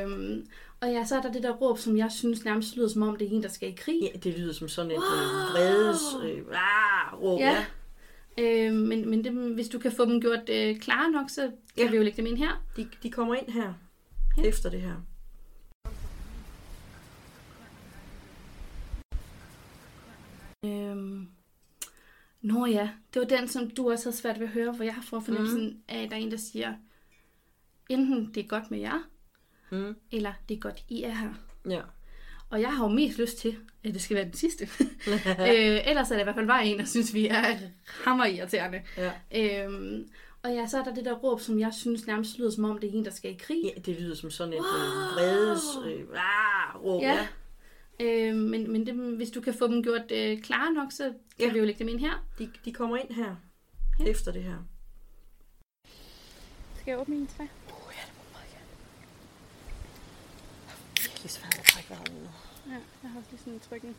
Øhm, 0.03 0.47
og 0.81 0.89
ja, 0.89 1.05
så 1.05 1.17
er 1.17 1.21
der 1.21 1.31
det 1.31 1.43
der 1.43 1.51
råb, 1.51 1.77
som 1.77 1.97
jeg 1.97 2.11
synes 2.11 2.45
nærmest 2.45 2.75
lyder 2.75 2.87
som 2.87 3.01
om, 3.01 3.15
det 3.15 3.27
er 3.27 3.31
en, 3.31 3.43
der 3.43 3.49
skal 3.49 3.69
i 3.69 3.75
krig. 3.77 3.99
ja, 4.01 4.19
det 4.19 4.37
lyder 4.39 4.53
som 4.53 4.67
sådan 4.69 4.91
et 4.91 4.97
wow. 4.97 5.05
vredes 5.51 6.01
øh, 6.23 6.43
ah, 6.51 7.21
råb. 7.21 7.39
Ja. 7.39 7.49
Ja. 7.51 7.65
Øh, 8.37 8.73
men 8.73 9.09
men 9.09 9.23
det, 9.23 9.31
hvis 9.53 9.69
du 9.69 9.79
kan 9.79 9.91
få 9.91 10.05
dem 10.05 10.21
gjort 10.21 10.49
øh, 10.49 10.79
klare 10.79 11.11
nok, 11.11 11.29
så 11.29 11.41
kan 11.77 11.85
Ja. 11.85 11.91
vi 11.91 11.97
jo 11.97 12.03
lægge 12.03 12.17
dem 12.17 12.25
ind 12.25 12.37
her. 12.37 12.63
De, 12.77 12.89
de 13.03 13.09
kommer 13.11 13.35
ind 13.35 13.49
her 13.49 13.73
Ja. 14.37 14.43
efter 14.43 14.69
det 14.69 14.81
her. 14.81 14.95
Øhm. 20.65 21.27
Nå 22.41 22.65
ja, 22.65 22.89
det 23.13 23.19
var 23.19 23.27
den, 23.27 23.47
som 23.47 23.69
du 23.69 23.91
også 23.91 24.05
havde 24.05 24.17
svært 24.17 24.39
ved 24.39 24.47
at 24.47 24.53
høre, 24.53 24.71
hvor 24.71 24.83
jeg 24.85 24.95
har 24.95 25.01
fået 25.01 25.23
fornemmelsen 25.23 25.69
mm. 25.69 25.81
af, 25.87 26.03
at 26.03 26.09
der 26.09 26.15
er 26.15 26.19
en, 26.19 26.31
der 26.31 26.37
siger, 26.37 26.73
enten 27.89 28.31
det 28.33 28.43
er 28.43 28.47
godt 28.47 28.71
med 28.71 28.79
jer, 28.79 29.09
Mm. 29.71 29.95
eller 30.11 30.33
det 30.49 30.55
er 30.55 30.59
godt, 30.59 30.83
I 30.89 31.03
er 31.03 31.11
her. 31.13 31.33
Ja. 31.69 31.81
Og 32.53 32.61
jeg 32.61 32.75
har 32.75 32.83
jo 32.83 32.91
mest 32.93 33.17
lyst 33.19 33.37
til, 33.37 33.55
at 33.83 33.93
det 33.93 34.01
skal 34.01 34.15
være 34.15 34.25
den 34.25 34.33
sidste. 34.33 34.63
øh, 35.49 35.87
ellers 35.89 36.11
er 36.11 36.15
det 36.15 36.21
i 36.21 36.23
hvert 36.23 36.35
fald 36.35 36.47
bare 36.47 36.65
en, 36.65 36.79
der 36.79 36.85
synes, 36.85 37.13
vi 37.13 37.27
er 37.27 37.43
hammerirriterende. 38.03 38.81
ja. 38.97 39.11
Øhm, 39.65 40.09
og 40.43 40.51
ja, 40.51 40.67
så 40.67 40.79
er 40.79 40.83
der 40.83 40.93
det 40.93 41.05
der 41.05 41.13
råb, 41.13 41.39
som 41.41 41.59
jeg 41.59 41.73
synes 41.73 42.07
nærmest 42.07 42.37
lyder 42.39 42.49
som 42.51 42.63
om, 42.65 42.77
det 42.77 42.89
er 42.89 42.93
en, 42.93 43.05
der 43.05 43.11
skal 43.11 43.31
i 43.31 43.37
krig. 43.39 43.61
ja, 43.63 43.81
det 43.81 44.01
lyder 44.01 44.15
som 44.15 44.31
sådan 44.31 44.53
et 44.53 44.59
wow. 44.59 44.67
vredes 45.15 45.63
øh, 45.85 46.01
ah, 46.13 46.83
råb. 46.83 47.01
Ja. 47.01 47.27
Ja. 47.99 48.05
Øh, 48.05 48.35
men 48.35 48.71
men 48.71 48.85
det, 48.87 48.93
hvis 48.95 49.29
du 49.31 49.41
kan 49.41 49.53
få 49.53 49.67
dem 49.67 49.83
gjort 49.83 50.11
øh, 50.11 50.41
klare 50.41 50.73
nok, 50.73 50.91
så 50.91 51.03
kan 51.03 51.47
ja. 51.47 51.53
vi 51.53 51.59
jo 51.59 51.65
lægge 51.65 51.79
dem 51.79 51.87
ind 51.87 51.99
her. 51.99 52.25
De, 52.39 52.49
de 52.65 52.73
kommer 52.73 52.97
ind 52.97 53.13
her 53.13 53.35
Ja. 53.99 54.05
efter 54.05 54.31
det 54.31 54.43
her. 54.43 54.57
Skal 56.81 56.91
jeg 56.91 56.99
åbne 56.99 57.15
en 57.15 57.27
træ? 57.37 57.43
Virkelig 61.23 61.41
svært 61.41 61.59
at 61.59 61.65
trække 61.65 61.89
vejret 61.89 62.13
nu. 62.13 62.19
Ja, 62.71 62.79
jeg 63.03 63.11
har 63.11 63.19
også 63.19 63.29
lige 63.31 63.39
sådan 63.39 63.53
en 63.53 63.59
trykken. 63.59 63.95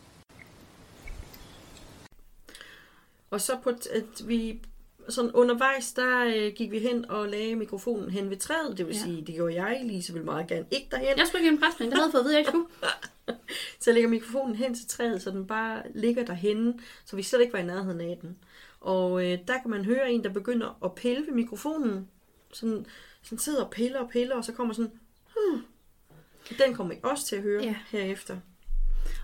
Og 3.30 3.40
så 3.40 3.58
på 3.62 3.70
at 3.70 4.28
vi 4.28 4.60
sådan 5.08 5.30
undervejs, 5.32 5.92
der 5.92 6.24
øh, 6.24 6.52
gik 6.52 6.70
vi 6.70 6.78
hen 6.78 7.10
og 7.10 7.28
lagde 7.28 7.56
mikrofonen 7.56 8.10
hen 8.10 8.30
ved 8.30 8.36
træet. 8.36 8.78
Det 8.78 8.86
vil 8.86 8.94
ja. 8.94 9.02
Sige, 9.02 9.24
det 9.26 9.34
gjorde 9.34 9.62
jeg. 9.62 9.80
Lise 9.84 10.12
ville 10.12 10.24
meget 10.24 10.46
gerne 10.46 10.66
ikke 10.70 10.88
derhen. 10.90 11.18
Jeg 11.18 11.26
skulle 11.26 11.42
ikke 11.42 11.54
en 11.54 11.60
græsplæne, 11.60 11.90
det 11.90 11.98
havde 11.98 12.06
jeg 12.06 12.12
fået 12.12 12.20
at 12.20 12.24
vide, 12.24 12.34
jeg 12.34 12.40
ikke 12.40 12.50
skulle. 12.50 12.68
Så 13.80 13.90
jeg 13.90 13.94
lægger 13.94 14.10
mikrofonen 14.10 14.56
hen 14.56 14.74
til 14.74 14.86
træet, 14.86 15.22
så 15.22 15.30
den 15.30 15.46
bare 15.46 15.82
ligger 15.94 16.24
derhenne, 16.24 16.74
så 17.04 17.16
vi 17.16 17.22
slet 17.22 17.40
ikke 17.40 17.52
var 17.52 17.58
i 17.58 17.66
nærheden 17.66 18.00
af 18.00 18.18
den. 18.22 18.38
Og 18.80 19.24
øh, 19.24 19.38
der 19.48 19.60
kan 19.62 19.70
man 19.70 19.84
høre 19.84 20.12
en, 20.12 20.24
der 20.24 20.30
begynder 20.30 20.78
at 20.84 20.94
pille 20.94 21.26
ved 21.26 21.34
mikrofonen. 21.34 22.08
Sådan, 22.52 22.86
sådan 23.22 23.38
sidder 23.38 23.64
og 23.64 23.70
piller 23.70 24.00
og 24.00 24.10
piller, 24.10 24.36
og 24.36 24.44
så 24.44 24.52
kommer 24.52 24.74
sådan... 24.74 24.92
Hmm. 25.36 25.62
Den 26.66 26.74
kommer 26.74 26.94
I 26.94 26.96
også 27.02 27.26
til 27.26 27.36
at 27.36 27.42
høre 27.42 27.62
ja. 27.64 27.74
Herefter. 27.90 28.36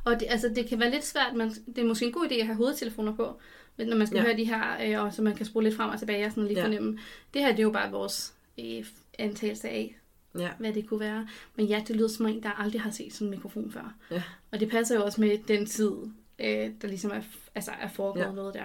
Og 0.05 0.21
det, 0.21 0.27
altså, 0.31 0.49
det 0.49 0.67
kan 0.69 0.81
være 0.81 0.91
lidt 0.91 1.05
svært, 1.05 1.35
men 1.37 1.51
det 1.51 1.79
er 1.79 1.85
måske 1.85 2.07
en 2.07 2.13
god 2.13 2.27
idé 2.31 2.35
at 2.35 2.47
have 2.47 2.57
hovedtelefoner 2.57 3.15
på, 3.17 3.39
når 3.79 3.97
man 3.97 4.07
skal 4.07 4.17
Ja. 4.17 4.23
høre 4.25 4.37
de 4.37 4.45
her, 4.45 4.99
øh, 4.99 5.05
og 5.05 5.15
så 5.15 5.23
man 5.23 5.35
kan 5.37 5.47
spole 5.47 5.65
lidt 5.67 5.77
frem 5.77 5.91
og 5.91 5.99
tilbage 5.99 6.27
og 6.27 6.31
sådan 6.33 6.47
lige 6.47 6.59
Ja. 6.59 6.65
fornemme. 6.65 6.99
Det 7.35 7.43
her 7.43 7.49
det 7.51 7.59
er 7.59 7.63
jo 7.63 7.71
bare 7.71 7.91
vores 7.91 8.35
øh, 8.61 8.85
antagelse 9.19 9.69
af, 9.69 9.97
Ja. 10.39 10.51
hvad 10.59 10.73
det 10.73 10.89
kunne 10.89 11.01
være. 11.01 11.29
Men 11.57 11.67
ja, 11.67 11.83
det 11.89 11.97
lyder 11.97 12.09
som 12.09 12.27
en, 12.27 12.43
der 12.43 12.51
aldrig 12.51 12.81
har 12.81 12.91
set 12.91 13.13
sådan 13.13 13.27
en 13.27 13.31
mikrofon 13.31 13.73
før. 13.73 13.95
Ja. 14.11 14.23
Og 14.53 14.61
det 14.61 14.71
passer 14.71 14.95
jo 14.97 15.05
også 15.05 15.21
med 15.21 15.39
den 15.49 15.67
tid, 15.67 15.91
øh, 16.39 16.71
der 16.83 16.89
ligesom 16.89 17.11
er, 17.11 17.21
altså 17.55 17.71
er 17.81 17.89
foregået 17.89 18.25
ja. 18.25 18.33
noget 18.33 18.55
der. 18.55 18.65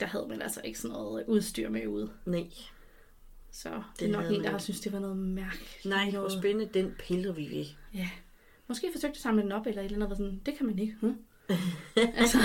Der 0.00 0.06
havde 0.06 0.26
man 0.28 0.42
altså 0.42 0.60
ikke 0.64 0.78
sådan 0.78 0.96
noget 0.96 1.24
udstyr 1.26 1.68
med 1.70 1.86
ude. 1.86 2.10
Nej. 2.26 2.46
Så 3.56 3.68
det, 3.68 3.82
Det 4.00 4.08
er 4.08 4.12
nok 4.12 4.24
en, 4.24 4.40
der 4.40 4.50
har 4.50 4.56
ikke. 4.56 4.62
synes 4.62 4.80
det 4.80 4.92
var 4.92 4.98
noget 4.98 5.16
mærkeligt. 5.16 5.84
Nej, 5.84 6.10
hvor 6.10 6.28
spændende, 6.28 6.70
den 6.74 6.94
piller 6.98 7.32
vi 7.32 7.50
ved. 7.50 7.64
Ja. 7.94 8.10
Måske 8.66 8.88
forsøgte 8.92 9.16
at 9.16 9.22
samle 9.22 9.42
den 9.42 9.52
op, 9.52 9.66
eller 9.66 9.82
et 9.82 9.84
eller 9.92 10.04
andet, 10.06 10.18
sådan, 10.18 10.40
det 10.46 10.56
kan 10.56 10.66
man 10.66 10.78
ikke. 10.78 10.96
Hm? 11.00 11.16
altså, 12.20 12.38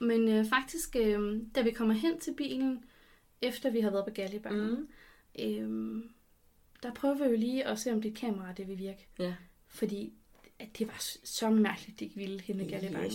Men 0.00 0.28
øh, 0.28 0.46
faktisk, 0.48 0.96
øh, 0.96 1.40
da 1.54 1.62
vi 1.62 1.70
kommer 1.70 1.94
hen 1.94 2.20
til 2.20 2.34
bilen, 2.36 2.84
efter 3.42 3.70
vi 3.70 3.80
har 3.80 3.90
været 3.90 4.04
på 4.04 4.14
Gallibakken, 4.14 4.70
Mm. 4.70 4.88
øh, 5.44 6.02
der 6.82 6.92
prøver 6.94 7.14
vi 7.14 7.24
jo 7.24 7.36
lige 7.36 7.66
at 7.66 7.78
se, 7.78 7.92
om 7.92 8.02
det 8.02 8.14
kamera 8.14 8.52
det 8.52 8.68
vil 8.68 8.78
virke. 8.78 9.06
Ja. 9.18 9.34
Fordi 9.68 10.12
at 10.58 10.78
det 10.78 10.86
var 10.86 11.02
så 11.24 11.50
mærkeligt, 11.50 11.98
det 12.00 12.04
ikke 12.06 12.16
ville 12.16 12.40
hen 12.40 12.60
ad 12.60 12.66
Gallibakken. 12.68 13.10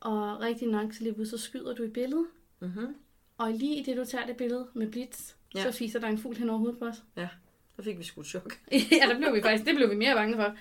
Og 0.00 0.40
rigtig 0.40 0.68
nok, 0.68 0.92
så 0.92 1.02
lige 1.04 1.14
pludselig 1.14 1.40
så 1.40 1.46
skyder 1.46 1.74
du 1.74 1.82
i 1.82 1.88
billedet. 1.88 2.26
Mm-hmm. 2.60 2.94
Og 3.38 3.52
lige 3.52 3.76
i 3.80 3.82
det, 3.82 3.96
du 3.96 4.04
tager 4.04 4.26
det 4.26 4.36
billede 4.36 4.68
med 4.74 4.90
blitz, 4.90 5.32
Ja. 5.54 5.62
så 5.62 5.72
fiser 5.78 5.98
der 6.00 6.08
en 6.08 6.18
fugl 6.18 6.36
hen 6.36 6.48
over 6.50 6.58
hovedet 6.58 6.78
på 6.78 6.84
os. 6.84 7.02
Ja, 7.16 7.28
der 7.76 7.82
fik 7.82 7.98
vi 7.98 8.02
sgu 8.04 8.22
chok. 8.22 8.58
ja, 8.72 9.06
der 9.08 9.16
blev 9.18 9.34
vi 9.34 9.42
faktisk, 9.42 9.66
det 9.66 9.74
blev 9.76 9.90
vi 9.90 9.94
mere 9.96 10.14
bange 10.14 10.36
for. 10.36 10.54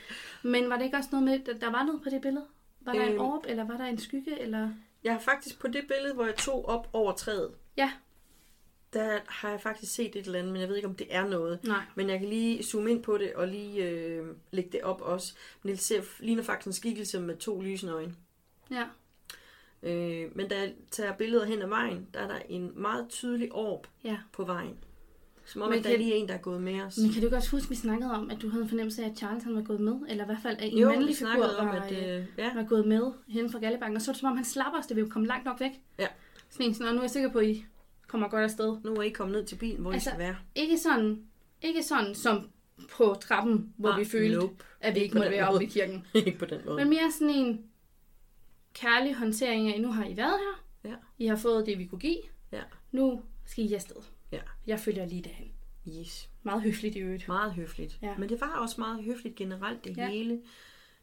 Men 0.48 0.70
var 0.70 0.78
det 0.78 0.86
ikke 0.86 0.98
også 0.98 1.10
noget 1.12 1.26
med, 1.26 1.50
at 1.56 1.62
der 1.62 1.72
var 1.72 1.84
noget 1.84 2.02
på 2.04 2.10
det 2.10 2.22
billede? 2.22 2.46
Var 2.82 2.94
der 2.94 3.02
en 3.06 3.12
Øhm. 3.12 3.22
orb, 3.22 3.46
eller 3.48 3.64
var 3.64 3.78
der 3.78 3.86
en 3.86 3.98
skygge, 3.98 4.40
eller... 4.40 4.70
Jeg 5.04 5.14
har 5.14 5.20
faktisk 5.20 5.60
på 5.60 5.68
det 5.68 5.84
billede, 5.88 6.14
hvor 6.14 6.26
jeg 6.26 6.36
tog 6.36 6.66
op 6.70 6.90
over 6.94 7.12
træet, 7.14 7.52
Ja, 7.78 7.92
der 8.94 9.20
har 9.28 9.50
jeg 9.50 9.62
faktisk 9.62 9.94
set 9.96 10.16
et 10.16 10.26
eller 10.26 10.40
andet, 10.40 10.52
men 10.54 10.62
jeg 10.62 10.70
ved 10.70 10.76
ikke, 10.76 10.88
om 10.88 10.96
det 10.96 11.08
er 11.10 11.28
noget. 11.28 11.60
nej. 11.64 11.82
Men 11.96 12.10
jeg 12.10 12.20
kan 12.20 12.30
lige 12.30 12.64
zoome 12.64 12.92
ind 12.92 13.04
på 13.04 13.18
det 13.18 13.34
og 13.34 13.48
lige 13.48 13.90
øh, 13.90 14.28
lægge 14.52 14.70
det 14.72 14.82
op 14.82 15.02
også. 15.02 15.34
Men 15.64 15.72
det 15.72 15.80
ser, 15.80 16.02
ligner 16.20 16.44
faktisk 16.44 16.68
en 16.68 16.74
skikkelse 16.74 17.20
med 17.20 17.38
to 17.38 17.62
lysende 17.62 17.94
øjne. 17.94 18.16
Ja. 18.72 18.84
Øh, 19.84 20.26
men 20.36 20.48
da 20.50 20.60
jeg 20.60 20.74
tager 20.92 21.14
billeder 21.14 21.46
hen 21.46 21.62
ad 21.62 21.68
vejen, 21.68 22.08
der 22.14 22.20
er 22.20 22.28
der 22.28 22.40
en 22.50 22.72
meget 22.76 23.06
tydelig 23.10 23.52
orb 23.52 23.88
Ja. 24.04 24.18
på 24.34 24.44
vejen. 24.44 24.76
Som 25.46 25.62
om, 25.62 25.70
Men 25.70 25.78
at 25.78 25.84
der 25.84 25.90
kan- 25.90 26.00
er 26.00 26.04
lige 26.04 26.16
en, 26.16 26.28
der 26.28 26.34
er 26.34 26.38
gået 26.38 26.62
med 26.62 26.82
os. 26.82 26.98
Men 26.98 27.12
kan 27.12 27.22
du 27.24 27.30
godt 27.30 27.48
huske, 27.48 27.66
at 27.66 27.70
vi 27.70 27.76
snakkede 27.76 28.12
om, 28.12 28.30
at 28.30 28.42
du 28.42 28.50
havde 28.50 28.64
en 28.64 28.70
fornemmelse 28.70 29.04
af, 29.04 29.10
at 29.10 29.18
Charles 29.18 29.44
han 29.44 29.56
var 29.56 29.62
gået 29.62 29.80
med? 29.80 29.94
Eller 30.10 30.24
i 30.24 30.26
hvert 30.26 30.38
fald, 30.44 30.58
at 30.60 30.72
en 30.72 30.78
jo, 30.78 30.90
mandlig 30.90 31.16
figur 31.16 31.46
om, 31.60 31.68
var, 31.68 31.74
at... 31.74 31.92
øh, 31.92 32.18
Øh, 32.20 32.26
ja, 32.38 32.54
var 32.56 32.64
gået 32.64 32.88
med 32.88 33.12
hen 33.28 33.52
fra 33.52 33.60
Gallebanken. 33.60 33.96
Og 33.96 34.02
så 34.02 34.08
var 34.12 34.14
det 34.14 34.20
som 34.20 34.30
om, 34.32 34.36
han 34.36 34.46
slapper 34.46 34.80
os, 34.80 34.88
da 34.88 34.94
vi 34.94 35.06
kom 35.10 35.24
langt 35.24 35.46
nok 35.46 35.60
væk. 35.60 35.72
Ja. 36.00 36.08
Sådan 36.50 36.66
en, 36.66 36.74
sådan, 36.74 36.94
nu 36.94 37.00
er 37.00 37.04
jeg 37.04 37.10
sikker 37.12 37.32
på, 37.32 37.40
at 37.40 37.48
I 37.48 37.66
kommer 38.08 38.28
godt 38.30 38.44
afsted. 38.44 38.78
nu 38.84 38.94
er 38.94 39.02
I 39.02 39.10
kommet 39.10 39.38
ned 39.38 39.46
til 39.46 39.56
bilen, 39.56 39.82
hvor 39.82 39.92
Altså, 39.92 40.10
I 40.10 40.12
skal 40.12 40.20
være. 40.20 40.36
Ikke 40.56 40.78
sådan, 40.78 41.24
ikke 41.62 41.84
sådan 41.84 42.16
som 42.16 42.50
på 42.92 43.16
trappen, 43.22 43.74
hvor 43.78 43.90
Ah, 43.90 44.00
vi 44.00 44.06
følte, 44.06 44.36
nope. 44.38 44.54
at 44.80 44.96
vi 44.96 45.00
Ikke 45.00 45.04
ikke 45.06 45.18
måtte 45.18 45.32
være 45.32 45.48
oppe 45.48 45.64
i 45.66 45.68
kirken. 45.68 46.06
ikke 46.26 46.38
på 46.40 46.46
den 46.46 46.60
måde. 46.66 46.76
Men 46.78 46.90
mere 46.90 47.12
sådan 47.12 47.36
en 47.36 47.62
kærlig 48.74 49.16
håndtering 49.16 49.74
af, 49.74 49.82
nu 49.82 49.92
har 49.92 50.06
I 50.06 50.18
været 50.18 50.40
her. 50.40 50.64
Ja. 50.92 50.96
I 51.18 51.26
har 51.28 51.36
fået 51.36 51.66
det, 51.66 51.80
vi 51.80 51.86
kunne 51.86 52.00
give. 52.00 52.22
Ja. 52.52 52.62
Nu 52.92 53.22
skal 53.46 53.64
I 53.72 53.74
afsted. 53.74 53.96
Ja. 54.32 54.40
Jeg 54.68 54.80
følger 54.80 55.06
lige 55.06 55.22
derhen. 55.22 55.52
Yes. 55.88 56.30
Meget 56.44 56.62
høfligt 56.62 56.96
i 56.96 57.00
øvrigt. 57.00 57.28
Meget 57.28 57.54
høfligt. 57.54 58.00
Ja. 58.02 58.18
Men 58.18 58.30
det 58.30 58.42
var 58.42 58.58
også 58.62 58.76
meget 58.78 59.04
høfligt 59.04 59.36
generelt, 59.36 59.84
det 59.84 59.98
Ja. 59.98 60.10
hele. 60.10 60.42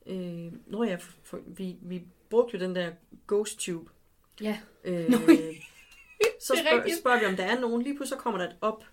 Øh, 0.07 0.53
når 0.67 0.85
jeg, 0.85 1.01
for, 1.01 1.41
vi, 1.47 1.77
vi 1.83 2.03
brugte 2.31 2.59
jo 2.59 2.65
den 2.65 2.75
der 2.75 2.91
ghost 3.27 3.59
tube. 3.59 3.91
Ja. 4.41 4.59
Øh, 4.85 5.09
Nå, 5.11 5.17
så 6.41 6.53
er 6.55 6.57
spørger, 6.59 6.89
spørger 7.01 7.19
vi, 7.21 7.27
om 7.27 7.37
der 7.37 7.45
er 7.45 7.61
nogen. 7.61 7.83
Lige 7.83 7.97
pludselig 7.97 8.19
så 8.19 8.23
kommer 8.23 8.41
der 8.41 8.49
et 8.49 8.57
op. 8.61 8.85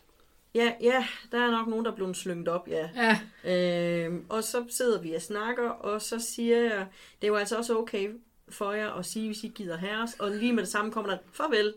Ja, 0.55 0.74
ja, 0.82 1.07
der 1.32 1.39
er 1.39 1.51
nok 1.51 1.67
nogen, 1.67 1.86
der 1.86 1.91
er 1.91 1.95
blevet 1.95 2.15
slynget 2.15 2.47
op, 2.47 2.67
ja. 2.67 2.89
Ja. 2.95 4.07
Øh, 4.07 4.21
og 4.30 4.43
så 4.43 4.65
sidder 4.69 5.01
vi 5.01 5.13
og 5.13 5.21
snakker, 5.21 5.69
og 5.69 6.01
så 6.01 6.19
siger 6.19 6.57
jeg, 6.59 6.88
det 7.21 7.28
jo 7.28 7.36
altså 7.36 7.57
også 7.57 7.78
okay 7.78 8.09
for 8.49 8.71
jer 8.71 8.91
at 8.93 9.05
sige, 9.05 9.25
hvis 9.27 9.43
I 9.43 9.47
gider 9.47 9.77
have 9.77 9.97
os. 10.03 10.13
Og 10.19 10.31
lige 10.31 10.53
med 10.53 10.63
det 10.63 10.69
samme 10.71 10.91
kommer 10.91 11.11
der, 11.11 11.17
farvel. 11.33 11.73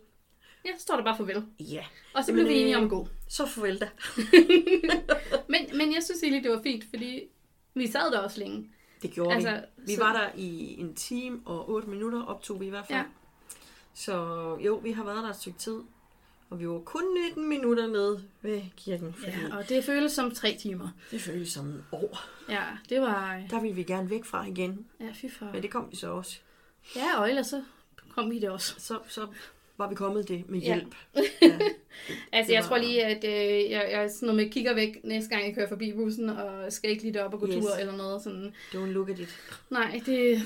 Ja, 0.65 0.71
så 0.77 0.83
står 0.83 0.97
der 0.97 1.05
bare 1.05 1.17
farvel. 1.17 1.45
Ja, 1.61 1.85
Og 2.15 2.25
så 2.25 2.33
blev 2.33 2.49
vi 2.49 2.55
enige 2.61 2.77
om 2.77 2.83
øh, 2.83 2.87
at 2.87 2.91
gå. 2.91 3.09
så 3.29 3.47
farvel 3.47 3.79
da. 3.81 3.89
Men, 5.49 5.61
men 5.79 5.95
jeg 5.95 6.03
synes 6.03 6.23
egentlig, 6.23 6.43
det 6.45 6.51
var 6.51 6.63
fint, 6.63 6.85
fordi 6.89 7.23
vi 7.75 7.87
sad 7.87 8.13
der 8.13 8.19
også 8.19 8.39
længe. 8.41 8.71
Det 9.03 9.11
gjorde 9.11 9.35
altså, 9.35 9.51
vi. 9.77 9.83
Vi 9.87 9.95
så- 9.95 10.03
var 10.05 10.13
der 10.13 10.29
i 10.37 10.81
en 10.81 10.95
time 10.95 11.41
og 11.45 11.71
8 11.71 11.89
minutter, 11.89 12.23
optog 12.23 12.61
vi 12.61 12.67
i 12.67 12.71
hvert 12.71 12.87
fald. 12.87 12.99
Ja. 12.99 13.05
Så 13.95 14.15
jo, 14.65 14.75
vi 14.75 14.93
har 14.93 15.05
været 15.05 15.23
der 15.23 15.31
et 15.31 15.37
stykke 15.37 15.59
tid. 15.59 15.81
Og 16.51 16.61
vi 16.61 16.69
var 16.69 16.79
kun 16.79 17.03
19 17.29 17.49
minutter 17.49 17.87
nede 17.87 18.23
ved 18.43 18.63
kirken, 18.77 19.15
ja. 19.27 19.57
Og 19.57 19.69
det 19.69 19.85
føles 19.85 20.13
som 20.13 20.31
tre 20.35 20.57
timer. 20.61 20.89
det 21.11 21.21
føltes 21.21 21.49
som 21.53 21.67
en 21.67 21.85
år. 21.93 22.19
Ja, 22.49 22.63
det 22.89 23.01
var... 23.01 23.43
Der 23.51 23.61
ville 23.61 23.75
vi 23.77 23.83
gerne 23.83 24.11
væk 24.11 24.25
fra 24.25 24.47
igen, 24.47 24.87
Ja, 25.01 25.09
fy 25.15 25.25
for. 25.39 25.47
men 25.53 25.63
det 25.63 25.71
kom 25.71 25.87
vi 25.91 25.97
så 25.97 26.11
også. 26.11 26.39
Ja, 26.97 27.21
og 27.21 27.29
ellers 27.29 27.47
så 27.47 27.63
kom 28.15 28.31
vi 28.31 28.39
det 28.39 28.51
også. 28.51 28.75
Så, 28.79 28.99
så 29.09 29.27
var 29.79 29.89
vi 29.89 29.95
kommet 29.95 30.29
det 30.29 30.49
med 30.51 30.59
Ja. 30.61 30.75
hjælp. 30.75 30.95
Ja. 31.43 31.59
Altså, 32.33 32.49
Det 32.51 32.55
jeg 32.55 32.63
var- 32.63 32.69
tror 32.69 32.79
lige, 32.79 33.05
at 33.05 33.25
øh, 33.25 33.71
jeg, 33.71 33.89
jeg 33.91 34.11
sådan 34.11 34.27
noget 34.27 34.43
med 34.45 34.53
kigger 34.53 34.75
væk 34.75 35.05
næste 35.05 35.31
gang, 35.31 35.47
jeg 35.47 35.55
kører 35.55 35.69
forbi 35.69 35.93
bussen, 35.93 36.29
og 36.31 36.73
skal 36.73 36.91
ikke 36.91 37.03
lige 37.03 37.15
derop 37.15 37.35
og 37.35 37.41
gå 37.41 37.47
Yes. 37.49 37.55
tur 37.65 37.71
eller 37.75 37.97
noget 37.97 38.23
sådan. 38.23 38.55
Don't 38.73 38.77
look 38.79 39.09
at 39.11 39.19
it. 39.19 39.29
Nej, 39.71 40.01
det... 40.07 40.43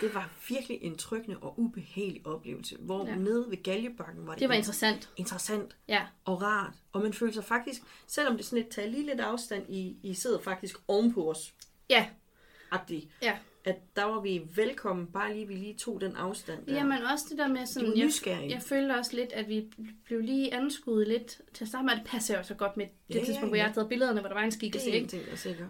Det 0.00 0.14
var 0.14 0.30
virkelig 0.48 0.78
en 0.82 0.96
tryggende 0.96 1.36
og 1.40 1.54
ubehagelig 1.60 2.26
oplevelse, 2.26 2.76
hvor 2.80 3.04
Ja. 3.06 3.10
ja. 3.12 3.16
nede 3.18 3.46
ved 3.50 3.62
Galjebakken 3.62 4.26
var 4.26 4.32
det, 4.32 4.40
Det 4.40 4.48
var 4.48 4.54
interessant. 4.54 5.10
interessant 5.16 5.76
Ja, 5.88 6.02
og 6.24 6.42
rart. 6.42 6.72
Og 6.92 7.02
man 7.02 7.12
følte 7.12 7.34
sig 7.34 7.44
faktisk, 7.44 7.80
selvom 8.06 8.36
det 8.36 8.46
sådan 8.46 8.58
lidt 8.62 8.68
tager 8.72 8.88
lige 8.88 9.06
lidt 9.06 9.20
afstand, 9.20 9.64
I, 9.68 9.96
I 10.02 10.14
sidder 10.14 10.40
faktisk 10.40 10.76
ovenpå 10.88 11.30
os. 11.30 11.54
ja, 11.90 12.06
Agtigt. 12.70 13.06
ja. 13.22 13.36
At 13.68 13.76
der 13.96 14.04
var 14.04 14.20
vi 14.20 14.42
velkommen, 14.56 15.06
bare 15.06 15.34
lige 15.34 15.46
vi 15.48 15.54
lige 15.54 15.74
tog 15.74 16.00
den 16.00 16.16
afstand 16.16 16.66
der. 16.66 16.74
Jamen 16.74 16.98
også 17.12 17.24
det 17.30 17.38
der 17.38 17.48
med 17.48 17.66
sådan... 17.66 17.88
var 17.88 17.94
Jeg, 18.42 18.50
jeg 18.50 18.62
følte 18.62 18.92
også 18.92 19.16
lidt, 19.16 19.32
at 19.32 19.48
vi 19.48 19.66
blev 20.04 20.20
lige 20.20 20.54
anskuet 20.54 21.08
lidt 21.08 21.40
til 21.54 21.64
at 21.64 21.68
starte 21.68 21.84
med, 21.84 21.92
at 21.92 21.98
det 21.98 22.06
passer 22.06 22.36
jo 22.36 22.42
så 22.42 22.54
godt 22.54 22.76
med 22.76 22.86
det 22.86 23.14
Ja, 23.14 23.18
ja, 23.18 23.24
tidspunkt, 23.24 23.48
hvor 23.50 23.56
jeg 23.56 23.62
ja. 23.62 23.66
har 23.66 23.74
taget 23.74 23.88
billederne, 23.88 24.20
hvor 24.20 24.28
der 24.28 24.34
var 24.34 24.42
en 24.42 24.46
det 24.50 24.54
skikkelse, 24.54 24.90
ikke? 24.90 25.20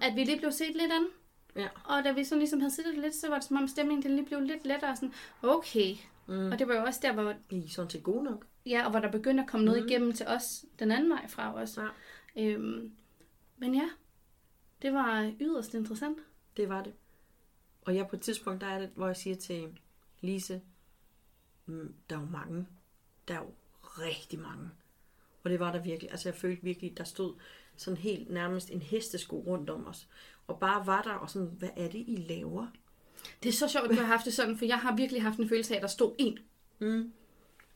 At 0.02 0.16
vi 0.16 0.24
lige 0.24 0.38
blev 0.38 0.52
set 0.52 0.72
lidt 0.76 0.92
an. 0.92 1.06
Ja. 1.56 1.68
Og 1.84 2.04
da 2.04 2.12
vi 2.12 2.24
sådan 2.24 2.38
ligesom 2.38 2.60
havde 2.60 2.74
siddet 2.74 2.98
lidt, 2.98 3.14
så 3.14 3.28
var 3.28 3.34
det 3.34 3.44
som 3.44 3.56
om 3.56 3.68
stemningen 3.68 4.02
den 4.02 4.16
lige 4.16 4.26
blev 4.26 4.40
lidt 4.40 4.66
lettere. 4.66 4.96
Sådan, 4.96 5.12
okay. 5.42 5.94
Mm. 6.26 6.52
Og 6.52 6.58
det 6.58 6.68
var 6.68 6.74
jo 6.74 6.82
også 6.82 7.00
der, 7.02 7.12
hvor, 7.12 7.34
I 7.50 7.58
er 7.64 7.68
sådan 7.68 7.90
set 7.90 8.02
gode 8.02 8.24
nok. 8.24 8.46
ja, 8.66 8.84
og 8.84 8.90
hvor 8.90 9.00
der 9.00 9.10
begyndte 9.10 9.42
at 9.42 9.48
komme 9.48 9.66
noget 9.66 9.80
Mhm. 9.82 9.88
igennem 9.88 10.12
til 10.12 10.26
os 10.26 10.64
den 10.78 10.90
anden 10.92 11.10
vej 11.10 11.28
fra 11.28 11.54
os. 11.54 11.78
Ja. 12.36 12.42
Øhm, 12.42 12.92
men 13.58 13.74
ja, 13.74 13.88
det 14.82 14.92
var 14.92 15.32
yderst 15.40 15.74
interessant. 15.74 16.18
Det 16.56 16.68
var 16.68 16.82
det. 16.82 16.92
Og 17.88 17.96
jeg 17.96 18.08
på 18.08 18.16
et 18.16 18.22
tidspunkt, 18.22 18.60
der 18.60 18.66
er 18.66 18.78
det, 18.78 18.90
hvor 18.94 19.06
jeg 19.06 19.16
siger 19.16 19.36
til 19.36 19.68
Lise, 20.20 20.60
mm, 21.66 21.94
der 22.10 22.16
er 22.16 22.20
jo 22.20 22.26
mange. 22.26 22.66
Der 23.28 23.34
er 23.34 23.38
jo 23.38 23.50
rigtig 23.82 24.38
mange. 24.38 24.70
Og 25.44 25.50
det 25.50 25.60
var 25.60 25.72
der 25.72 25.82
virkelig. 25.82 26.10
Altså 26.10 26.28
jeg 26.28 26.36
følte 26.36 26.62
virkelig, 26.62 26.98
der 26.98 27.04
stod 27.04 27.34
sådan 27.76 27.96
helt 27.96 28.30
nærmest 28.30 28.70
en 28.70 28.82
hestesko 28.82 29.36
rundt 29.36 29.70
om 29.70 29.86
os. 29.86 30.08
Og 30.46 30.60
bare 30.60 30.86
var 30.86 31.02
der, 31.02 31.12
og 31.12 31.30
sådan, 31.30 31.48
hvad 31.58 31.68
er 31.76 31.88
det, 31.88 32.04
I 32.06 32.26
laver? 32.28 32.66
Det 33.42 33.48
er 33.48 33.52
så 33.52 33.68
sjovt, 33.68 33.84
at 33.84 33.90
du 33.90 33.96
har 33.96 34.06
haft 34.06 34.24
det 34.24 34.34
sådan, 34.34 34.58
for 34.58 34.64
jeg 34.64 34.78
har 34.78 34.96
virkelig 34.96 35.22
haft 35.22 35.38
en 35.38 35.48
følelse 35.48 35.74
af, 35.74 35.76
at 35.76 35.82
der 35.82 35.88
stod 35.88 36.14
en. 36.18 36.38
Mm. 36.78 37.12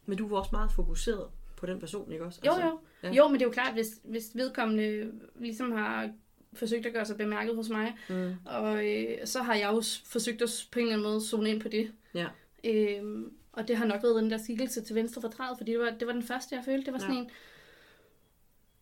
Men 0.06 0.18
du 0.18 0.28
var 0.28 0.38
også 0.38 0.50
meget 0.52 0.72
fokuseret 0.72 1.30
på 1.56 1.66
den 1.66 1.80
person, 1.80 2.12
ikke 2.12 2.24
også? 2.24 2.40
Jo, 2.46 2.52
jo. 2.52 2.80
ja. 3.02 3.12
Jo, 3.12 3.28
men 3.28 3.34
det 3.34 3.42
er 3.42 3.46
jo 3.46 3.52
klart, 3.52 3.72
hvis, 3.72 4.00
hvis 4.04 4.30
vedkommende 4.34 5.12
ligesom 5.34 5.72
har 5.72 6.12
forsøgt 6.54 6.86
at 6.86 6.92
gøre 6.92 7.04
sig 7.06 7.16
bemærket 7.16 7.56
hos 7.56 7.68
mig, 7.68 7.96
Mm. 8.08 8.34
og 8.46 8.86
øh, 8.90 9.06
så 9.24 9.42
har 9.42 9.54
jeg 9.54 9.70
jo 9.72 9.82
s- 9.82 10.02
forsøgt 10.06 10.42
at 10.42 10.66
på 10.72 10.78
en 10.78 10.84
eller 10.84 10.94
anden 10.98 11.10
måde 11.10 11.20
zone 11.20 11.50
ind 11.50 11.60
på 11.60 11.68
det. 11.68 11.92
Ja. 12.14 12.26
Øhm, 12.64 13.32
og 13.52 13.68
det 13.68 13.76
har 13.76 13.84
nok 13.84 14.02
været 14.02 14.22
den 14.22 14.30
der 14.30 14.38
skikkelse 14.38 14.80
til 14.82 14.94
venstre 14.94 15.20
for 15.20 15.28
træet, 15.28 15.58
fordi 15.58 15.70
det 15.70 15.78
var, 15.80 15.90
det 15.90 16.06
var 16.06 16.12
den 16.12 16.22
første, 16.22 16.54
jeg 16.56 16.64
følte. 16.64 16.84
Det 16.84 16.92
var 16.92 16.98
sådan 16.98 17.14
Ja. 17.14 17.20
en, 17.20 17.30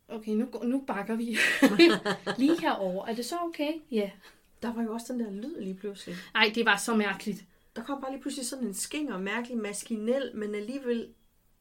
okay, 0.09 0.31
nu, 0.33 0.49
nu 0.65 0.85
bakker 0.87 1.17
vi 1.17 1.39
lige 2.39 2.61
herover. 2.61 3.07
Er 3.07 3.15
det 3.15 3.25
så 3.25 3.37
okay? 3.43 3.73
Ja. 3.91 4.11
Der 4.63 4.73
var 4.75 4.83
jo 4.83 4.93
også 4.93 5.13
den 5.13 5.21
der 5.21 5.31
lyd 5.31 5.61
lige 5.61 5.75
pludselig. 5.75 6.17
Nej, 6.35 6.53
det 6.55 6.65
var 6.67 6.77
så 6.77 6.95
mærkeligt. 6.97 7.45
Der 7.77 7.83
kom 7.85 8.01
bare 8.01 8.11
lige 8.13 8.21
pludselig 8.23 8.47
sådan 8.47 8.67
en 8.67 8.75
skinger, 8.75 9.19
mærkelig 9.19 9.59
maskinel, 9.59 10.31
men 10.35 10.55
alligevel... 10.55 11.09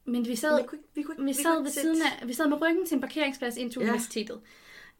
Men 0.04 0.26
vi 0.28 0.36
sad, 0.36 0.60
vi 0.62 0.66
kunne, 0.66 0.80
vi 0.94 1.02
kunne, 1.02 1.24
vi 1.24 1.32
sad 1.32 1.52
ikke 1.52 1.64
ved 1.64 1.70
sætte- 1.70 1.80
siden 1.94 2.02
af, 2.22 2.28
vi 2.28 2.32
sad 2.32 2.48
med 2.48 2.60
ryggen 2.62 2.86
til 2.86 2.94
en 2.94 3.00
parkeringsplads 3.00 3.56
ind 3.56 3.70
til 3.72 3.80
Ja. 3.80 3.84
universitetet. 3.86 4.40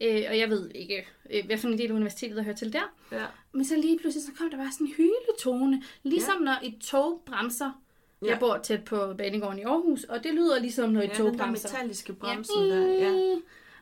Øh, 0.01 0.23
og 0.29 0.37
jeg 0.39 0.49
ved 0.49 0.71
ikke, 0.75 1.07
øh, 1.29 1.45
hvad 1.45 1.57
for 1.57 1.67
en 1.67 1.77
del 1.77 1.91
af 1.91 1.95
universitetet, 1.95 2.35
der 2.37 2.43
hører 2.43 2.55
til 2.55 2.73
der. 2.73 2.93
Ja. 3.11 3.25
Men 3.51 3.65
så 3.65 3.75
lige 3.75 3.99
pludselig, 3.99 4.25
så 4.25 4.31
kom 4.37 4.49
der 4.49 4.57
bare 4.57 4.71
sådan 4.71 4.87
en 4.87 4.93
hyletone. 4.93 5.83
Ligesom 6.03 6.41
når 6.41 6.55
et 6.63 6.75
tog 6.81 7.21
bremser. 7.25 7.81
Jeg 8.21 8.29
Ja. 8.29 8.39
bor 8.39 8.57
tæt 8.57 8.83
på 8.85 9.13
banegården 9.17 9.59
i 9.59 9.63
Aarhus, 9.63 10.03
og 10.03 10.23
det 10.23 10.33
lyder 10.33 10.59
ligesom, 10.59 10.89
når 10.89 11.01
et 11.01 11.09
Ja, 11.09 11.13
tog 11.15 11.25
den 11.31 11.39
der 11.39 11.45
bremser. 11.45 11.69
metalliske 11.69 12.13
bremsen 12.13 12.55
der, 12.69 12.87
ja. 12.87 13.35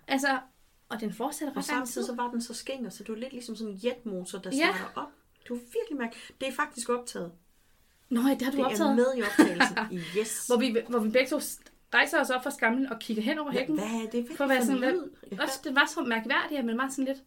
Altså, 0.08 0.40
og 0.90 1.00
den 1.00 1.14
fortsætter 1.14 1.58
ret 1.58 1.68
lang 1.72 1.88
tid. 1.88 2.04
så 2.04 2.16
var 2.16 2.32
den 2.32 2.42
så 2.42 2.54
skænger, 2.54 2.90
så 2.90 3.04
det 3.04 3.10
var 3.10 3.16
lidt 3.20 3.34
ligesom 3.34 3.56
sådan 3.56 3.74
en 3.74 3.80
jetmotor, 3.84 4.38
der 4.40 4.50
Ja. 4.50 4.56
starter 4.58 4.92
op. 4.96 5.08
Det 5.44 5.50
var 5.50 5.56
virkelig 5.56 5.98
mærkeligt. 5.98 6.32
Det 6.42 6.48
er 6.48 6.52
faktisk 6.54 6.90
optaget. 6.90 7.32
Nå, 8.10 8.22
ja, 8.22 8.34
det 8.34 8.42
har 8.42 8.52
du 8.52 8.58
Det 8.58 8.66
optaget. 8.66 8.92
er 8.92 8.96
med 8.96 9.06
i 9.18 9.22
optagelsen. 9.22 9.78
yes. 10.20 10.48
Hvor 10.48 10.58
vi, 10.58 10.78
hvor 10.90 11.00
vi 11.00 11.10
begge 11.10 11.30
to 11.30 11.40
rejser 11.94 12.22
os 12.22 12.30
op 12.30 12.44
fra 12.44 12.52
skamlen 12.52 12.88
og 12.92 13.00
kigger 13.00 13.24
hen 13.24 13.38
over 13.40 13.52
Ja, 13.54 13.58
hækken. 13.60 13.76
hvad 13.76 13.86
er 14.06 14.10
det 14.12 14.28
for 14.38 14.44
at 14.44 14.50
være 14.50 14.60
for 14.60 14.66
sådan 14.66 14.82
lyd? 14.82 15.02
Ja. 15.32 15.42
også, 15.44 15.60
det 15.64 15.76
var 15.76 15.86
så 15.96 16.02
mærkværdigt, 16.04 16.66
men 16.66 16.76
meget 16.76 16.92
sådan 16.94 17.06
lidt, 17.06 17.18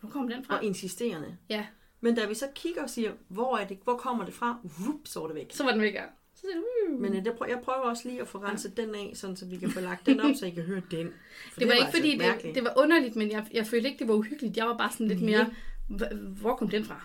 hvor 0.00 0.10
kom 0.10 0.28
den 0.28 0.44
fra? 0.44 0.56
Og 0.56 0.64
insisterende. 0.64 1.36
Ja, 1.50 1.66
Men 2.00 2.14
da 2.14 2.26
vi 2.26 2.34
så 2.34 2.46
kigger 2.54 2.82
og 2.82 2.90
siger, 2.90 3.12
hvor 3.28 3.56
er 3.56 3.66
det, 3.66 3.78
hvor 3.84 3.96
kommer 3.96 4.24
det 4.24 4.34
fra? 4.34 4.58
Vup, 4.62 5.00
så 5.04 5.20
var 5.20 5.26
det 5.26 5.36
væk. 5.36 5.46
så 5.52 5.64
var 5.64 5.70
den 5.72 5.80
væk 5.80 5.92
her. 5.92 6.06
Så 6.34 6.40
siger 6.40 6.52
du, 6.54 6.94
uh. 6.94 7.00
Men 7.00 7.16
øh, 7.16 7.24
det 7.24 7.32
prøver, 7.36 7.52
jeg 7.52 7.60
prøver 7.64 7.78
også 7.78 8.08
lige 8.08 8.20
at 8.20 8.28
få 8.28 8.38
renset 8.38 8.76
den 8.76 8.94
af, 8.94 9.10
sådan, 9.14 9.36
så 9.36 9.46
vi 9.46 9.56
kan 9.56 9.70
få 9.70 9.80
lagt 9.80 10.06
den 10.06 10.20
op, 10.20 10.34
så 10.34 10.46
I 10.46 10.50
kan 10.50 10.62
høre 10.62 10.82
den. 10.90 11.12
For 11.52 11.60
det 11.60 11.68
var 11.68 11.72
ikke 11.74 11.84
altså 11.86 11.98
fordi, 11.98 12.10
det, 12.10 12.18
mærkeligt. 12.18 12.54
det 12.54 12.64
var 12.64 12.72
underligt, 12.76 13.16
men 13.16 13.30
jeg, 13.30 13.46
jeg 13.52 13.66
følte 13.66 13.88
ikke, 13.88 13.98
det 13.98 14.08
var 14.08 14.14
uhyggeligt. 14.14 14.56
Jeg 14.56 14.66
var 14.66 14.76
bare 14.76 14.92
sådan 14.92 15.08
lidt 15.08 15.22
mere, 15.22 15.46
"Hva- 15.90 16.14
hvor 16.16 16.56
kom 16.56 16.68
den 16.68 16.84
fra? 16.84 17.00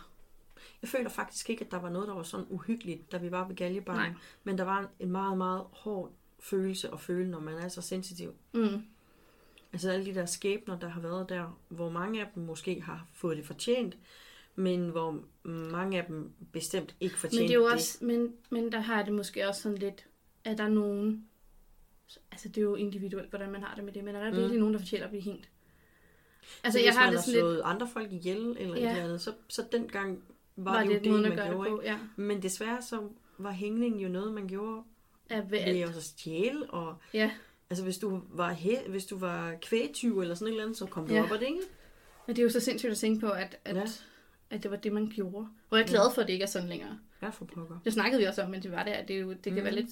Jeg 0.82 0.90
føler 0.90 1.10
faktisk 1.10 1.50
ikke, 1.50 1.66
at 1.66 1.72
der 1.72 1.80
var 1.80 1.90
noget, 1.90 2.08
der 2.08 2.14
var 2.14 2.24
sådan 2.24 2.46
uhyggeligt, 2.50 3.12
da 3.12 3.18
vi 3.18 3.32
var 3.32 3.40
ved 3.40 3.48
Nej. 3.48 3.56
Galjebakken. 3.56 4.18
Men 4.44 4.58
der 4.58 4.64
var 4.64 4.90
en 5.00 5.12
meget, 5.12 5.38
meget 5.38 5.64
hård 5.72 6.12
følelse 6.40 6.92
at 6.94 7.00
føle, 7.00 7.30
når 7.32 7.40
man 7.40 7.54
er 7.54 7.68
så 7.68 7.82
sensitiv. 7.82 8.34
Mm. 8.54 8.84
Altså 9.74 9.92
alle 9.92 10.06
de 10.06 10.16
der 10.16 10.26
skæbner, 10.26 10.80
der 10.80 10.88
har 10.90 11.02
været 11.02 11.30
der, 11.30 11.60
hvor 11.70 11.90
mange 11.90 12.22
af 12.22 12.28
dem 12.36 12.44
måske 12.44 12.82
har 12.82 13.08
fået 13.14 13.38
det 13.38 13.46
fortjent, 13.46 13.98
men 14.56 14.90
hvor 14.90 15.24
mange 15.44 15.98
af 16.00 16.06
dem 16.06 16.32
bestemt 16.52 16.96
ikke 17.00 17.18
fortjent 17.20 17.42
Men 17.42 17.48
det 17.50 17.56
er 17.56 17.60
jo 17.60 17.66
også, 17.66 18.06
men, 18.06 18.34
men 18.50 18.72
der 18.72 18.80
har 18.80 18.96
jeg 18.98 19.06
det 19.06 19.14
måske 19.14 19.48
også 19.48 19.62
sådan 19.62 19.78
lidt, 19.78 20.06
at 20.44 20.58
der 20.58 20.64
er 20.64 20.70
nogen, 20.70 21.26
altså 22.32 22.50
det 22.50 22.58
er 22.58 22.62
jo 22.62 22.76
individuelt, 22.76 23.30
hvordan 23.30 23.52
man 23.52 23.64
har 23.64 23.76
det 23.76 23.84
med 23.84 23.94
det, 23.94 24.04
men 24.04 24.16
er 24.16 24.24
der 24.24 24.32
Mm. 24.32 24.38
virkelig 24.38 24.60
nogen, 24.60 24.74
der 24.74 24.80
fortæller 24.80 25.06
at 25.06 25.10
blive 25.12 25.24
hængt? 25.24 25.50
Altså 26.64 26.80
så 26.80 26.86
jeg 26.86 26.94
har 26.94 27.00
man 27.06 27.14
det 27.14 27.20
har 27.20 27.24
sådan 27.26 27.34
lidt, 27.34 27.42
slået 27.44 27.62
andre 27.66 27.88
folk 27.88 28.12
ihjel 28.12 28.56
eller 28.60 28.76
Ja. 28.78 28.84
et 28.84 28.90
eller 28.90 29.04
andet, 29.04 29.22
så, 29.22 29.34
så 29.48 29.66
dengang 29.72 30.24
var, 30.56 30.72
var 30.74 30.80
det 30.84 31.04
det 31.04 31.10
jo 31.10 31.16
et 31.16 31.24
det, 31.24 31.38
man 31.38 31.48
gjorde. 31.50 31.70
det 31.70 31.78
på, 31.78 31.82
ja. 31.84 32.00
Men 32.16 32.42
desværre 32.44 32.82
så 32.82 33.10
var 33.38 33.52
hængning 33.52 34.04
jo 34.04 34.10
noget, 34.10 34.34
man 34.34 34.48
gjorde 34.48 34.84
Er 35.30 35.42
ved 35.42 35.58
at 35.60 35.96
stjæle, 36.04 36.70
og 36.70 36.96
Ja, 37.14 37.32
altså 37.70 37.84
hvis 37.84 37.98
du 37.98 38.22
var, 38.30 38.54
he- 38.54 38.90
hvis 38.90 39.06
du 39.06 39.18
var 39.18 39.54
kvægtyv 39.62 40.20
eller 40.22 40.36
sådan 40.36 40.48
et 40.48 40.52
eller 40.52 40.64
andet, 40.64 40.78
så 40.78 40.86
kom 40.86 41.08
du 41.08 41.14
Ja. 41.14 41.24
op 41.24 41.32
og 41.32 41.40
det, 41.40 41.46
ikke? 41.46 41.60
men 42.28 42.36
det 42.36 42.42
er 42.42 42.44
jo 42.44 42.50
så 42.50 42.60
sindssygt 42.60 42.92
at 42.92 42.98
tænke 42.98 43.20
på, 43.20 43.30
at, 43.32 43.58
at, 43.66 43.76
Ja. 43.76 43.84
at 44.50 44.64
det 44.64 44.72
var 44.72 44.78
det, 44.78 44.92
man 44.94 45.12
gjorde. 45.16 45.48
Og 45.70 45.78
jeg 45.78 45.84
er 45.84 45.88
glad 45.88 46.14
for, 46.14 46.22
at 46.22 46.28
det 46.28 46.34
ikke 46.34 46.44
er 46.44 46.48
sådan 46.48 46.70
længere. 46.70 47.00
Ja, 47.22 47.30
for 47.30 47.46
pokker. 47.46 47.80
Det 47.86 47.94
snakkede 47.94 48.22
vi 48.22 48.26
også 48.28 48.42
om, 48.44 48.50
men 48.50 48.64
det 48.64 48.72
var 48.72 48.84
det, 48.84 48.92
at 48.92 49.08
det, 49.08 49.22
jo, 49.22 49.30
det 49.30 49.44
kan 49.44 49.54
Mhm. 49.54 49.64
være 49.64 49.76
lidt 49.76 49.90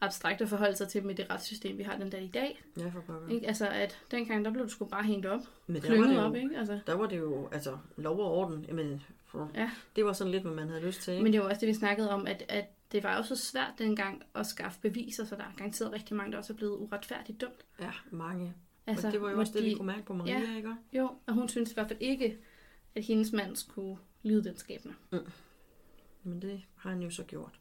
abstrakt 0.00 0.40
at 0.40 0.48
forholde 0.48 0.76
sig 0.76 0.88
til 0.88 1.04
med 1.04 1.14
det 1.14 1.26
retssystem, 1.30 1.78
vi 1.78 1.82
har 1.82 1.96
den 1.96 2.10
dag 2.10 2.22
i 2.22 2.28
dag. 2.34 2.62
Ja, 2.78 2.88
for 2.88 3.00
pokker. 3.00 3.28
Ikke? 3.28 3.46
Altså, 3.46 3.68
at 3.68 3.98
dengang, 4.10 4.44
der 4.44 4.50
blev 4.52 4.64
du 4.64 4.70
sgu 4.70 4.84
bare 4.84 5.02
hængt 5.02 5.26
op, 5.26 5.40
Men 5.66 5.82
der 5.82 5.98
var, 6.00 6.06
det 6.08 6.18
op, 6.24 6.30
jo, 6.34 6.36
ikke? 6.40 6.58
Altså, 6.58 6.78
der 6.86 6.94
var 6.94 7.06
det 7.06 7.18
jo, 7.18 7.48
altså, 7.52 7.78
lov 7.96 8.18
og 8.20 8.32
orden. 8.32 8.64
Jamen, 8.68 9.02
for, 9.26 9.50
Ja. 9.54 9.70
det 9.96 10.04
var 10.04 10.12
sådan 10.12 10.30
lidt, 10.30 10.42
hvad 10.42 10.52
man 10.52 10.68
havde 10.68 10.86
lyst 10.86 11.00
til, 11.02 11.12
ikke? 11.12 11.24
men 11.24 11.32
det 11.32 11.40
var 11.40 11.48
også 11.48 11.60
det, 11.60 11.68
vi 11.68 11.74
snakkede 11.74 12.10
om, 12.10 12.26
at, 12.26 12.44
at 12.48 12.64
det 12.92 13.02
var 13.02 13.16
jo 13.16 13.22
så 13.22 13.36
svært 13.36 13.72
dengang 13.78 14.22
at 14.34 14.46
skaffe 14.46 14.80
beviser, 14.80 15.24
så 15.24 15.36
der 15.36 15.42
er 15.42 15.52
garanteret 15.56 15.92
rigtig 15.92 16.16
mange, 16.16 16.32
der 16.32 16.38
også 16.38 16.52
er 16.52 16.56
blevet 16.56 16.76
uretfærdigt 16.78 17.40
dømt. 17.40 17.64
Ja, 17.80 17.90
mange. 18.10 18.54
Altså, 18.86 19.06
og 19.06 19.12
det 19.12 19.22
var 19.22 19.30
jo 19.30 19.38
også 19.38 19.52
det, 19.52 19.64
vi 19.64 19.70
de- 19.70 19.76
kunne 19.76 19.86
mærke 19.86 20.02
på 20.04 20.14
Maria, 20.14 20.40
Ja. 20.40 20.56
ikke? 20.56 20.74
Jo, 20.92 21.10
og 21.26 21.34
hun 21.34 21.48
synes 21.48 21.70
i 21.70 21.74
hvert 21.74 21.88
fald 21.88 22.00
ikke, 22.02 22.38
at 22.94 23.04
hendes 23.04 23.32
mand 23.32 23.56
skulle 23.56 23.98
lide 24.22 24.44
den 24.44 24.56
skæbne. 24.56 24.94
Men 26.22 26.42
det 26.42 26.62
har 26.76 26.90
han 26.90 27.02
jo 27.02 27.10
så 27.10 27.24
gjort. 27.24 27.58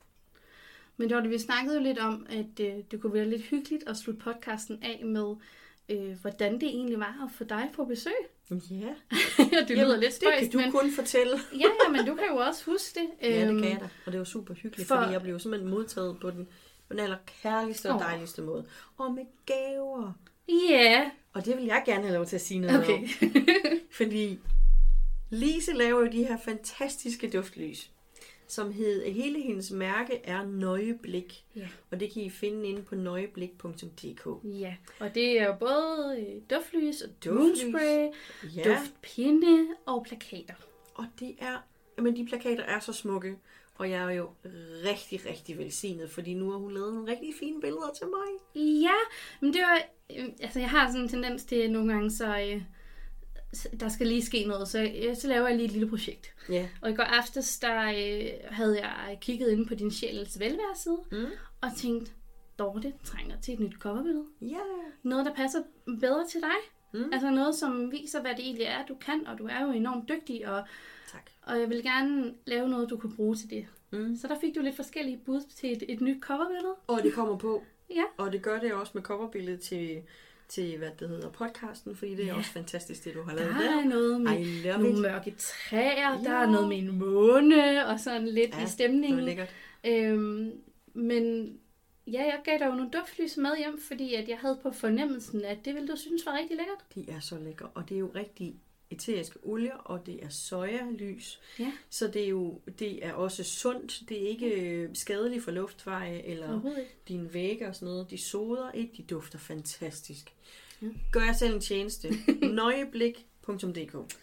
Men 0.97 1.09
det 1.09 1.15
var 1.15 1.21
det, 1.21 1.32
vi 1.32 1.38
snakkede 1.39 1.75
jo 1.77 1.84
lidt 1.84 1.99
om, 1.99 2.25
at 2.30 2.59
øh, 2.59 2.84
det 2.91 3.01
kunne 3.01 3.13
være 3.13 3.30
lidt 3.30 3.41
hyggeligt 3.41 3.84
at 3.88 3.97
slutte 3.97 4.21
podcasten 4.21 4.84
af 4.84 5.01
med, 5.05 5.36
øh, 5.89 6.11
hvordan 6.21 6.53
det 6.53 6.67
egentlig 6.69 6.99
var 6.99 7.23
at 7.25 7.31
få 7.37 7.43
dig 7.43 7.69
på 7.73 7.85
besøg. 7.85 8.13
Ja, 8.51 8.55
det 9.67 9.77
lyder 9.77 9.97
lidt 9.97 10.05
det 10.05 10.13
spøjst, 10.13 10.39
kan 10.41 10.51
du 10.51 10.57
men, 10.57 10.71
kun 10.71 10.91
fortælle. 10.91 11.37
ja, 11.53 11.57
ja, 11.85 11.91
men 11.91 12.05
du 12.05 12.15
kan 12.15 12.23
jo 12.31 12.35
også 12.35 12.65
huske 12.65 12.99
det. 12.99 13.07
Ja, 13.29 13.41
det 13.41 13.49
Øhm, 13.49 13.61
kan 13.61 13.69
jeg 13.71 13.79
da. 13.79 13.89
Og 14.05 14.11
det 14.11 14.19
var 14.19 14.25
super 14.25 14.53
hyggeligt, 14.53 14.87
for- 14.87 14.95
for... 14.95 15.01
fordi 15.01 15.13
jeg 15.13 15.21
blev 15.21 15.39
simpelthen 15.39 15.71
modtaget 15.71 16.17
på 16.21 16.31
den, 16.31 16.45
på 16.87 16.93
den 16.93 16.99
allerkærligste 16.99 17.89
og 17.89 17.95
Åh. 17.95 18.01
dejligste 18.01 18.41
måde. 18.41 18.65
Og 18.97 19.13
med 19.13 19.23
gaver. 19.45 20.13
Ja, 20.69 21.11
Og 21.33 21.45
det 21.45 21.57
vil 21.57 21.65
jeg 21.65 21.83
gerne 21.85 22.01
have 22.03 22.13
lov 22.13 22.25
til 22.25 22.35
at 22.35 22.41
sige 22.41 22.59
noget 22.59 22.79
okay. 22.83 22.93
om. 23.03 23.07
Fordi 23.97 24.39
Lise 25.29 25.73
laver 25.73 25.99
jo 25.99 26.11
de 26.11 26.23
her 26.27 26.37
fantastiske 26.45 27.29
duftlys, 27.29 27.89
som 28.49 28.71
hed, 28.71 29.05
hele 29.11 29.41
hendes 29.41 29.71
mærke 29.71 30.21
er 30.23 30.45
Nøjeblik. 30.45 31.43
Ja. 31.55 31.67
Og 31.91 31.99
det 31.99 32.13
kan 32.13 32.21
I 32.23 32.29
finde 32.29 32.67
inde 32.69 32.81
på 32.81 32.95
nøjeblik.dk. 32.95 34.27
Ja, 34.43 34.75
og 34.99 35.15
det 35.15 35.39
er 35.39 35.45
jo 35.47 35.55
både 35.59 36.15
øh, 36.19 36.41
duftlys 36.57 37.01
og 37.01 37.09
duftspray, 37.25 38.07
Ja, 38.55 38.63
duftpinde 38.75 39.67
og 39.85 40.03
plakater. 40.03 40.53
og 40.95 41.05
det 41.19 41.35
er, 41.39 41.57
men 42.01 42.15
de 42.15 42.25
plakater 42.25 42.63
er 42.63 42.79
så 42.79 42.93
smukke. 42.93 43.35
Og 43.75 43.89
jeg 43.89 44.03
er 44.03 44.11
jo 44.11 44.29
rigtig, 44.85 45.25
rigtig 45.25 45.57
velsignet, 45.57 46.09
fordi 46.09 46.33
nu 46.33 46.51
har 46.51 46.57
hun 46.57 46.73
lavet 46.73 46.93
nogle 46.93 47.11
rigtig 47.11 47.33
fine 47.39 47.61
billeder 47.61 47.91
til 47.97 48.07
mig. 48.07 48.63
Ja, 48.81 48.95
men 49.41 49.53
det 49.53 49.61
var... 49.61 49.81
Øh, 50.17 50.25
altså, 50.41 50.59
jeg 50.59 50.69
har 50.69 50.87
sådan 50.87 51.01
en 51.01 51.09
tendens 51.09 51.43
til 51.45 51.71
nogle 51.71 51.93
gange, 51.93 52.11
så... 52.11 52.25
Øh, 52.39 52.51
så 52.51 52.61
der 53.79 53.89
skal 53.89 54.07
lige 54.07 54.25
ske 54.25 54.45
noget, 54.47 54.67
så, 54.67 54.91
øh, 55.07 55.15
så 55.15 55.27
laver 55.27 55.47
jeg 55.47 55.55
lige 55.57 55.65
et 55.65 55.71
lille 55.71 55.89
projekt. 55.89 56.33
Ja. 56.49 56.67
Og 56.81 56.89
i 56.89 56.95
går 56.95 57.03
aftes, 57.03 57.59
der 57.59 57.81
øh, 57.89 58.29
havde 58.51 58.79
jeg 58.79 59.17
kigget 59.21 59.51
ind 59.51 59.67
på 59.67 59.75
din 59.75 59.91
sjæls 59.91 60.39
velværeside, 60.39 60.97
Mm. 61.11 61.25
og 61.61 61.69
tænkt, 61.77 62.13
Dorte 62.59 62.93
trænger 63.03 63.41
til 63.41 63.53
et 63.53 63.59
nyt 63.59 63.73
coverbillede. 63.79 64.25
Ja. 64.41 64.57
Noget, 65.03 65.25
der 65.25 65.33
passer 65.33 65.59
bedre 66.01 66.27
til 66.27 66.41
dig. 66.41 66.57
Mm. 66.93 67.09
Altså 67.13 67.29
noget, 67.31 67.55
som 67.55 67.91
viser, 67.91 68.21
hvad 68.21 68.31
det 68.31 68.39
egentlig 68.45 68.65
er, 68.65 68.85
du 68.85 68.95
kan, 68.95 69.27
og 69.27 69.37
du 69.37 69.45
er 69.51 69.61
jo 69.65 69.71
enormt 69.71 70.09
dygtig, 70.09 70.47
og, 70.47 70.63
Tak. 71.11 71.29
og 71.41 71.59
jeg 71.59 71.69
vil 71.69 71.83
gerne 71.83 72.33
lave 72.45 72.69
noget, 72.69 72.89
du 72.89 72.97
kan 72.97 73.15
bruge 73.15 73.35
til 73.35 73.49
det. 73.49 73.65
Mm. 73.91 74.15
Så 74.15 74.27
der 74.27 74.39
fik 74.41 74.55
du 74.55 74.61
lidt 74.61 74.75
forskellige 74.75 75.17
bud 75.25 75.41
til 75.55 75.71
et, 75.71 75.83
et 75.87 76.01
nyt 76.01 76.21
coverbillede. 76.21 76.75
Og 76.87 77.03
det 77.03 77.13
kommer 77.13 77.37
på. 77.37 77.63
Ja. 77.89 78.03
Og 78.17 78.31
det 78.31 78.41
gør 78.41 78.59
det 78.59 78.73
også 78.73 78.91
med 78.95 79.03
coverbilledet 79.03 79.59
til, 79.61 80.01
til 80.49 80.77
hvad 80.77 80.89
det 80.99 81.09
hedder, 81.09 81.29
podcasten, 81.29 81.95
fordi 81.95 82.11
det 82.15 82.23
er 82.23 82.27
Ja. 82.27 82.35
også 82.37 82.51
fantastisk, 82.51 83.03
det 83.05 83.13
du 83.13 83.21
har 83.23 83.31
Der 83.35 83.37
lavet 83.39 83.55
er 83.55 83.71
der. 83.75 83.85
noget 83.85 84.21
med 84.21 84.65
nogle 84.77 84.89
it. 84.89 84.99
mørke 85.01 85.35
træer, 85.37 86.21
der 86.23 86.31
Ja. 86.33 86.41
er 86.43 86.49
noget 86.51 86.67
med 86.69 86.77
en 86.77 86.97
måne, 86.99 87.85
og 87.87 87.99
sådan 87.99 88.27
lidt 88.27 88.37
Ja, 88.51 88.57
i 88.57 88.59
Det 88.59 88.65
er 88.65 88.69
stemningen. 88.69 89.19
lækkert. 89.25 89.49
Øhm, 89.83 90.51
men 90.93 91.53
ja, 92.07 92.21
jeg 92.23 92.39
gav 92.43 92.57
dig 92.59 92.65
jo 92.65 92.71
nogle 92.71 92.91
duftlys 92.91 93.37
med 93.37 93.57
hjem, 93.57 93.81
fordi 93.87 94.13
at 94.13 94.29
jeg 94.29 94.37
havde 94.37 94.59
på 94.63 94.71
fornemmelsen, 94.71 95.45
at 95.45 95.57
det 95.65 95.73
ville 95.75 95.87
du 95.87 95.95
synes 95.97 96.25
var 96.25 96.33
rigtig 96.37 96.57
lækkert. 96.57 96.85
De 96.95 97.11
er 97.15 97.19
så 97.19 97.37
lækre, 97.39 97.67
og 97.73 97.89
det 97.89 97.95
er 97.95 97.99
jo 97.99 98.11
rigtig 98.15 98.55
eteriske 98.91 99.39
olier, 99.43 99.75
og 99.75 100.05
det 100.05 100.23
er 100.23 100.29
sojalys. 100.29 101.39
Ja. 101.59 101.71
Så 101.89 102.07
det 102.07 102.23
er 102.23 102.27
jo 102.27 102.61
det 102.79 103.05
er 103.05 103.13
også 103.13 103.43
sundt. 103.43 104.01
Det 104.09 104.23
er 104.23 104.27
ikke 104.27 104.61
øh, 104.61 104.89
skadeligt 104.93 105.43
for 105.43 105.51
luftveje 105.51 106.21
eller 106.21 106.61
dine 107.07 107.33
vægge 107.33 107.67
og 107.67 107.75
sådan 107.75 107.85
noget. 107.93 108.09
De 108.09 108.17
soder 108.17 108.71
ikke, 108.71 108.93
de 108.97 109.03
dufter 109.03 109.37
fantastisk. 109.39 110.33
Ja. 110.81 110.87
Gør 111.11 111.21
jeg 111.23 111.35
selv 111.35 111.53
en 111.55 111.61
tjeneste. 111.61 112.09
Nøjeblik.dk 112.53 114.13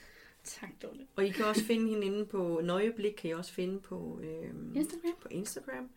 Tak, 0.44 0.70
Dorte. 0.82 1.06
Og 1.16 1.26
I 1.26 1.30
kan 1.30 1.44
også 1.44 1.64
finde 1.64 1.88
hende 1.88 2.06
inde 2.06 2.26
på 2.26 2.60
Nøjeblik, 2.64 3.12
kan 3.12 3.30
I 3.30 3.32
også 3.32 3.52
finde 3.52 3.80
på, 3.80 4.20
øhm, 4.22 4.76
Instagram. 4.76 5.12
på 5.20 5.28
Instagram. 5.30 5.90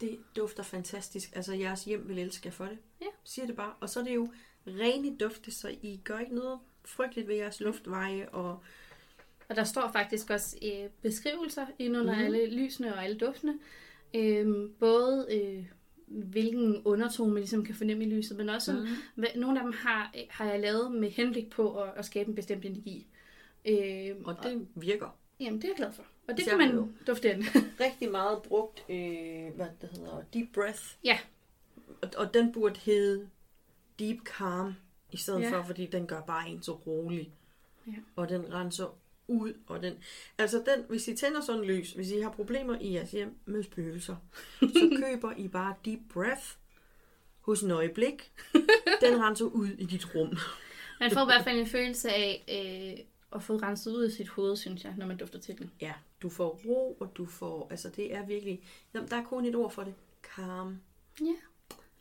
Det 0.00 0.18
dufter 0.36 0.62
fantastisk. 0.62 1.30
Altså, 1.36 1.54
jeres 1.54 1.84
hjem 1.84 2.08
vil 2.08 2.18
elske 2.18 2.42
jer 2.46 2.52
for 2.52 2.64
det. 2.64 2.78
Ja. 3.00 3.06
Siger 3.24 3.46
det 3.46 3.56
bare. 3.56 3.72
Og 3.80 3.88
så 3.90 4.00
er 4.00 4.04
det 4.04 4.14
jo 4.14 4.28
rene 4.66 5.16
dufte, 5.16 5.50
så 5.50 5.68
I 5.82 6.00
gør 6.04 6.18
ikke 6.18 6.34
noget 6.34 6.58
frygteligt 6.88 7.28
ved 7.28 7.34
jeres 7.34 7.60
luftveje. 7.60 8.28
Og 8.28 8.62
Og 9.48 9.56
der 9.56 9.64
står 9.64 9.90
faktisk 9.92 10.30
også 10.30 10.56
øh, 10.62 10.90
beskrivelser 11.02 11.66
ind 11.78 11.96
under 11.96 12.12
Mhm. 12.14 12.20
mm. 12.22 12.26
alle 12.34 12.50
lysene 12.54 12.94
og 12.94 13.04
alle 13.04 13.18
duftene. 13.18 13.58
Øhm, 14.14 14.72
både 14.80 15.26
øh, 15.30 15.64
hvilken 16.06 16.82
undertone 16.84 17.32
man 17.32 17.40
ligesom 17.40 17.64
kan 17.64 17.74
fornemme 17.74 18.04
i 18.04 18.08
lyset, 18.10 18.36
men 18.36 18.48
også 18.48 18.72
mm. 18.72 18.86
hvad, 19.14 19.28
nogle 19.36 19.58
af 19.60 19.64
dem 19.64 19.72
har, 19.72 20.10
øh, 20.16 20.22
har 20.30 20.44
jeg 20.50 20.60
lavet 20.60 20.92
med 20.92 21.10
henblik 21.10 21.50
på 21.50 21.82
at, 21.82 21.90
at 21.96 22.04
skabe 22.04 22.28
en 22.28 22.34
bestemt 22.34 22.64
energi. 22.64 23.06
Øhm, 23.64 24.24
og 24.24 24.36
det 24.42 24.66
virker. 24.74 25.18
Jamen, 25.40 25.56
det 25.62 25.64
er 25.64 25.68
jeg 25.68 25.76
glad 25.76 25.92
for. 25.92 26.02
Og 26.28 26.36
det 26.36 26.44
Så 26.44 26.50
kan 26.50 26.58
man 26.58 26.70
jo. 26.74 26.88
dufte 27.06 27.30
ind. 27.32 27.42
Rigtig 27.86 28.10
meget 28.10 28.42
brugt, 28.42 28.84
øh, 28.88 29.54
hvad 29.56 29.66
det 29.80 29.88
hedder, 29.92 30.22
deep 30.34 30.48
breath. 30.54 30.82
Ja. 31.04 31.18
Og, 32.02 32.08
og 32.16 32.34
den 32.34 32.52
burde 32.52 32.80
hedde 32.80 33.28
deep 33.98 34.18
calm, 34.24 34.72
i 35.12 35.16
stedet 35.16 35.40
Ja. 35.40 35.50
for, 35.50 35.62
fordi 35.62 35.86
den 35.86 36.06
gør 36.06 36.20
bare 36.20 36.48
en 36.48 36.62
så 36.62 36.72
rolig. 36.72 37.30
Ja. 37.86 37.92
Og 38.16 38.28
den 38.28 38.52
renser 38.54 38.96
ud, 39.28 39.52
og 39.66 39.82
den... 39.82 39.94
Altså, 40.38 40.56
den, 40.56 40.84
hvis 40.88 41.08
I 41.08 41.16
tænder 41.16 41.40
sådan 41.40 41.64
lys, 41.64 41.92
hvis 41.92 42.10
I 42.10 42.20
har 42.20 42.30
problemer 42.30 42.78
i 42.80 42.94
jeres 42.94 43.10
hjem 43.10 43.34
med 43.46 43.62
spøgelser, 43.62 44.16
så 44.60 44.98
køber 45.04 45.32
I 45.36 45.48
bare 45.48 45.74
deep 45.84 46.00
breath 46.12 46.44
hos 47.40 47.62
en 47.62 47.70
øjeblik. 47.70 48.32
Den 49.00 49.22
renser 49.22 49.44
ud 49.44 49.68
i 49.68 49.84
dit 49.84 50.14
rum. 50.14 50.36
Man 51.00 51.10
får 51.10 51.22
i 51.22 51.24
hvert 51.24 51.44
fald 51.44 51.58
en 51.58 51.66
følelse 51.66 52.10
af 52.10 52.44
øh, 52.48 53.04
at 53.32 53.42
få 53.42 53.56
renset 53.56 53.92
ud 53.96 54.08
i 54.08 54.10
sit 54.10 54.28
hoved, 54.28 54.56
synes 54.56 54.84
jeg, 54.84 54.94
når 54.96 55.06
man 55.06 55.16
dufter 55.16 55.38
til 55.38 55.58
den. 55.58 55.70
Ja, 55.80 55.92
du 56.22 56.28
får 56.28 56.60
ro, 56.66 56.96
og 57.00 57.12
du 57.16 57.26
får... 57.26 57.66
Altså, 57.70 57.88
det 57.88 58.14
er 58.14 58.26
virkelig... 58.26 58.62
Jamen, 58.94 59.08
der 59.10 59.16
er 59.16 59.24
kun 59.24 59.44
et 59.44 59.54
ord 59.54 59.70
for 59.70 59.82
det. 59.84 59.94
Calm. 60.36 60.80
Ja, 61.20 61.34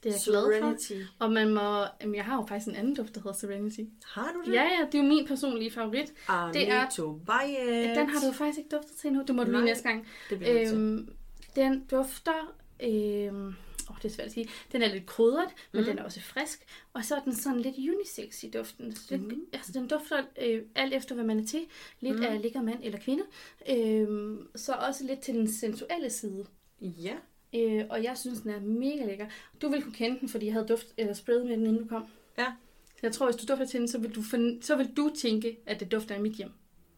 det 0.04 0.10
er 0.10 0.14
jeg 0.14 0.22
glad 0.26 0.62
for. 0.62 0.78
Serenity. 0.78 1.10
Og 1.20 1.32
man 1.32 1.54
må... 1.54 1.84
Jamen, 2.02 2.16
jeg 2.16 2.26
har 2.26 2.36
jo 2.36 2.46
faktisk 2.48 2.68
en 2.68 2.76
anden 2.76 2.96
duft, 2.96 3.16
der 3.16 3.22
hedder 3.22 3.38
Serenity. 3.38 3.80
Har 4.06 4.32
du 4.34 4.42
det? 4.50 4.54
Ja, 4.56 4.64
ja, 4.64 4.86
det 4.92 4.96
er 5.00 5.04
jo 5.04 5.10
min 5.10 5.28
personlige 5.28 5.72
favorit. 5.72 6.14
Det 6.54 6.70
er- 6.72 6.82
Bayet. 7.26 7.96
Den 7.98 8.10
har 8.10 8.20
du 8.28 8.32
faktisk 8.34 8.58
ikke 8.58 8.70
duftet 8.76 8.98
til 8.98 9.08
endnu. 9.08 9.24
Det 9.28 9.36
må 9.36 9.44
du 9.44 9.52
lige 9.52 9.66
næste 9.66 9.84
gang. 9.84 10.08
Det 10.30 10.40
bliver 10.40 10.72
øhm, 10.74 11.10
den 11.56 11.86
dufter... 11.92 12.54
Øhm, 12.84 13.48
åh, 13.90 13.96
det 14.02 14.06
er 14.06 14.10
svært 14.16 14.28
at 14.28 14.34
sige. 14.34 14.50
Den 14.72 14.82
er 14.82 14.88
lidt 14.88 15.06
krydret, 15.06 15.50
men 15.72 15.82
Mhm. 15.82 15.90
den 15.90 16.00
er 16.00 16.04
også 16.04 16.22
frisk. 16.22 16.66
Og 16.94 17.06
så 17.06 17.16
er 17.16 17.20
den 17.20 17.36
sådan 17.36 17.60
lidt 17.60 17.76
unisex 17.78 18.44
i 18.44 18.50
duften. 18.50 18.96
Så 18.96 19.02
Lidt, 19.10 19.22
Mhm. 19.22 19.46
Altså, 19.54 19.72
den 19.72 19.88
dufter 19.88 20.24
øh, 20.42 20.62
alt 20.76 20.94
efter, 20.94 21.16
hvad 21.16 21.26
man 21.26 21.40
er 21.40 21.46
til. 21.46 21.66
Lidt 22.00 22.16
Mhm. 22.16 22.24
af 22.26 22.42
ligger 22.42 22.62
mand 22.62 22.80
eller 22.84 23.00
kvinde. 23.00 23.24
Øhm, 23.70 24.48
så 24.56 24.74
også 24.74 25.04
lidt 25.04 25.20
til 25.20 25.34
den 25.34 25.48
sensuelle 25.52 26.10
side. 26.10 26.46
Ja. 26.82 27.14
Øh, 27.56 27.86
og 27.90 28.04
jeg 28.04 28.18
synes, 28.18 28.42
den 28.42 28.52
er 28.52 28.60
mega 28.60 29.06
lækker. 29.06 29.26
Du 29.62 29.70
vil 29.70 29.84
kunne 29.84 29.94
kende 29.94 30.20
den, 30.20 30.30
fordi 30.30 30.46
jeg 30.46 30.54
havde 30.54 30.68
duft, 30.68 30.88
eller 30.98 31.14
sprayet 31.14 31.46
med 31.46 31.58
den, 31.58 31.66
inden 31.66 31.82
du 31.84 31.88
kom. 31.90 32.06
Ja. 32.38 32.46
Så 32.86 33.00
jeg 33.04 33.12
tror, 33.12 33.26
hvis 33.32 33.36
du 33.36 33.54
dufter 33.54 33.66
til 33.66 33.80
den, 33.80 33.88
så 33.88 33.98
vil 33.98 34.16
du, 34.16 34.22
forn- 34.22 34.62
så 34.62 34.76
vil 34.76 34.98
du 34.98 35.12
tænke, 35.18 35.58
at 35.66 35.80
det 35.80 35.92
dufter 35.92 36.16
i 36.16 36.22
mit 36.22 36.34
hjem. 36.34 36.52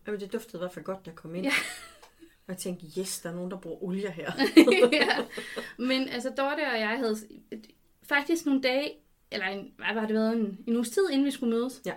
Jamen, 0.08 0.20
det 0.20 0.34
duftede 0.34 0.58
i 0.58 0.62
hvert 0.62 0.74
fald 0.74 0.86
godt, 0.86 1.00
jeg 1.06 1.16
kom 1.16 1.36
ind. 1.36 1.46
Ja. 1.46 1.52
Og 2.22 2.54
jeg 2.54 2.58
tænkte, 2.58 2.86
yes, 3.00 3.20
der 3.20 3.30
er 3.30 3.34
nogen, 3.36 3.52
der 3.52 3.58
bruger 3.58 3.84
olie 3.84 4.12
her. 4.12 4.32
ja. 4.92 5.18
Men 5.78 6.10
altså, 6.10 6.30
Dorte 6.30 6.62
og 6.74 6.80
jeg 6.80 6.90
havde 6.98 7.18
faktisk 8.04 8.46
nogle 8.46 8.62
dage, 8.62 8.92
eller 9.32 9.46
en, 9.48 9.74
hvad 9.78 9.94
var 9.94 10.06
det 10.06 10.16
været, 10.16 10.34
en, 10.38 10.60
en 10.68 10.76
uges 10.76 10.90
tid, 10.90 11.10
inden 11.12 11.26
vi 11.26 11.32
skulle 11.32 11.56
mødes. 11.56 11.82
Ja. 11.86 11.94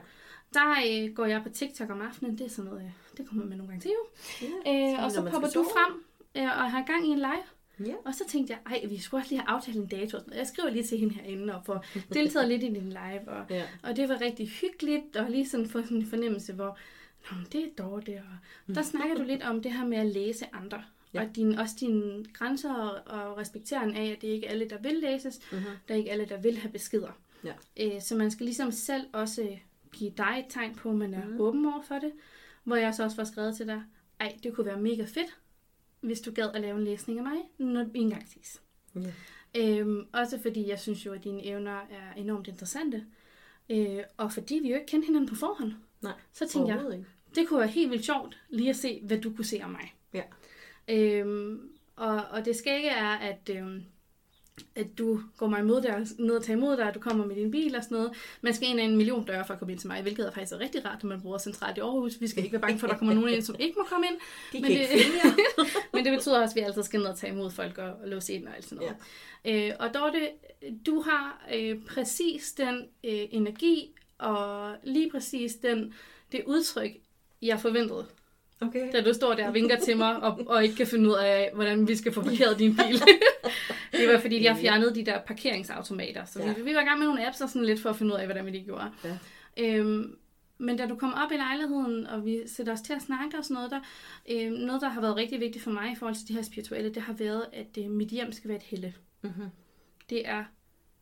Der 0.54 0.74
øh, 0.86 1.14
går 1.14 1.24
jeg 1.26 1.42
på 1.42 1.48
TikTok 1.48 1.90
om 1.90 2.00
aftenen. 2.00 2.38
Det 2.38 2.44
er 2.46 2.50
sådan 2.50 2.70
noget, 2.70 2.84
øh, 2.84 2.90
det 3.16 3.28
kommer 3.28 3.44
man 3.44 3.58
nogle 3.58 3.72
gange 3.72 3.82
til 3.82 3.90
jo. 3.90 4.06
Ja, 4.66 4.92
Øh, 4.98 5.04
og 5.04 5.12
så 5.12 5.22
popper 5.30 5.48
du 5.48 5.64
frem 5.64 6.04
øh, 6.34 6.42
og 6.44 6.70
har 6.70 6.82
gang 6.86 7.06
i 7.06 7.10
en 7.10 7.18
live. 7.18 7.44
Ja. 7.80 7.94
Og 8.04 8.14
så 8.14 8.24
tænkte 8.28 8.52
jeg, 8.52 8.60
ej, 8.74 8.86
vi 8.88 8.98
skulle 8.98 9.20
også 9.22 9.30
lige 9.30 9.40
have 9.40 9.48
aftalt 9.48 9.76
en 9.76 9.86
dato. 9.86 10.16
og. 10.16 10.24
Jeg 10.36 10.46
skriver 10.46 10.70
lige 10.70 10.84
til 10.84 10.98
hende 10.98 11.14
herinde 11.14 11.54
og 11.54 11.62
får 11.64 11.84
deltaget 12.14 12.48
lidt 12.48 12.62
i 12.62 12.66
din 12.68 12.88
live. 12.88 13.28
Og, 13.28 13.46
Ja. 13.50 13.62
og 13.82 13.96
det 13.96 14.08
var 14.08 14.20
rigtig 14.20 14.48
hyggeligt, 14.48 15.16
og 15.16 15.30
lige 15.30 15.48
sådan 15.48 15.68
få 15.68 15.82
sådan 15.82 15.96
en 15.96 16.06
fornemmelse, 16.06 16.52
hvor 16.52 16.78
Nå, 17.30 17.36
det 17.52 17.60
er 17.64 17.68
Dorte. 17.84 18.22
Og 18.68 18.74
der 18.74 18.82
snakker 18.82 19.14
du 19.16 19.22
lidt 19.22 19.42
om 19.42 19.62
det 19.62 19.72
her 19.72 19.86
med 19.86 19.98
at 19.98 20.06
læse 20.06 20.46
andre. 20.52 20.84
Ja. 21.14 21.22
Og 21.22 21.36
din, 21.36 21.54
også 21.58 21.74
dine 21.80 22.24
grænser 22.32 22.74
og, 22.74 23.20
og 23.20 23.38
respekteren 23.38 23.94
af, 23.96 24.10
at 24.10 24.22
det 24.22 24.28
ikke 24.28 24.46
er 24.46 24.50
alle, 24.50 24.68
der 24.70 24.78
vil 24.78 24.94
læses. 24.94 25.40
Mhm. 25.52 25.62
Der 25.88 25.94
er 25.94 25.98
ikke 25.98 26.10
alle, 26.10 26.24
der 26.26 26.36
vil 26.40 26.58
have 26.58 26.72
beskeder. 26.72 27.18
Ja. 27.44 27.52
Øh, 27.80 28.00
så 28.02 28.16
man 28.16 28.30
skal 28.30 28.44
ligesom 28.46 28.70
selv 28.72 29.06
også 29.12 29.56
give 29.92 30.12
dig 30.16 30.36
et 30.38 30.44
tegn 30.48 30.74
på, 30.74 30.90
at 30.90 30.94
man 30.96 31.14
er 31.14 31.26
mm. 31.28 31.40
åben 31.40 31.66
over 31.66 31.82
for 31.82 31.94
det. 31.94 32.12
Hvor 32.64 32.76
jeg 32.76 32.94
så 32.94 33.04
også 33.04 33.16
var 33.16 33.24
skrevet 33.24 33.56
til 33.56 33.66
dig, 33.66 33.82
ej, 34.20 34.36
det 34.42 34.54
kunne 34.54 34.66
være 34.66 34.80
mega 34.80 35.04
fedt, 35.04 35.36
hvis 36.02 36.20
du 36.20 36.32
gad 36.32 36.50
at 36.54 36.60
lave 36.60 36.78
en 36.78 36.84
læsning 36.84 37.18
af 37.18 37.24
mig, 37.24 37.38
når 37.58 37.86
en 37.94 38.10
gang 38.10 38.28
ses. 38.28 38.62
Ja. 38.94 39.12
Øhm, 39.56 40.06
også 40.12 40.38
fordi 40.42 40.68
jeg 40.68 40.78
synes 40.80 41.06
jo, 41.06 41.12
at 41.12 41.24
dine 41.24 41.46
evner 41.46 41.72
er 41.72 42.12
enormt 42.16 42.48
interessante. 42.48 43.04
Øh, 43.70 43.98
og 44.16 44.32
fordi 44.32 44.58
vi 44.62 44.68
jo 44.68 44.74
ikke 44.74 44.86
kendte 44.86 45.06
hinanden 45.06 45.28
på 45.28 45.34
forhånd, 45.34 45.72
Nej, 46.00 46.12
så 46.32 46.48
tænkte 46.48 46.74
jeg, 46.74 46.92
ikke. 46.92 47.06
det 47.34 47.48
kunne 47.48 47.60
være 47.60 47.68
helt 47.68 47.90
vildt 47.90 48.04
sjovt 48.04 48.38
lige 48.48 48.70
at 48.70 48.76
se, 48.76 49.00
hvad 49.02 49.20
du 49.20 49.32
kunne 49.36 49.44
se 49.44 49.60
om 49.62 49.70
mig. 49.70 49.94
Ja. 50.14 50.22
Øhm, 50.88 51.70
og, 51.96 52.24
og 52.30 52.44
det 52.44 52.56
ikke 52.66 52.88
er, 52.88 53.08
at, 53.08 53.50
øhm, 53.56 53.82
at 54.76 54.98
du 54.98 55.20
går 55.36 55.46
mig 55.46 55.60
imod 55.60 55.82
der, 55.82 55.98
ned 56.18 56.36
og 56.36 56.44
tager 56.44 56.56
imod 56.56 56.76
dig, 56.76 56.88
at 56.88 56.94
du 56.94 57.00
kommer 57.00 57.26
med 57.26 57.36
din 57.36 57.50
bil 57.50 57.76
og 57.76 57.82
sådan 57.84 57.96
noget. 57.96 58.12
Man 58.40 58.54
skal 58.54 58.68
ind 58.68 58.80
af 58.80 58.84
en 58.84 58.96
million 58.96 59.24
døre 59.24 59.46
for 59.46 59.52
at 59.52 59.58
komme 59.58 59.72
ind 59.72 59.80
til 59.80 59.88
mig, 59.88 60.02
hvilket 60.02 60.26
er 60.26 60.30
faktisk 60.30 60.60
rigtig 60.60 60.84
rart, 60.84 61.02
når 61.02 61.08
man 61.08 61.20
bor 61.20 61.38
centralt 61.38 61.76
i 61.78 61.80
Aarhus. 61.80 62.20
Vi 62.20 62.26
skal 62.26 62.44
ikke 62.44 62.52
være 62.52 62.60
bange 62.60 62.78
for, 62.78 62.86
at 62.86 62.90
der 62.90 62.98
kommer 62.98 63.14
nogen 63.14 63.34
ind, 63.34 63.42
som 63.42 63.56
ikke 63.58 63.74
må 63.78 63.84
komme 63.84 64.06
ind. 64.06 64.16
De 64.52 64.60
Men 64.60 64.70
det-. 64.70 64.88
Men 65.94 66.04
det 66.04 66.12
betyder 66.12 66.42
også, 66.42 66.52
at 66.52 66.56
vi 66.56 66.60
altid 66.60 66.82
skal 66.82 67.00
ned 67.00 67.06
og 67.06 67.18
tage 67.18 67.32
imod 67.32 67.50
folk 67.50 67.78
og, 67.78 67.92
og 67.92 68.08
låse 68.08 68.32
ind 68.32 68.48
og 68.48 68.56
alt 68.56 68.64
sådan 68.64 68.78
noget. 68.78 68.96
Ja. 69.44 69.68
Øh, 69.68 69.74
og 69.78 69.94
Dorte, 69.94 70.28
du 70.86 71.00
har 71.00 71.46
øh, 71.54 71.84
præcis 71.84 72.52
den 72.52 72.76
øh, 73.04 73.26
energi 73.30 73.94
og 74.18 74.76
lige 74.84 75.10
præcis 75.10 75.54
den, 75.54 75.94
det 76.32 76.42
udtryk, 76.46 76.90
jeg 77.42 77.60
forventede, 77.60 78.06
Okay. 78.68 78.92
da 78.92 79.00
du 79.04 79.12
står 79.14 79.34
der 79.34 79.48
og 79.48 79.54
vinker 79.54 79.76
til 79.76 79.96
mig 79.96 80.22
og, 80.22 80.40
og 80.46 80.62
ikke 80.64 80.76
kan 80.76 80.86
finde 80.86 81.08
ud 81.10 81.14
af, 81.14 81.50
hvordan 81.54 81.88
vi 81.88 81.96
skal 81.96 82.12
få 82.12 82.22
parkeret 82.22 82.58
din 82.58 82.76
bil. 82.76 83.02
det 83.92 84.08
var 84.12 84.18
fordi, 84.20 84.44
jeg 84.44 84.56
fjernede 84.56 84.94
de 84.94 85.04
der 85.04 85.20
parkeringsautomater. 85.20 86.24
Så 86.24 86.40
Ja. 86.42 86.52
vi, 86.52 86.62
vi 86.62 86.74
var 86.74 86.80
i 86.80 86.84
gang 86.84 86.98
med 86.98 87.06
nogle 87.06 87.26
apps 87.26 87.40
og 87.40 87.48
sådan 87.48 87.64
lidt 87.66 87.80
for 87.80 87.90
at 87.90 87.96
finde 87.96 88.14
ud 88.14 88.18
af, 88.18 88.24
hvordan 88.26 88.46
vi 88.46 88.50
det 88.50 88.64
gjorde. 88.64 88.90
Ja. 89.04 89.18
Øhm, 89.58 90.16
men 90.58 90.76
da 90.76 90.86
du 90.86 90.96
kom 90.96 91.14
op 91.14 91.32
i 91.32 91.36
lejligheden, 91.36 92.06
og 92.06 92.24
vi 92.24 92.40
sætter 92.46 92.72
os 92.72 92.80
til 92.80 92.92
at 92.92 93.02
snakke 93.02 93.38
og 93.38 93.44
sådan 93.44 93.54
noget, 93.54 93.70
der, 93.70 93.80
øh, 94.30 94.50
noget, 94.52 94.82
der 94.82 94.88
har 94.88 95.00
været 95.00 95.16
rigtig 95.16 95.40
vigtigt 95.40 95.64
for 95.64 95.70
mig 95.70 95.92
i 95.92 95.94
forhold 95.94 96.14
til 96.14 96.28
det 96.28 96.36
her 96.36 96.42
spirituelle, 96.42 96.94
det 96.94 97.02
har 97.02 97.12
været, 97.12 97.46
at 97.52 97.78
øh, 97.78 97.90
mit 97.90 98.08
hjem 98.08 98.32
skal 98.32 98.48
være 98.48 98.56
et 98.58 98.62
helle. 98.62 98.94
Mhm. 99.22 99.32
Det 100.10 100.28
er 100.28 100.44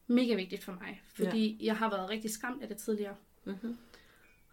mega 0.07 0.35
vigtigt 0.35 0.65
for 0.65 0.73
mig, 0.73 1.03
fordi 1.15 1.57
ja. 1.61 1.65
jeg 1.67 1.77
har 1.77 1.91
været 1.91 2.11
rigtig 2.11 2.31
skræmt 2.31 2.63
af 2.63 2.69
det 2.69 2.77
tidligere, 2.77 3.15
Mhm. 3.45 3.77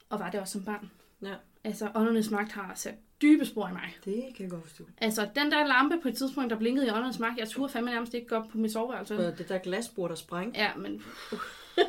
og 0.10 0.20
var 0.20 0.30
det 0.32 0.40
også 0.40 0.52
som 0.54 0.64
barn. 0.64 0.92
Ja, 1.22 1.36
Altså, 1.64 1.92
åndernes 1.96 2.32
magt 2.32 2.52
har 2.52 2.72
sat 2.76 2.96
dybe 3.22 3.46
spor 3.46 3.68
i 3.70 3.72
mig. 3.74 3.98
det 4.06 4.24
kan 4.36 4.44
jeg 4.44 4.50
godt 4.50 4.64
forstå. 4.64 4.84
Altså, 4.98 5.30
den 5.36 5.52
der 5.52 5.68
lampe 5.68 6.00
på 6.02 6.08
et 6.08 6.16
tidspunkt, 6.18 6.50
der 6.50 6.58
blinkede 6.58 6.88
i 6.88 6.90
åndernes 6.90 7.20
magt, 7.20 7.40
jeg 7.40 7.50
turde 7.50 7.74
fandme 7.74 7.92
nærmest 7.92 8.14
ikke 8.14 8.28
gå 8.28 8.36
op 8.36 8.48
på 8.50 8.58
mit 8.58 8.72
soveværelse. 8.72 9.28
Og 9.28 9.38
det 9.38 9.50
der 9.50 9.58
glasbord, 9.58 10.10
der 10.10 10.16
sprængte. 10.16 10.60
Ja, 10.60 10.76
men 10.76 11.04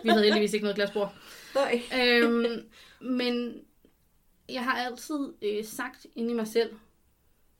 vi 0.03 0.09
havde 0.09 0.24
heldigvis 0.24 0.53
ikke 0.53 0.64
noget 0.64 0.76
glasbord. 0.76 1.14
Nej. 1.55 1.81
øhm, 2.03 2.68
men 3.01 3.61
jeg 4.49 4.64
har 4.64 4.72
altid 4.76 5.18
øh, 5.43 5.64
sagt 5.64 6.07
inde 6.14 6.31
i 6.31 6.35
mig 6.35 6.47
selv, 6.49 6.70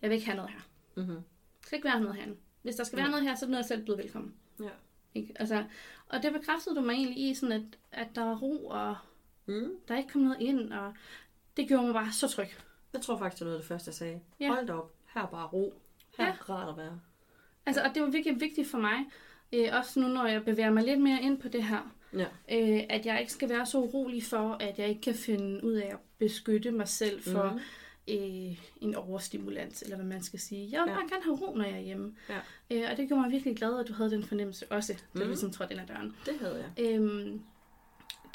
jeg 0.03 0.11
vil 0.11 0.15
ikke 0.15 0.27
have 0.27 0.37
noget 0.37 0.51
her. 0.51 0.61
Mhm. 1.03 1.15
Der 1.15 1.23
skal 1.67 1.77
ikke 1.77 1.89
være 1.89 2.01
noget 2.01 2.17
herinde. 2.17 2.37
Hvis 2.63 2.75
der 2.77 2.85
skal 2.85 2.99
være 2.99 3.11
noget 3.11 3.25
her, 3.25 3.35
så 3.35 3.47
er 3.47 3.51
jeg 3.55 3.65
selv 3.65 3.83
blevet 3.83 3.99
velkommen. 4.03 4.35
Ja. 4.61 4.69
Ikke? 5.15 5.33
Altså, 5.37 5.65
og 6.09 6.23
det 6.23 6.33
bekræftede 6.33 6.75
du 6.77 6.81
mig 6.81 6.93
egentlig 6.93 7.31
i, 7.31 7.35
sådan 7.35 7.53
at, 7.53 7.79
at 7.93 8.09
der 8.15 8.25
var 8.25 8.37
ro, 8.39 8.67
og 8.67 8.97
Mm. 9.47 9.71
der 9.89 9.97
ikke 9.97 10.09
kom 10.13 10.21
noget 10.23 10.41
ind, 10.41 10.73
og 10.73 10.95
det 11.59 11.69
gjorde 11.69 11.85
mig 11.85 11.95
bare 11.95 12.13
så 12.13 12.29
tryg. 12.29 12.49
Jeg 12.93 13.01
tror 13.01 13.17
faktisk, 13.19 13.39
det 13.39 13.45
var 13.47 13.51
noget 13.51 13.59
af 13.59 13.63
det 13.63 13.69
første, 13.69 13.89
jeg 13.89 13.95
sagde. 13.95 14.21
Ja. 14.41 14.49
Hold 14.49 14.67
da 14.67 14.73
op. 14.73 14.93
Her 15.15 15.23
er 15.23 15.27
bare 15.27 15.47
ro. 15.47 15.75
Her 16.19 16.25
Ja. 16.25 16.31
er 16.31 16.51
rart 16.51 16.69
at 16.69 16.77
være. 16.77 17.01
Altså, 17.67 17.83
og 17.83 17.95
det 17.95 18.03
var 18.03 18.09
virkelig 18.11 18.41
vigtigt 18.41 18.71
for 18.71 18.79
mig, 18.79 18.97
øh, 19.53 19.69
også 19.73 20.01
nu 20.01 20.09
når 20.09 20.27
jeg 20.27 20.45
bevæger 20.45 20.71
mig 20.71 20.85
lidt 20.85 21.01
mere 21.01 21.23
ind 21.23 21.39
på 21.41 21.49
det 21.49 21.63
her, 21.65 21.95
Ja. 22.13 22.27
øh, 22.53 22.81
at 22.89 23.07
jeg 23.07 23.21
ikke 23.21 23.33
skal 23.33 23.49
være 23.49 23.67
så 23.67 23.79
urolig 23.79 24.25
for, 24.25 24.57
at 24.61 24.79
jeg 24.79 24.89
ikke 24.89 25.01
kan 25.01 25.15
finde 25.15 25.65
ud 25.65 25.73
af 25.73 25.87
at 25.87 25.99
beskytte 26.19 26.71
mig 26.71 26.89
selv 26.89 27.23
for 27.23 27.51
Mhm. 27.51 27.61
øh, 28.09 28.59
en 28.81 28.95
overstimulans, 28.95 29.83
eller 29.83 29.97
hvad 29.97 30.07
man 30.07 30.23
skal 30.23 30.39
sige. 30.41 30.69
Jeg 30.73 30.83
vil 30.83 30.91
Ja. 30.91 30.95
bare 30.97 31.09
gerne 31.09 31.25
have 31.25 31.37
ro, 31.37 31.55
når 31.55 31.65
jeg 31.65 31.75
er 31.77 31.81
hjemme. 31.81 32.17
Ja. 32.29 32.39
Øh, 32.71 32.91
og 32.91 32.97
det 32.97 33.09
gjorde 33.09 33.23
mig 33.23 33.31
virkelig 33.31 33.57
glad, 33.57 33.79
at 33.81 33.89
du 33.89 33.93
havde 33.93 34.11
den 34.11 34.25
fornemmelse 34.25 34.73
også, 34.73 34.93
da 34.93 34.99
Mhm. 35.13 35.23
du 35.23 35.27
ligesom 35.29 35.51
trådte 35.51 35.73
ind 35.73 35.81
ad 35.83 35.87
døren. 35.87 36.17
Det 36.27 36.39
havde 36.41 36.73
jeg. 36.77 36.95
Øhm, 36.95 37.41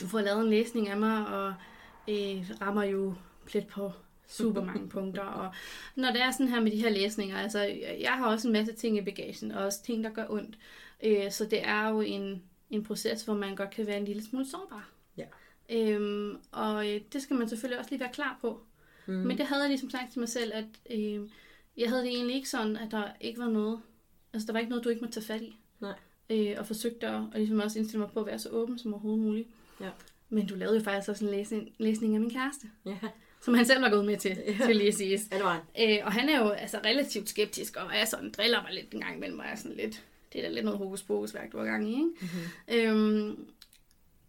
du 0.01 0.07
får 0.07 0.21
lavet 0.21 0.43
en 0.43 0.49
læsning 0.49 0.89
af 0.89 0.97
mig, 0.97 1.27
og 1.27 1.53
øh, 2.09 2.51
rammer 2.61 2.83
jo 2.83 3.13
plet 3.45 3.67
på 3.67 3.91
super 4.27 4.63
mange 4.63 4.89
punkter. 4.89 5.21
Og 5.23 5.53
når 5.95 6.11
det 6.11 6.21
er 6.21 6.31
sådan 6.31 6.47
her 6.47 6.61
med 6.61 6.71
de 6.71 6.81
her 6.81 6.89
læsninger, 6.89 7.37
altså 7.37 7.59
jeg 7.99 8.11
har 8.11 8.27
også 8.27 8.47
en 8.47 8.53
masse 8.53 8.73
ting 8.73 8.97
i 8.97 9.01
bagagen, 9.01 9.51
og 9.51 9.65
også 9.65 9.83
ting, 9.83 10.03
der 10.03 10.09
gør 10.09 10.25
ondt. 10.29 10.57
Øh, 11.03 11.31
så 11.31 11.45
det 11.45 11.67
er 11.67 11.89
jo 11.89 12.01
en, 12.01 12.43
en 12.69 12.83
proces, 12.83 13.23
hvor 13.23 13.33
man 13.33 13.55
godt 13.55 13.69
kan 13.69 13.87
være 13.87 13.97
en 13.97 14.05
lille 14.05 14.23
smule 14.23 14.45
sårbar. 14.45 14.89
Ja. 15.17 15.25
Øhm, 15.69 16.37
og 16.51 16.89
øh, 16.89 17.01
det 17.13 17.21
skal 17.21 17.35
man 17.35 17.49
selvfølgelig 17.49 17.79
også 17.79 17.91
lige 17.91 17.99
være 17.99 18.13
klar 18.13 18.37
på. 18.41 18.61
Mm. 19.05 19.13
Men 19.13 19.37
det 19.37 19.45
havde 19.45 19.61
jeg 19.61 19.69
ligesom 19.69 19.89
sagt 19.89 20.11
til 20.11 20.19
mig 20.19 20.29
selv, 20.29 20.51
at 20.53 20.65
øh, 20.91 21.29
jeg 21.77 21.89
havde 21.89 22.01
det 22.01 22.11
egentlig 22.11 22.35
ikke 22.35 22.49
sådan, 22.49 22.77
at 22.77 22.91
der 22.91 23.03
ikke 23.21 23.39
var 23.39 23.49
noget, 23.49 23.79
altså 24.33 24.47
der 24.47 24.53
var 24.53 24.59
ikke 24.59 24.69
noget, 24.69 24.83
du 24.83 24.89
ikke 24.89 25.01
måtte 25.01 25.21
tage 25.21 25.25
fat 25.25 25.41
i. 25.41 25.57
Nej. 25.79 25.93
Øh, 26.29 26.55
og 26.57 26.67
forsøgte 26.67 27.07
at 27.07 27.13
og 27.13 27.31
ligesom 27.35 27.59
også 27.59 27.79
indstille 27.79 27.99
mig 27.99 28.11
på 28.11 28.19
at 28.19 28.25
være 28.25 28.39
så 28.39 28.49
åben 28.49 28.79
som 28.79 28.93
overhovedet 28.93 29.25
muligt. 29.25 29.49
Ja. 29.81 29.89
Men 30.33 30.47
du 30.47 30.55
lavede 30.55 30.77
jo 30.77 30.83
faktisk 30.83 31.09
også 31.09 31.25
en 31.25 31.31
læsning, 31.31 31.69
læsning 31.77 32.15
af 32.15 32.21
min 32.21 32.29
kæreste, 32.29 32.67
Ja. 32.85 32.97
som 33.41 33.53
han 33.53 33.65
selv 33.65 33.81
var 33.81 33.89
gået 33.89 34.05
med 34.05 34.17
til, 34.17 34.37
Ja. 34.59 34.65
til 34.65 34.75
lige 34.75 34.87
at 34.87 34.93
siges. 34.95 35.21
Ja, 35.31 35.35
det 35.37 35.43
var 35.45 35.63
han. 35.75 35.89
Øh, 35.99 36.05
og 36.05 36.11
han 36.11 36.29
er 36.29 36.39
jo 36.39 36.49
altså 36.49 36.77
relativt 36.85 37.29
skeptisk, 37.29 37.75
og 37.75 37.91
er 37.95 38.05
sådan, 38.05 38.31
driller 38.31 38.61
mig 38.61 38.73
lidt 38.73 38.93
en 38.93 39.01
gang 39.01 39.15
imellem, 39.15 39.39
og 39.39 39.45
er 39.45 39.55
sådan 39.55 39.77
lidt, 39.77 40.03
det 40.33 40.39
er 40.39 40.47
da 40.49 40.53
lidt 40.53 40.65
noget 40.65 40.77
hokus 40.79 41.03
pokus 41.03 41.33
værk, 41.33 41.51
du 41.51 41.57
har 41.57 41.65
gang 41.65 41.89
i, 41.89 41.93
ikke? 41.93 42.09
Mm-hmm. 42.21 42.95
Øhm, 43.27 43.47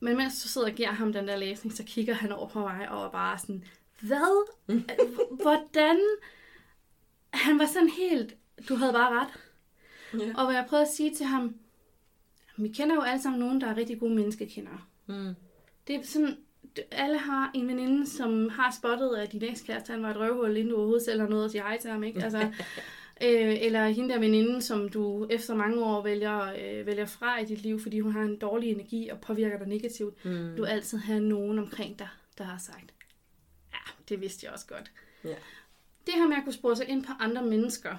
men 0.01 0.17
mens 0.17 0.43
du 0.43 0.49
sidder 0.49 0.67
og 0.69 0.75
giver 0.75 0.91
ham 0.91 1.13
den 1.13 1.29
der 1.29 1.37
læsning, 1.37 1.77
så 1.77 1.85
kigger 1.87 2.15
han 2.15 2.33
over 2.33 2.49
på 2.49 2.61
mig 2.61 2.89
og 2.91 3.05
er 3.07 3.11
bare 3.11 3.39
sådan, 3.39 3.65
hvad? 4.01 4.49
Hvordan? 5.43 5.99
Han 7.31 7.59
var 7.59 7.67
sådan 7.67 7.89
helt, 7.89 8.35
du 8.69 8.75
havde 8.75 8.93
bare 8.93 9.21
ret. 9.21 9.29
Ja. 10.21 10.33
Og 10.37 10.45
hvor 10.45 10.53
jeg 10.53 10.67
prøvede 10.69 10.87
at 10.87 10.93
sige 10.93 11.15
til 11.15 11.27
ham, 11.27 11.55
vi 12.57 12.69
kender 12.69 12.95
jo 12.95 13.01
alle 13.01 13.23
sammen 13.23 13.41
nogen, 13.41 13.61
der 13.61 13.67
er 13.67 13.77
rigtig 13.77 14.01
gode 14.01 14.15
menneskekendere. 14.15 14.79
Mm. 15.07 15.35
Det 15.87 15.97
er 15.97 16.03
sådan, 16.03 16.37
alle 16.91 17.19
har 17.19 17.51
en 17.55 17.69
veninde, 17.69 18.07
som 18.07 18.49
har 18.49 18.77
spottet, 18.79 19.17
at 19.17 19.33
din 19.33 19.45
ekskæreste, 19.45 19.93
han 19.93 20.03
var 20.03 20.11
et 20.11 20.17
røvhul, 20.17 20.57
inden 20.57 20.71
du 20.71 20.77
overhovedet 20.77 21.05
selv 21.05 21.21
har 21.21 21.29
noget 21.29 21.45
at 21.45 21.51
sige 21.51 21.63
hej 21.63 21.79
til 21.81 21.91
ham, 21.91 22.05
ikke? 22.05 22.23
Altså, 22.23 22.39
øh, 23.25 23.57
eller 23.61 23.89
hende 23.89 24.09
der 24.09 24.19
veninde, 24.19 24.63
som 24.63 24.89
du 24.89 25.27
efter 25.31 25.55
mange 25.55 25.85
år 25.85 26.03
vælger, 26.03 26.41
øh, 26.41 26.87
vælger 26.87 27.07
fra 27.07 27.39
i 27.41 27.45
dit 27.45 27.63
liv, 27.63 27.81
fordi 27.81 28.01
hun 28.01 28.13
har 28.13 28.23
en 28.23 28.37
dårlig 28.37 28.71
energi 28.71 29.09
og 29.09 29.21
påvirker 29.21 29.59
dig 29.59 29.69
negativt. 29.69 30.25
Mm. 30.25 30.55
Du 30.57 30.63
vil 30.63 30.71
altid 30.71 30.99
have 30.99 31.21
nogen 31.21 31.59
omkring 31.59 31.99
dig, 31.99 32.09
der 32.39 32.45
har 32.45 32.59
sagt, 32.59 32.95
ja, 33.73 33.93
det 34.09 34.21
vidste 34.21 34.47
jeg 34.47 34.53
også 34.53 34.67
godt. 34.67 34.93
Ja. 35.25 35.35
Det 36.07 36.15
her 36.15 36.29
med 36.29 36.37
at 36.37 36.45
kunne 36.45 36.53
spore 36.53 36.77
sig 36.77 36.89
ind 36.89 37.05
på 37.05 37.13
andre 37.21 37.43
mennesker, 37.43 37.97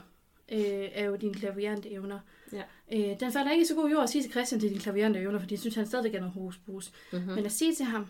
øh, 0.51 0.89
er 0.91 1.05
jo 1.05 1.15
dine 1.15 1.33
klaviante 1.33 1.91
evner. 1.91 2.19
Ja. 2.53 2.63
Øh, 2.93 3.19
den 3.19 3.31
falder 3.31 3.51
ikke 3.51 3.61
i 3.61 3.65
så 3.65 3.75
god 3.75 3.89
jord 3.89 4.03
at 4.03 4.09
sige 4.09 4.21
til 4.21 4.31
Christian, 4.31 4.61
det 4.61 4.67
er 4.67 4.71
dine 4.71 4.81
klaviante 4.81 5.19
evner, 5.19 5.39
fordi 5.39 5.53
jeg 5.53 5.59
synes, 5.59 5.75
han 5.75 5.85
stadigvæk 5.85 6.13
er 6.15 6.19
noget 6.19 6.33
hokus 6.33 6.91
Mm-hmm. 7.13 7.33
Men 7.35 7.45
at 7.45 7.51
sige 7.51 7.75
til 7.75 7.85
ham, 7.85 8.05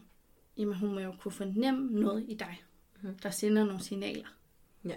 jamen 0.58 0.76
hun 0.76 0.94
må 0.94 1.00
jo 1.00 1.12
kunne 1.20 1.32
fornemme 1.32 2.02
noget 2.02 2.26
i 2.28 2.34
dig, 2.34 2.64
Mhm. 3.02 3.18
der 3.24 3.30
sender 3.30 3.66
nogle 3.66 3.84
signaler. 3.84 4.28
Ja. 4.86 4.96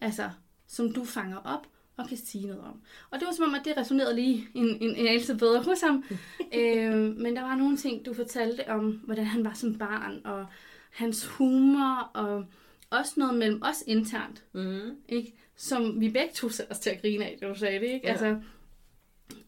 Altså, 0.00 0.30
som 0.66 0.92
du 0.92 1.04
fanger 1.04 1.36
op 1.36 1.66
og 1.96 2.08
kan 2.08 2.16
sige 2.16 2.46
noget 2.46 2.62
om. 2.62 2.80
Og 3.10 3.18
det 3.20 3.26
var 3.26 3.32
som 3.32 3.44
om, 3.48 3.54
at 3.54 3.60
det 3.64 3.76
resonerede 3.76 4.14
lige 4.14 4.48
en, 4.54 4.66
en, 4.68 4.96
en 4.96 5.06
anelse 5.06 5.34
bedre 5.36 5.62
hos 5.62 5.80
ham. 5.80 6.04
øh, 6.58 6.94
men 7.16 7.36
der 7.36 7.42
var 7.42 7.56
nogle 7.56 7.76
ting, 7.76 8.06
du 8.06 8.14
fortalte 8.14 8.68
om, 8.70 8.90
hvordan 8.90 9.24
han 9.24 9.44
var 9.44 9.52
som 9.52 9.78
barn, 9.78 10.20
og 10.24 10.46
hans 10.90 11.26
humor, 11.26 12.10
og 12.14 12.44
også 12.90 13.12
noget 13.16 13.34
mellem 13.38 13.62
os 13.62 13.84
internt, 13.86 14.44
Mm. 14.52 14.96
ikke? 15.08 15.34
som 15.56 16.00
vi 16.00 16.08
begge 16.10 16.30
to 16.34 16.48
satte 16.48 16.70
os 16.70 16.78
til 16.78 16.90
at 16.90 17.00
grine 17.00 17.24
af, 17.24 17.38
du 17.42 17.54
sagde 17.58 17.80
det. 17.80 17.86
Ikke? 17.86 18.06
Ja. 18.06 18.10
Altså, 18.12 18.40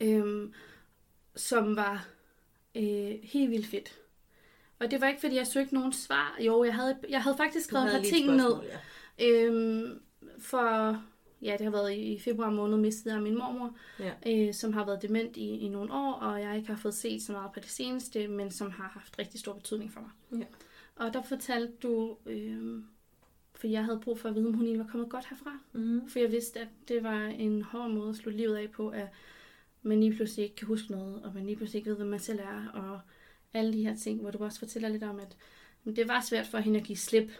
øhm, 0.01 0.53
som 1.37 1.77
var 1.77 2.09
øh, 2.75 3.13
helt 3.23 3.51
vildt 3.51 3.67
fedt. 3.67 3.99
Og 4.79 4.91
det 4.91 5.01
var 5.01 5.09
ikke, 5.09 5.21
fordi 5.21 5.37
jeg 5.37 5.47
søgte 5.47 5.75
nogen 5.75 5.93
svar. 5.93 6.37
Jo, 6.41 6.65
jeg 6.65 6.75
havde, 6.75 6.99
jeg 7.09 7.23
havde 7.23 7.37
faktisk 7.37 7.67
skrevet 7.67 7.87
et 7.87 7.93
par 7.93 8.03
ting 8.03 8.37
ned. 8.37 8.55
Ja. 9.19 9.27
Øhm, 9.27 10.01
for, 10.39 11.03
ja, 11.43 11.53
det 11.53 11.61
har 11.61 11.71
været 11.71 11.93
i, 11.93 12.13
i 12.15 12.19
februar 12.21 12.51
måned, 12.51 12.79
mistede 12.79 13.15
jeg 13.15 13.23
min 13.23 13.39
mormor, 13.39 13.77
Ja. 13.99 14.13
øh, 14.27 14.55
som 14.55 14.73
har 14.73 14.85
været 14.87 15.03
dement 15.03 15.37
i, 15.37 15.51
i 15.59 15.69
nogle 15.69 15.93
år, 15.93 16.13
og 16.13 16.41
jeg 16.41 16.57
ikke 16.57 16.69
har 16.69 16.77
fået 16.77 16.95
set 16.95 17.23
så 17.23 17.33
meget 17.33 17.53
på 17.55 17.61
det 17.61 17.71
seneste, 17.71 18.29
men 18.29 18.51
som 18.51 18.71
har 18.71 18.91
haft 18.95 19.19
rigtig 19.19 19.41
stor 19.41 19.53
betydning 19.53 19.93
for 19.93 20.01
mig. 20.01 20.41
Ja. 20.41 20.47
Og 20.97 21.15
der 21.15 21.23
fortalte 21.23 21.73
du, 21.83 22.17
øh, 22.27 22.83
for 23.55 23.67
jeg 23.67 23.85
havde 23.85 24.01
brug 24.01 24.19
for 24.19 24.29
at 24.29 24.35
vide, 24.35 24.47
om 24.49 24.55
hun 24.55 24.65
egentlig 24.65 24.85
var 24.85 24.91
kommet 24.91 25.11
godt 25.11 25.27
herfra. 25.31 25.59
Mm. 25.73 26.09
For 26.09 26.19
jeg 26.19 26.33
vidste, 26.33 26.61
at 26.61 26.69
det 26.89 27.03
var 27.03 27.21
en 27.25 27.63
hård 27.63 27.91
måde 27.91 28.09
at 28.09 28.17
slå 28.17 28.31
livet 28.33 28.57
af 28.57 28.71
på, 28.71 28.89
at 28.89 29.09
man 29.83 30.01
lige 30.01 30.17
pludselig 30.17 30.43
ikke 30.45 30.57
kan 30.57 30.67
huske 30.69 30.91
noget, 30.93 31.23
og 31.23 31.35
man 31.35 31.47
lige 31.47 31.57
pludselig 31.57 31.79
ikke 31.79 31.91
ved, 31.91 31.97
hvem 31.97 32.09
man 32.09 32.21
selv 32.21 32.39
er, 32.41 32.69
og 32.75 33.01
alle 33.55 33.73
de 33.73 33.83
her 33.87 33.97
ting, 33.97 34.21
hvor 34.21 34.31
du 34.31 34.39
også 34.45 34.59
fortæller 34.59 34.89
lidt 34.89 35.03
om, 35.03 35.21
at 35.21 35.37
det 35.97 36.09
var 36.09 36.21
svært 36.21 36.47
for 36.47 36.59
hende 36.59 36.81
at 36.81 36.87
give 36.87 36.97
slip 36.99 37.31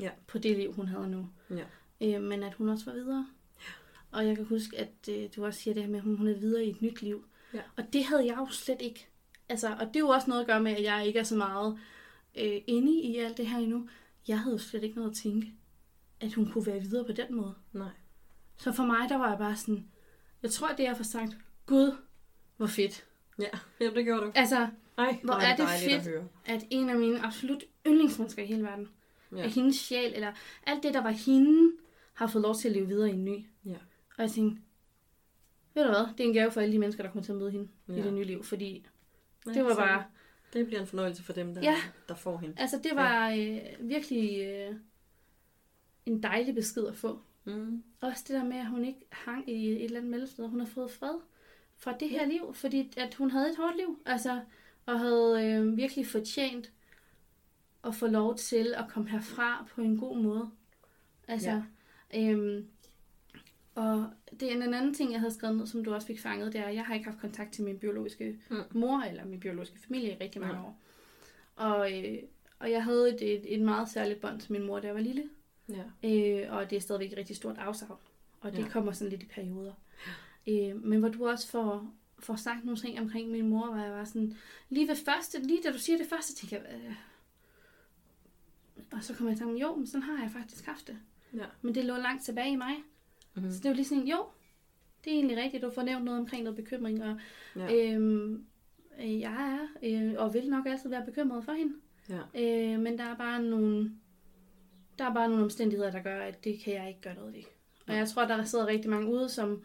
Ja. 0.00 0.10
på 0.26 0.38
det 0.38 0.56
liv, 0.56 0.72
hun 0.72 0.86
havde 0.88 1.08
nu. 1.10 1.28
Ja. 1.50 1.64
Øh, 2.16 2.22
men 2.22 2.42
at 2.42 2.54
hun 2.54 2.68
også 2.68 2.84
var 2.84 2.92
videre. 2.92 3.26
Og 4.10 4.26
jeg 4.26 4.36
kan 4.36 4.44
huske, 4.44 4.78
at 4.78 5.08
øh, 5.10 5.28
du 5.36 5.44
også 5.44 5.60
siger 5.60 5.74
det 5.74 5.82
her 5.82 5.90
med, 5.90 5.98
at 5.98 6.04
hun, 6.04 6.16
hun 6.16 6.28
er 6.28 6.38
videre 6.38 6.64
i 6.64 6.70
et 6.70 6.82
nyt 6.82 7.02
liv. 7.02 7.24
Ja. 7.54 7.60
Og 7.76 7.92
det 7.92 8.04
havde 8.04 8.26
jeg 8.26 8.36
jo 8.38 8.46
slet 8.50 8.82
ikke. 8.82 9.08
Altså, 9.48 9.68
og 9.80 9.86
det 9.86 9.96
er 9.96 10.00
jo 10.00 10.08
også 10.08 10.28
noget 10.30 10.40
at 10.40 10.46
gøre 10.46 10.60
med, 10.62 10.72
at 10.72 10.82
jeg 10.82 11.06
ikke 11.06 11.18
er 11.18 11.22
så 11.24 11.36
meget 11.36 11.78
øh, 12.38 12.60
inde 12.66 12.92
i 12.92 13.16
alt 13.16 13.36
det 13.36 13.46
her 13.46 13.58
endnu. 13.58 13.88
Jeg 14.28 14.38
havde 14.38 14.52
jo 14.54 14.58
slet 14.58 14.82
ikke 14.82 14.96
noget 14.96 15.10
at 15.10 15.16
tænke, 15.16 15.52
at 16.20 16.34
hun 16.34 16.50
kunne 16.52 16.66
være 16.66 16.80
videre 16.80 17.04
på 17.04 17.12
den 17.12 17.34
måde. 17.34 17.54
Nej. 17.72 17.88
Så 18.56 18.72
for 18.72 18.84
mig, 18.84 19.08
der 19.08 19.16
var 19.16 19.28
jeg 19.28 19.38
bare 19.38 19.56
sådan, 19.56 19.88
jeg 20.42 20.50
tror, 20.50 20.68
det 20.68 20.82
jeg 20.84 20.96
får 20.96 21.04
sagt, 21.04 21.32
Gud, 21.72 21.96
hvor 22.56 22.66
fedt. 22.66 23.06
Ja, 23.38 23.48
jamen, 23.80 23.96
det 23.96 24.04
gjorde 24.04 24.26
du. 24.26 24.32
Altså, 24.34 24.68
Ej, 24.98 25.20
hvor 25.24 25.34
er 25.34 25.56
det 25.56 25.66
fedt, 25.68 26.22
at 26.46 26.64
en 26.70 26.88
af 26.90 26.96
mine 26.96 27.20
absolut 27.20 27.64
yndlingsmennesker 27.86 28.42
i 28.42 28.46
hele 28.46 28.62
verden, 28.62 28.88
Ja. 29.32 29.36
ja. 29.36 29.42
af 29.42 29.50
hendes 29.50 29.76
sjæl, 29.76 30.12
eller 30.14 30.32
alt 30.66 30.82
det, 30.82 30.94
der 30.94 31.02
var 31.02 31.10
hende, 31.10 31.72
har 32.14 32.26
fået 32.26 32.42
lov 32.42 32.54
til 32.54 32.68
at 32.68 32.74
leve 32.74 32.86
videre 32.86 33.08
i 33.08 33.12
en 33.12 33.24
ny. 33.24 33.44
Ja. 33.64 33.76
Og 34.18 34.22
jeg 34.22 34.30
tænkte, 34.30 34.62
ved 35.74 35.82
du 35.84 35.88
hvad, 35.88 36.06
det 36.18 36.24
er 36.24 36.28
en 36.28 36.34
gave 36.34 36.50
for 36.50 36.60
alle 36.60 36.72
de 36.72 36.78
mennesker, 36.78 37.02
der 37.02 37.10
kommer 37.10 37.24
til 37.24 37.32
at 37.32 37.38
møde 37.38 37.50
hende 37.50 37.68
ja. 37.88 37.92
i 37.92 37.96
Ja. 37.96 38.02
det 38.02 38.12
nye 38.12 38.24
liv, 38.24 38.42
fordi 38.44 38.86
Nej, 39.46 39.54
det 39.54 39.64
var 39.64 39.74
bare, 39.74 40.04
Det 40.52 40.66
bliver 40.66 40.80
en 40.80 40.86
fornøjelse 40.86 41.22
for 41.22 41.32
dem, 41.32 41.54
der, 41.54 41.60
Ja. 41.62 41.76
der 42.08 42.14
får 42.14 42.38
hende. 42.38 42.54
altså 42.58 42.80
det 42.82 42.92
var 42.94 43.30
øh, 43.30 43.60
virkelig 43.88 44.40
øh, 44.46 44.74
en 46.06 46.22
dejlig 46.22 46.54
besked 46.54 46.86
at 46.86 46.96
få. 46.96 47.20
Mm. 47.44 47.82
Også 48.00 48.24
det 48.28 48.34
der 48.36 48.44
med, 48.44 48.56
at 48.56 48.66
hun 48.66 48.84
ikke 48.84 49.00
hang 49.12 49.50
i 49.50 49.68
et 49.72 49.84
eller 49.84 49.98
andet 49.98 50.10
mellemsted. 50.10 50.48
Hun 50.48 50.60
har 50.60 50.66
fået 50.66 50.90
fred 50.90 51.14
fra 51.82 51.96
det 52.00 52.10
her 52.10 52.26
liv, 52.26 52.54
fordi 52.54 52.92
at 52.96 53.14
hun 53.14 53.30
havde 53.30 53.50
et 53.50 53.56
hårdt 53.56 53.76
liv. 53.76 53.98
Altså, 54.06 54.40
og 54.86 55.00
havde 55.00 55.46
øh, 55.46 55.76
virkelig 55.76 56.06
fortjent 56.06 56.72
at 57.84 57.94
få 57.94 58.06
lov 58.06 58.36
til 58.36 58.74
at 58.76 58.84
komme 58.88 59.08
herfra 59.08 59.66
på 59.74 59.80
en 59.80 59.96
god 59.98 60.16
måde. 60.16 60.50
Altså, 61.28 61.62
ja. 62.14 62.30
øhm, 62.30 62.68
og 63.74 64.10
det 64.40 64.52
er 64.52 64.54
en 64.54 64.74
anden 64.74 64.94
ting, 64.94 65.12
jeg 65.12 65.20
havde 65.20 65.34
skrevet 65.34 65.56
ned, 65.56 65.66
som 65.66 65.84
du 65.84 65.94
også 65.94 66.06
fik 66.06 66.20
fanget, 66.20 66.52
det 66.52 66.60
er, 66.60 66.64
at 66.64 66.74
jeg 66.74 66.84
har 66.84 66.94
ikke 66.94 67.06
haft 67.06 67.20
kontakt 67.20 67.52
til 67.52 67.64
min 67.64 67.78
biologiske 67.78 68.38
Mm. 68.50 68.56
mm. 68.56 68.78
mor 68.78 69.00
eller 69.00 69.24
min 69.24 69.40
biologiske 69.40 69.78
familie 69.78 70.12
i 70.12 70.16
rigtig 70.20 70.40
mange 70.40 70.54
Nej. 70.54 70.64
år. 70.64 70.78
Og, 71.56 71.92
øh, 71.92 72.18
og 72.58 72.70
jeg 72.70 72.84
havde 72.84 73.14
et, 73.14 73.34
et, 73.34 73.54
et 73.54 73.60
meget 73.60 73.88
særligt 73.88 74.20
bånd 74.20 74.40
til 74.40 74.52
min 74.52 74.62
mor, 74.62 74.80
da 74.80 74.86
jeg 74.86 74.94
var 74.94 75.00
lille. 75.00 75.24
Ja. 75.68 75.84
Øh, 76.04 76.56
og 76.56 76.70
det 76.70 76.76
er 76.76 76.80
stadigvæk 76.80 77.12
et 77.12 77.18
rigtig 77.18 77.36
stort 77.36 77.58
afsavn. 77.58 77.98
Og 78.40 78.52
det 78.52 78.58
ja. 78.58 78.68
kommer 78.68 78.92
sådan 78.92 79.10
lidt 79.10 79.22
i 79.22 79.26
perioder. 79.26 79.72
Øh, 80.46 80.84
men 80.84 81.00
hvor 81.00 81.08
du 81.08 81.28
også 81.28 81.48
får, 81.48 81.94
får 82.18 82.36
sagt 82.36 82.64
nogle 82.64 82.80
ting 82.80 83.00
omkring 83.00 83.30
min 83.30 83.48
mor, 83.48 83.66
hvor 83.66 83.82
jeg 83.82 83.92
var 83.92 84.04
sådan, 84.04 84.36
lige 84.68 84.88
ved 84.88 84.96
første, 84.96 85.42
lige 85.42 85.62
da 85.64 85.72
du 85.72 85.78
siger 85.78 85.98
det 85.98 86.06
første, 86.06 86.34
tænkte 86.34 86.56
jeg, 86.56 86.80
øh, 86.86 86.94
og 88.92 89.02
så 89.04 89.14
kom 89.14 89.28
jeg 89.28 89.36
til, 89.36 89.46
jo, 89.46 89.74
men 89.76 89.86
sådan 89.86 90.02
har 90.02 90.22
jeg 90.22 90.30
faktisk 90.30 90.66
haft 90.66 90.86
det. 90.86 90.96
Ja. 91.34 91.44
Men 91.62 91.74
det 91.74 91.84
lå 91.84 91.96
langt 91.96 92.24
tilbage 92.24 92.52
i 92.52 92.56
mig. 92.56 92.74
Mhm. 93.34 93.44
Mm. 93.44 93.50
Så 93.52 93.58
det 93.62 93.68
var 93.68 93.74
lige 93.74 93.84
sådan, 93.86 94.06
jo, 94.06 94.24
det 95.04 95.10
er 95.12 95.14
egentlig 95.14 95.36
rigtigt, 95.36 95.62
du 95.62 95.70
får 95.70 95.82
nævnt 95.82 96.04
noget 96.04 96.20
omkring 96.20 96.42
noget 96.44 96.56
bekymring, 96.56 97.04
og 97.04 97.20
Ja. 97.56 97.74
øhm, 97.94 98.46
øh, 99.00 99.20
jeg 99.20 99.58
er, 99.58 99.68
øh, 99.82 100.14
og 100.18 100.34
vil 100.34 100.50
nok 100.50 100.66
altid 100.66 100.90
være 100.90 101.04
bekymret 101.04 101.44
for 101.44 101.52
hende. 101.52 101.74
Ja. 102.08 102.18
Øh, 102.74 102.80
men 102.80 102.98
der 102.98 103.04
er 103.04 103.16
bare 103.16 103.42
nogle, 103.42 103.92
der 104.98 105.04
er 105.04 105.14
bare 105.14 105.28
nogle 105.28 105.44
omstændigheder, 105.44 105.90
der 105.90 106.02
gør, 106.02 106.20
at 106.22 106.44
det 106.44 106.60
kan 106.64 106.74
jeg 106.74 106.88
ikke 106.88 107.00
gøre 107.00 107.14
noget 107.14 107.34
ved. 107.34 107.42
Og 107.86 107.96
jeg 107.96 108.08
tror, 108.08 108.24
der 108.24 108.44
sidder 108.44 108.66
rigtig 108.66 108.90
mange 108.90 109.08
ude, 109.14 109.28
som 109.28 109.62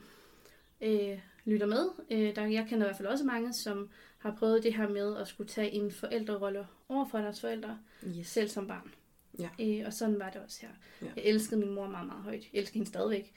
øh, 0.82 1.20
lytter 1.46 1.66
med. 1.68 1.90
Øh, 2.12 2.36
der, 2.36 2.46
jeg 2.46 2.66
kender 2.70 2.86
i 2.86 2.88
hvert 2.88 2.98
fald 2.98 3.08
også 3.08 3.26
mange, 3.26 3.54
som 3.54 3.90
har 4.18 4.36
prøvet 4.40 4.64
det 4.64 4.74
her 4.74 4.90
med 4.90 5.18
at 5.18 5.28
skulle 5.28 5.50
tage 5.50 5.72
en 5.72 5.92
forældrerolle 5.92 6.68
over 6.90 7.08
for 7.08 7.18
deres 7.18 7.42
forældre, 7.42 7.80
Yes. 8.18 8.28
selv 8.28 8.50
som 8.50 8.68
barn. 8.68 8.94
Ja. 9.40 9.50
Øh, 9.60 9.84
og 9.88 9.94
sådan 9.94 10.20
var 10.20 10.30
det 10.30 10.42
også 10.42 10.62
her. 10.62 10.70
Ja. 11.02 11.08
Jeg 11.16 11.24
elskede 11.26 11.60
min 11.60 11.74
mor 11.74 11.88
meget, 11.88 12.08
meget 12.08 12.24
højt. 12.24 12.44
Jeg 12.54 12.60
elsker 12.60 12.74
hende 12.74 12.88
stadigvæk. 12.90 13.34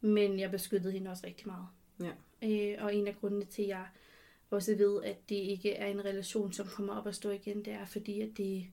Men 0.00 0.40
jeg 0.40 0.50
beskyttede 0.50 0.92
hende 0.92 1.10
også 1.10 1.26
rigtig 1.26 1.46
meget. 1.46 1.66
Ja. 2.00 2.12
Øh, 2.48 2.84
og 2.84 2.94
en 2.94 3.06
af 3.06 3.16
grundene 3.20 3.44
til, 3.44 3.62
at 3.62 3.68
jeg 3.68 3.86
også 4.50 4.74
ved, 4.74 5.02
at 5.02 5.28
det 5.28 5.34
ikke 5.34 5.72
er 5.72 5.86
en 5.86 6.04
relation, 6.04 6.52
som 6.52 6.66
kommer 6.66 6.96
op 6.96 7.06
og 7.06 7.14
stå 7.14 7.30
igen, 7.30 7.64
det 7.64 7.72
er 7.72 7.84
fordi, 7.84 8.20
at 8.20 8.28
det, 8.36 8.66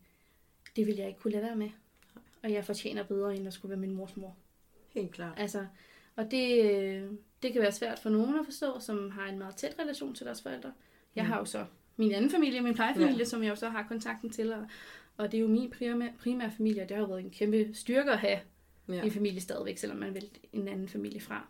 det 0.76 0.88
vil 0.88 0.96
jeg 0.96 1.08
ikke 1.08 1.20
kunne 1.20 1.32
lade 1.34 1.44
være 1.44 1.56
med. 1.56 1.70
Og 2.44 2.52
jeg 2.52 2.66
fortjener 2.66 3.04
bedre, 3.04 3.36
end 3.36 3.48
at 3.48 3.54
skulle 3.54 3.70
være 3.70 3.80
min 3.80 3.92
mors 3.96 4.18
mor. 4.18 4.36
Helt 4.90 5.12
klart. 5.12 5.34
Altså, 5.40 5.66
og 6.16 6.32
det, 6.32 6.72
øh, 6.72 7.04
det 7.44 7.54
kan 7.54 7.62
være 7.62 7.72
svært 7.72 8.00
for 8.00 8.10
nogen 8.10 8.40
at 8.40 8.46
forstå, 8.46 8.80
som 8.80 9.12
har 9.12 9.28
en 9.28 9.38
meget 9.40 9.56
tæt 9.56 9.76
relation 9.80 10.16
til 10.16 10.26
deres 10.26 10.42
forældre. 10.42 10.72
Jeg 11.16 11.26
har 11.26 11.38
jo 11.40 11.46
så 11.46 11.66
min 11.98 12.12
anden 12.12 12.30
familie, 12.32 12.62
min 12.62 12.74
plejefamilie, 12.74 13.18
Ja. 13.18 13.24
som 13.26 13.44
jeg 13.44 13.50
jo 13.50 13.56
så 13.56 13.70
har 13.70 13.84
kontakten 13.88 14.30
til, 14.30 14.54
og, 14.54 14.66
og 15.18 15.32
det 15.32 15.38
er 15.38 15.42
jo 15.42 15.48
min 15.48 15.70
primære, 15.70 16.12
primære 16.20 16.52
familie, 16.58 16.82
og 16.84 16.90
det 16.90 16.98
har 16.98 17.02
jo 17.04 17.08
været 17.08 17.24
en 17.24 17.30
kæmpe 17.32 17.70
styrke 17.74 18.12
at 18.12 18.18
have 18.20 18.40
Ja. 18.90 19.02
en 19.04 19.12
familie 19.12 19.42
stadigvæk, 19.42 19.78
selvom 19.78 19.98
man 20.00 20.14
vil 20.14 20.30
en 20.54 20.68
anden 20.68 20.90
familie 20.90 21.22
fra. 21.22 21.48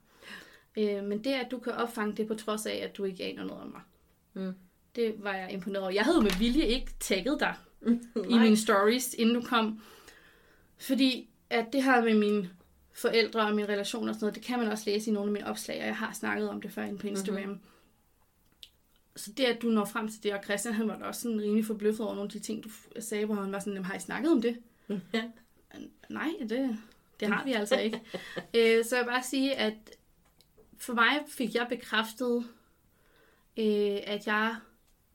Øh, 0.78 1.04
men 1.04 1.24
det, 1.24 1.32
at 1.32 1.48
du 1.52 1.60
kan 1.60 1.74
opfange 1.74 2.16
det 2.16 2.28
på 2.28 2.34
trods 2.36 2.66
af, 2.66 2.76
at 2.76 2.98
du 2.98 3.04
ikke 3.04 3.24
aner 3.24 3.44
noget 3.44 3.64
om 3.64 3.70
mig, 3.70 3.82
Mm. 4.34 4.54
det 4.96 5.16
var 5.18 5.34
jeg 5.34 5.52
imponeret 5.54 5.84
over. 5.84 5.92
Jeg 5.94 6.04
havde 6.04 6.18
jo 6.18 6.24
med 6.24 6.40
vilje 6.40 6.66
ikke 6.66 6.92
tagget 7.00 7.40
dig 7.40 7.56
i 8.30 8.38
mine 8.40 8.58
stories, 8.58 9.14
inden 9.14 9.36
du 9.36 9.42
kom. 9.42 9.82
Fordi 10.78 11.30
at 11.50 11.66
det 11.74 11.84
her 11.84 12.04
med 12.04 12.14
mine 12.14 12.50
forældre 13.02 13.42
og 13.48 13.56
mine 13.56 13.68
relationer 13.68 14.10
og 14.10 14.16
sådan 14.16 14.24
noget, 14.26 14.36
det 14.36 14.44
kan 14.44 14.60
man 14.60 14.68
også 14.68 14.84
læse 14.90 15.10
i 15.10 15.14
nogle 15.14 15.28
af 15.30 15.34
mine 15.34 15.48
opslag, 15.48 15.80
og 15.82 15.86
jeg 15.88 15.98
har 15.98 16.14
snakket 16.14 16.50
om 16.50 16.62
det 16.62 16.72
før 16.72 16.84
inde 16.84 16.98
på 16.98 17.08
Instagram. 17.08 17.44
Mm-hmm. 17.44 17.60
Så 19.16 19.32
det, 19.38 19.44
at 19.44 19.62
du 19.62 19.68
når 19.68 19.86
frem 19.86 20.08
til 20.08 20.24
det, 20.24 20.34
og 20.34 20.44
Christian, 20.44 20.74
han 20.74 20.88
var 20.88 20.98
da 20.98 21.06
også 21.06 21.22
sådan 21.22 21.42
rimelig 21.42 21.66
forbløffet 21.66 22.06
over 22.06 22.16
nogle 22.16 22.28
af 22.28 22.32
de 22.32 22.40
ting, 22.40 22.64
du 22.64 22.70
sagde, 23.00 23.26
hvor 23.26 23.36
han 23.36 23.52
var 23.52 23.60
sådan, 23.60 23.74
"Jamen, 23.74 23.86
har 23.86 23.96
I 23.96 24.00
snakket 24.00 24.32
om 24.32 24.42
det? 24.42 24.58
Ja. 25.14 25.24
Nej, 26.10 26.30
det, 26.50 26.78
det 27.20 27.28
har 27.28 27.44
vi 27.46 27.54
altså 27.62 27.80
ikke. 27.80 28.02
øh, 28.54 28.86
så 28.86 28.96
jeg 28.96 29.06
vil 29.06 29.12
bare 29.12 29.24
sige, 29.24 29.56
at 29.56 29.74
for 30.78 30.94
mig 30.94 31.20
fik 31.28 31.56
jeg 31.56 31.66
bekræftet, 31.70 32.38
øh, 33.58 33.98
at 34.04 34.28
jeg, 34.28 34.56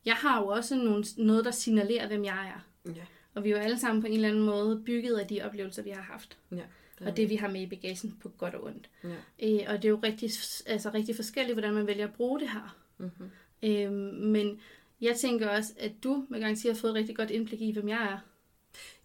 jeg 0.05 0.15
har 0.15 0.41
jo 0.41 0.47
også 0.47 0.75
nogle, 0.75 1.05
noget, 1.17 1.45
der 1.45 1.51
signalerer, 1.51 2.07
hvem 2.07 2.25
jeg 2.25 2.53
er. 2.57 2.91
Ja. 2.95 3.05
Og 3.35 3.45
vi 3.45 3.51
er 3.51 3.57
jo 3.57 3.63
alle 3.63 3.79
sammen 3.79 4.01
på 4.03 4.07
en 4.07 4.13
eller 4.15 4.29
anden 4.29 4.43
måde 4.45 4.83
bygget 4.87 5.17
af 5.19 5.27
de 5.27 5.43
oplevelser, 5.43 5.83
vi 5.83 5.91
har 5.91 6.03
haft. 6.03 6.39
Ja. 6.53 6.63
Og 7.01 7.17
det, 7.17 7.31
vi 7.31 7.37
har 7.37 7.49
med 7.49 7.61
i 7.61 7.67
bagagen 7.67 8.17
på 8.23 8.29
godt 8.29 8.55
og 8.55 8.65
ondt. 8.65 8.91
Ja. 9.05 9.09
Øh, 9.43 9.61
og 9.69 9.77
det 9.77 9.85
er 9.85 9.89
jo 9.89 10.01
rigtig, 10.03 10.31
altså, 10.67 10.91
rigtig 10.95 11.17
forskelligt, 11.17 11.55
hvordan 11.55 11.75
man 11.75 11.87
vælger 11.87 12.05
at 12.09 12.13
bruge 12.15 12.41
det 12.41 12.49
her. 12.51 12.77
Mm-hmm. 12.99 13.31
Øh, 13.63 13.93
men 14.13 14.61
jeg 15.01 15.17
tænker 15.17 15.49
også, 15.49 15.73
at 15.79 15.93
du 16.05 16.27
med 16.29 16.41
garanti 16.41 16.69
har 16.69 16.75
fået 16.75 16.91
et 16.91 16.95
rigtig 16.97 17.17
godt 17.17 17.31
indblik 17.31 17.61
i, 17.61 17.73
hvem 17.73 17.89
jeg 17.89 18.03
er, 18.13 18.19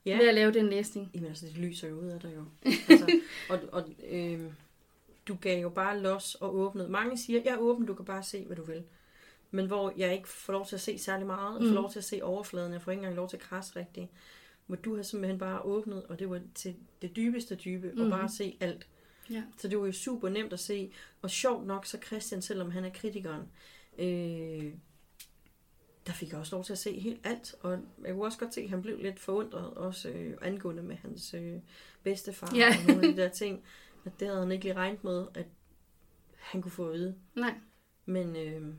Ja. 0.06 0.18
ved 0.18 0.28
at 0.28 0.36
lave 0.36 0.54
den 0.54 0.70
læsning. 0.70 1.12
Jamen 1.14 1.30
altså, 1.30 1.46
det 1.46 1.58
lyser 1.58 1.88
jo 1.89 1.96
ud 2.00 2.08
af 2.08 2.20
dig 2.20 2.32
jo. 2.36 2.44
Altså, 2.89 3.20
og 3.50 3.60
og 3.72 3.89
øh, 4.12 4.39
du 5.28 5.36
gav 5.42 5.62
jo 5.62 5.70
bare 5.70 6.00
los 6.00 6.36
og 6.36 6.56
åbnede. 6.56 6.89
Mange 6.89 7.18
siger, 7.18 7.42
jeg 7.46 7.54
er 7.54 7.58
åben, 7.58 7.86
du 7.86 7.94
kan 7.94 8.06
bare 8.06 8.24
se, 8.24 8.46
hvad 8.46 8.56
du 8.56 8.64
vil. 8.64 8.84
Men 9.52 9.66
hvor 9.68 9.94
jeg 9.98 10.14
ikke 10.14 10.28
får 10.30 10.54
lov 10.54 10.68
til 10.68 10.76
at 10.76 10.82
se 10.82 10.98
særlig 11.00 11.28
meget, 11.28 11.56
og 11.58 11.62
får 11.64 11.70
Mm. 11.70 11.74
lov 11.76 11.92
til 11.92 12.00
at 12.00 12.04
se 12.06 12.24
overfladen, 12.24 12.74
jeg 12.74 12.82
får 12.82 12.92
ikke 12.92 13.00
engang 13.00 13.16
lov 13.16 13.30
til 13.30 13.38
at 13.38 13.44
krasse 13.44 13.76
rigtigt. 13.76 14.08
Hvor 14.72 14.78
du 14.78 14.95
har 14.95 15.03
simpelthen 15.03 15.39
bare 15.39 15.61
åbnet, 15.61 16.03
og 16.03 16.19
det 16.19 16.30
var 16.30 16.41
til 16.55 16.76
det 17.01 17.15
dybeste 17.15 17.55
dybe, 17.55 17.91
og 17.97 18.03
Mm. 18.03 18.09
bare 18.09 18.30
se 18.30 18.57
alt. 18.59 18.88
Ja. 19.30 19.43
Så 19.57 19.67
det 19.67 19.80
var 19.80 19.86
jo 19.86 19.91
super 19.91 20.30
nemt 20.30 20.53
at 20.53 20.59
se. 20.59 20.91
Og 21.22 21.30
sjovt 21.30 21.67
nok, 21.67 21.86
så 21.86 21.97
Christian, 22.05 22.41
selvom 22.41 22.72
han 22.72 22.84
er 22.86 22.89
kritikeren, 22.89 23.41
øh, 23.97 24.74
der 26.07 26.13
fik 26.13 26.32
jeg 26.32 26.39
også 26.39 26.55
lov 26.55 26.63
til 26.63 26.74
at 26.74 26.80
se 26.80 26.99
helt 26.99 27.20
alt. 27.24 27.55
Og 27.62 27.79
jeg 28.05 28.13
kunne 28.13 28.25
også 28.25 28.39
godt 28.39 28.54
se, 28.54 28.62
at 28.62 28.70
han 28.70 28.82
blev 28.82 28.97
lidt 29.00 29.20
forundret, 29.20 29.74
også 29.74 30.09
øh, 30.09 30.37
angående 30.41 30.83
med 30.83 30.96
hans 30.96 31.33
øh, 31.33 31.59
bedstefar 32.04 32.55
Ja. 32.55 32.67
og 32.67 32.87
nogle 32.87 33.08
af 33.08 33.16
de 33.16 33.21
der 33.21 33.29
ting. 33.29 33.63
At 34.05 34.12
det 34.20 34.28
havde 34.28 34.39
han 34.41 34.51
ikke 34.51 34.63
lige 34.66 34.75
regnet 34.75 35.04
med, 35.04 35.25
at 35.33 35.46
han 36.37 36.62
kunne 36.62 36.71
få 36.71 36.87
at 36.87 36.93
vide. 36.93 37.16
Nej, 37.36 37.54
Men 38.05 38.36
øh, 38.36 38.74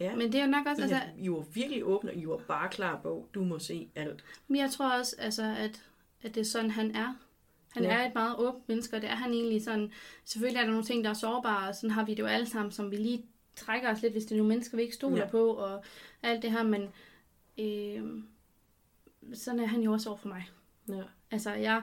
ja, 0.00 0.16
men 0.16 0.32
det 0.32 0.40
er 0.40 0.44
jo 0.44 0.50
nok 0.50 0.66
også, 0.66 0.82
altså, 0.82 1.00
I 1.18 1.30
var 1.30 1.44
virkelig 1.54 1.84
åbne, 1.84 2.10
og 2.10 2.16
I 2.16 2.26
var 2.26 2.36
bare 2.36 2.68
klar 2.68 3.00
på, 3.02 3.28
du 3.34 3.44
må 3.44 3.58
se 3.58 3.88
alt. 3.94 4.24
men 4.48 4.60
jeg 4.60 4.70
tror 4.70 4.98
også, 4.98 5.16
altså, 5.18 5.42
at, 5.58 5.82
at 6.22 6.34
det 6.34 6.40
er 6.40 6.44
sådan, 6.44 6.70
han 6.70 6.96
er. 6.96 7.14
Han 7.70 7.82
Ja. 7.82 7.90
er 7.90 8.06
et 8.08 8.14
meget 8.14 8.36
åbent 8.38 8.68
menneske, 8.68 8.96
og 8.96 9.02
det 9.02 9.10
er 9.10 9.14
han 9.14 9.32
egentlig 9.32 9.62
sådan, 9.64 9.92
selvfølgelig 10.24 10.58
er 10.60 10.64
der 10.64 10.70
nogle 10.70 10.84
ting, 10.84 11.04
der 11.04 11.10
er 11.10 11.14
sårbare, 11.14 11.68
og 11.68 11.74
sådan 11.74 11.90
har 11.90 12.04
vi 12.04 12.10
det 12.14 12.18
jo 12.18 12.26
alle 12.26 12.46
sammen, 12.46 12.72
som 12.72 12.90
vi 12.90 12.96
lige 12.96 13.24
trækker 13.56 13.90
os 13.92 14.02
lidt, 14.02 14.12
hvis 14.12 14.24
det 14.24 14.32
er 14.32 14.36
nogle 14.36 14.48
mennesker, 14.48 14.76
vi 14.76 14.82
ikke 14.82 14.94
stoler 14.94 15.16
Ja. 15.24 15.26
på, 15.30 15.46
og 15.52 15.84
alt 16.22 16.42
det 16.42 16.50
her, 16.52 16.62
men 16.62 16.82
øh, 17.58 18.22
sådan 19.34 19.60
er 19.60 19.66
han 19.66 19.80
jo 19.82 19.92
også 19.92 20.08
over 20.08 20.18
for 20.18 20.28
mig. 20.28 20.50
Ja. 20.88 21.02
Altså, 21.30 21.52
jeg 21.52 21.82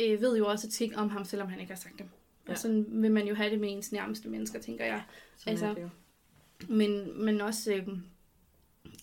øh, 0.00 0.20
ved 0.20 0.36
jo 0.38 0.46
også 0.46 0.70
ting 0.70 0.96
om 0.98 1.08
ham, 1.08 1.24
selvom 1.24 1.48
han 1.48 1.60
ikke 1.60 1.72
har 1.72 1.78
sagt 1.80 1.98
dem. 1.98 2.08
Ja. 2.46 2.52
Og 2.52 2.58
sådan 2.58 2.86
vil 2.88 3.10
man 3.12 3.28
jo 3.28 3.34
have 3.34 3.50
det 3.50 3.60
med 3.60 3.72
ens 3.72 3.92
nærmeste 3.92 4.28
mennesker, 4.28 4.60
tænker 4.60 4.84
jeg. 4.84 5.02
Sådan 5.36 5.50
Altså, 5.50 5.66
er 5.66 5.74
det 5.74 5.82
jo. 5.82 5.88
Men, 6.68 7.24
men 7.24 7.40
også 7.40 7.72
øh, 7.72 7.86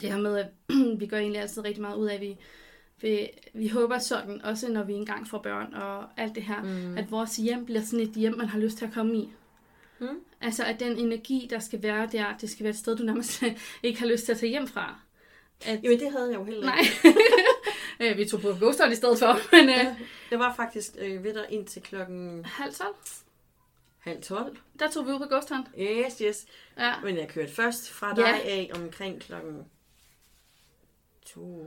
det 0.02 0.12
her 0.12 0.18
med, 0.18 0.38
at 0.38 0.48
vi 1.00 1.06
gør 1.06 1.18
egentlig 1.18 1.42
altid 1.42 1.66
rigtig 1.66 1.82
meget 1.82 1.98
ud 1.98 2.08
af, 2.08 2.16
at 2.16 2.22
vi, 2.22 2.38
vi, 3.02 3.30
vi 3.54 3.68
håber 3.68 4.00
sådan, 4.00 4.42
også 4.42 4.72
når 4.72 4.84
vi 4.84 4.94
engang 4.94 5.28
får 5.28 5.38
børn 5.38 5.74
og 5.74 6.06
alt 6.18 6.36
det 6.36 6.44
her, 6.44 6.64
mm. 6.64 6.98
at 6.98 7.12
vores 7.12 7.36
hjem 7.36 7.66
bliver 7.66 7.82
sådan 7.82 8.00
et 8.00 8.14
hjem, 8.16 8.38
man 8.38 8.48
har 8.48 8.60
lyst 8.60 8.78
til 8.78 8.86
at 8.86 8.94
komme 8.94 9.18
i. 9.18 9.30
Mm. 10.00 10.08
Altså, 10.42 10.64
at 10.64 10.80
den 10.80 10.98
energi, 10.98 11.48
der 11.50 11.60
skal 11.60 11.84
være 11.84 12.10
der, 12.12 12.38
det 12.42 12.50
skal 12.50 12.64
være 12.64 12.72
et 12.72 12.78
sted, 12.78 12.98
du 12.98 13.04
nærmest 13.04 13.44
ikke 13.84 14.00
har 14.00 14.08
lyst 14.08 14.26
til 14.26 14.32
at 14.32 14.38
tage 14.38 14.50
hjem 14.50 14.68
fra. 14.68 15.00
At, 15.66 15.84
Jamen, 15.84 16.00
det 16.00 16.12
havde 16.12 16.30
jeg 16.30 16.40
jo 16.40 16.44
heller 16.44 16.66
nej. 16.66 16.80
ikke. 16.80 17.20
Øh, 18.00 18.18
vi 18.18 18.26
tog 18.26 18.42
på 18.42 18.48
Ghost 18.48 18.82
i 18.92 18.96
stedet 18.96 19.20
for, 19.20 19.38
men 19.56 19.70
øh, 19.70 19.86
Det 20.30 20.40
var 20.40 20.54
faktisk 20.56 20.96
øh, 21.00 21.24
ved 21.24 21.34
dig 21.34 21.46
indtil 21.50 21.82
klokken 21.82 22.46
halv 22.46 22.74
tolv. 22.74 22.96
Halv 24.04 24.22
12. 24.22 24.58
Der 24.80 24.90
tog 24.90 25.06
vi 25.06 25.12
ud 25.12 25.20
på 25.20 25.26
Hunt. 25.56 25.68
Yes, 25.80 26.18
yes. 26.20 26.46
Ja. 26.78 26.94
Men 27.04 27.18
jeg 27.18 27.28
kørte 27.30 27.52
først 27.52 27.92
fra 27.92 28.08
Ja. 28.10 28.16
dig 28.16 28.44
af 28.46 28.72
omkring 28.76 29.22
klokken 29.22 29.64
to... 31.26 31.66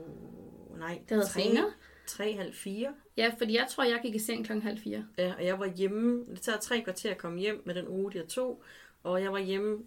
Nej, 0.78 0.98
Det 1.08 1.16
havde 1.16 1.26
tre, 1.26 1.42
senere. 1.42 1.72
tre, 2.06 2.36
halv 2.36 2.54
fire. 2.54 2.94
Ja, 3.16 3.32
fordi 3.38 3.54
jeg 3.54 3.66
tror, 3.70 3.84
jeg 3.84 4.00
gik 4.02 4.14
i 4.14 4.18
seng 4.18 4.44
klokken 4.46 4.62
halv 4.62 4.78
fire. 4.78 5.06
Ja, 5.18 5.34
og 5.38 5.44
jeg 5.46 5.58
var 5.58 5.66
hjemme. 5.66 6.24
Det 6.30 6.40
tager 6.40 6.58
tre 6.58 6.80
kvarter 6.80 7.10
at 7.10 7.18
komme 7.18 7.38
hjem 7.40 7.62
med 7.66 7.74
den 7.74 7.88
uge, 7.88 8.12
jeg 8.14 8.28
tog. 8.28 8.62
Og 9.02 9.22
jeg 9.22 9.32
var 9.32 9.38
hjemme 9.38 9.78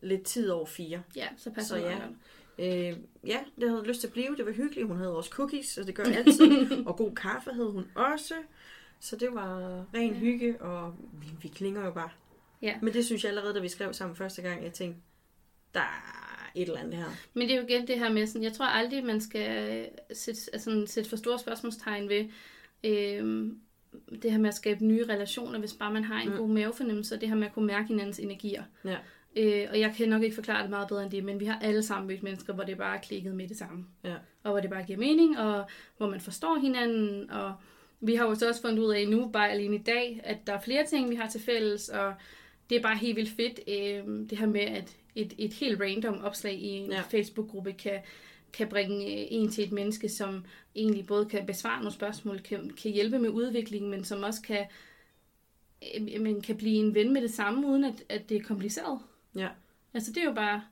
lidt 0.00 0.22
tid 0.22 0.50
over 0.50 0.66
fire. 0.66 1.02
Ja, 1.16 1.28
så 1.36 1.50
passer 1.50 1.76
Så 1.76 1.82
det 1.84 1.90
ja. 1.90 1.98
meget. 1.98 2.16
Øh, 2.58 2.96
ja, 3.26 3.40
det 3.60 3.70
havde 3.70 3.84
lyst 3.84 4.00
til 4.00 4.06
at 4.06 4.12
blive. 4.12 4.36
Det 4.36 4.46
var 4.46 4.52
hyggeligt. 4.52 4.86
Hun 4.86 4.96
havde 4.96 5.16
også 5.16 5.30
cookies, 5.30 5.78
og 5.78 5.86
det 5.86 5.94
gør 5.94 6.04
jeg 6.04 6.16
altid. 6.26 6.86
og 6.86 6.96
god 6.96 7.14
kaffe 7.14 7.50
havde 7.52 7.70
hun 7.70 7.84
også. 7.94 8.34
Så 9.02 9.16
det 9.16 9.28
var 9.32 9.84
ren 9.94 10.14
hygge, 10.14 10.62
og 10.62 10.94
vi, 11.12 11.26
vi 11.42 11.48
klinger 11.48 11.84
jo 11.84 11.90
bare. 11.90 12.10
Ja. 12.62 12.74
Men 12.82 12.94
det 12.94 13.04
synes 13.04 13.24
jeg 13.24 13.28
allerede, 13.28 13.54
da 13.54 13.60
vi 13.60 13.68
skrev 13.68 13.92
sammen 13.92 14.16
første 14.16 14.42
gang, 14.42 14.64
jeg 14.64 14.72
tænkte, 14.72 15.00
der 15.74 15.80
er 15.80 16.50
et 16.54 16.68
eller 16.68 16.80
andet 16.80 16.94
her. 16.94 17.04
Men 17.34 17.48
det 17.48 17.54
er 17.54 17.60
jo 17.60 17.66
igen 17.66 17.86
det 17.86 17.98
her 17.98 18.12
med, 18.12 18.26
sådan, 18.26 18.42
jeg 18.42 18.52
tror 18.52 18.66
aldrig, 18.66 19.04
man 19.04 19.20
skal 19.20 19.88
sætte, 20.12 20.40
altså, 20.52 20.84
sætte 20.86 21.10
for 21.10 21.16
store 21.16 21.38
spørgsmålstegn 21.38 22.08
ved 22.08 22.24
øh, 22.84 23.52
det 24.22 24.30
her 24.30 24.38
med 24.38 24.48
at 24.48 24.54
skabe 24.54 24.84
nye 24.84 25.04
relationer, 25.08 25.58
hvis 25.58 25.74
bare 25.74 25.92
man 25.92 26.04
har 26.04 26.20
en 26.20 26.30
mm. 26.30 26.36
god 26.36 26.48
mavefornemmelse, 26.48 27.14
og 27.14 27.20
det 27.20 27.28
her 27.28 27.36
med 27.36 27.46
at 27.46 27.52
kunne 27.52 27.66
mærke 27.66 27.88
hinandens 27.88 28.18
energier. 28.18 28.62
Ja. 28.84 28.96
Øh, 29.36 29.68
og 29.70 29.80
jeg 29.80 29.94
kan 29.96 30.08
nok 30.08 30.22
ikke 30.22 30.34
forklare 30.34 30.62
det 30.62 30.70
meget 30.70 30.88
bedre 30.88 31.02
end 31.02 31.10
det, 31.10 31.24
men 31.24 31.40
vi 31.40 31.44
har 31.44 31.58
alle 31.58 31.82
sammen 31.82 32.08
mødt 32.08 32.22
mennesker, 32.22 32.52
hvor 32.52 32.64
det 32.64 32.78
bare 32.78 32.96
er 32.96 33.00
klikket 33.00 33.34
med 33.34 33.48
det 33.48 33.56
samme. 33.56 33.86
Ja. 34.04 34.14
Og 34.42 34.50
hvor 34.50 34.60
det 34.60 34.70
bare 34.70 34.84
giver 34.84 34.98
mening, 34.98 35.38
og 35.38 35.64
hvor 35.96 36.10
man 36.10 36.20
forstår 36.20 36.58
hinanden, 36.58 37.30
og 37.30 37.54
vi 38.02 38.14
har 38.14 38.24
jo 38.24 38.34
så 38.34 38.48
også 38.48 38.60
fundet 38.60 38.78
ud 38.78 38.92
af 38.92 39.08
nu, 39.08 39.28
bare 39.32 39.50
alene 39.50 39.76
i 39.76 39.82
dag, 39.82 40.20
at 40.24 40.46
der 40.46 40.52
er 40.52 40.60
flere 40.60 40.86
ting, 40.86 41.10
vi 41.10 41.14
har 41.14 41.28
til 41.28 41.40
fælles, 41.40 41.88
og 41.88 42.14
det 42.70 42.76
er 42.78 42.82
bare 42.82 42.96
helt 42.96 43.16
vildt 43.16 43.30
fedt, 43.36 43.60
øh, 43.68 44.30
det 44.30 44.38
her 44.38 44.46
med, 44.46 44.60
at 44.60 44.96
et, 45.14 45.32
et 45.38 45.52
helt 45.52 45.80
random 45.80 46.24
opslag 46.24 46.54
i 46.54 46.68
en 46.68 46.90
Ja. 46.90 47.00
Facebook-gruppe 47.00 47.72
kan, 47.72 48.00
kan 48.52 48.68
bringe 48.68 49.06
øh, 49.06 49.26
en 49.30 49.50
til 49.50 49.64
et 49.64 49.72
menneske, 49.72 50.08
som 50.08 50.44
egentlig 50.74 51.06
både 51.06 51.26
kan 51.26 51.46
besvare 51.46 51.78
nogle 51.78 51.92
spørgsmål, 51.92 52.38
kan, 52.38 52.70
kan 52.82 52.90
hjælpe 52.90 53.18
med 53.18 53.28
udviklingen, 53.30 53.90
men 53.90 54.04
som 54.04 54.22
også 54.22 54.42
kan, 54.42 54.66
øh, 55.96 56.20
men 56.20 56.40
kan 56.40 56.56
blive 56.56 56.76
en 56.76 56.94
ven 56.94 57.12
med 57.12 57.22
det 57.22 57.34
samme, 57.34 57.66
uden 57.66 57.84
at, 57.84 58.04
at 58.08 58.28
det 58.28 58.36
er 58.36 58.42
kompliceret. 58.42 58.98
Ja. 59.36 59.48
Altså 59.94 60.12
det 60.12 60.20
er 60.20 60.24
jo 60.24 60.34
bare... 60.34 60.62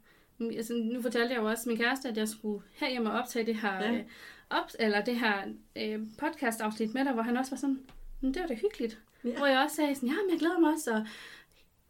Altså, 0.40 0.74
nu 0.74 1.02
fortalte 1.02 1.34
jeg 1.34 1.40
jo 1.42 1.48
også 1.48 1.68
min 1.68 1.78
kæreste, 1.78 2.08
at 2.08 2.16
jeg 2.16 2.28
skulle 2.28 2.62
herhjem 2.72 3.06
og 3.06 3.12
optage 3.12 3.46
det 3.46 3.56
her, 3.56 3.74
ja. 3.74 3.92
øh, 3.92 4.02
op, 4.50 4.70
eller 4.78 5.04
det 5.04 5.16
her 5.20 5.34
øh, 5.76 5.98
podcast-afsnit 6.18 6.94
med 6.94 7.04
dig, 7.04 7.12
hvor 7.12 7.22
han 7.22 7.36
også 7.36 7.50
var 7.50 7.56
sådan, 7.56 7.80
"Men 8.20 8.34
det 8.34 8.42
var 8.42 8.48
da 8.48 8.54
hyggeligt. 8.54 8.98
Ja. 9.24 9.36
Hvor 9.36 9.46
jeg 9.46 9.58
også 9.64 9.76
sagde 9.76 9.94
sådan, 9.94 10.08
ja, 10.08 10.14
men 10.22 10.30
jeg 10.30 10.38
glæder 10.38 10.58
mig 10.58 10.72
også, 10.72 10.90
og 10.94 11.06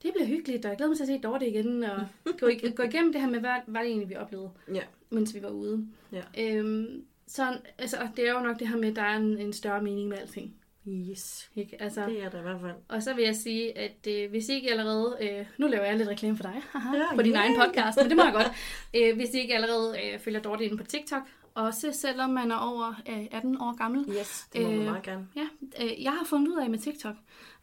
det 0.03 0.13
bliver 0.15 0.27
hyggeligt, 0.27 0.65
og 0.65 0.69
jeg 0.71 0.77
glæder 0.77 0.89
mig 0.91 0.97
til 0.97 1.05
at 1.05 1.09
se 1.09 1.19
Dorte 1.19 1.49
igen, 1.49 1.85
og 1.85 2.07
gå, 2.41 2.47
ig- 2.49 2.75
gå 2.75 2.83
igennem 2.83 3.13
det 3.13 3.21
her 3.21 3.29
med, 3.31 3.41
hvad 3.41 3.51
var 3.67 3.81
det 3.81 3.89
egentlig, 3.89 4.09
vi 4.09 4.17
oplevede, 4.17 4.51
Ja. 4.75 4.83
mens 5.11 5.35
vi 5.35 5.43
var 5.43 5.49
ude. 5.51 5.87
Ja. 6.13 6.23
Øhm, 6.39 7.05
så 7.27 7.59
altså, 7.79 8.09
det 8.17 8.29
er 8.29 8.33
jo 8.33 8.41
nok 8.41 8.59
det 8.59 8.69
her 8.69 8.77
med, 8.77 8.89
at 8.91 8.97
der 8.97 9.03
er 9.03 9.17
en, 9.17 9.39
en 9.39 9.53
større 9.53 9.83
mening 9.83 10.09
med 10.09 10.19
alting. 10.19 10.55
Yes. 10.89 11.51
Ikke? 11.57 11.83
Altså, 11.83 12.07
Det 12.07 12.23
er 12.23 12.29
der 12.31 12.39
i 12.39 12.43
hvert 12.43 12.61
fald. 12.61 12.75
og 12.89 13.03
så 13.03 13.15
vil 13.15 13.25
jeg 13.25 13.37
sige, 13.37 13.79
at 13.79 14.07
øh, 14.09 14.31
hvis 14.31 14.49
I 14.49 14.53
ikke 14.55 14.71
allerede... 14.71 15.17
Øh, 15.21 15.47
nu 15.59 15.67
laver 15.67 15.85
jeg 15.85 15.97
lidt 15.97 16.09
reklame 16.09 16.37
for 16.37 16.43
dig 16.43 16.63
haha, 16.71 16.97
Ja, 16.97 17.15
på 17.15 17.23
din 17.23 17.33
yay. 17.33 17.39
egen 17.39 17.57
podcast, 17.61 17.99
men 17.99 18.09
det 18.09 18.17
må 18.17 18.25
jeg 18.25 18.33
godt. 18.33 18.51
Øh, 18.97 19.17
hvis 19.17 19.35
I 19.35 19.39
ikke 19.41 19.55
allerede 19.55 19.97
øh, 20.05 20.19
følger 20.19 20.41
Dorte 20.41 20.65
inde 20.65 20.77
på 20.77 20.85
TikTok, 20.85 21.23
også 21.55 21.93
selvom 21.93 22.31
man 22.31 22.51
er 22.51 22.57
over 22.57 22.95
øh, 23.09 23.27
18 23.31 23.61
år 23.61 23.77
gammel. 23.77 24.05
Yes, 24.21 24.49
det 24.53 24.63
må 24.63 24.69
øh, 24.69 24.77
man 24.77 24.85
meget 24.85 25.03
gerne. 25.03 25.29
Ja, 25.37 25.49
øh, 25.85 26.03
jeg 26.03 26.13
har 26.13 26.25
fundet 26.25 26.49
ud 26.49 26.59
af 26.59 26.71
med 26.71 26.79
TikTok, 26.79 27.17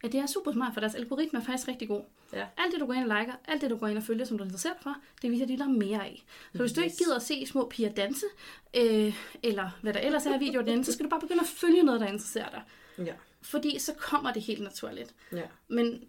at 0.04 0.12
det 0.12 0.20
er 0.20 0.26
super 0.26 0.52
smart, 0.52 0.74
for 0.74 0.80
deres 0.80 0.94
algoritme 0.94 1.38
er 1.38 1.44
faktisk 1.44 1.68
rigtig 1.68 1.88
god. 1.88 2.02
Ja. 2.32 2.46
Alt 2.56 2.72
det, 2.72 2.80
du 2.80 2.86
går 2.86 2.92
ind 2.92 3.12
og 3.12 3.18
liker, 3.20 3.32
alt 3.48 3.62
det, 3.62 3.70
du 3.70 3.76
går 3.76 3.86
ind 3.86 3.98
og 3.98 4.04
følger, 4.04 4.24
som 4.24 4.38
du 4.38 4.44
er 4.44 4.46
interesseret 4.46 4.76
for, 4.80 4.96
det 5.22 5.30
viser 5.30 5.46
de 5.46 5.58
dig 5.58 5.70
mere 5.70 6.04
af. 6.04 6.24
Så 6.52 6.58
hvis 6.58 6.72
du 6.72 6.80
ikke 6.80 6.96
gider 6.96 7.16
at 7.16 7.22
se 7.22 7.46
små 7.46 7.68
piger 7.68 7.92
danse, 7.92 8.26
øh, 8.76 9.14
eller 9.42 9.70
hvad 9.82 9.92
der 9.92 10.00
ellers 10.00 10.26
er 10.26 10.34
af 10.34 10.40
videoer 10.40 10.64
derinde, 10.64 10.84
så 10.84 10.92
skal 10.92 11.04
du 11.04 11.10
bare 11.10 11.20
begynde 11.20 11.40
at 11.40 11.46
følge 11.46 11.82
noget, 11.82 12.00
der 12.00 12.06
interesserer 12.06 12.50
dig. 12.50 12.62
Ja. 13.06 13.14
Fordi 13.42 13.78
så 13.78 13.94
kommer 13.94 14.32
det 14.32 14.42
helt 14.42 14.62
naturligt. 14.62 15.14
Ja. 15.32 15.42
Men 15.68 16.04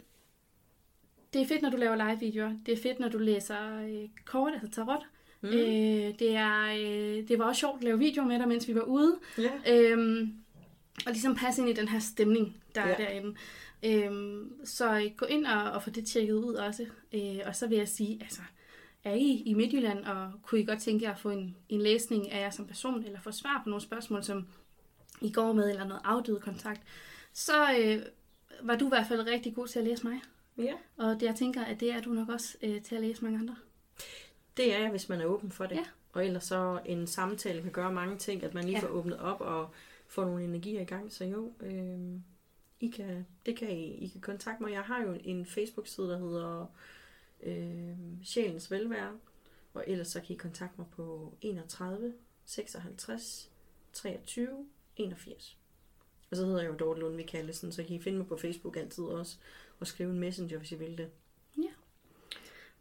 det 1.33 1.41
er 1.41 1.47
fedt, 1.47 1.61
når 1.61 1.69
du 1.69 1.77
laver 1.77 1.95
live-videoer. 1.95 2.53
Det 2.65 2.73
er 2.73 2.81
fedt, 2.81 2.99
når 2.99 3.09
du 3.09 3.17
læser 3.17 3.81
øh, 3.81 4.09
kort, 4.25 4.53
altså 4.53 4.69
tarot. 4.71 5.01
Mm. 5.01 5.18
Øh, 5.43 6.19
det, 6.19 6.35
er, 6.35 6.63
øh, 6.65 7.27
det 7.27 7.39
var 7.39 7.45
også 7.45 7.59
sjovt 7.59 7.77
at 7.77 7.83
lave 7.83 7.99
videoer 7.99 8.27
med 8.27 8.39
dig, 8.39 8.47
mens 8.47 8.67
vi 8.67 8.75
var 8.75 8.81
ude. 8.81 9.19
Ja. 9.37 9.51
Øhm, 9.91 10.33
og 11.05 11.11
ligesom 11.11 11.35
passe 11.35 11.61
ind 11.61 11.69
i 11.69 11.73
den 11.73 11.87
her 11.87 11.99
stemning, 11.99 12.57
der 12.75 12.87
Ja. 12.87 12.93
er 12.93 12.97
derinde. 12.97 13.35
Øhm, 13.83 14.65
så 14.65 14.95
øh, 14.99 15.11
gå 15.17 15.25
ind 15.25 15.45
og, 15.45 15.71
og 15.71 15.83
få 15.83 15.89
det 15.89 16.05
tjekket 16.07 16.33
ud 16.33 16.53
også. 16.53 16.85
Øh, 17.13 17.39
og 17.45 17.55
så 17.55 17.67
vil 17.67 17.77
jeg 17.77 17.87
sige, 17.87 18.17
altså, 18.21 18.41
er 19.03 19.13
I 19.13 19.43
i 19.45 19.53
Midtjylland, 19.53 20.05
og 20.05 20.31
kunne 20.43 20.61
I 20.61 20.65
godt 20.65 20.79
tænke 20.79 21.05
jer 21.05 21.11
at 21.11 21.19
få 21.19 21.29
en, 21.29 21.55
en 21.69 21.81
læsning 21.81 22.31
af 22.31 22.41
jer 22.41 22.49
som 22.49 22.67
person, 22.67 23.03
eller 23.03 23.19
få 23.19 23.31
svar 23.31 23.61
på 23.63 23.69
nogle 23.69 23.81
spørgsmål, 23.83 24.23
som 24.23 24.47
I 25.21 25.31
går 25.31 25.53
med, 25.53 25.69
eller 25.69 25.87
noget 25.87 26.01
afdøde 26.03 26.39
kontakt, 26.39 26.81
så 27.33 27.53
øh, 27.79 28.01
var 28.61 28.75
du 28.75 28.85
i 28.85 28.89
hvert 28.89 29.07
fald 29.07 29.27
rigtig 29.27 29.55
god 29.55 29.67
til 29.67 29.79
at 29.79 29.85
læse 29.85 30.07
mig. 30.07 30.19
ja. 30.57 30.73
Og 30.97 31.19
det, 31.19 31.21
jeg 31.25 31.35
tænker, 31.35 31.63
at 31.63 31.79
det 31.79 31.91
er 31.91 32.01
du 32.01 32.09
nok 32.13 32.29
også 32.29 32.57
øh, 32.63 32.81
til 32.81 32.95
at 32.95 33.01
læse 33.01 33.23
mange 33.23 33.39
andre. 33.39 33.55
Det 34.59 34.73
er 34.73 34.79
jeg, 34.79 34.89
hvis 34.89 35.09
man 35.09 35.21
er 35.21 35.25
åben 35.25 35.51
for 35.51 35.65
det. 35.65 35.75
Ja. 35.75 35.85
Og 36.13 36.25
ellers 36.25 36.43
så 36.43 36.81
en 36.85 37.07
samtale 37.07 37.61
kan 37.61 37.71
gøre 37.71 37.93
mange 37.93 38.17
ting, 38.17 38.43
at 38.43 38.53
man 38.53 38.63
lige 38.63 38.75
Ja. 38.75 38.81
får 38.83 38.87
åbnet 38.87 39.19
op 39.19 39.41
og 39.41 39.69
får 40.07 40.25
nogle 40.25 40.43
energier 40.43 40.81
i 40.81 40.85
gang. 40.85 41.13
Så 41.13 41.25
jo, 41.25 41.53
øh, 41.59 42.19
I 42.79 42.87
kan, 42.87 43.25
det 43.45 43.57
kan 43.57 43.71
I, 43.71 43.83
I 43.85 44.07
kan 44.07 44.21
kontakte 44.21 44.63
mig. 44.63 44.71
Jeg 44.71 44.81
har 44.81 45.01
jo 45.03 45.17
en 45.23 45.45
Facebook-side, 45.45 46.07
der 46.09 46.17
hedder 46.19 46.65
øh, 47.43 47.97
Sjælens 48.23 48.71
Velvære. 48.71 49.17
Og 49.73 49.83
ellers 49.87 50.07
så 50.07 50.21
kan 50.21 50.35
I 50.35 50.37
kontakte 50.37 50.75
mig 50.77 50.87
på 50.95 51.33
31 51.41 52.13
56 52.45 53.51
23 53.93 54.65
81. 54.97 55.57
Og 56.31 56.37
så 56.37 56.45
hedder 56.45 56.61
jeg 56.61 56.69
jo 56.69 56.75
Dorte 56.77 56.99
Lundvig 56.99 57.27
Kallesen, 57.27 57.71
så 57.71 57.83
kan 57.83 57.95
I 57.95 57.99
finde 58.01 58.17
mig 58.17 58.27
på 58.27 58.37
Facebook 58.37 58.77
altid 58.77 59.03
også. 59.03 59.37
Og 59.79 59.87
skrive 59.87 60.09
en 60.11 60.19
messenger, 60.19 60.57
hvis 60.57 60.71
I 60.71 60.75
vil 60.75 60.97
det. 60.97 61.09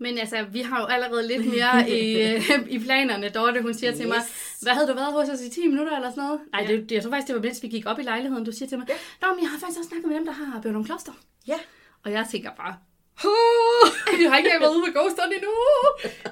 Men 0.01 0.19
altså, 0.19 0.43
vi 0.53 0.61
har 0.61 0.81
jo 0.81 0.87
allerede 0.87 1.27
lidt 1.29 1.47
mere 1.55 1.91
i, 1.91 2.23
øh, 2.23 2.51
i 2.69 2.79
planerne. 2.79 3.29
Dorte, 3.29 3.63
hun 3.63 3.75
siger 3.75 3.91
yes. 3.93 3.99
til 3.99 4.09
mig, 4.09 4.19
hvad 4.63 4.73
havde 4.73 4.89
du 4.89 4.95
været 4.95 5.13
hos 5.13 5.29
os 5.29 5.41
i 5.41 5.51
10 5.51 5.67
minutter 5.69 5.97
eller 5.97 6.11
sådan 6.11 6.25
noget? 6.25 6.41
Nej, 6.53 6.63
Ja. 6.63 6.73
det, 6.77 6.89
det, 6.89 6.95
jeg 6.95 7.03
tror 7.03 7.11
faktisk, 7.11 7.27
det 7.29 7.37
var 7.37 7.43
mens 7.43 7.63
vi 7.63 7.69
gik 7.69 7.87
op 7.87 7.99
i 7.99 8.03
lejligheden. 8.03 8.45
Du 8.45 8.53
siger 8.53 8.69
til 8.69 8.79
mig, 8.79 8.87
Ja. 8.89 8.95
Nå, 9.23 9.35
men 9.35 9.43
jeg 9.43 9.51
har 9.51 9.59
faktisk 9.59 9.79
også 9.79 9.89
snakket 9.89 10.09
med 10.09 10.17
dem, 10.17 10.25
der 10.27 10.33
har 10.33 10.61
Bjørnum 10.61 10.85
Kloster. 10.85 11.13
Ja. 11.49 11.59
Og 12.05 12.13
jeg 12.13 12.27
tænker 12.31 12.51
bare, 12.57 12.77
"Huh, 13.23 14.21
jeg 14.23 14.31
har 14.31 14.39
ikke 14.39 14.51
været 14.61 14.71
ude 14.75 14.81
med 14.87 14.93
Ghost 14.95 15.17
Hunt 15.23 15.35
endnu. 15.35 15.51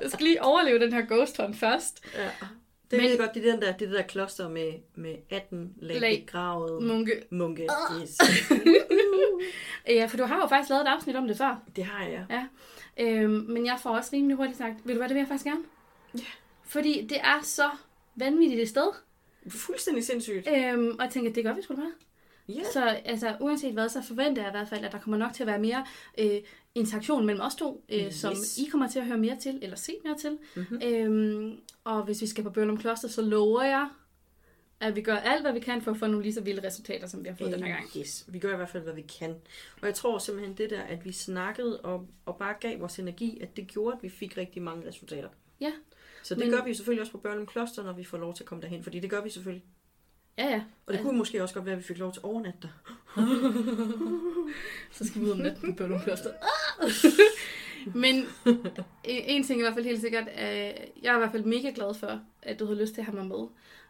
Jeg 0.02 0.10
skal 0.10 0.24
lige 0.26 0.42
overleve 0.42 0.78
den 0.78 0.92
her 0.92 1.02
Ghost 1.08 1.36
Hunt 1.40 1.56
først. 1.56 2.04
Ja. 2.14 2.28
Det 2.90 2.98
Men, 3.00 3.10
jeg 3.10 3.18
godt, 3.18 3.34
det 3.34 3.46
er 3.46 3.52
den 3.52 3.60
der, 3.62 3.72
det 3.72 3.82
er 3.82 3.88
det 3.90 3.96
der 3.98 4.02
kloster 4.02 4.48
med, 4.48 4.72
med 4.96 5.14
18 5.30 5.72
lag, 5.82 6.00
Lag. 6.00 6.24
begravet 6.26 6.82
Munke. 6.82 7.12
munke. 7.30 7.66
Yes. 8.02 8.18
Ja, 9.88 10.06
for 10.06 10.16
du 10.16 10.24
har 10.24 10.36
jo 10.40 10.46
faktisk 10.46 10.70
lavet 10.70 10.82
et 10.82 10.88
afsnit 10.88 11.16
om 11.16 11.26
det 11.28 11.36
før. 11.36 11.62
Det 11.76 11.84
har 11.84 12.04
jeg. 12.04 12.26
Ja. 12.30 12.44
Øhm, 13.00 13.30
men 13.48 13.66
jeg 13.66 13.78
får 13.82 13.90
også 13.90 14.10
rimelig 14.12 14.36
hurtigt 14.36 14.58
sagt, 14.58 14.74
ved 14.84 14.94
du 14.94 14.98
hvad, 14.98 15.08
det 15.08 15.14
vil 15.14 15.20
jeg 15.20 15.28
faktisk 15.28 15.44
gerne. 15.44 15.64
Ja. 16.18 16.24
Fordi 16.64 17.06
det 17.06 17.18
er 17.20 17.40
så 17.42 17.70
vanvittigt 18.14 18.62
et 18.62 18.68
sted. 18.68 18.88
Fuldstændig 19.48 20.04
sindssygt. 20.04 20.48
Øhm, 20.56 20.88
og 20.98 21.04
jeg 21.04 21.10
tænker, 21.10 21.32
det 21.32 21.44
gør 21.44 21.54
vi 21.54 21.62
sgu 21.62 21.74
da 21.74 21.80
bare. 21.80 21.92
Ja. 22.48 22.62
Så 22.72 22.84
altså, 23.04 23.36
uanset 23.40 23.72
hvad, 23.72 23.88
så 23.88 24.02
forventer 24.02 24.42
jeg 24.42 24.50
i 24.50 24.56
hvert 24.56 24.68
fald, 24.68 24.84
at 24.84 24.92
der 24.92 24.98
kommer 24.98 25.18
nok 25.18 25.32
til 25.32 25.42
at 25.42 25.46
være 25.46 25.58
mere 25.58 25.86
øh, 26.18 26.40
interaktion 26.74 27.26
mellem 27.26 27.44
os 27.44 27.54
to, 27.54 27.84
øh, 27.88 27.98
yes. 27.98 28.14
som. 28.14 28.34
I 28.58 28.68
kommer 28.70 28.88
til 28.88 28.98
at 28.98 29.06
høre 29.06 29.18
mere 29.18 29.36
til, 29.36 29.58
eller 29.62 29.76
se 29.76 29.92
mere 30.04 30.18
til. 30.18 30.38
Mhm. 30.56 30.80
Øhm, 30.84 31.58
og 31.84 32.02
hvis 32.04 32.22
vi 32.22 32.26
skal 32.26 32.44
på 32.44 32.50
Børnum 32.50 32.78
Kloster, 32.78 33.08
så 33.08 33.22
lover 33.22 33.62
jeg, 33.62 33.88
at 34.80 34.96
vi 34.96 35.02
gør 35.02 35.16
alt, 35.16 35.42
hvad 35.42 35.52
vi 35.52 35.60
kan 35.60 35.82
for 35.82 35.90
at 35.90 35.96
få 35.96 36.06
nogle 36.06 36.22
lige 36.22 36.34
så 36.34 36.40
vilde 36.40 36.66
resultater, 36.66 37.06
som 37.06 37.24
vi 37.24 37.28
har 37.28 37.36
fået 37.36 37.52
den 37.52 37.62
her 37.62 37.74
gang. 37.74 37.88
Yes, 37.96 38.24
vi 38.28 38.38
gør 38.38 38.52
i 38.52 38.56
hvert 38.56 38.68
fald, 38.68 38.82
hvad 38.82 38.94
vi 38.94 39.02
kan. 39.18 39.30
Og 39.80 39.86
jeg 39.86 39.94
tror 39.94 40.18
simpelthen 40.18 40.56
det 40.56 40.70
der, 40.70 40.82
at 40.82 41.04
vi 41.04 41.12
snakkede 41.12 41.80
og, 41.80 42.06
og 42.26 42.36
bare 42.36 42.54
gav 42.60 42.80
vores 42.80 42.98
energi, 42.98 43.38
at 43.40 43.56
det 43.56 43.66
gjorde, 43.66 43.96
at 43.96 44.02
vi 44.02 44.08
fik 44.08 44.36
rigtig 44.36 44.62
mange 44.62 44.88
resultater. 44.88 45.28
Ja. 45.60 45.72
Så 46.22 46.34
det 46.34 46.42
Men- 46.44 46.50
gør 46.50 46.64
vi 46.64 46.74
selvfølgelig 46.74 47.00
også 47.00 47.12
på 47.12 47.18
Børnum 47.18 47.46
Kloster, 47.46 47.82
når 47.84 47.92
vi 47.92 48.04
får 48.04 48.18
lov 48.18 48.34
til 48.34 48.42
at 48.42 48.46
komme 48.48 48.62
derhen, 48.62 48.82
fordi 48.82 49.00
det 49.00 49.10
gør 49.10 49.22
vi 49.22 49.30
selvfølgelig. 49.30 49.64
Ja, 50.38 50.48
ja. 50.48 50.62
Og 50.86 50.92
det 50.94 51.02
kunne 51.02 51.18
måske 51.18 51.42
også 51.42 51.54
godt 51.54 51.66
være, 51.66 51.72
at 51.72 51.78
vi 51.78 51.84
fik 51.84 51.98
lov 51.98 52.12
til 52.12 52.20
at 52.20 52.24
overnatte 52.24 52.58
der. 52.62 52.68
Så 54.92 55.06
skal 55.06 55.20
vi 55.20 55.26
ud 55.26 55.30
om 55.30 55.38
natten 55.38 55.72
på 55.72 55.76
Børnum 55.76 56.00
Kloster. 56.00 56.30
Men 57.94 58.16
øh, 58.46 58.54
en 59.04 59.42
ting 59.44 59.60
er 59.60 59.64
i 59.64 59.66
hvert 59.66 59.74
fald 59.74 59.84
helt 59.86 60.00
sikkert, 60.00 60.28
at 60.28 60.78
jeg 61.02 61.12
er 61.12 61.16
i 61.16 61.18
hvert 61.18 61.32
fald 61.32 61.44
mega 61.44 61.72
glad 61.74 61.94
for, 61.94 62.20
at 62.42 62.58
du 62.60 62.66
har 62.66 62.74
lyst 62.74 62.94
til 62.94 63.00
at 63.00 63.04
have 63.06 63.16
mig 63.16 63.26
med. 63.26 63.46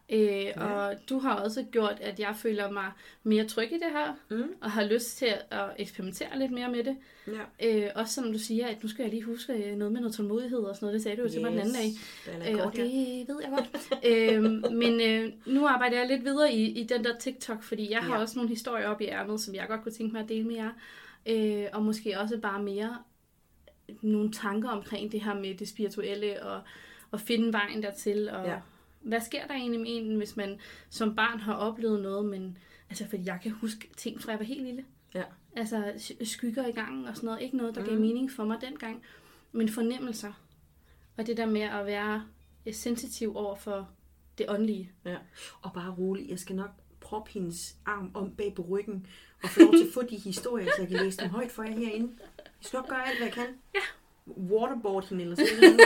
Øh, 0.09 0.43
ja. 0.45 0.63
Og 0.63 0.95
du 1.09 1.19
har 1.19 1.33
også 1.35 1.65
gjort, 1.71 1.97
at 2.01 2.19
jeg 2.19 2.35
føler 2.35 2.71
mig 2.71 2.91
mere 3.23 3.45
tryg 3.45 3.71
i 3.71 3.75
det 3.75 3.91
her, 3.91 4.13
Mm. 4.29 4.43
og 4.61 4.71
har 4.71 4.83
lyst 4.83 5.17
til 5.17 5.33
at 5.51 5.65
eksperimentere 5.79 6.39
lidt 6.39 6.51
mere 6.51 6.71
med 6.71 6.83
det. 6.83 6.97
Ja. 7.27 7.67
Øh, 7.85 7.89
også 7.95 8.13
som 8.13 8.31
du 8.31 8.39
siger, 8.39 8.67
at 8.67 8.83
nu 8.83 8.89
skal 8.89 9.03
jeg 9.03 9.11
lige 9.11 9.23
huske 9.23 9.53
øh, 9.53 9.75
noget 9.77 9.91
med 9.93 10.01
noget 10.01 10.15
tålmodighed 10.15 10.59
og 10.59 10.75
sådan 10.75 10.85
noget. 10.85 10.93
Det 10.93 11.03
sagde 11.03 11.17
du 11.17 11.21
jo 11.21 11.29
til 11.29 11.41
mig 11.41 11.51
den 11.51 11.59
anden 11.59 11.73
dag. 11.73 11.91
Den 12.33 12.41
er 12.41 12.59
Øh, 12.61 12.65
og 12.67 12.75
det 12.75 12.85
ved 13.27 13.41
jeg 13.41 13.49
godt. 13.49 14.05
øh, 14.05 14.71
men 14.73 15.01
øh, 15.01 15.31
nu 15.45 15.65
arbejder 15.67 15.97
jeg 15.99 16.07
lidt 16.07 16.23
videre 16.23 16.53
i, 16.53 16.79
i 16.79 16.83
den 16.83 17.03
der 17.03 17.17
TikTok, 17.19 17.63
fordi 17.63 17.91
jeg 17.91 17.99
har 17.99 18.15
Ja. 18.15 18.21
også 18.21 18.35
nogle 18.39 18.49
historier 18.49 18.87
op 18.87 19.01
i 19.01 19.05
ærmet, 19.05 19.41
som 19.41 19.55
jeg 19.55 19.65
godt 19.67 19.83
kunne 19.83 19.91
tænke 19.91 20.13
mig 20.13 20.23
at 20.23 20.29
dele 20.29 20.43
med 20.47 20.55
jer. 20.55 20.69
øh, 21.25 21.65
og 21.73 21.83
måske 21.83 22.19
også 22.19 22.37
bare 22.37 22.63
mere 22.63 22.97
nogle 24.01 24.31
tanker 24.31 24.69
omkring 24.69 25.11
det 25.11 25.21
her 25.23 25.33
med 25.33 25.55
det 25.57 25.67
spirituelle, 25.67 26.43
og, 26.43 26.61
og 27.11 27.19
finde 27.19 27.53
vejen 27.53 27.83
dertil, 27.83 28.29
og 28.29 28.45
Ja. 28.45 28.59
hvad 29.01 29.21
sker 29.21 29.47
der 29.47 29.53
egentlig 29.53 29.79
med 29.81 29.89
en, 29.89 30.15
hvis 30.17 30.35
man 30.37 30.59
som 30.89 31.15
barn 31.15 31.39
har 31.39 31.53
oplevet 31.53 32.01
noget, 32.01 32.25
men 32.25 32.57
altså, 32.89 33.07
fordi 33.09 33.23
jeg 33.25 33.39
kan 33.43 33.51
huske 33.51 33.89
ting 33.97 34.21
fra 34.21 34.31
jeg 34.31 34.39
var 34.39 34.45
helt 34.45 34.63
lille. 34.63 34.85
Ja. 35.15 35.23
Altså 35.55 35.83
sk- 35.95 36.25
skygger 36.25 36.67
i 36.67 36.71
gangen 36.71 37.05
og 37.05 37.15
sådan 37.15 37.27
noget. 37.27 37.41
Ikke 37.41 37.57
noget, 37.57 37.75
der 37.75 37.85
gav 37.85 37.99
mening 37.99 38.31
for 38.31 38.45
mig 38.45 38.57
dengang, 38.61 39.01
men 39.51 39.69
fornemmelser. 39.69 40.33
Og 41.17 41.27
det 41.27 41.37
der 41.37 41.45
med 41.45 41.61
at 41.61 41.85
være 41.85 42.23
øh, 42.65 42.73
sensitiv 42.73 43.35
over 43.37 43.55
for 43.55 43.89
det 44.37 44.45
åndelige. 44.49 44.91
Ja. 45.05 45.17
Og 45.61 45.73
bare 45.73 45.91
rolig, 45.97 46.29
jeg 46.29 46.39
skal 46.39 46.55
nok 46.55 46.69
proppe 47.07 47.31
hendes 47.31 47.75
arm 47.85 48.11
om 48.13 48.31
bag 48.31 48.53
på 48.55 48.65
ryggen, 48.69 49.07
og 49.43 49.49
få 49.49 49.59
lov 49.59 49.73
til 49.73 49.87
at 49.87 49.93
få 49.93 50.01
de 50.01 50.17
historier, 50.17 50.65
så 50.65 50.81
jeg 50.81 50.87
kan 50.89 50.97
læse 51.05 51.17
dem 51.21 51.29
højt 51.29 51.51
for 51.51 51.63
jer 51.63 51.71
herinde. 51.71 52.09
Jeg 52.37 52.45
skal 52.61 52.77
nok 52.77 52.89
gøre 52.89 53.07
alt, 53.07 53.17
hvad 53.17 53.27
jeg 53.27 53.33
kan. 53.33 53.45
Ja. 53.75 53.79
Waterboard 54.51 55.09
hende 55.09 55.23
eller 55.23 55.35
sådan. 55.35 55.79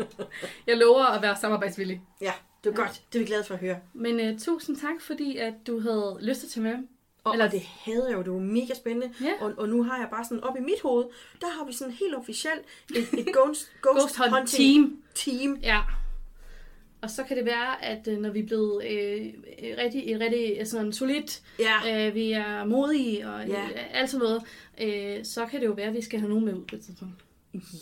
Jeg 0.66 0.76
lover 0.76 1.04
at 1.04 1.22
være 1.22 1.36
samarbejdsvillig. 1.40 2.02
Ja, 2.20 2.32
det 2.64 2.70
er 2.70 2.74
godt. 2.74 3.02
Det 3.12 3.18
er 3.18 3.22
vi 3.22 3.26
glade 3.26 3.44
for 3.44 3.54
at 3.54 3.60
høre. 3.60 3.78
Men 3.94 4.32
uh, 4.34 4.38
tusind 4.40 4.76
tak, 4.76 5.00
fordi 5.00 5.36
at 5.36 5.54
du 5.66 5.80
havde 5.80 6.18
lyst 6.20 6.40
til 6.40 6.46
at 6.46 6.50
tage 6.50 6.64
med. 6.64 6.86
Og, 7.24 7.32
Eller- 7.32 7.44
og 7.46 7.52
det 7.52 7.62
havde 7.62 8.06
jeg 8.08 8.16
jo, 8.16 8.22
det 8.22 8.32
var 8.32 8.38
mega 8.38 8.74
spændende. 8.74 9.14
Ja. 9.20 9.32
Og, 9.40 9.52
og 9.58 9.68
nu 9.68 9.82
har 9.82 9.98
jeg 9.98 10.08
bare 10.10 10.24
sådan 10.24 10.44
op 10.44 10.56
i 10.56 10.60
mit 10.60 10.80
hoved, 10.82 11.04
der 11.40 11.46
har 11.58 11.64
vi 11.66 11.72
sådan 11.72 11.92
helt 11.94 12.14
officielt 12.14 12.62
et, 12.90 12.96
et 13.20 13.34
ghost, 13.34 13.72
ghost, 13.82 14.00
Ghost 14.00 14.16
Hunt 14.18 14.30
hunting 14.36 15.02
Team. 15.14 15.38
team. 15.38 15.58
Ja. 15.62 15.80
Og 17.04 17.10
så 17.10 17.24
kan 17.24 17.36
det 17.36 17.44
være, 17.44 17.84
at 17.84 18.08
øh, 18.08 18.18
når 18.18 18.30
vi 18.30 18.40
er 18.40 18.46
blevet 18.46 18.84
øh, 18.84 19.26
øh, 19.62 19.74
rigtig, 19.78 20.20
rigtig 20.20 20.56
øh, 20.60 20.66
sådan 20.66 20.92
solidt, 20.92 21.42
Ja. 21.58 22.08
øh, 22.08 22.14
vi 22.14 22.32
er 22.32 22.64
modige 22.64 23.28
og 23.28 23.46
Ja. 23.46 23.52
ja. 23.62 23.68
alt 23.90 24.10
sådan 24.10 24.26
noget, 24.26 24.42
øh, 25.18 25.24
så 25.24 25.46
kan 25.46 25.60
det 25.60 25.66
jo 25.66 25.72
være, 25.72 25.86
at 25.86 25.94
vi 25.94 26.00
skal 26.02 26.18
have 26.20 26.28
nogen 26.28 26.44
med 26.44 26.54
ud 26.54 26.64
på 26.64 26.76
et 26.76 26.82
tidspunkt. 26.82 27.14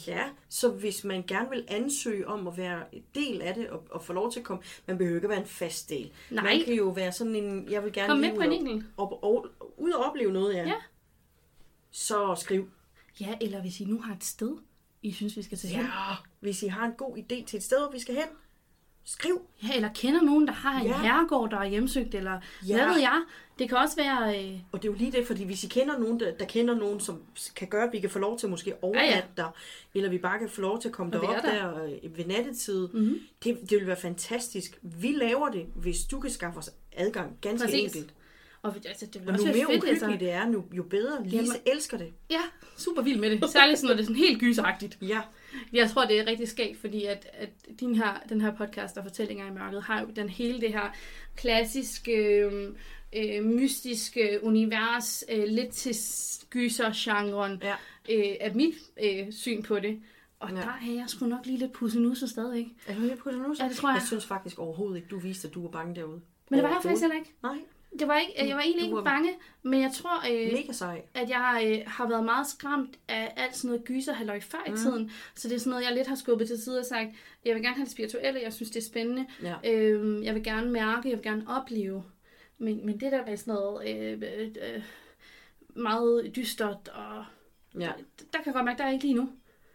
Ja, 0.06 0.24
så 0.48 0.68
hvis 0.70 1.04
man 1.04 1.24
gerne 1.26 1.50
vil 1.50 1.64
ansøge 1.68 2.28
om 2.28 2.48
at 2.48 2.56
være 2.56 2.82
en 2.92 3.02
del 3.14 3.42
af 3.42 3.54
det 3.54 3.68
og, 3.70 3.86
og 3.90 4.02
få 4.02 4.12
lov 4.12 4.32
til 4.32 4.40
at 4.40 4.44
komme, 4.46 4.62
man 4.86 4.98
behøver 4.98 5.16
ikke 5.16 5.26
at 5.26 5.30
være 5.30 5.40
en 5.40 5.46
fast 5.46 5.90
del. 5.90 6.10
Nej. 6.30 6.44
Man 6.44 6.64
kan 6.64 6.74
jo 6.74 6.88
være 6.88 7.12
sådan 7.12 7.34
en, 7.36 7.70
jeg 7.70 7.84
vil 7.84 7.92
gerne 7.92 8.08
Kom 8.08 8.18
med 8.18 8.30
på 8.34 8.40
en 8.40 8.48
og- 8.48 8.54
enkelt. 8.54 8.84
Og, 8.96 9.24
og, 9.24 9.46
og, 9.60 9.74
ud 9.76 9.90
og 9.90 10.04
opleve 10.04 10.32
noget, 10.32 10.54
ja. 10.54 10.62
Ja. 10.66 10.74
Så 11.90 12.34
skriv. 12.40 12.68
Ja, 13.20 13.34
eller 13.40 13.60
hvis 13.60 13.80
I 13.80 13.84
nu 13.84 14.00
har 14.00 14.14
et 14.14 14.24
sted, 14.24 14.56
I 15.02 15.12
synes, 15.12 15.36
vi 15.36 15.42
skal 15.42 15.58
hen. 15.58 15.80
Ja, 15.80 16.14
hvis 16.40 16.62
I 16.62 16.66
har 16.66 16.86
en 16.86 16.92
god 16.92 17.16
idé 17.16 17.44
til 17.44 17.56
et 17.56 17.62
sted, 17.62 17.78
hvor 17.78 17.90
vi 17.92 18.00
skal 18.00 18.14
hen, 18.14 18.24
skriv. 19.04 19.40
Ja, 19.62 19.76
eller 19.76 19.88
kender 19.94 20.22
nogen, 20.22 20.46
der 20.46 20.52
har 20.52 20.80
en 20.80 20.86
Ja. 20.86 21.00
herregård, 21.00 21.50
der 21.50 21.58
er 21.58 21.64
hjemsøgt, 21.68 22.14
eller 22.14 22.40
Ja. 22.68 22.74
hvad 22.76 22.86
ved 22.94 23.00
jeg. 23.00 23.22
Det 23.58 23.68
kan 23.68 23.78
også 23.78 23.96
være... 23.96 24.44
Øh, 24.44 24.58
Og 24.72 24.82
det 24.82 24.88
er 24.88 24.92
jo 24.92 24.98
lige 24.98 25.12
det, 25.12 25.26
fordi 25.26 25.44
hvis 25.44 25.64
I 25.64 25.66
kender 25.68 25.98
nogen, 25.98 26.20
der, 26.20 26.32
der 26.32 26.44
kender 26.44 26.74
nogen, 26.74 27.00
som 27.00 27.22
kan 27.56 27.68
gøre, 27.68 27.86
at 27.86 27.92
vi 27.92 28.00
kan 28.00 28.10
få 28.10 28.18
lov 28.18 28.38
til 28.38 28.46
at 28.46 28.50
måske 28.50 28.74
overnatte 28.82 29.08
ja, 29.10 29.16
ja. 29.16 29.22
der, 29.36 29.54
eller 29.94 30.10
vi 30.10 30.18
bare 30.18 30.38
kan 30.38 30.48
få 30.48 30.60
lov 30.60 30.80
til 30.80 30.88
at 30.88 30.94
komme 30.94 31.16
Og 31.16 31.22
derop 31.22 31.42
der, 31.42 31.72
der. 31.74 31.84
øh, 32.04 32.16
ved 32.18 32.24
nattetid, 32.24 32.88
Mhm. 32.88 33.00
mm-hmm. 33.02 33.18
det, 33.44 33.58
det 33.70 33.78
vil 33.78 33.86
være 33.86 33.96
fantastisk. 33.96 34.78
Vi 34.82 35.12
laver 35.12 35.48
det, 35.48 35.66
hvis 35.74 36.04
du 36.04 36.20
kan 36.20 36.30
skaffe 36.30 36.58
os 36.58 36.70
adgang, 36.96 37.36
ganske 37.40 37.66
Præcis. 37.66 37.82
enkelt. 37.96 38.14
og 38.62 38.74
altså, 38.86 39.06
det 39.06 39.16
Og 39.16 39.26
være 39.26 39.54
mere 39.54 39.66
fedt, 39.72 39.84
altså. 39.88 40.16
det 40.20 40.30
er, 40.30 40.46
nu, 40.48 40.64
jo 40.72 40.82
bedre. 40.82 41.24
Lise 41.24 41.36
Jamen- 41.36 41.52
elsker 41.66 41.98
det. 41.98 42.12
Ja, 42.30 42.40
super 42.76 43.02
vild 43.02 43.20
med 43.20 43.30
det. 43.30 43.50
Særligt 43.50 43.82
når 43.82 43.90
det 43.90 44.00
er 44.00 44.04
sådan 44.04 44.16
helt 44.16 44.40
gysagtigt. 44.40 44.98
Ja, 45.02 45.20
Jeg 45.72 45.90
tror, 45.90 46.04
det 46.04 46.20
er 46.20 46.26
rigtig 46.26 46.48
skægt, 46.48 46.78
fordi 46.80 47.04
at, 47.04 47.26
at 47.32 47.48
din 47.80 47.94
her, 47.94 48.20
den 48.28 48.40
her 48.40 48.54
podcast 48.54 48.96
og 48.98 49.04
Fortællinger 49.04 49.46
i 49.46 49.50
mørket 49.50 49.82
har 49.82 50.00
jo 50.00 50.06
den 50.16 50.28
hele 50.28 50.60
det 50.60 50.68
her 50.72 50.94
klassiske, 51.36 52.12
øh, 52.12 52.68
øh, 53.16 53.44
mystiske 53.44 54.38
univers, 54.42 55.24
øh, 55.32 55.44
lidt 55.48 55.70
til 55.70 55.94
gyser-genren, 56.50 57.62
ja. 57.62 57.74
øh, 58.10 58.36
er 58.40 58.54
mit 58.54 58.74
øh, 59.02 59.32
syn 59.32 59.62
på 59.62 59.78
det. 59.78 60.00
Og 60.40 60.50
Ja. 60.50 60.56
der 60.56 60.62
er 60.62 60.92
jeg 60.94 61.04
sgu 61.08 61.26
nok 61.26 61.46
lige 61.46 61.58
lidt 61.58 61.72
pussenusset 61.72 62.30
stadigvæk. 62.30 62.66
Er 62.86 62.94
du 62.94 63.30
nu? 63.30 63.54
så? 63.54 63.62
Ja, 63.62 63.68
det 63.68 63.76
tror 63.76 63.88
jeg. 63.88 63.94
Jeg 63.96 64.06
synes 64.06 64.26
faktisk 64.26 64.58
overhovedet 64.58 64.96
ikke, 64.96 65.08
du 65.08 65.18
viste, 65.18 65.48
at 65.48 65.54
du 65.54 65.62
var 65.62 65.68
bange 65.68 65.94
derude. 65.94 66.20
Men 66.50 66.56
det 66.58 66.62
var 66.62 66.68
jeg 66.68 66.78
faktisk 66.82 67.00
heller 67.02 67.16
ikke. 67.16 67.32
Nej, 67.42 67.56
Det 67.98 68.08
var 68.08 68.18
ikke, 68.18 68.48
jeg 68.48 68.56
var 68.56 68.62
egentlig 68.62 68.80
Du 68.80 68.86
ikke 68.86 68.96
var- 68.96 69.04
bange, 69.04 69.30
men 69.62 69.80
jeg 69.82 69.92
tror, 69.92 70.30
øh, 70.32 70.52
mega 70.52 70.72
sej. 70.72 71.02
at 71.14 71.28
jeg 71.30 71.62
øh, 71.66 71.78
har 71.92 72.08
været 72.08 72.24
meget 72.24 72.46
skræmt 72.46 72.98
af 73.08 73.32
alt 73.36 73.56
sådan 73.56 73.68
noget 73.70 73.84
gyser 73.84 74.12
halløj 74.12 74.40
før 74.40 74.58
i 74.66 74.76
tiden. 74.76 75.10
Så 75.34 75.48
det 75.48 75.54
er 75.54 75.58
sådan 75.58 75.70
noget, 75.70 75.84
jeg 75.84 75.92
lidt 75.94 76.06
har 76.08 76.14
skubbet 76.16 76.46
til 76.46 76.62
side 76.62 76.78
og 76.80 76.84
sagt, 76.86 77.08
jeg 77.44 77.54
vil 77.54 77.62
gerne 77.62 77.76
have 77.76 77.84
det 77.84 77.92
spirituelle, 77.92 78.40
jeg 78.42 78.52
synes, 78.52 78.70
det 78.70 78.80
er 78.80 78.84
spændende. 78.84 79.26
Ja. 79.42 79.54
Øhm, 79.64 80.22
jeg 80.22 80.34
vil 80.34 80.42
gerne 80.44 80.70
mærke, 80.70 81.08
jeg 81.08 81.16
vil 81.16 81.24
gerne 81.24 81.44
opleve. 81.48 82.04
Men, 82.58 82.86
men 82.86 83.00
det 83.00 83.12
der 83.12 83.26
med 83.26 83.36
sådan 83.36 83.54
noget 83.54 83.88
øh, 83.88 84.22
øh, 84.38 84.48
øh, 84.74 84.82
meget 85.68 86.32
dystert, 86.36 86.88
og 86.88 87.24
Ja, 87.80 87.92
der 88.32 88.38
kan 88.38 88.46
jeg 88.46 88.54
godt 88.54 88.64
mærke, 88.64 88.78
der 88.78 88.84
er 88.84 88.92
ikke 88.92 89.04
lige 89.04 89.14
nu. 89.14 89.28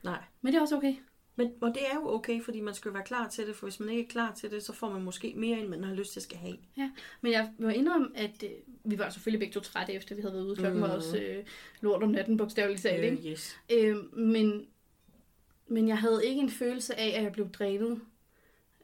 nej. 0.03 0.19
Men 0.41 0.53
det 0.53 0.57
er 0.57 0.61
også 0.61 0.77
okay. 0.77 0.95
Men, 1.38 1.51
og 1.61 1.73
det 1.73 1.81
er 1.91 1.95
jo 1.95 2.14
okay, 2.14 2.41
fordi 2.43 2.61
man 2.61 2.73
skal 2.73 2.89
jo 2.89 2.93
være 2.93 3.03
klar 3.03 3.30
til 3.30 3.47
det, 3.47 3.55
for 3.55 3.65
hvis 3.65 3.80
man 3.80 3.89
ikke 3.89 4.03
er 4.03 4.07
klar 4.07 4.34
til 4.34 4.51
det, 4.51 4.64
så 4.64 4.73
får 4.73 4.89
man 4.89 5.01
måske 5.01 5.34
mere, 5.35 5.59
end 5.59 5.68
man 5.68 5.84
har 5.84 5.93
lyst 5.93 6.11
til 6.14 6.19
at 6.19 6.23
skal 6.23 6.38
have. 6.38 6.57
Ja. 6.77 6.91
Men 7.22 7.31
jeg 7.31 7.51
må 7.59 7.69
indrømme, 7.69 8.07
at 8.15 8.43
øh, 8.43 8.49
vi 8.84 8.99
var 8.99 9.09
selvfølgelig 9.09 9.39
begge 9.39 9.53
to 9.53 9.59
trætte, 9.59 9.93
efter 9.93 10.15
vi 10.15 10.22
havde 10.22 10.34
været 10.34 10.45
ude 10.45 10.55
klokken 10.55 10.81
mm. 10.81 10.88
var 10.88 10.95
også 10.95 11.18
øh, 11.18 11.43
lort 11.81 12.03
om 12.03 12.09
natten, 12.09 12.38
bogstaveligt 12.38 12.81
talt. 12.81 13.03
ikke? 13.03 13.18
Øh, 13.18 13.31
yes. 13.31 13.59
Øh, 13.72 14.18
men, 14.18 14.68
men 15.68 15.88
jeg 15.88 15.97
havde 15.97 16.26
ikke 16.26 16.41
en 16.41 16.49
følelse 16.49 16.99
af, 16.99 17.18
at 17.18 17.23
jeg 17.23 17.31
blev 17.31 17.49
drænet, 17.49 18.01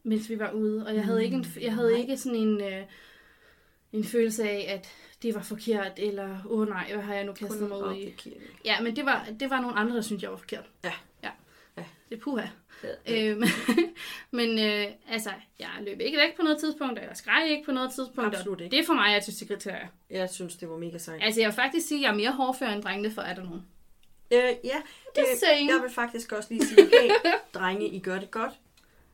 mens 0.03 0.29
vi 0.29 0.39
var 0.39 0.51
ude. 0.51 0.85
Og 0.85 0.95
jeg 0.95 1.05
havde 1.05 1.23
ikke, 1.23 1.35
en, 1.35 1.45
jeg 1.61 1.73
havde 1.73 1.91
nej. 1.91 2.01
ikke 2.01 2.17
sådan 2.17 2.39
en, 2.39 2.61
øh, 2.61 2.83
en 3.93 4.03
følelse 4.03 4.49
af, 4.49 4.65
at 4.75 4.89
det 5.23 5.35
var 5.35 5.41
forkert, 5.41 5.91
eller 5.97 6.45
åh 6.45 6.59
oh, 6.59 6.67
nej, 6.67 6.93
hvad 6.93 7.03
har 7.03 7.13
jeg 7.13 7.25
nu 7.25 7.33
kastet 7.33 7.69
mig 7.69 7.77
ud 7.77 7.95
i. 7.95 8.13
Ja, 8.65 8.81
men 8.81 8.95
det 8.95 9.05
var, 9.05 9.27
det 9.39 9.49
var 9.49 9.61
nogle 9.61 9.77
andre, 9.77 9.95
der 9.95 10.01
syntes, 10.01 10.23
jeg 10.23 10.31
var 10.31 10.37
forkert. 10.37 10.69
Ja. 10.83 10.93
Ja. 11.77 11.81
Ja. 11.81 11.87
Det 12.09 12.19
puha. 12.19 12.47
Ja. 12.83 13.29
Øhm, 13.29 13.43
men 14.37 14.59
øh, 14.59 14.87
altså, 15.09 15.29
jeg 15.59 15.69
løb 15.81 15.99
ikke 15.99 16.17
væk 16.17 16.35
på 16.35 16.41
noget 16.41 16.57
tidspunkt, 16.59 16.99
og 16.99 17.05
jeg 17.05 17.17
skreg 17.17 17.49
ikke 17.49 17.65
på 17.65 17.71
noget 17.71 17.91
tidspunkt. 17.93 18.35
Absolut 18.35 18.61
ikke. 18.61 18.77
Det 18.77 18.85
for 18.85 18.93
mig 18.93 19.15
er 19.15 19.19
til 19.19 19.37
sekretær. 19.37 19.77
Jeg 20.09 20.29
synes, 20.29 20.55
det 20.55 20.69
var 20.69 20.77
mega 20.77 20.97
sejt. 20.97 21.23
Altså, 21.23 21.41
jeg 21.41 21.47
vil 21.47 21.55
faktisk 21.55 21.87
sige, 21.87 21.97
at 21.99 22.03
jeg 22.03 22.09
er 22.09 22.15
mere 22.15 22.31
hårdfør 22.31 22.67
end 22.67 22.83
drengene, 22.83 23.11
for 23.11 23.21
er 23.21 23.35
der 23.35 23.43
nogen. 23.43 23.65
Øh, 24.33 24.39
ja, 24.63 24.81
det, 25.15 25.25
saying. 25.39 25.69
jeg 25.69 25.79
vil 25.81 25.91
faktisk 25.91 26.31
også 26.31 26.53
lige 26.53 26.65
sige, 26.65 26.89
hey, 27.01 27.09
drenge, 27.53 27.87
I 27.87 27.99
gør 27.99 28.19
det 28.19 28.31
godt. 28.31 28.53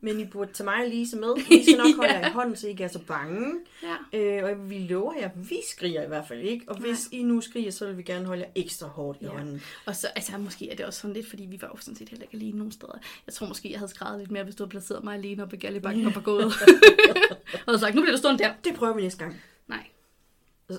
Men 0.02 0.20
I 0.20 0.26
burde 0.26 0.54
tage 0.54 0.66
mig 0.66 0.84
og 0.84 0.90
Lise 0.90 1.18
med. 1.18 1.36
Vi 1.50 1.64
skal 1.64 1.78
nok 1.78 1.96
holde 2.00 2.14
jer 2.14 2.28
i 2.30 2.32
hånden, 2.32 2.56
så 2.56 2.68
I 2.68 2.70
ikke 2.70 2.84
er 2.84 2.88
så 2.88 3.00
bange. 3.00 3.56
Ja. 4.14 4.20
Øh, 4.20 4.44
og 4.52 4.70
vi 4.70 4.78
lover 4.80 5.14
jer, 5.14 5.30
vi 5.36 5.58
skriger 5.72 6.04
i 6.04 6.08
hvert 6.08 6.28
fald 6.28 6.42
ikke. 6.42 6.66
Og 6.68 6.78
hvis 6.78 7.10
I 7.12 7.24
nu 7.24 7.42
skriger, 7.42 7.72
så 7.72 7.86
vil 7.88 7.98
vi 7.98 8.04
gerne 8.04 8.26
holde 8.26 8.42
jer 8.44 8.50
ekstra 8.56 8.88
hårdt 8.88 9.18
i 9.22 9.26
Ja. 9.26 9.30
hånden. 9.32 9.62
Og 9.86 9.96
så, 9.96 10.08
altså, 10.16 10.38
måske 10.38 10.72
er 10.72 10.76
det 10.76 10.86
også 10.86 11.00
sådan 11.00 11.14
lidt, 11.14 11.30
fordi 11.30 11.44
vi 11.46 11.62
var 11.62 11.68
jo 11.68 11.78
sådan 11.82 11.96
set 11.96 12.10
heller 12.10 12.24
ikke 12.24 12.36
alene 12.38 12.58
nogen 12.58 12.72
steder. 12.72 12.98
Jeg 13.28 13.34
tror 13.34 13.48
måske, 13.48 13.72
jeg 13.72 13.80
havde 13.80 13.92
skrevet 13.92 14.20
lidt 14.20 14.32
mere, 14.32 14.44
hvis 14.44 14.56
du 14.56 14.64
havde 14.64 14.70
placeret 14.72 15.04
mig 15.04 15.14
alene 15.16 15.44
oppe 15.44 15.56
i 15.56 15.60
Gallebakken 15.60 16.06
og 16.06 16.14
på 16.14 16.22
gået. 16.22 16.46
og 17.54 17.60
havde 17.68 17.80
sagt, 17.80 17.96
nu 17.96 18.02
bliver 18.02 18.12
du 18.16 18.18
stående 18.18 18.44
der. 18.44 18.54
Det 18.64 18.76
prøver 18.76 18.94
vi 18.96 19.02
næste 19.02 19.20
gang. 19.20 19.42
Nej. 19.68 19.84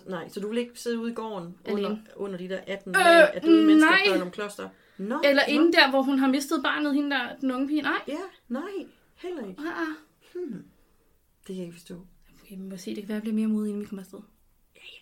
Nej, 0.07 0.29
så 0.29 0.41
du 0.41 0.49
vil 0.49 0.59
ikke 0.59 0.71
sidde 0.75 0.99
ude 0.99 1.11
i 1.11 1.15
gården 1.15 1.55
Alene. 1.65 1.87
under, 1.89 1.97
under 2.17 2.39
de 2.39 2.49
der 2.49 2.59
18 2.67 2.95
Øh, 2.97 3.01
øh, 3.01 3.07
af 3.35 3.41
døde 3.43 3.67
mennesker, 3.67 3.91
nej. 3.91 4.01
børn 4.09 4.21
om 4.23 4.31
kloster? 4.31 4.69
Nå, 4.99 5.21
Eller 5.25 5.43
nå. 5.49 5.53
inde 5.55 5.73
der, 5.73 5.91
hvor 5.91 6.03
hun 6.03 6.19
har 6.19 6.29
mistet 6.29 6.61
barnet, 6.63 6.95
hende 6.95 7.11
der, 7.11 7.21
den 7.41 7.53
unge 7.53 7.69
pige. 7.69 7.83
Nej. 7.83 7.93
Ja, 8.09 8.15
nej, 8.49 8.63
heller 9.23 9.49
ikke. 9.49 9.61
Ah, 9.61 9.81
ah. 9.81 9.97
Det 10.35 11.47
kan 11.47 11.57
jeg 11.57 11.65
ikke 11.65 11.75
forstå. 11.77 12.07
Okay, 12.43 12.57
vi 12.57 12.63
må 12.63 12.77
se, 12.77 12.95
det 12.95 13.03
kan 13.03 13.09
være, 13.09 13.17
at 13.17 13.25
jeg 13.27 13.33
bliver 13.33 13.35
mere 13.35 13.49
modig, 13.49 13.69
inden 13.69 13.83
vi 13.83 13.87
kommer 13.87 14.03
afsted. 14.03 14.21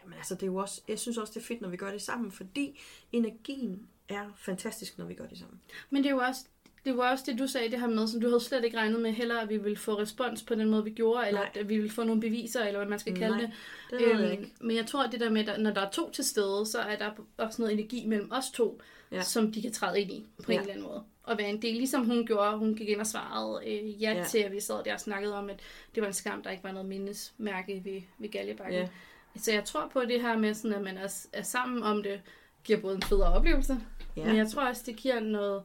Jamen 0.03 0.19
altså, 0.19 0.35
det 0.35 0.43
er 0.43 0.47
jo 0.47 0.57
også, 0.57 0.83
jeg 0.89 0.99
synes 0.99 1.19
også, 1.19 1.33
det 1.35 1.41
er 1.41 1.47
fedt, 1.47 1.61
når 1.61 1.69
vi 1.69 1.77
gør 1.77 1.91
det 1.91 2.03
sammen, 2.03 2.33
fordi 2.33 2.81
energien 3.13 3.89
er 4.09 4.31
fantastisk, 4.37 4.99
når 4.99 5.05
vi 5.05 5.15
gør 5.15 5.27
det 5.27 5.39
sammen. 5.39 5.61
Men 5.91 6.03
det 6.03 6.09
er 6.11 6.15
jo 6.15 6.21
også 6.21 6.45
det 6.85 6.97
var 6.97 7.11
også 7.11 7.25
det, 7.27 7.39
du 7.39 7.47
sagde, 7.47 7.71
det 7.71 7.81
her 7.81 7.89
med, 7.89 8.07
som 8.07 8.21
du 8.21 8.29
havde 8.29 8.41
slet 8.41 8.65
ikke 8.65 8.77
regnet 8.77 9.01
med 9.01 9.13
heller, 9.13 9.41
at 9.41 9.49
vi 9.49 9.57
ville 9.57 9.77
få 9.77 9.99
respons 9.99 10.43
på 10.43 10.55
den 10.55 10.71
måde, 10.71 10.85
vi 10.85 10.91
gjorde, 10.91 11.27
eller 11.27 11.41
Nej. 11.41 11.51
at 11.55 11.69
vi 11.69 11.77
ville 11.77 11.91
få 11.91 12.05
nogle 12.05 12.21
beviser, 12.21 12.65
eller 12.65 12.79
hvad 12.79 12.89
man 12.89 12.99
skal 12.99 13.15
kalde 13.15 13.37
Nej, 13.37 13.51
det. 13.91 14.01
det 14.01 14.21
jeg 14.21 14.33
ikke. 14.33 14.53
Men 14.61 14.77
jeg 14.77 14.87
tror, 14.87 15.05
at 15.05 15.13
det 15.13 15.21
der 15.21 15.31
med, 15.31 15.49
at 15.49 15.61
når 15.61 15.71
der 15.71 15.81
er 15.81 15.91
to 15.91 16.11
til 16.11 16.25
stede, 16.25 16.67
så 16.67 16.79
er 16.79 16.97
der 16.97 17.11
også 17.37 17.63
noget 17.63 17.73
energi 17.73 18.07
mellem 18.07 18.33
os 18.33 18.51
to, 18.51 18.81
Ja. 19.13 19.23
som 19.23 19.53
de 19.53 19.63
kan 19.63 19.73
træde 19.73 20.01
ind 20.01 20.11
i 20.11 20.27
på 20.45 20.53
ja. 20.53 20.55
En 20.57 20.61
eller 20.61 20.73
anden 20.75 20.87
måde. 20.89 21.05
Og 21.23 21.39
være 21.39 21.49
en 21.51 21.63
del, 21.63 21.75
ligesom 21.75 22.05
hun 22.07 22.27
gjorde. 22.27 22.57
Hun 22.59 22.75
gik 22.75 22.89
ind 22.89 23.01
og 23.01 23.07
svarede 23.07 23.61
øh, 23.67 24.03
ja, 24.03 24.13
Ja. 24.13 24.25
til, 24.25 24.39
at 24.39 24.53
vi 24.53 24.61
sad 24.61 24.85
der 24.85 24.95
og 24.95 25.01
snakkede 25.01 25.35
om, 25.35 25.51
at 25.51 25.61
det 25.95 26.01
var 26.01 26.07
en 26.07 26.13
skam, 26.15 26.43
der 26.43 26.51
ikke 26.51 26.65
var 26.65 26.73
noget 26.73 26.89
mindesmærke 26.89 27.83
ved, 27.85 28.03
ved 28.19 28.29
Galjebakken. 28.29 28.75
Ja. 28.81 28.89
Så 29.37 29.53
jeg 29.53 29.65
tror 29.65 29.89
på 29.93 30.01
det 30.01 30.21
her 30.21 30.39
med, 30.39 30.55
sådan, 30.55 30.77
at 30.77 30.83
man 30.83 30.97
er, 30.99 31.27
er 31.33 31.43
sammen 31.43 31.83
om 31.83 32.03
det, 32.03 32.21
giver 32.65 32.81
både 32.81 32.95
en 32.97 33.03
federe 33.03 33.33
oplevelse, 33.33 33.77
Ja. 34.17 34.27
men 34.27 34.37
jeg 34.37 34.49
tror 34.49 34.69
også, 34.69 34.83
det 34.87 34.97
giver 34.97 35.21
noget 35.21 35.63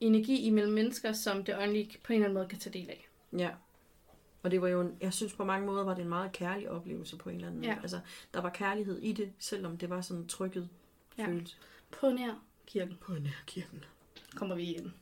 energi 0.00 0.40
imellem 0.46 0.72
mennesker, 0.72 1.12
som 1.12 1.44
det 1.44 1.56
åndelige 1.58 1.98
på 2.04 2.12
en 2.12 2.16
eller 2.16 2.24
anden 2.28 2.34
måde 2.34 2.48
kan 2.48 2.58
tage 2.58 2.78
del 2.78 2.90
af. 2.90 3.08
Ja. 3.38 3.50
Og 4.42 4.50
det 4.50 4.62
var 4.62 4.68
jo, 4.68 4.80
en, 4.80 4.96
jeg 5.00 5.12
synes 5.12 5.32
på 5.32 5.44
mange 5.44 5.66
måder, 5.66 5.84
var 5.84 5.94
det 5.94 6.02
en 6.02 6.08
meget 6.08 6.32
kærlig 6.32 6.70
oplevelse 6.70 7.16
på 7.16 7.28
en 7.28 7.34
eller 7.34 7.48
anden 7.48 7.60
måde. 7.60 7.72
Ja. 7.72 7.78
Altså, 7.82 8.00
der 8.34 8.40
var 8.40 8.50
kærlighed 8.50 8.98
i 8.98 9.12
det, 9.12 9.32
selvom 9.38 9.76
det 9.78 9.90
var 9.90 10.00
sådan 10.00 10.26
trykket 10.26 10.68
ja. 11.18 11.26
følelse. 11.26 11.56
På 12.00 12.08
nær 12.10 12.42
kirken 12.70 12.96
På 13.00 13.12
nærkirken. 13.12 13.84
kommer 14.36 14.54
vi 14.54 14.62
igen. 14.62 14.94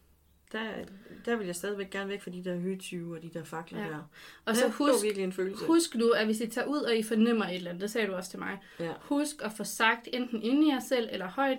Der, 0.53 0.85
der 1.24 1.36
vil 1.36 1.47
jeg 1.47 1.57
stadigvæk 1.57 1.90
gerne 1.90 2.09
væk 2.09 2.23
fra 2.23 2.31
de 2.31 2.45
der 2.45 2.57
høtyve 2.57 3.16
og 3.16 3.23
de 3.23 3.28
der 3.28 3.45
fakler 3.45 3.81
Ja. 3.85 3.89
der. 3.89 4.11
Og 4.45 4.57
så 4.57 4.65
det 4.65 4.73
husk, 4.74 5.05
virkelig 5.05 5.24
en 5.24 5.32
følelse. 5.32 5.66
husk 5.66 5.95
nu, 5.95 6.11
at 6.11 6.24
hvis 6.27 6.40
I 6.40 6.47
tager 6.47 6.66
ud, 6.66 6.78
og 6.81 6.97
I 6.97 7.03
fornemmer 7.03 7.45
et 7.45 7.55
eller 7.55 7.70
andet, 7.70 7.82
det 7.82 7.90
sagde 7.90 8.07
du 8.07 8.15
også 8.15 8.31
til 8.31 8.39
mig, 8.39 8.59
Ja. 8.81 8.93
husk 9.01 9.36
at 9.45 9.53
få 9.53 9.65
sagt 9.65 10.09
enten 10.12 10.43
inde 10.43 10.66
i 10.66 10.70
jer 10.70 10.81
selv 10.81 11.09
eller 11.12 11.27
højt, 11.28 11.59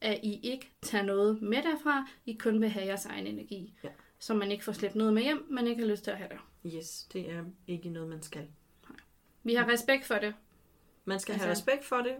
at 0.00 0.20
I 0.22 0.40
ikke 0.42 0.70
tager 0.82 1.04
noget 1.04 1.42
med 1.42 1.62
derfra. 1.62 2.06
I 2.26 2.32
kun 2.32 2.60
vil 2.60 2.68
have 2.68 2.86
jeres 2.86 3.06
egen 3.06 3.26
energi. 3.26 3.74
Ja. 3.84 3.88
Så 4.18 4.34
man 4.34 4.50
ikke 4.50 4.64
får 4.64 4.72
slæbt 4.72 4.94
noget 4.94 5.14
med 5.14 5.22
hjem, 5.22 5.46
man 5.50 5.66
ikke 5.66 5.82
har 5.82 5.88
lyst 5.90 6.04
til 6.04 6.10
at 6.10 6.16
have 6.18 6.28
det. 6.30 6.72
Yes, 6.74 7.04
det 7.12 7.30
er 7.30 7.44
ikke 7.66 7.88
noget, 7.88 8.08
man 8.08 8.22
skal. 8.22 8.46
Vi 9.42 9.54
har 9.54 9.68
respekt 9.68 10.04
for 10.06 10.14
det. 10.14 10.34
Man 11.04 11.20
skal 11.20 11.32
Altså- 11.32 11.46
have 11.46 11.52
respekt 11.52 11.84
for 11.84 11.96
det. 11.96 12.14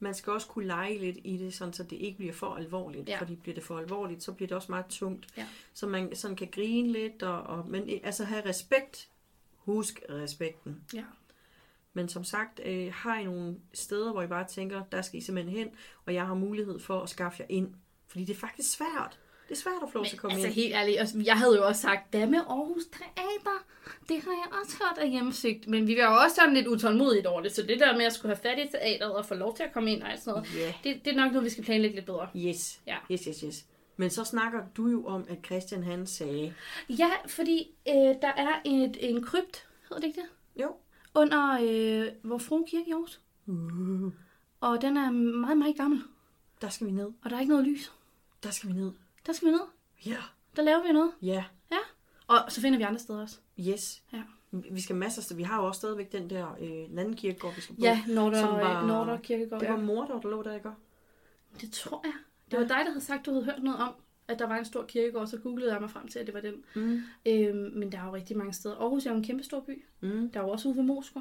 Man 0.00 0.14
skal 0.14 0.32
også 0.32 0.46
kunne 0.46 0.66
lege 0.66 0.98
lidt 0.98 1.18
i 1.24 1.36
det, 1.36 1.54
sådan 1.54 1.72
så 1.72 1.82
det 1.82 1.96
ikke 1.96 2.18
bliver 2.18 2.32
for 2.32 2.54
alvorligt. 2.54 3.08
Ja. 3.08 3.20
Fordi 3.20 3.34
bliver 3.34 3.54
det 3.54 3.64
for 3.64 3.78
alvorligt, 3.78 4.22
så 4.22 4.32
bliver 4.32 4.46
det 4.46 4.56
også 4.56 4.72
meget 4.72 4.86
tungt. 4.86 5.26
Ja. 5.36 5.46
Så 5.72 5.86
man 5.86 6.14
sådan 6.14 6.36
kan 6.36 6.48
grine 6.52 6.92
lidt, 6.92 7.22
og, 7.22 7.42
og, 7.42 7.68
men 7.68 7.90
øh, 7.90 8.00
altså 8.02 8.24
have 8.24 8.48
respekt. 8.48 9.08
Husk 9.56 10.02
respekten. 10.10 10.84
Ja. 10.94 11.04
Men 11.92 12.08
som 12.08 12.24
sagt, 12.24 12.60
øh, 12.64 12.92
har 12.92 13.18
I 13.18 13.24
nogle 13.24 13.56
steder, 13.74 14.12
hvor 14.12 14.22
I 14.22 14.26
bare 14.26 14.46
tænker, 14.46 14.84
der 14.92 15.02
skal 15.02 15.18
I 15.18 15.20
simpelthen 15.20 15.58
hen, 15.58 15.68
og 16.06 16.14
jeg 16.14 16.26
har 16.26 16.34
mulighed 16.34 16.78
for 16.78 17.00
at 17.00 17.08
skaffe 17.08 17.42
jer 17.42 17.46
ind. 17.48 17.74
Fordi 18.06 18.24
det 18.24 18.34
er 18.34 18.38
faktisk 18.38 18.70
svært. 18.70 19.18
Det 19.48 19.54
er 19.54 19.58
svært 19.60 19.74
at 19.82 19.88
få 19.92 19.98
lov 19.98 20.04
til 20.06 20.16
at 20.16 20.20
komme 20.20 20.34
altså 20.34 20.46
ind. 20.46 20.54
helt 20.54 20.74
ærligt, 20.74 20.98
altså, 20.98 21.22
jeg 21.24 21.38
havde 21.38 21.56
jo 21.56 21.66
også 21.66 21.80
sagt, 21.82 22.10
hvad 22.10 22.26
med 22.26 22.38
Aarhus 22.38 22.82
Teater? 22.84 23.64
Det 24.08 24.22
har 24.22 24.30
jeg 24.30 24.60
også 24.62 24.76
hørt 24.82 24.98
af 24.98 25.10
hjemmesigt. 25.10 25.68
Men 25.68 25.86
vi 25.86 25.96
var 25.96 26.02
jo 26.12 26.16
også 26.24 26.36
sådan 26.36 26.54
lidt 26.54 26.66
utålmodigt 26.66 27.26
over 27.26 27.40
det, 27.42 27.52
så 27.54 27.62
det 27.62 27.80
der 27.80 27.96
med 27.96 28.04
at 28.04 28.12
skulle 28.12 28.34
have 28.36 28.42
fat 28.42 28.58
i 28.66 28.68
teateret 28.70 29.14
og 29.14 29.26
få 29.26 29.34
lov 29.34 29.56
til 29.56 29.62
at 29.62 29.72
komme 29.72 29.92
ind 29.92 30.02
og 30.02 30.10
alt 30.12 30.20
sådan 30.22 30.32
noget, 30.42 30.56
Ja. 30.56 30.74
det, 30.84 31.04
det 31.04 31.12
er 31.12 31.16
nok 31.16 31.32
noget, 31.32 31.44
vi 31.44 31.50
skal 31.50 31.64
planlægge 31.64 31.94
lidt 31.96 32.06
bedre. 32.06 32.28
Yes. 32.36 32.80
Ja. 32.86 32.96
yes, 33.12 33.24
yes, 33.24 33.40
yes. 33.40 33.64
Men 33.96 34.10
så 34.10 34.24
snakker 34.24 34.60
du 34.76 34.88
jo 34.88 35.06
om, 35.06 35.24
at 35.28 35.38
Christian 35.46 35.82
han 35.82 36.06
sagde, 36.06 36.54
Ja, 36.88 37.10
fordi 37.26 37.68
øh, 37.88 37.94
der 37.94 38.32
er 38.36 38.60
et, 38.64 38.96
en 39.10 39.22
krypt, 39.22 39.66
hedder 39.88 40.00
det 40.00 40.06
ikke 40.06 40.20
det? 40.20 40.62
jo, 40.62 40.72
Under 41.14 41.58
øh, 41.62 42.30
vor 42.30 42.38
frue 42.38 42.64
kirke 42.70 42.88
i 42.88 42.92
Aarhus. 42.92 43.20
uh, 43.46 44.12
Og 44.60 44.82
den 44.82 44.96
er 44.96 45.10
meget, 45.10 45.58
meget 45.58 45.76
gammel. 45.76 46.02
der 46.60 46.68
skal 46.68 46.86
vi 46.86 46.92
ned. 46.92 47.06
Og 47.24 47.30
der 47.30 47.36
er 47.36 47.40
ikke 47.40 47.52
noget 47.52 47.66
lys. 47.66 47.92
Der 48.42 48.50
skal 48.50 48.68
vi 48.68 48.74
ned. 48.74 48.92
Der 49.26 49.32
skal 49.32 49.48
vi 49.48 49.52
ned. 49.52 49.60
Ja. 50.06 50.16
Der 50.56 50.62
laver 50.62 50.82
vi 50.86 50.92
noget. 50.92 51.12
Ja. 51.22 51.44
Ja. 51.70 51.78
Og 52.26 52.38
så 52.52 52.60
finder 52.60 52.78
vi 52.78 52.84
andre 52.84 52.98
steder 52.98 53.20
også. 53.22 53.38
Yes. 53.60 54.02
Ja. 54.12 54.22
Vi 54.50 54.80
skal 54.80 54.96
masser 54.96 55.32
af 55.32 55.36
Vi 55.38 55.42
har 55.42 55.60
jo 55.60 55.66
også 55.66 55.78
stadigvæk 55.78 56.12
den 56.12 56.30
der 56.30 56.56
øh, 56.60 56.68
den 56.68 56.98
anden 56.98 57.16
kirkegård, 57.16 57.54
vi 57.54 57.60
skal 57.60 57.74
på. 57.74 57.80
Ja, 57.82 58.02
Nordre, 58.08 58.40
som 58.40 58.48
var- 58.48 58.86
Nordre 58.86 59.18
Kirkegård. 59.22 59.60
Det 59.60 59.68
var 59.68 59.74
ja. 59.78 59.80
mor, 59.84 60.04
der, 60.04 60.30
lå 60.30 60.42
der, 60.42 60.54
ikke? 60.54 60.70
Det 61.60 61.72
tror 61.72 62.00
jeg. 62.04 62.12
Det 62.50 62.58
var 62.58 62.66
dig, 62.66 62.76
der 62.84 62.90
havde 62.90 63.00
sagt, 63.00 63.26
du 63.26 63.30
havde 63.32 63.44
hørt 63.44 63.62
noget 63.62 63.78
om, 63.78 63.94
at 64.28 64.38
der 64.38 64.46
var 64.46 64.56
en 64.56 64.64
stor 64.64 64.84
kirkegård, 64.86 65.26
så 65.26 65.38
googlede 65.38 65.72
jeg 65.72 65.80
mig 65.80 65.90
frem 65.90 66.08
til, 66.08 66.18
at 66.18 66.26
det 66.26 66.34
var 66.34 66.40
den. 66.40 66.64
Mm. 66.76 67.00
Øhm, 67.26 67.72
men 67.78 67.92
der 67.92 67.98
er 68.00 68.06
jo 68.06 68.14
rigtig 68.14 68.36
mange 68.36 68.52
steder. 68.52 68.76
Aarhus 68.76 69.06
er 69.06 69.10
jo 69.10 69.16
en 69.16 69.24
kæmpe 69.24 69.42
stor 69.44 69.60
by. 69.60 69.84
Mm. 70.00 70.30
Der 70.30 70.40
er 70.40 70.44
jo 70.44 70.50
også 70.50 70.68
ude 70.68 70.76
ved 70.76 70.84
Moskva, 70.84 71.20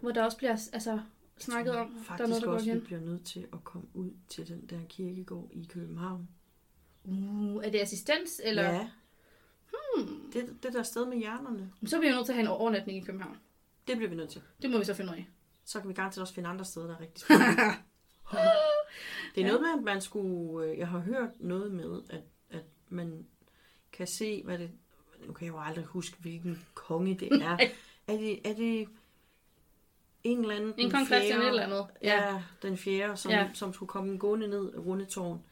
hvor 0.00 0.10
der 0.10 0.24
også 0.24 0.36
bliver 0.36 0.50
altså, 0.72 1.00
snakket 1.38 1.74
om, 1.76 1.90
der 1.90 1.98
er 2.00 2.04
Faktisk 2.04 2.28
noget, 2.28 2.42
der 2.42 2.48
går 2.48 2.54
også, 2.54 2.64
vi 2.66 2.70
igen. 2.70 2.80
bliver 2.84 3.00
nødt 3.00 3.24
til 3.24 3.46
at 3.52 3.64
komme 3.64 3.86
ud 3.94 4.10
til 4.28 4.48
den 4.48 4.66
der 4.70 4.78
kirkegård 4.88 5.48
i 5.52 5.66
København. 5.72 6.28
Uh, 7.04 7.64
er 7.64 7.70
det 7.70 7.78
assistens, 7.80 8.40
eller? 8.44 8.62
Ja. 8.62 8.88
Hmm. 9.96 10.30
Det, 10.32 10.56
det 10.62 10.72
der 10.72 10.82
sted 10.82 11.06
med 11.06 11.18
hjernerne, 11.18 11.72
Så 11.86 11.98
bliver 11.98 12.12
vi 12.12 12.16
nødt 12.16 12.26
til 12.26 12.32
at 12.32 12.36
have 12.36 12.42
en 12.42 12.48
overnatning 12.48 12.98
i 12.98 13.00
København. 13.00 13.36
det 13.86 13.96
bliver 13.96 14.10
vi 14.10 14.16
nødt 14.16 14.30
til. 14.30 14.42
Det 14.62 14.70
må 14.70 14.78
vi 14.78 14.84
så 14.84 14.94
finde 14.94 15.12
ud 15.12 15.16
af. 15.16 15.28
Så 15.64 15.80
kan 15.80 15.88
vi 15.88 15.94
garanteret 15.94 16.22
også 16.22 16.34
finde 16.34 16.48
andre 16.48 16.64
steder, 16.64 16.86
der 16.86 16.96
er 16.96 17.00
rigtig 17.00 17.20
spændende. 17.24 17.52
det 19.34 19.42
er 19.42 19.46
noget 19.46 19.60
med, 19.60 19.70
at 19.78 19.82
man 19.82 20.00
skulle... 20.00 20.66
øh, 20.70 20.78
Jeg 20.78 20.88
har 20.88 20.98
hørt 20.98 21.30
noget 21.40 21.72
med, 21.72 22.02
at, 22.10 22.20
at 22.50 22.64
man 22.88 23.26
kan 23.92 24.06
se, 24.06 24.42
hvad 24.44 24.58
det... 24.58 24.70
Nu 25.26 25.32
kan 25.32 25.46
jeg 25.46 25.52
jo 25.54 25.60
aldrig 25.60 25.84
huske, 25.84 26.16
hvilken 26.20 26.64
konge 26.74 27.14
det 27.14 27.32
er. 27.42 27.58
er, 28.08 28.16
det, 28.16 28.48
er 28.48 28.54
det 28.54 28.88
en 30.24 30.38
eller 30.40 30.54
anden... 30.56 30.74
En 30.78 30.90
kong 30.90 31.06
Christian 31.06 31.40
et 31.40 31.48
eller 31.48 31.62
andet. 31.62 31.86
Ja, 32.02 32.32
ja 32.32 32.42
den 32.62 32.76
fjerde, 32.76 33.16
som, 33.16 33.30
Ja. 33.30 33.50
som 33.54 33.72
skulle 33.74 33.88
komme 33.88 34.18
gående 34.18 34.48
ned 34.48 34.72
af 34.72 34.78
Rundetårn 34.78 35.42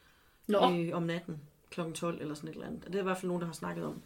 Nå, 0.51 0.73
øh, 0.73 0.97
om 0.97 1.03
natten 1.03 1.41
kl. 1.71 1.81
12 1.95 2.21
eller 2.21 2.35
sådan 2.35 2.49
et 2.51 2.55
eller 2.55 2.67
andet. 2.67 2.85
Og 2.85 2.93
det 2.93 2.99
er 2.99 3.03
i 3.03 3.05
hvert 3.05 3.17
fald 3.17 3.29
nogen, 3.29 3.41
der 3.41 3.47
har 3.47 3.55
snakket 3.55 3.85
om. 3.85 4.03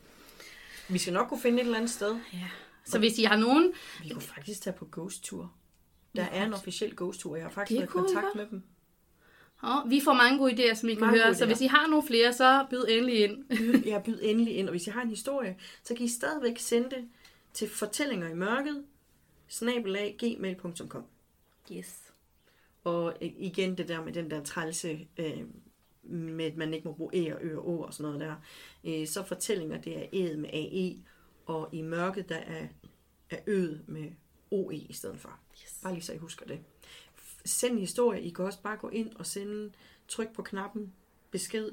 Vi 0.89 0.99
skal 0.99 1.13
nok 1.13 1.29
kunne 1.29 1.41
finde 1.41 1.59
et 1.59 1.65
eller 1.65 1.77
andet 1.77 1.91
sted. 1.91 2.17
ja. 2.33 2.49
Så 2.87 2.99
hvis 2.99 3.19
I 3.19 3.23
har 3.23 3.37
nogen... 3.37 3.73
Vi 4.03 4.09
kunne 4.09 4.23
faktisk 4.23 4.63
tage 4.63 4.77
på 4.77 4.89
ghost-tur. 4.93 5.53
Der 6.17 6.23
er 6.25 6.47
en 6.47 6.55
officiel 6.55 6.97
ghost-tur. 6.97 7.37
Jeg 7.37 7.45
har 7.45 7.51
faktisk 7.51 7.79
været 7.79 7.89
i 7.89 7.91
kontakt 7.91 8.35
med 8.35 8.47
dem. 8.51 8.63
Oh, 9.63 9.91
vi 9.91 10.01
får 10.01 10.13
mange 10.13 10.39
gode 10.39 10.53
idéer, 10.53 10.75
som 10.75 10.89
I 10.89 10.95
kan 10.95 11.01
Mange 11.01 11.19
høre. 11.19 11.27
gode 11.29 11.37
Så 11.39 11.47
hvis 11.47 11.61
I 11.61 11.67
har 11.67 11.87
nogle 11.87 12.07
flere, 12.07 12.33
så 12.33 12.67
byd 12.71 12.85
endelig 12.89 13.25
ind. 13.25 13.45
Jeg 13.93 14.03
byd 14.03 14.19
endelig 14.23 14.57
ind, 14.57 14.69
og 14.69 14.71
hvis 14.71 14.87
I 14.87 14.91
har 14.91 15.03
en 15.03 15.09
historie, 15.09 15.57
så 15.85 15.95
kan 15.95 16.05
I 16.05 16.09
stadigvæk 16.09 16.59
sende 16.59 16.91
det 16.91 17.09
til 17.55 17.69
fortællinger 17.69 18.29
i 18.29 18.35
mørket, 18.35 18.85
snabelag 19.49 20.17
gmail.com. 20.19 21.05
yes. 21.73 22.01
Og 22.85 23.17
igen 23.21 23.79
det 23.79 23.89
der 23.89 24.05
med 24.05 24.13
den 24.13 24.31
der 24.31 24.43
trælse, 24.45 25.09
øh, 25.19 25.43
med 26.07 26.45
at 26.45 26.57
man 26.57 26.75
ikke 26.75 26.89
må 26.89 26.95
bruge 26.95 27.11
æ 27.15 27.33
og 27.33 27.39
ø 27.43 27.57
og 27.59 27.69
å 27.69 27.79
og 27.83 27.95
sådan 27.95 28.13
noget 28.13 28.21
der. 28.21 28.35
Øh, 28.85 29.07
så 29.07 29.23
fortællinger, 29.23 29.81
det 29.81 29.99
er 29.99 30.07
æd 30.13 30.37
med 30.37 30.51
AE, 30.53 30.97
og 31.47 31.69
i 31.73 31.83
mørket, 31.83 32.29
der 32.29 32.37
er, 32.37 32.67
er 33.31 33.39
øet 33.47 33.85
med 33.87 34.11
OE 34.51 34.77
i 34.77 34.93
stedet 34.93 35.21
for. 35.21 35.39
yes. 35.63 35.81
Bare 35.83 35.93
lige 35.93 36.03
så 36.03 36.13
I 36.13 36.17
husker 36.17 36.47
det. 36.47 36.61
Send 37.45 37.73
en 37.73 37.79
historie. 37.79 38.23
I 38.23 38.31
kan 38.31 38.45
også 38.45 38.63
bare 38.63 38.77
gå 38.77 38.89
ind 38.89 39.15
og 39.17 39.27
sende, 39.27 39.73
tryk 40.09 40.33
på 40.35 40.43
knappen, 40.43 40.93
besked, 41.31 41.71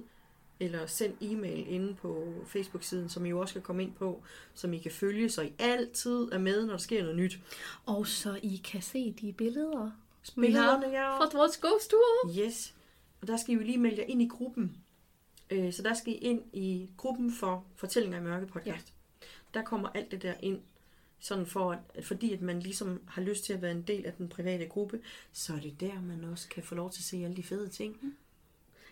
eller 0.60 0.86
send 0.86 1.14
e-mail 1.22 1.68
inde 1.68 1.96
på 1.96 2.34
Facebook-siden, 2.48 3.10
som 3.10 3.26
I 3.26 3.30
jo 3.30 3.40
også 3.40 3.54
kan 3.54 3.62
komme 3.62 3.84
ind 3.84 3.94
på, 3.94 4.24
som 4.54 4.74
I 4.74 4.78
kan 4.78 4.92
følge, 4.92 5.30
så 5.30 5.42
I 5.42 5.54
altid 5.60 6.32
er 6.32 6.38
med, 6.38 6.66
når 6.66 6.74
der 6.74 6.78
sker 6.78 7.02
noget 7.02 7.18
nyt. 7.18 7.40
Og 7.86 8.08
så 8.08 8.40
I 8.44 8.62
kan 8.64 8.82
se 8.82 9.12
de 9.22 9.34
billeder, 9.34 9.92
vi 10.36 10.42
Billederne, 10.42 10.86
har 10.86 10.92
ja. 10.92 11.18
fra 11.18 11.38
vores 11.38 11.58
ghost-tur. 11.58 12.40
Yes. 12.40 12.74
Og 13.22 13.28
der 13.28 13.38
skal 13.38 13.54
I 13.54 13.58
jo 13.58 13.64
lige 13.64 13.78
melde 13.78 13.98
jer 13.98 14.08
ind 14.08 14.22
i 14.22 14.28
gruppen. 14.28 14.78
Øh, 15.50 15.74
Så 15.74 15.84
der 15.84 15.94
skal 15.94 16.14
I 16.14 16.16
ind 16.16 16.42
i 16.54 16.90
gruppen 16.98 17.32
for 17.32 17.66
Fortællinger 17.76 18.20
i 18.20 18.24
Mørke 18.24 18.46
podcast. 18.48 18.94
Ja. 19.22 19.60
Der 19.60 19.66
kommer 19.66 19.90
alt 19.90 20.12
det 20.12 20.22
der 20.22 20.34
ind, 20.40 20.60
sådan 21.20 21.46
for, 21.46 21.72
at, 21.96 22.06
fordi 22.06 22.34
at 22.34 22.42
man 22.42 22.60
ligesom 22.60 23.02
har 23.08 23.22
lyst 23.22 23.44
til 23.46 23.54
at 23.54 23.62
være 23.62 23.72
en 23.72 23.82
del 23.82 24.06
af 24.06 24.14
den 24.14 24.30
private 24.30 24.66
gruppe, 24.66 25.00
så 25.34 25.54
er 25.54 25.60
det 25.60 25.80
der, 25.80 26.02
man 26.02 26.24
også 26.24 26.50
kan 26.50 26.64
få 26.64 26.76
lov 26.76 26.92
til 26.92 27.00
at 27.00 27.04
se 27.04 27.18
alle 27.18 27.36
de 27.36 27.44
fede 27.44 27.70
ting. 27.70 28.16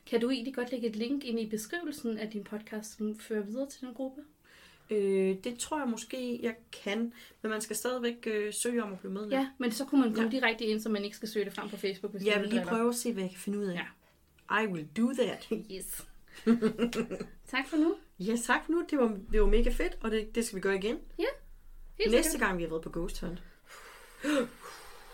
Kan 0.06 0.22
du 0.22 0.30
egentlig 0.30 0.56
godt 0.56 0.72
lægge 0.72 0.88
et 0.90 0.96
link 0.96 1.24
ind 1.24 1.40
i 1.40 1.50
beskrivelsen 1.50 2.18
af 2.18 2.30
din 2.30 2.44
podcast, 2.44 2.98
som 2.98 3.20
fører 3.20 3.42
videre 3.44 3.70
til 3.70 3.82
den 3.82 3.94
gruppe? 3.94 4.22
Øh, 4.90 5.36
det 5.44 5.60
tror 5.60 5.80
jeg 5.80 5.88
måske, 5.88 6.40
jeg 6.44 6.56
kan, 6.84 7.14
men 7.42 7.52
man 7.52 7.62
skal 7.62 7.76
stadigvæk 7.76 8.28
øh, 8.28 8.54
søge 8.54 8.84
om 8.84 8.94
at 8.94 9.00
blive 9.00 9.14
medlem. 9.14 9.32
Ja, 9.32 9.50
men 9.58 9.72
så 9.72 9.86
kunne 9.86 10.02
man 10.02 10.14
komme 10.14 10.30
ja. 10.30 10.38
direkte 10.38 10.66
ind, 10.66 10.80
så 10.80 10.90
man 10.90 11.04
ikke 11.04 11.16
skal 11.16 11.30
søge 11.30 11.46
det 11.46 11.54
frem 11.54 11.70
på 11.70 11.78
Facebook. 11.78 12.12
Hvis 12.12 12.26
Jeg 12.26 12.42
vil 12.42 12.50
lige 12.50 12.66
prøve 12.66 12.90
at 12.90 12.96
se, 12.96 13.14
hvad 13.14 13.24
jeg 13.24 13.32
kan 13.32 13.40
finde 13.40 13.60
ud 13.60 13.66
af. 13.66 13.74
Ja. 13.74 13.86
I 14.52 14.68
will 14.68 14.88
do 14.98 15.14
that. 15.14 15.48
Yes. 15.72 16.08
tak 17.52 17.68
for 17.68 17.78
nu. 17.78 17.96
Ja, 18.20 18.36
tak 18.46 18.66
for 18.66 18.72
nu. 18.72 18.86
Det 18.90 19.00
var, 19.00 19.18
det 19.32 19.42
var 19.42 19.48
mega 19.48 19.70
fedt, 19.70 19.98
og 20.02 20.12
det, 20.12 20.36
det 20.36 20.46
skal 20.46 20.56
vi 20.56 20.62
gøre 20.62 20.76
igen. 20.76 20.98
Helt 22.00 22.12
Næste 22.12 22.32
sikkert. 22.32 22.48
gang, 22.48 22.58
vi 22.58 22.64
har 22.64 22.70
været 22.70 22.84
på 22.84 22.90
Ghost 22.90 23.20
Hunt. 23.22 23.44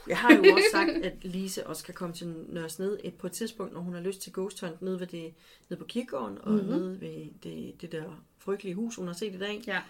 Jeg 0.08 0.18
har 0.18 0.34
jo 0.36 0.42
også 0.54 0.66
sagt, 0.72 0.90
at 1.08 1.14
Lise 1.22 1.68
også 1.68 1.84
kan 1.86 1.94
komme 1.94 2.16
til 2.16 2.28
Nørresned 2.28 3.00
et, 3.04 3.14
på 3.14 3.28
et 3.28 3.34
tidspunkt, 3.34 3.74
når 3.74 3.82
hun 3.82 3.94
har 3.94 4.02
lyst 4.02 4.22
til 4.22 4.34
Ghost 4.34 4.62
Hunt, 4.62 4.82
nede, 4.82 5.00
ved 5.00 5.08
det, 5.08 5.34
nede 5.70 5.80
på 5.80 5.86
kirkegården, 5.86 6.38
og 6.42 6.52
mm-hmm. 6.52 6.70
nede 6.70 7.02
ved 7.02 7.28
det, 7.44 7.82
det 7.82 7.92
der 7.92 8.24
frygtelige 8.38 8.76
hus, 8.76 8.96
hun 8.96 9.08
har 9.08 9.14
set 9.14 9.36
i 9.36 9.38
dag. 9.38 9.64
Ja. 9.68 9.82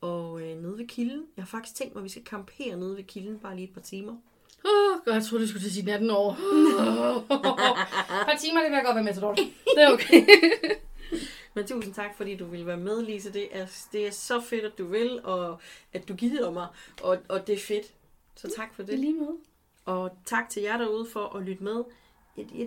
Og 0.00 0.42
øh, 0.42 0.62
nede 0.62 0.78
ved 0.78 0.88
kilden. 0.88 1.26
Jeg 1.36 1.44
har 1.44 1.48
faktisk 1.48 1.76
tænkt 1.76 1.94
mig, 1.94 2.00
at 2.00 2.04
vi 2.04 2.08
skal 2.08 2.24
campere 2.24 2.76
nede 2.76 2.96
ved 2.96 3.04
kilden 3.04 3.38
bare 3.38 3.56
lige 3.56 3.68
et 3.68 3.74
par 3.74 3.80
timer. 3.80 4.16
Åh, 4.64 4.96
oh, 5.06 5.14
jeg 5.14 5.24
troede, 5.24 5.44
du 5.44 5.48
skulle 5.48 5.62
til 5.62 5.72
sige 5.72 5.86
natten 5.86 6.10
over. 6.10 6.32
Et 6.32 7.26
par 8.28 8.36
timer, 8.40 8.60
det 8.60 8.70
vil 8.70 8.76
jeg 8.76 8.84
godt 8.84 8.94
være 8.94 9.04
med 9.04 9.12
til, 9.12 9.22
Dorte. 9.22 9.42
Det 9.76 9.82
er 9.82 9.92
okay. 9.92 10.26
Men 11.54 11.66
tusind 11.66 11.94
tak, 11.94 12.16
fordi 12.16 12.36
du 12.36 12.44
ville 12.44 12.66
være 12.66 12.76
med, 12.76 13.02
Lise. 13.02 13.32
Det 13.32 13.48
er, 13.52 13.66
det 13.92 14.06
er 14.06 14.10
så 14.10 14.40
fedt, 14.40 14.64
at 14.64 14.78
du 14.78 14.86
vil, 14.86 15.20
og 15.24 15.58
at 15.92 16.08
du 16.08 16.14
gider 16.14 16.50
mig, 16.50 16.66
og, 17.02 17.18
og 17.28 17.46
det 17.46 17.54
er 17.54 17.58
fedt. 17.58 17.92
Så 18.36 18.52
tak 18.56 18.74
for 18.74 18.82
det. 18.82 18.98
Lige 18.98 19.14
med. 19.14 19.28
Og 19.84 20.10
tak 20.26 20.48
til 20.50 20.62
jer 20.62 20.76
derude 20.76 21.06
for 21.12 21.36
at 21.36 21.42
lytte 21.42 21.64
med. 21.64 21.84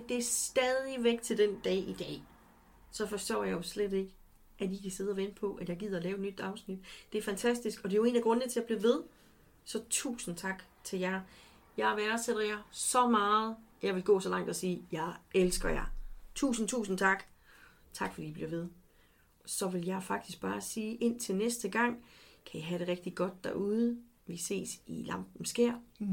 Det 0.09 0.17
er 0.17 0.21
stadigvæk 0.21 1.21
til 1.21 1.37
den 1.37 1.59
dag 1.63 1.77
i 1.77 1.95
dag. 1.99 2.23
Så 2.91 3.07
forstår 3.07 3.43
jeg 3.43 3.53
jo 3.53 3.61
slet 3.61 3.93
ikke, 3.93 4.11
at 4.59 4.71
I 4.71 4.79
kan 4.81 4.91
sidde 4.91 5.11
og 5.11 5.17
vente 5.17 5.35
på, 5.35 5.57
at 5.61 5.69
jeg 5.69 5.77
gider 5.77 5.97
at 5.97 6.03
lave 6.03 6.15
et 6.15 6.21
nyt 6.21 6.39
afsnit. 6.39 6.79
Det 7.11 7.17
er 7.17 7.21
fantastisk, 7.21 7.83
og 7.83 7.89
det 7.89 7.95
er 7.95 8.01
jo 8.01 8.03
en 8.03 8.15
af 8.15 8.21
grundene 8.21 8.51
til 8.51 8.59
at 8.59 8.65
blive 8.65 8.83
ved. 8.83 9.01
Så 9.65 9.81
tusind 9.89 10.35
tak 10.35 10.63
til 10.83 10.99
jer. 10.99 11.21
Jeg 11.77 11.93
værdsætter 11.97 12.41
jer 12.41 12.57
så 12.71 13.07
meget. 13.07 13.55
Jeg 13.81 13.95
vil 13.95 14.03
gå 14.03 14.19
så 14.19 14.29
langt 14.29 14.49
og 14.49 14.55
sige, 14.55 14.83
jeg 14.91 15.13
elsker 15.33 15.69
jer. 15.69 15.85
Tusind, 16.35 16.67
tusind 16.67 16.97
tak. 16.97 17.23
Tak 17.93 18.13
fordi 18.13 18.27
I 18.27 18.31
bliver 18.31 18.49
ved. 18.49 18.67
Så 19.45 19.67
vil 19.67 19.85
jeg 19.85 20.03
faktisk 20.03 20.41
bare 20.41 20.61
sige, 20.61 20.95
indtil 20.95 21.35
næste 21.35 21.69
gang, 21.69 21.97
kan 22.51 22.59
I 22.59 22.63
have 22.63 22.79
det 22.79 22.87
rigtig 22.87 23.15
godt 23.15 23.43
derude. 23.43 23.97
Vi 24.27 24.37
ses 24.37 24.69
i 24.87 25.03
Lampen 25.07 25.45
Skær. 25.45 25.73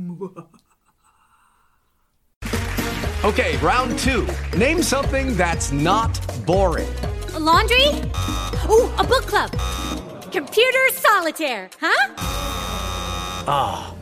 Okay, 3.24 3.56
round 3.62 3.96
two. 3.98 4.26
Name 4.58 4.82
something 4.82 5.28
that's 5.28 5.72
not 5.72 6.10
boring. 6.44 6.88
A 7.36 7.38
laundry? 7.38 7.86
Ooh, 8.68 8.90
a 8.98 9.04
book 9.04 9.28
club. 9.28 9.50
Computer 10.32 10.88
solitaire, 10.92 11.68
huh? 11.80 14.01